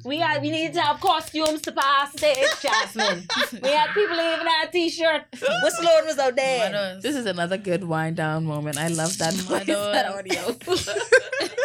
We 0.05 0.17
had, 0.19 0.41
we 0.41 0.49
needed 0.51 0.73
to 0.75 0.81
have 0.81 0.99
costumes 1.01 1.61
to 1.63 1.71
pass 1.71 2.11
stage, 2.13 2.45
Jasmine. 2.61 3.27
we 3.63 3.69
had 3.69 3.87
people 3.93 4.15
even 4.15 4.47
had 4.47 4.67
a 4.69 4.71
t-shirt. 4.71 5.23
What's 5.61 5.83
Lord 5.83 6.05
was 6.05 6.17
out 6.17 6.35
there? 6.35 6.71
Matters. 6.71 7.03
This 7.03 7.15
is 7.15 7.25
another 7.25 7.57
good 7.57 7.83
Wine 7.83 8.15
Down 8.15 8.45
moment. 8.45 8.77
I 8.77 8.87
love 8.87 9.17
that 9.17 9.33
voice, 9.33 9.65
that 9.65 10.05
audio. 10.05 10.55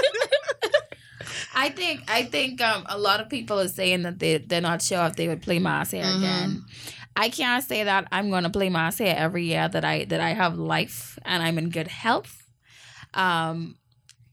I 1.57 1.69
think 1.71 2.03
I 2.09 2.25
think 2.25 2.61
um 2.61 2.85
a 2.89 2.99
lot 2.99 3.21
of 3.21 3.29
people 3.29 3.61
are 3.61 3.69
saying 3.69 4.03
that 4.03 4.19
they 4.19 4.39
they're 4.39 4.61
not 4.61 4.83
sure 4.83 5.07
if 5.07 5.17
they 5.17 5.29
would 5.29 5.41
play 5.43 5.59
Mars 5.59 5.93
here 5.93 6.05
Mhm. 6.05 6.19
again. 6.19 6.65
I 7.17 7.29
can't 7.29 7.63
say 7.63 7.85
that 7.85 8.09
I'm 8.11 8.31
gonna 8.31 8.51
play 8.51 8.69
Mars 8.71 8.99
here 8.99 9.15
every 9.17 9.45
year 9.45 9.69
that 9.69 9.85
I 9.85 10.05
that 10.07 10.21
I 10.21 10.31
have 10.31 10.59
life 10.59 11.17
and 11.25 11.43
I'm 11.43 11.57
in 11.59 11.71
good 11.71 11.87
health. 11.89 12.49
Um 13.15 13.77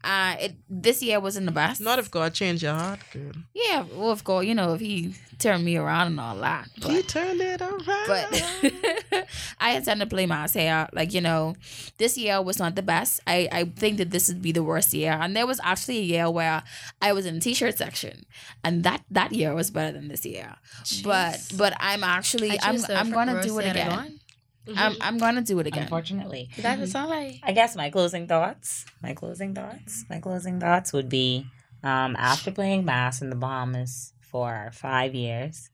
uh 0.03 0.35
it 0.39 0.55
this 0.69 1.01
year 1.03 1.19
wasn't 1.19 1.45
the 1.45 1.51
best. 1.51 1.81
Not 1.81 1.99
if 1.99 2.09
God 2.11 2.33
changed 2.33 2.63
your 2.63 2.73
heart, 2.73 2.99
girl. 3.13 3.31
Yeah, 3.53 3.85
well 3.95 4.11
of 4.11 4.23
course, 4.23 4.45
you 4.45 4.55
know, 4.55 4.73
if 4.73 4.81
he 4.81 5.15
turned 5.39 5.65
me 5.65 5.75
around 5.75 6.07
and 6.07 6.19
all 6.19 6.35
that. 6.37 6.67
He 6.75 6.81
But 6.81 7.07
turned 7.07 7.41
it 7.41 7.61
around. 7.61 7.83
but 8.07 9.25
I 9.59 9.71
intend 9.75 9.99
to 10.01 10.05
play 10.07 10.25
my 10.25 10.35
ass 10.43 10.53
hair. 10.53 10.87
Like, 10.93 11.13
you 11.13 11.21
know, 11.21 11.55
this 11.97 12.17
year 12.17 12.41
was 12.41 12.59
not 12.59 12.75
the 12.75 12.83
best. 12.83 13.19
I, 13.25 13.47
I 13.51 13.63
think 13.65 13.97
that 13.97 14.11
this 14.11 14.27
would 14.27 14.41
be 14.41 14.51
the 14.51 14.63
worst 14.63 14.93
year. 14.93 15.17
And 15.19 15.35
there 15.35 15.47
was 15.47 15.59
actually 15.63 15.97
a 15.97 16.03
year 16.03 16.29
where 16.29 16.61
I 17.01 17.13
was 17.13 17.25
in 17.25 17.35
the 17.35 17.39
t-shirt 17.41 17.77
section. 17.77 18.25
And 18.63 18.83
that 18.83 19.03
that 19.09 19.31
year 19.33 19.53
was 19.55 19.71
better 19.71 19.91
than 19.97 20.07
this 20.09 20.25
year. 20.25 20.55
But 21.03 21.35
Jeez. 21.35 21.57
but 21.57 21.73
I'm 21.79 22.03
actually 22.03 22.51
I 22.51 22.57
I'm 22.61 22.77
I'm 22.89 23.11
gonna 23.11 23.41
do 23.41 23.57
it 23.59 23.65
year 23.65 23.73
to 23.73 23.81
again. 23.81 24.19
On. 24.67 24.77
I'm 24.77 24.95
I'm 25.01 25.17
gonna 25.17 25.41
do 25.41 25.59
it 25.59 25.67
again. 25.67 25.83
Unfortunately. 25.83 26.49
That 26.59 26.79
is 26.79 26.95
all 26.95 27.11
I. 27.11 27.39
I 27.43 27.51
guess 27.51 27.75
my 27.75 27.89
closing 27.89 28.27
thoughts, 28.27 28.85
my 29.01 29.13
closing 29.13 29.55
thoughts, 29.55 30.05
my 30.09 30.19
closing 30.19 30.59
thoughts 30.59 30.93
would 30.93 31.09
be 31.09 31.47
um, 31.83 32.15
after 32.17 32.51
playing 32.51 32.85
mas 32.85 33.21
in 33.21 33.29
the 33.29 33.35
Bahamas 33.35 34.13
for 34.19 34.69
five 34.73 35.15
years, 35.15 35.69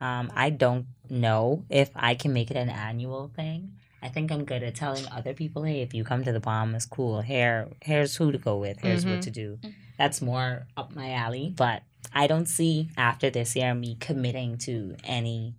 um, 0.00 0.30
I 0.34 0.50
don't 0.50 0.86
know 1.08 1.64
if 1.70 1.90
I 1.96 2.14
can 2.14 2.32
make 2.32 2.50
it 2.50 2.56
an 2.56 2.68
annual 2.68 3.30
thing. 3.34 3.72
I 4.02 4.08
think 4.08 4.30
I'm 4.30 4.44
good 4.44 4.62
at 4.62 4.74
telling 4.74 5.04
other 5.10 5.32
people, 5.32 5.64
hey, 5.64 5.80
if 5.80 5.94
you 5.94 6.04
come 6.04 6.22
to 6.24 6.30
the 6.30 6.38
Bahamas, 6.38 6.86
cool. 6.86 7.22
Here, 7.22 7.68
here's 7.82 8.14
who 8.14 8.30
to 8.30 8.38
go 8.38 8.58
with. 8.58 8.78
Here's 8.80 9.04
what 9.06 9.22
to 9.22 9.30
do. 9.30 9.58
That's 9.98 10.20
more 10.20 10.66
up 10.76 10.94
my 10.94 11.12
alley. 11.12 11.52
But 11.56 11.82
I 12.12 12.26
don't 12.26 12.46
see 12.46 12.90
after 12.96 13.30
this 13.30 13.56
year 13.56 13.74
me 13.74 13.96
committing 13.98 14.58
to 14.58 14.94
any 15.02 15.56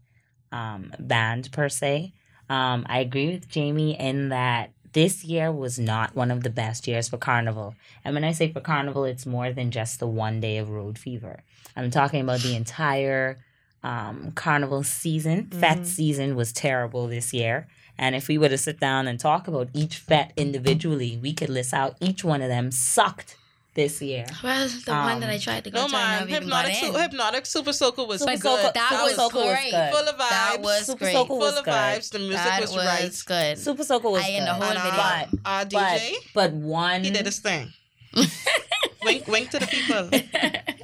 um, 0.52 0.94
band 1.00 1.52
per 1.52 1.68
se. 1.68 2.14
Um, 2.50 2.86
I 2.88 3.00
agree 3.00 3.32
with 3.32 3.50
Jamie 3.50 4.00
in 4.00 4.30
that 4.30 4.72
this 4.94 5.24
year 5.24 5.52
was 5.52 5.78
not 5.78 6.16
one 6.16 6.32
of 6.32 6.44
the 6.44 6.50
best 6.50 6.88
years 6.88 7.10
for 7.10 7.18
Carnival. 7.18 7.76
And 8.04 8.16
when 8.16 8.24
I 8.24 8.32
say 8.32 8.52
for 8.52 8.62
Carnival, 8.62 9.04
it's 9.06 9.26
more 9.26 9.52
than 9.52 9.70
just 9.72 10.00
the 10.00 10.08
one 10.08 10.40
day 10.40 10.58
of 10.58 10.70
road 10.70 10.98
fever. 10.98 11.44
I'm 11.76 11.92
talking 11.92 12.22
about 12.22 12.40
the 12.40 12.56
entire 12.56 13.38
um, 13.84 14.32
Carnival 14.34 14.84
season. 14.84 15.50
Fete 15.52 15.86
season 15.86 16.36
was 16.36 16.52
terrible 16.52 17.08
this 17.08 17.34
year. 17.34 17.68
And 17.98 18.16
if 18.16 18.28
we 18.28 18.38
were 18.38 18.50
to 18.50 18.58
sit 18.58 18.80
down 18.80 19.08
and 19.08 19.20
talk 19.20 19.48
about 19.48 19.70
each 19.74 19.98
fete 19.98 20.32
individually, 20.36 21.20
we 21.22 21.34
could 21.34 21.50
list 21.50 21.74
out 21.74 21.98
each 22.00 22.24
one 22.24 22.42
of 22.42 22.50
them 22.50 22.72
sucked 22.72 23.38
this 23.78 24.02
year. 24.02 24.26
Well, 24.44 24.68
the 24.68 24.92
one 24.92 25.22
that 25.22 25.30
I 25.30 25.36
Um, 25.36 25.40
tried 25.40 25.64
to 25.64 25.70
go 25.70 25.84
No 25.84 25.88
to, 25.88 25.96
I 25.96 26.00
man, 26.00 26.20
never 26.28 26.36
even 26.38 26.50
got 26.50 26.66
hypnotic, 26.68 26.94
su- 26.96 27.00
hypnotic 27.02 27.46
super 27.46 27.72
soaker 27.74 28.04
was 28.04 28.20
Super 28.20 28.34
good. 28.34 28.42
Soaker- 28.42 28.72
that 28.74 28.90
Super 28.90 29.04
was 29.04 29.16
Soaker 29.16 29.38
was 29.38 29.54
great. 29.54 29.72
good. 29.72 29.92
full 29.94 30.08
of 30.10 30.16
vibes. 30.18 30.30
That 30.30 30.58
was 30.62 30.86
Super 30.88 31.00
great. 31.00 31.14
Soaker 31.14 31.28
full 31.28 31.38
was 31.40 31.58
of 31.58 31.64
good. 31.66 31.74
vibes. 31.74 32.10
The 32.10 32.20
music 32.20 32.38
that 32.44 32.62
was, 32.62 32.74
was 32.76 32.86
right. 32.86 33.24
good. 33.26 33.58
Super 33.60 33.84
Soaker 33.86 34.10
was 34.10 34.24
I 34.24 34.28
in 34.30 34.40
good. 34.40 34.48
the 34.50 34.54
whole 34.56 34.64
And 34.64 34.80
video. 34.80 34.92
our, 35.00 35.26
But- 35.32 35.40
our 35.46 35.66
but, 35.66 36.00
DJ, 36.02 36.16
but 36.34 36.52
one 36.54 37.04
he 37.06 37.12
did 37.12 37.26
his 37.26 37.40
thing. 37.40 37.72
wink, 39.04 39.28
wink 39.28 39.50
to 39.52 39.60
the 39.60 39.68
people. 39.68 40.10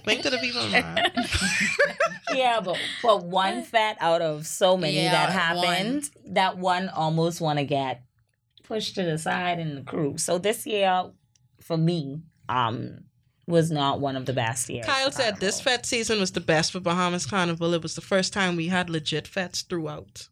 Wink 0.05 0.21
to 0.21 0.29
the 0.29 0.37
people, 0.37 0.67
man. 0.69 1.11
yeah, 2.33 2.59
but 2.59 2.77
but 3.01 3.25
one 3.25 3.63
fat 3.63 3.97
out 3.99 4.21
of 4.21 4.45
so 4.45 4.77
many 4.77 5.01
Yeah, 5.01 5.11
that 5.11 5.29
happened, 5.31 6.09
that 6.27 6.57
one 6.57 6.89
almost 6.89 7.41
want 7.41 7.59
to 7.59 7.65
get 7.65 8.03
pushed 8.63 8.95
to 8.95 9.03
the 9.03 9.17
side 9.17 9.59
in 9.59 9.75
the 9.75 9.81
crew. 9.81 10.17
So 10.17 10.37
this 10.37 10.65
year, 10.67 11.11
for 11.61 11.77
me, 11.77 12.21
um, 12.49 13.05
was 13.47 13.71
not 13.71 13.99
one 13.99 14.15
of 14.15 14.25
the 14.25 14.33
best 14.33 14.69
years. 14.69 14.85
Kyle 14.85 15.11
said 15.11 15.37
this 15.39 15.57
Carnival. 15.61 15.77
fete 15.79 15.85
season 15.85 16.19
was 16.19 16.31
the 16.31 16.41
best 16.41 16.71
for 16.71 16.79
Bahamas 16.79 17.25
Carnival. 17.25 17.73
It 17.73 17.83
was 17.83 17.95
the 17.95 18.01
first 18.01 18.31
time 18.33 18.55
we 18.55 18.67
had 18.69 18.89
legit 18.89 19.27
fetes 19.27 19.61
throughout. 19.63 20.29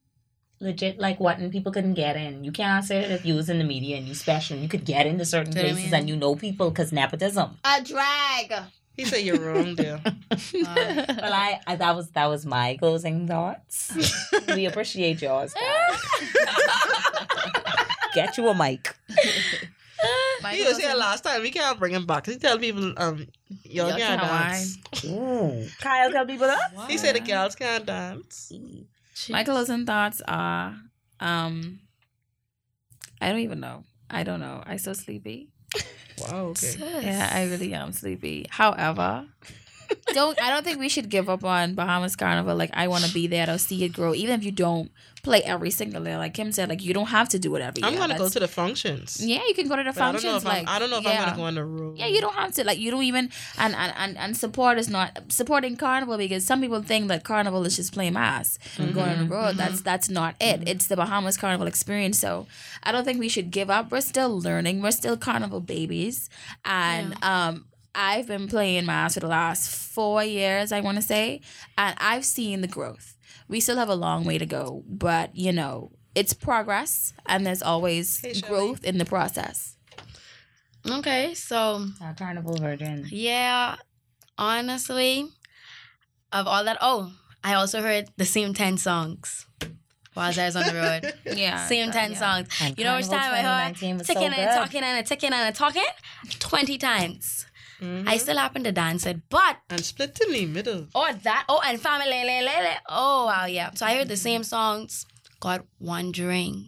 legit 0.61 0.99
like 0.99 1.19
what, 1.19 1.39
and 1.39 1.51
people 1.51 1.71
couldn't 1.71 1.95
get 1.95 2.15
in. 2.15 2.43
You 2.43 2.51
can't 2.51 2.85
say 2.85 3.01
that 3.01 3.11
if 3.11 3.25
you 3.25 3.33
was 3.35 3.49
in 3.49 3.57
the 3.57 3.63
media 3.65 3.97
and 3.97 4.07
you 4.07 4.13
special, 4.13 4.57
you 4.57 4.67
could 4.69 4.85
get 4.85 5.07
into 5.07 5.25
certain 5.25 5.51
Do 5.53 5.59
you 5.59 5.65
I 5.65 5.69
places 5.71 5.91
mean? 5.91 5.93
and 6.01 6.09
you 6.09 6.15
know 6.15 6.35
people 6.35 6.69
because 6.69 6.91
nepotism. 6.91 7.57
A 7.65 7.81
drag. 7.83 8.53
He 8.93 9.05
said 9.05 9.19
you're 9.25 9.39
wrong 9.39 9.73
there. 9.81 9.99
Well, 10.53 11.33
I, 11.33 11.59
I 11.65 11.75
that 11.77 11.95
was 11.95 12.11
that 12.11 12.27
was 12.27 12.45
my 12.45 12.77
closing 12.77 13.27
thoughts. 13.27 13.91
we 14.49 14.65
appreciate 14.65 15.21
yours. 15.21 15.53
Get 18.13 18.37
you 18.37 18.47
a 18.49 18.53
mic. 18.55 18.95
he 20.51 20.63
was 20.63 20.77
here 20.77 20.93
last 20.95 21.23
time. 21.23 21.41
We 21.41 21.51
can't 21.51 21.77
bring 21.77 21.93
him 21.93 22.05
back. 22.05 22.25
He 22.25 22.37
tell 22.37 22.57
people 22.57 22.93
um 22.97 23.27
y'all, 23.63 23.89
Y'all 23.89 23.97
can't 23.97 24.21
can't 24.21 24.21
dance. 24.21 25.05
Ooh. 25.05 25.67
Kyle 25.81 26.11
tell 26.11 26.25
people 26.25 26.47
that. 26.47 26.71
He 26.89 26.97
said 26.97 27.15
the 27.15 27.19
girls 27.19 27.55
can't 27.55 27.85
dance. 27.85 28.51
My 29.29 29.43
closing 29.43 29.85
thoughts 29.85 30.21
are 30.27 30.75
um 31.19 31.79
I 33.21 33.29
don't 33.29 33.39
even 33.41 33.59
know. 33.59 33.83
I 34.09 34.23
don't 34.23 34.39
know. 34.39 34.63
I 34.65 34.77
so 34.77 34.93
sleepy. 34.93 35.49
Wow. 36.17 36.47
Okay. 36.47 36.75
Yeah, 37.03 37.29
I 37.31 37.45
really 37.45 37.73
am 37.73 37.93
sleepy. 37.93 38.47
However, 38.49 39.27
don't 40.13 40.41
I 40.41 40.49
don't 40.49 40.63
think 40.63 40.79
we 40.79 40.89
should 40.89 41.09
give 41.09 41.29
up 41.29 41.43
on 41.43 41.75
Bahamas 41.75 42.15
Carnival. 42.15 42.55
Like 42.55 42.71
I 42.73 42.87
want 42.87 43.05
to 43.05 43.13
be 43.13 43.27
there 43.27 43.45
to 43.45 43.57
see 43.59 43.83
it 43.83 43.89
grow, 43.93 44.13
even 44.13 44.39
if 44.39 44.43
you 44.43 44.51
don't 44.51 44.91
play 45.23 45.41
every 45.43 45.71
single 45.71 46.05
year. 46.05 46.17
Like 46.17 46.33
Kim 46.33 46.51
said, 46.51 46.69
like 46.69 46.83
you 46.83 46.93
don't 46.93 47.07
have 47.07 47.29
to 47.29 47.39
do 47.39 47.55
it 47.55 47.61
every 47.61 47.83
I'm 47.83 47.93
year. 47.93 48.01
gonna 48.01 48.17
go 48.17 48.29
to 48.29 48.39
the 48.39 48.47
functions. 48.47 49.23
Yeah, 49.23 49.41
you 49.47 49.53
can 49.53 49.67
go 49.67 49.75
to 49.75 49.83
the 49.83 49.91
But 49.91 50.01
I 50.01 50.11
don't 50.11 50.23
know 50.23 50.31
functions. 50.31 50.43
if 50.43 50.49
I'm, 50.49 50.65
like 50.65 50.69
I 50.69 50.79
don't 50.79 50.89
know 50.89 50.97
if 50.97 51.03
yeah. 51.03 51.11
I'm 51.11 51.25
gonna 51.25 51.37
go 51.37 51.43
on 51.43 51.55
the 51.55 51.65
road. 51.65 51.97
Yeah, 51.97 52.07
you 52.07 52.21
don't 52.21 52.33
have 52.33 52.53
to. 52.53 52.63
Like 52.63 52.79
you 52.79 52.91
don't 52.91 53.03
even 53.03 53.29
and 53.57 53.75
and 53.75 53.93
and, 53.97 54.17
and 54.17 54.37
support 54.37 54.77
is 54.77 54.89
not 54.89 55.19
supporting 55.29 55.75
carnival 55.75 56.17
because 56.17 56.45
some 56.45 56.61
people 56.61 56.81
think 56.81 57.07
that 57.09 57.23
carnival 57.23 57.65
is 57.65 57.75
just 57.75 57.93
playing 57.93 58.13
mas 58.13 58.59
and 58.77 58.93
going 58.93 59.09
on 59.09 59.17
the 59.17 59.23
mm-hmm. 59.25 59.33
road. 59.33 59.57
That's 59.57 59.75
mm-hmm. 59.75 59.83
that's 59.83 60.09
not 60.09 60.35
it. 60.39 60.61
Mm-hmm. 60.61 60.67
It's 60.67 60.87
the 60.87 60.95
Bahamas 60.95 61.37
Carnival 61.37 61.67
experience. 61.67 62.19
So 62.19 62.47
I 62.83 62.91
don't 62.91 63.05
think 63.05 63.19
we 63.19 63.29
should 63.29 63.51
give 63.51 63.69
up. 63.69 63.91
We're 63.91 64.01
still 64.01 64.39
learning. 64.39 64.81
We're 64.81 64.91
still 64.91 65.17
carnival 65.17 65.59
babies. 65.59 66.29
And 66.65 67.15
um 67.23 67.65
I've 67.93 68.27
been 68.27 68.47
playing 68.47 68.85
mass 68.85 69.15
for 69.15 69.19
the 69.19 69.27
last 69.27 69.75
four 69.75 70.23
years, 70.23 70.71
I 70.71 70.79
wanna 70.79 71.01
say, 71.01 71.41
and 71.77 71.95
I've 71.99 72.25
seen 72.25 72.61
the 72.61 72.67
growth. 72.67 73.17
We 73.51 73.59
still 73.59 73.75
have 73.77 73.89
a 73.89 73.95
long 73.95 74.23
way 74.23 74.37
to 74.39 74.45
go, 74.47 74.83
but 74.87 75.35
you 75.35 75.51
know, 75.51 75.91
it's 76.15 76.33
progress 76.33 77.13
and 77.25 77.45
there's 77.45 77.61
always 77.61 78.19
Hey, 78.21 78.39
growth 78.41 78.83
in 78.83 78.97
the 78.97 79.05
process. 79.05 79.75
Okay, 80.89 81.33
so 81.35 81.85
Our 82.01 82.13
carnival 82.15 82.55
virgin. 82.57 83.05
yeah, 83.11 83.75
honestly, 84.37 85.27
of 86.31 86.47
all 86.47 86.63
that, 86.63 86.77
oh, 86.81 87.13
I 87.43 87.53
also 87.53 87.81
heard 87.81 88.09
the 88.17 88.25
same 88.25 88.53
10 88.53 88.77
songs 88.77 89.45
while 90.13 90.31
I 90.37 90.45
was 90.45 90.55
on 90.55 90.65
the 90.65 90.73
road. 90.73 91.13
Yeah. 91.37 91.65
Same 91.67 91.91
10 91.91 92.11
yeah. 92.11 92.17
songs. 92.17 92.47
And 92.61 92.77
You 92.77 92.83
know 92.85 92.95
which 92.97 93.07
Carnival 93.07 93.29
time 93.29 93.45
I 93.45 93.67
heard 93.67 93.75
2019 93.75 93.97
was 93.97 94.07
so 94.07 94.13
and 94.19 94.35
good. 94.35 94.55
talking 94.55 94.83
and 94.83 94.99
a 94.99 95.03
ticking 95.03 95.33
and 95.33 95.49
a 95.49 95.57
talking? 95.57 95.85
20 96.39 96.77
times. 96.77 97.45
Mhm. 97.81 98.07
I 98.07 98.17
still 98.17 98.37
happen 98.37 98.63
to 98.63 98.71
dance 98.71 99.05
it, 99.05 99.17
but 99.29 99.57
and 99.69 99.83
split 99.83 100.19
in 100.21 100.31
the 100.31 100.45
middle. 100.45 100.87
Oh, 100.93 101.11
that. 101.23 101.45
Oh, 101.49 101.59
and 101.65 101.81
family. 101.81 102.09
le, 102.09 102.41
le, 102.45 102.57
le. 102.67 102.75
Oh, 102.89 103.25
wow, 103.25 103.45
yeah. 103.45 103.71
So 103.73 103.85
I 103.85 103.95
heard 103.95 104.07
the 104.07 104.17
same 104.17 104.43
songs. 104.43 105.05
Got 105.39 105.65
one 105.79 106.11
drink. 106.11 106.67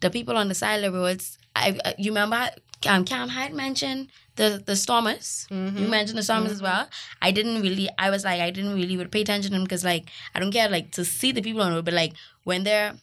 The 0.00 0.10
people 0.10 0.36
on 0.36 0.48
the 0.48 0.54
side 0.54 0.84
of 0.84 0.92
the 0.92 0.98
roads. 0.98 1.38
I 1.56 1.78
uh, 1.84 1.92
you 1.96 2.10
remember 2.10 2.50
um 2.86 3.04
Cam 3.06 3.30
had 3.30 3.54
mentioned 3.54 4.08
the 4.36 4.62
the 4.66 4.76
stormers. 4.76 5.46
You 5.50 5.88
mentioned 5.88 6.18
the 6.18 6.22
stormers 6.22 6.52
as 6.52 6.60
well. 6.60 6.88
I 7.22 7.30
didn't 7.30 7.62
really. 7.62 7.88
I 7.96 8.10
was 8.10 8.24
like 8.24 8.40
I 8.40 8.50
didn't 8.50 8.74
really 8.74 8.96
would 8.98 9.10
pay 9.10 9.22
attention 9.22 9.52
to 9.52 9.56
them 9.56 9.64
because 9.64 9.84
like 9.84 10.10
I 10.34 10.40
don't 10.40 10.52
care 10.52 10.68
like 10.68 10.90
to 10.92 11.04
see 11.04 11.32
the 11.32 11.40
people 11.40 11.62
on 11.62 11.70
the 11.70 11.76
road, 11.76 11.84
but 11.86 11.94
like 11.94 12.12
when 12.42 12.64
they're 12.64 12.94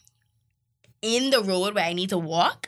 in 1.01 1.31
the 1.31 1.41
road 1.41 1.73
where 1.73 1.85
I 1.85 1.93
need 1.93 2.09
to 2.09 2.17
walk, 2.19 2.67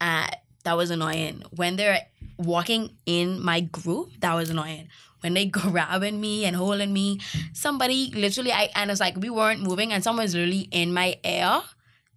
uh, 0.00 0.28
that 0.64 0.76
was 0.76 0.90
annoying. 0.90 1.42
When 1.54 1.76
they're 1.76 2.00
walking 2.36 2.96
in 3.06 3.42
my 3.42 3.60
group, 3.60 4.10
that 4.20 4.34
was 4.34 4.50
annoying. 4.50 4.88
When 5.20 5.34
they 5.34 5.46
grabbing 5.60 6.20
me 6.20 6.44
and 6.44 6.56
holding 6.56 6.92
me, 6.92 7.20
somebody 7.52 8.10
literally, 8.14 8.52
I 8.52 8.70
and 8.74 8.90
it's 8.90 9.00
like 9.00 9.16
we 9.16 9.30
weren't 9.30 9.60
moving, 9.62 9.92
and 9.92 10.02
someone's 10.02 10.34
literally 10.34 10.68
in 10.70 10.92
my 10.92 11.16
ear, 11.24 11.60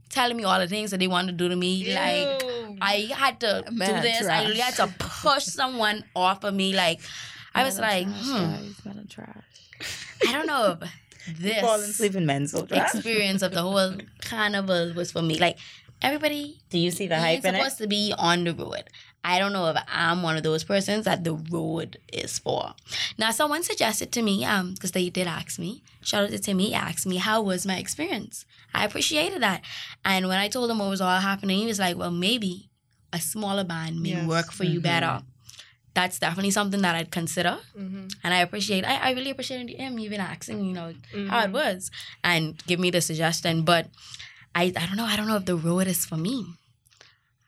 telling 0.10 0.38
me 0.38 0.44
all 0.44 0.60
the 0.60 0.68
things 0.68 0.92
that 0.92 1.00
they 1.00 1.08
wanted 1.08 1.34
to 1.34 1.38
do 1.38 1.50
to 1.50 1.56
me. 1.56 1.94
Like 1.94 2.44
I 2.82 3.10
had 3.14 3.40
to 3.42 3.64
do 3.68 3.76
Man, 3.76 4.02
this. 4.02 4.22
I 4.22 4.24
trash. 4.24 4.40
literally 4.42 4.60
had 4.62 4.76
to 4.76 4.88
push 5.00 5.44
someone 5.46 6.04
off 6.16 6.44
of 6.44 6.54
me. 6.54 6.74
Like 6.74 7.02
I 7.54 7.64
was 7.64 7.80
like, 7.80 8.08
hmm, 8.08 8.72
Smelling 8.82 9.08
trash. 9.10 9.44
I 10.28 10.32
don't 10.32 10.48
know 10.48 10.78
if 10.82 10.90
this 11.40 11.64
asleep 11.64 12.16
in 12.16 12.26
men's 12.26 12.54
experience 12.54 13.42
of 13.42 13.54
the 13.54 13.62
whole 13.62 13.96
carnival 14.22 14.94
was 14.94 15.12
for 15.12 15.22
me. 15.22 15.40
Like 15.40 15.58
everybody 16.04 16.60
Do 16.70 16.78
you 16.78 16.92
see 16.92 17.08
the 17.08 17.16
ain't 17.16 17.24
hype 17.24 17.46
in 17.46 17.56
it? 17.56 17.58
supposed 17.58 17.78
to 17.80 17.88
be 17.88 18.14
on 18.18 18.44
the 18.44 18.54
road. 18.54 18.84
I 19.26 19.40
don't 19.40 19.54
know 19.54 19.68
if 19.70 19.78
I'm 19.88 20.22
one 20.22 20.36
of 20.36 20.44
those 20.44 20.66
persons 20.66 21.06
that 21.06 21.24
the 21.24 21.34
road 21.34 21.98
is 22.12 22.40
for. 22.40 22.74
Now, 23.18 23.32
someone 23.32 23.64
suggested 23.64 24.12
to 24.12 24.22
me, 24.22 24.44
um, 24.44 24.74
because 24.74 24.92
they 24.92 25.10
did 25.10 25.28
ask 25.28 25.58
me, 25.58 25.82
shout 26.04 26.26
out 26.26 26.32
to 26.32 26.40
Timmy, 26.40 26.74
asked 26.74 27.06
me 27.08 27.16
how 27.18 27.42
was 27.42 27.66
my 27.66 27.78
experience. 27.78 28.46
I 28.74 28.84
appreciated 28.86 29.42
that, 29.42 29.62
and 30.04 30.28
when 30.28 30.40
I 30.40 30.50
told 30.50 30.70
him 30.70 30.80
what 30.80 30.90
was 30.90 31.00
all 31.00 31.20
happening, 31.22 31.60
he 31.60 31.66
was 31.68 31.80
like, 31.80 31.96
"Well, 31.96 32.12
maybe 32.12 32.70
a 33.14 33.22
smaller 33.22 33.64
band 33.64 34.02
may 34.02 34.10
Yes. 34.10 34.28
work 34.28 34.52
for 34.52 34.64
you 34.66 34.82
better." 34.82 35.22
That's 35.94 36.18
definitely 36.20 36.50
something 36.52 36.82
that 36.82 36.96
I'd 36.96 37.12
consider, 37.12 37.60
Mhm. 37.78 38.12
and 38.24 38.34
I 38.34 38.40
appreciate. 38.40 38.84
I, 38.84 38.96
I 38.96 39.12
really 39.12 39.30
appreciated 39.30 39.70
him 39.78 40.00
even 40.00 40.20
asking, 40.20 40.66
you 40.66 40.74
know, 40.74 40.96
how 41.30 41.42
it 41.44 41.50
Mhm. 41.50 41.54
was, 41.54 41.92
and 42.24 42.58
give 42.66 42.80
me 42.80 42.90
the 42.90 43.00
suggestion. 43.00 43.62
But 43.64 43.88
I, 44.56 44.66
I 44.76 44.86
don't 44.86 44.96
know. 44.98 45.06
I 45.06 45.16
don't 45.16 45.28
know 45.28 45.38
if 45.38 45.46
the 45.46 45.56
road 45.56 45.88
is 45.88 46.06
for 46.06 46.18
me. 46.18 46.46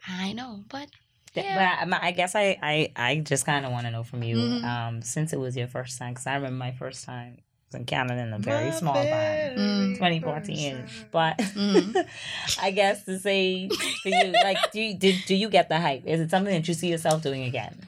I 0.07 0.33
know, 0.33 0.63
but 0.69 0.87
Yeah. 1.33 1.79
But 1.81 1.93
I, 1.93 2.07
I 2.07 2.11
guess 2.11 2.35
I, 2.35 2.57
I, 2.61 2.91
I 2.95 3.17
just 3.17 3.45
kind 3.45 3.65
of 3.65 3.71
want 3.71 3.85
to 3.85 3.91
know 3.91 4.03
from 4.03 4.23
you, 4.23 4.37
Mhm. 4.37 4.63
um, 4.63 5.01
since 5.01 5.33
it 5.33 5.39
was 5.39 5.55
your 5.57 5.67
first 5.67 5.97
time, 5.99 6.13
because 6.13 6.27
I 6.27 6.35
remember 6.35 6.57
my 6.57 6.71
first 6.71 7.05
time 7.05 7.37
was 7.71 7.79
in 7.79 7.85
Canada 7.85 8.21
in 8.21 8.31
a 8.33 8.39
very 8.39 8.65
My 8.65 8.71
small 8.71 9.05
band, 9.05 9.51
Mm. 9.57 9.97
2014. 9.97 10.87
But 11.11 11.37
Mhm. 11.39 12.07
I 12.61 12.71
guess 12.71 13.03
to 13.05 13.19
say 13.19 13.69
for 14.01 14.09
you, 14.09 14.37
like, 14.41 14.71
do 14.71 14.79
you, 14.81 14.97
did, 14.97 15.25
do 15.25 15.35
you 15.35 15.49
get 15.49 15.67
the 15.69 15.79
hype? 15.79 16.05
Is 16.05 16.19
it 16.21 16.29
something 16.29 16.53
that 16.53 16.67
you 16.67 16.73
see 16.73 16.89
yourself 16.89 17.21
doing 17.21 17.43
again? 17.43 17.87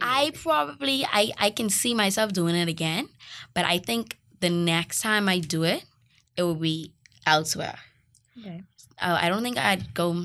I 0.00 0.30
probably 0.34 1.04
I 1.06 1.32
I 1.38 1.50
can 1.50 1.70
see 1.70 1.94
myself 1.94 2.32
doing 2.32 2.54
it 2.54 2.68
again, 2.68 3.08
but 3.54 3.64
I 3.64 3.78
think 3.78 4.18
the 4.40 4.50
next 4.50 5.00
time 5.00 5.28
I 5.28 5.38
do 5.38 5.62
it, 5.64 5.84
it 6.36 6.42
will 6.42 6.54
be 6.54 6.92
elsewhere. 7.26 7.78
Okay. 8.40 8.62
Uh, 9.00 9.18
I 9.20 9.28
don't 9.28 9.42
think 9.42 9.58
I'd 9.58 9.92
go, 9.94 10.24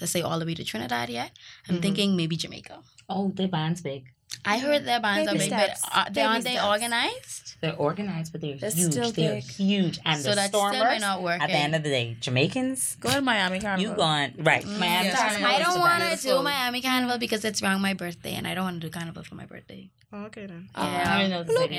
let's 0.00 0.12
say, 0.12 0.22
all 0.22 0.38
the 0.38 0.46
way 0.46 0.54
to 0.54 0.64
Trinidad 0.64 1.08
yet. 1.10 1.32
I'm 1.68 1.76
Mhm. 1.78 1.82
thinking 1.82 2.16
maybe 2.16 2.36
Jamaica. 2.36 2.78
Oh, 3.08 3.30
the 3.34 3.46
band's 3.46 3.80
big. 3.82 4.04
I 4.44 4.58
heard 4.58 4.84
their 4.84 5.00
bands 5.00 5.26
Baby 5.30 5.36
are 5.38 5.38
big, 5.38 5.48
steps. 5.48 5.80
but 5.82 5.96
uh, 5.96 6.04
they 6.04 6.10
Baby 6.10 6.26
aren't 6.26 6.44
they 6.44 6.60
organized? 6.60 7.56
They're 7.60 7.74
organized, 7.76 8.32
but 8.32 8.40
they're, 8.42 8.56
They're 8.56 8.70
huge. 8.70 8.92
still 8.92 9.10
they're 9.12 9.34
big. 9.36 9.44
huge. 9.44 9.98
And 10.04 10.20
so 10.22 10.30
the 10.30 10.34
that 10.36 10.48
still 10.48 10.60
stormers, 10.60 10.80
might 10.82 11.00
not 11.00 11.22
work. 11.22 11.40
at 11.40 11.48
the 11.48 11.54
end 11.56 11.74
of 11.74 11.82
the 11.82 11.88
day, 11.88 12.16
Jamaicans, 12.20 12.96
Go 13.00 13.10
to 13.10 13.20
Miami 13.20 13.60
Carnival. 13.60 13.90
you 13.90 13.96
gone, 13.96 14.34
right. 14.38 14.64
Miami 14.66 15.06
Yes. 15.08 15.18
Carnival 15.18 15.46
I 15.46 15.58
don't 15.58 15.80
want 15.80 16.02
to 16.20 16.22
do 16.26 16.42
Miami 16.42 16.82
Carnival 16.82 17.18
because 17.18 17.44
it's 17.44 17.62
around 17.62 17.80
my 17.82 17.94
birthday, 17.94 18.34
and 18.34 18.46
I 18.46 18.54
don't 18.54 18.64
want 18.64 18.80
to 18.80 18.86
do 18.86 18.90
Carnival 18.90 19.22
for 19.24 19.34
my 19.36 19.46
birthday. 19.46 19.88
Oh, 20.12 20.24
okay 20.24 20.46
then. 20.46 20.68
I 20.74 20.86
Yeah. 20.92 21.18
don't 21.20 21.30
know 21.30 21.38
what 21.38 21.46
to 21.48 21.52
say 21.56 21.68
to 21.68 21.74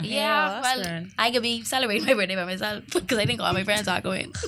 Yeah. 0.00 0.60
Well. 0.60 0.78
Yeah, 0.78 0.92
well, 0.92 1.00
good. 1.00 1.12
I 1.18 1.30
could 1.30 1.42
be 1.42 1.62
celebrating 1.64 2.06
my 2.06 2.14
birthday 2.14 2.36
by 2.36 2.44
myself 2.44 2.84
because 2.92 3.18
I 3.18 3.26
think 3.26 3.40
all 3.40 3.52
my 3.52 3.64
friends 3.64 3.88
are 3.88 4.00
going. 4.00 4.32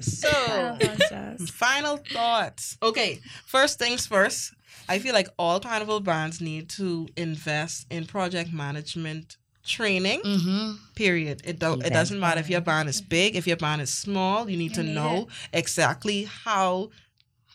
So, 0.00 0.28
final 1.52 1.96
thoughts. 1.96 2.76
Okay, 2.82 3.20
first 3.46 3.78
things 3.78 4.06
first. 4.06 4.52
I 4.88 4.98
feel 4.98 5.14
like 5.14 5.28
all 5.38 5.58
carnival 5.58 6.00
brands 6.00 6.40
need 6.40 6.68
to 6.70 7.08
invest 7.16 7.86
in 7.90 8.06
project 8.06 8.52
management 8.52 9.36
training. 9.64 10.20
Mm-hmm. 10.22 10.72
Period. 10.94 11.42
It 11.44 11.58
don't. 11.58 11.84
It 11.84 11.92
doesn't 11.92 12.20
matter 12.20 12.40
if 12.40 12.48
your 12.50 12.60
band 12.60 12.88
is 12.88 13.00
big, 13.00 13.36
if 13.36 13.46
your 13.46 13.56
band 13.56 13.82
is 13.82 13.92
small. 13.92 14.48
You 14.48 14.56
need 14.56 14.74
to 14.74 14.82
need 14.82 14.94
know 14.94 15.28
exactly 15.52 16.24
how 16.24 16.90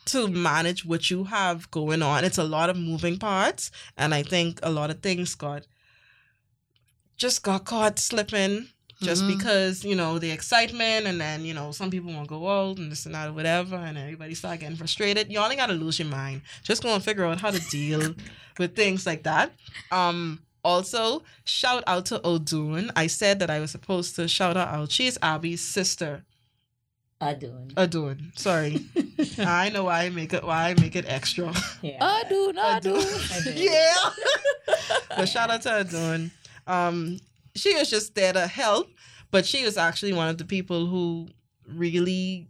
to 0.05 0.27
manage 0.27 0.83
what 0.83 1.09
you 1.09 1.25
have 1.25 1.69
going 1.71 2.01
on. 2.01 2.23
It's 2.25 2.37
a 2.37 2.43
lot 2.43 2.69
of 2.69 2.77
moving 2.77 3.17
parts, 3.17 3.71
and 3.97 4.13
I 4.13 4.23
think 4.23 4.59
a 4.63 4.71
lot 4.71 4.89
of 4.89 5.01
things 5.01 5.35
got 5.35 5.67
just 7.23 7.37
got 7.47 7.61
caught 7.71 7.95
slipping 8.09 8.55
just 9.09 9.23
Mhm. 9.23 9.29
because 9.35 9.75
you 9.89 9.95
know 10.01 10.11
the 10.23 10.31
excitement 10.37 11.01
and 11.09 11.17
then 11.25 11.37
you 11.49 11.53
know 11.57 11.67
some 11.79 11.89
people 11.93 12.11
want 12.15 12.25
to 12.27 12.33
go 12.37 12.41
out 12.55 12.77
and 12.79 12.91
this 12.91 13.05
and 13.07 13.15
that 13.15 13.27
or 13.29 13.33
whatever 13.39 13.75
and 13.87 13.95
everybody 14.05 14.35
start 14.41 14.59
getting 14.61 14.77
frustrated 14.83 15.25
you 15.31 15.39
only 15.45 15.55
got 15.61 15.67
to 15.73 15.77
lose 15.83 15.97
your 16.01 16.07
mind 16.21 16.37
just 16.69 16.83
go 16.85 16.89
and 16.95 17.03
figure 17.09 17.25
out 17.29 17.39
how 17.45 17.51
to 17.57 17.61
deal 17.79 18.03
with 18.59 18.71
things 18.81 19.01
like 19.09 19.23
that 19.31 19.47
um 19.91 20.19
also 20.63 21.23
shout 21.59 21.83
out 21.93 22.05
to 22.09 22.17
odun 22.31 22.91
i 22.95 23.07
said 23.19 23.35
that 23.41 23.49
i 23.49 23.59
was 23.63 23.71
supposed 23.77 24.11
to 24.17 24.27
shout 24.37 24.55
her 24.55 24.67
out 24.75 24.91
she's 24.97 25.17
abby's 25.33 25.61
sister 25.77 26.13
I 27.29 27.33
doing. 27.45 27.67
odun 27.81 28.17
sorry 28.45 28.73
i 29.63 29.69
know 29.73 29.83
why 29.89 29.97
i 30.05 30.09
make 30.19 30.31
it 30.37 30.43
why 30.43 30.61
i 30.69 30.73
make 30.85 30.95
it 31.01 31.05
extra 31.17 31.47
Yeah. 31.81 31.97
I 32.01 32.23
do, 32.33 32.41
not 32.61 32.81
do. 32.83 32.95
yeah. 33.55 33.95
but 35.17 35.25
shout 35.33 35.49
out 35.53 35.61
to 35.63 35.69
Adun. 35.81 36.21
Um, 36.71 37.19
she 37.53 37.75
was 37.75 37.89
just 37.89 38.15
there 38.15 38.31
to 38.31 38.47
help, 38.47 38.87
but 39.29 39.45
she 39.45 39.65
was 39.65 39.77
actually 39.77 40.13
one 40.13 40.29
of 40.29 40.37
the 40.37 40.45
people 40.45 40.85
who 40.85 41.27
really 41.67 42.47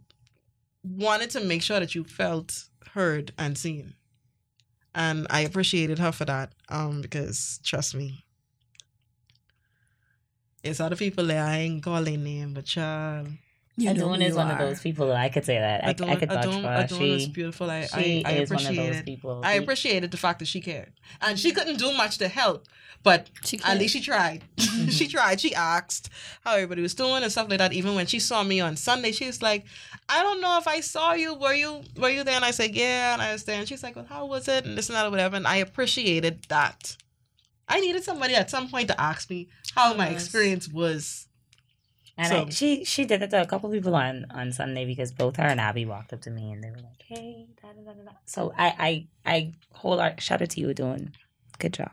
wanted 0.84 1.30
to 1.30 1.40
make 1.40 1.62
sure 1.62 1.80
that 1.80 1.94
you 1.96 2.04
felt 2.04 2.68
heard 2.92 3.32
and 3.36 3.58
seen. 3.58 3.94
And 4.94 5.26
I 5.28 5.40
appreciated 5.40 5.98
her 5.98 6.12
for 6.12 6.24
that. 6.26 6.52
Um, 6.68 7.00
because 7.00 7.58
trust 7.64 7.94
me. 7.96 8.24
It's 10.62 10.78
other 10.78 10.94
people 10.94 11.26
there, 11.26 11.42
I 11.42 11.56
ain't 11.56 11.82
calling 11.82 12.22
name, 12.22 12.54
but 12.54 12.64
child. 12.64 13.28
You 13.76 13.88
who 13.94 14.12
is 14.14 14.34
one 14.34 14.50
of 14.50 14.58
those 14.58 14.80
people 14.80 15.06
that 15.06 15.16
I 15.16 15.30
could 15.30 15.46
say 15.46 15.58
that. 15.58 15.82
I, 15.82 15.88
I 15.88 15.94
Adun, 15.94 16.18
could 16.18 16.28
vouch 16.28 16.44
for 16.44 16.50
her. 16.60 16.68
Adun 16.84 16.98
She, 16.98 17.14
is 17.14 17.26
beautiful. 17.28 17.70
I, 17.70 17.88
I, 17.92 18.22
I 18.26 18.32
is 18.32 18.50
one 18.50 18.60
of 18.60 18.66
appreciate 18.66 18.76
those 18.86 18.96
it. 18.96 19.04
people. 19.06 19.40
I 19.42 19.54
appreciated 19.54 20.10
the 20.10 20.18
fact 20.18 20.40
that 20.40 20.48
she 20.48 20.60
cared, 20.60 20.92
and 21.22 21.38
she 21.38 21.52
couldn't 21.52 21.78
do 21.78 21.90
much 21.92 22.18
to 22.18 22.28
help, 22.28 22.66
but 23.02 23.30
at 23.64 23.78
least 23.78 23.94
she 23.94 24.00
tried. 24.00 24.44
Mm-hmm. 24.72 24.88
she 24.88 25.06
tried. 25.06 25.38
She 25.40 25.54
asked 25.54 26.08
how 26.44 26.54
everybody 26.54 26.80
was 26.82 26.94
doing 26.94 27.22
and 27.22 27.30
stuff 27.30 27.48
like 27.48 27.58
that. 27.58 27.72
Even 27.74 27.94
when 27.94 28.06
she 28.06 28.18
saw 28.18 28.42
me 28.42 28.58
on 28.60 28.74
Sunday, 28.74 29.12
she 29.12 29.26
was 29.26 29.42
like, 29.42 29.64
"I 30.08 30.22
don't 30.22 30.40
know 30.40 30.56
if 30.58 30.66
I 30.66 30.80
saw 30.80 31.12
you. 31.12 31.34
Were 31.34 31.52
you 31.54 31.82
Were 31.96 32.08
you 32.08 32.24
there?" 32.24 32.36
And 32.36 32.44
I 32.44 32.50
said, 32.52 32.74
"Yeah." 32.74 33.12
And 33.12 33.20
I 33.22 33.32
was 33.32 33.44
there. 33.44 33.58
And 33.58 33.68
she's 33.68 33.82
like, 33.82 33.96
"Well, 33.96 34.06
how 34.08 34.24
was 34.26 34.48
it?" 34.48 34.64
And 34.64 34.76
this 34.76 34.88
and 34.88 34.96
that 34.96 35.06
or 35.06 35.10
whatever. 35.10 35.36
And 35.36 35.46
I 35.46 35.56
appreciated 35.56 36.44
that. 36.48 36.96
I 37.68 37.80
needed 37.80 38.02
somebody 38.02 38.34
at 38.34 38.50
some 38.50 38.68
point 38.68 38.88
to 38.88 39.00
ask 39.00 39.28
me 39.30 39.48
how 39.74 39.94
my 39.94 40.08
experience 40.08 40.68
was. 40.68 41.28
And 42.22 42.28
So- 42.28 42.46
I, 42.46 42.50
she 42.50 42.84
she 42.84 43.04
did 43.04 43.22
it 43.22 43.30
to 43.30 43.42
a 43.42 43.46
couple 43.46 43.70
people 43.70 43.94
on 43.94 44.26
on 44.30 44.52
Sunday 44.52 44.84
because 44.84 45.10
both 45.12 45.36
her 45.36 45.44
and 45.44 45.60
Abby 45.60 45.84
walked 45.86 46.12
up 46.12 46.20
to 46.22 46.30
me 46.30 46.52
and 46.52 46.62
they 46.62 46.70
were 46.70 46.76
like, 46.88 47.02
"Hey, 47.04 47.46
da 47.60 47.68
da 47.72 47.82
da 47.82 47.92
da." 47.98 48.04
da." 48.10 48.16
So 48.26 48.52
I 48.56 48.68
I 48.78 49.06
I 49.34 49.52
whole 49.72 49.98
art 50.00 50.20
shout 50.22 50.40
out 50.42 50.50
to 50.50 50.60
you 50.60 50.72
doing 50.74 51.12
good 51.58 51.72
job. 51.74 51.92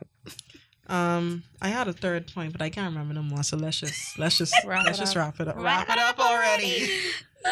Um, 0.88 1.44
I 1.62 1.70
had 1.70 1.88
a 1.88 1.94
third 1.94 2.34
point, 2.34 2.52
but 2.52 2.62
I 2.62 2.70
can't 2.70 2.92
remember 2.92 3.14
no 3.14 3.22
more. 3.24 3.44
So 3.44 3.58
let's 3.58 3.80
just 3.80 4.18
let's 4.18 4.38
just 4.38 4.54
Wrap 4.66 4.86
let's 4.86 4.98
it 4.98 5.02
just 5.02 5.16
up. 5.18 5.22
wrap 5.24 5.40
it 5.40 5.48
up. 5.48 5.58
Wrap 5.58 5.90
it 5.90 5.98
up 6.00 6.20
already. 6.20 6.90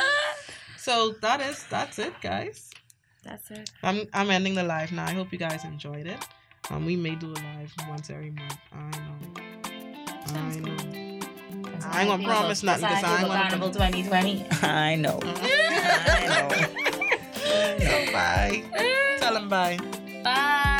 so 0.77 1.13
that 1.21 1.41
is 1.41 1.63
that's 1.69 1.99
it, 1.99 2.13
guys. 2.21 2.69
That's 3.23 3.51
it. 3.51 3.69
I'm 3.83 4.07
I'm 4.13 4.29
ending 4.31 4.55
the 4.55 4.63
live 4.63 4.91
now. 4.91 5.05
I 5.05 5.11
hope 5.13 5.31
you 5.31 5.37
guys 5.39 5.63
enjoyed 5.65 6.07
it. 6.07 6.23
Um, 6.69 6.85
we 6.85 6.95
may 6.95 7.15
do 7.15 7.27
a 7.31 7.39
live 7.49 7.73
once 7.89 8.09
every 8.09 8.31
month. 8.31 8.57
I 8.73 8.89
know. 8.97 9.15
I 10.35 10.55
know. 10.59 11.06
I 11.85 12.01
ain't 12.01 12.09
gonna 12.09 12.23
promise 12.23 12.63
nothing 12.63 12.87
because 12.87 13.03
I 13.03 13.19
ain't 13.21 13.27
Carnival 13.31 13.69
gonna. 13.69 13.91
2020. 13.91 14.45
I 14.63 14.95
know. 14.95 15.19
Uh-huh. 15.23 15.47
I 16.07 16.25
know. 16.27 16.49
so 18.05 18.11
bye. 18.13 18.63
Tell 19.19 19.33
them 19.33 19.49
bye. 19.49 19.77
Bye. 20.23 20.73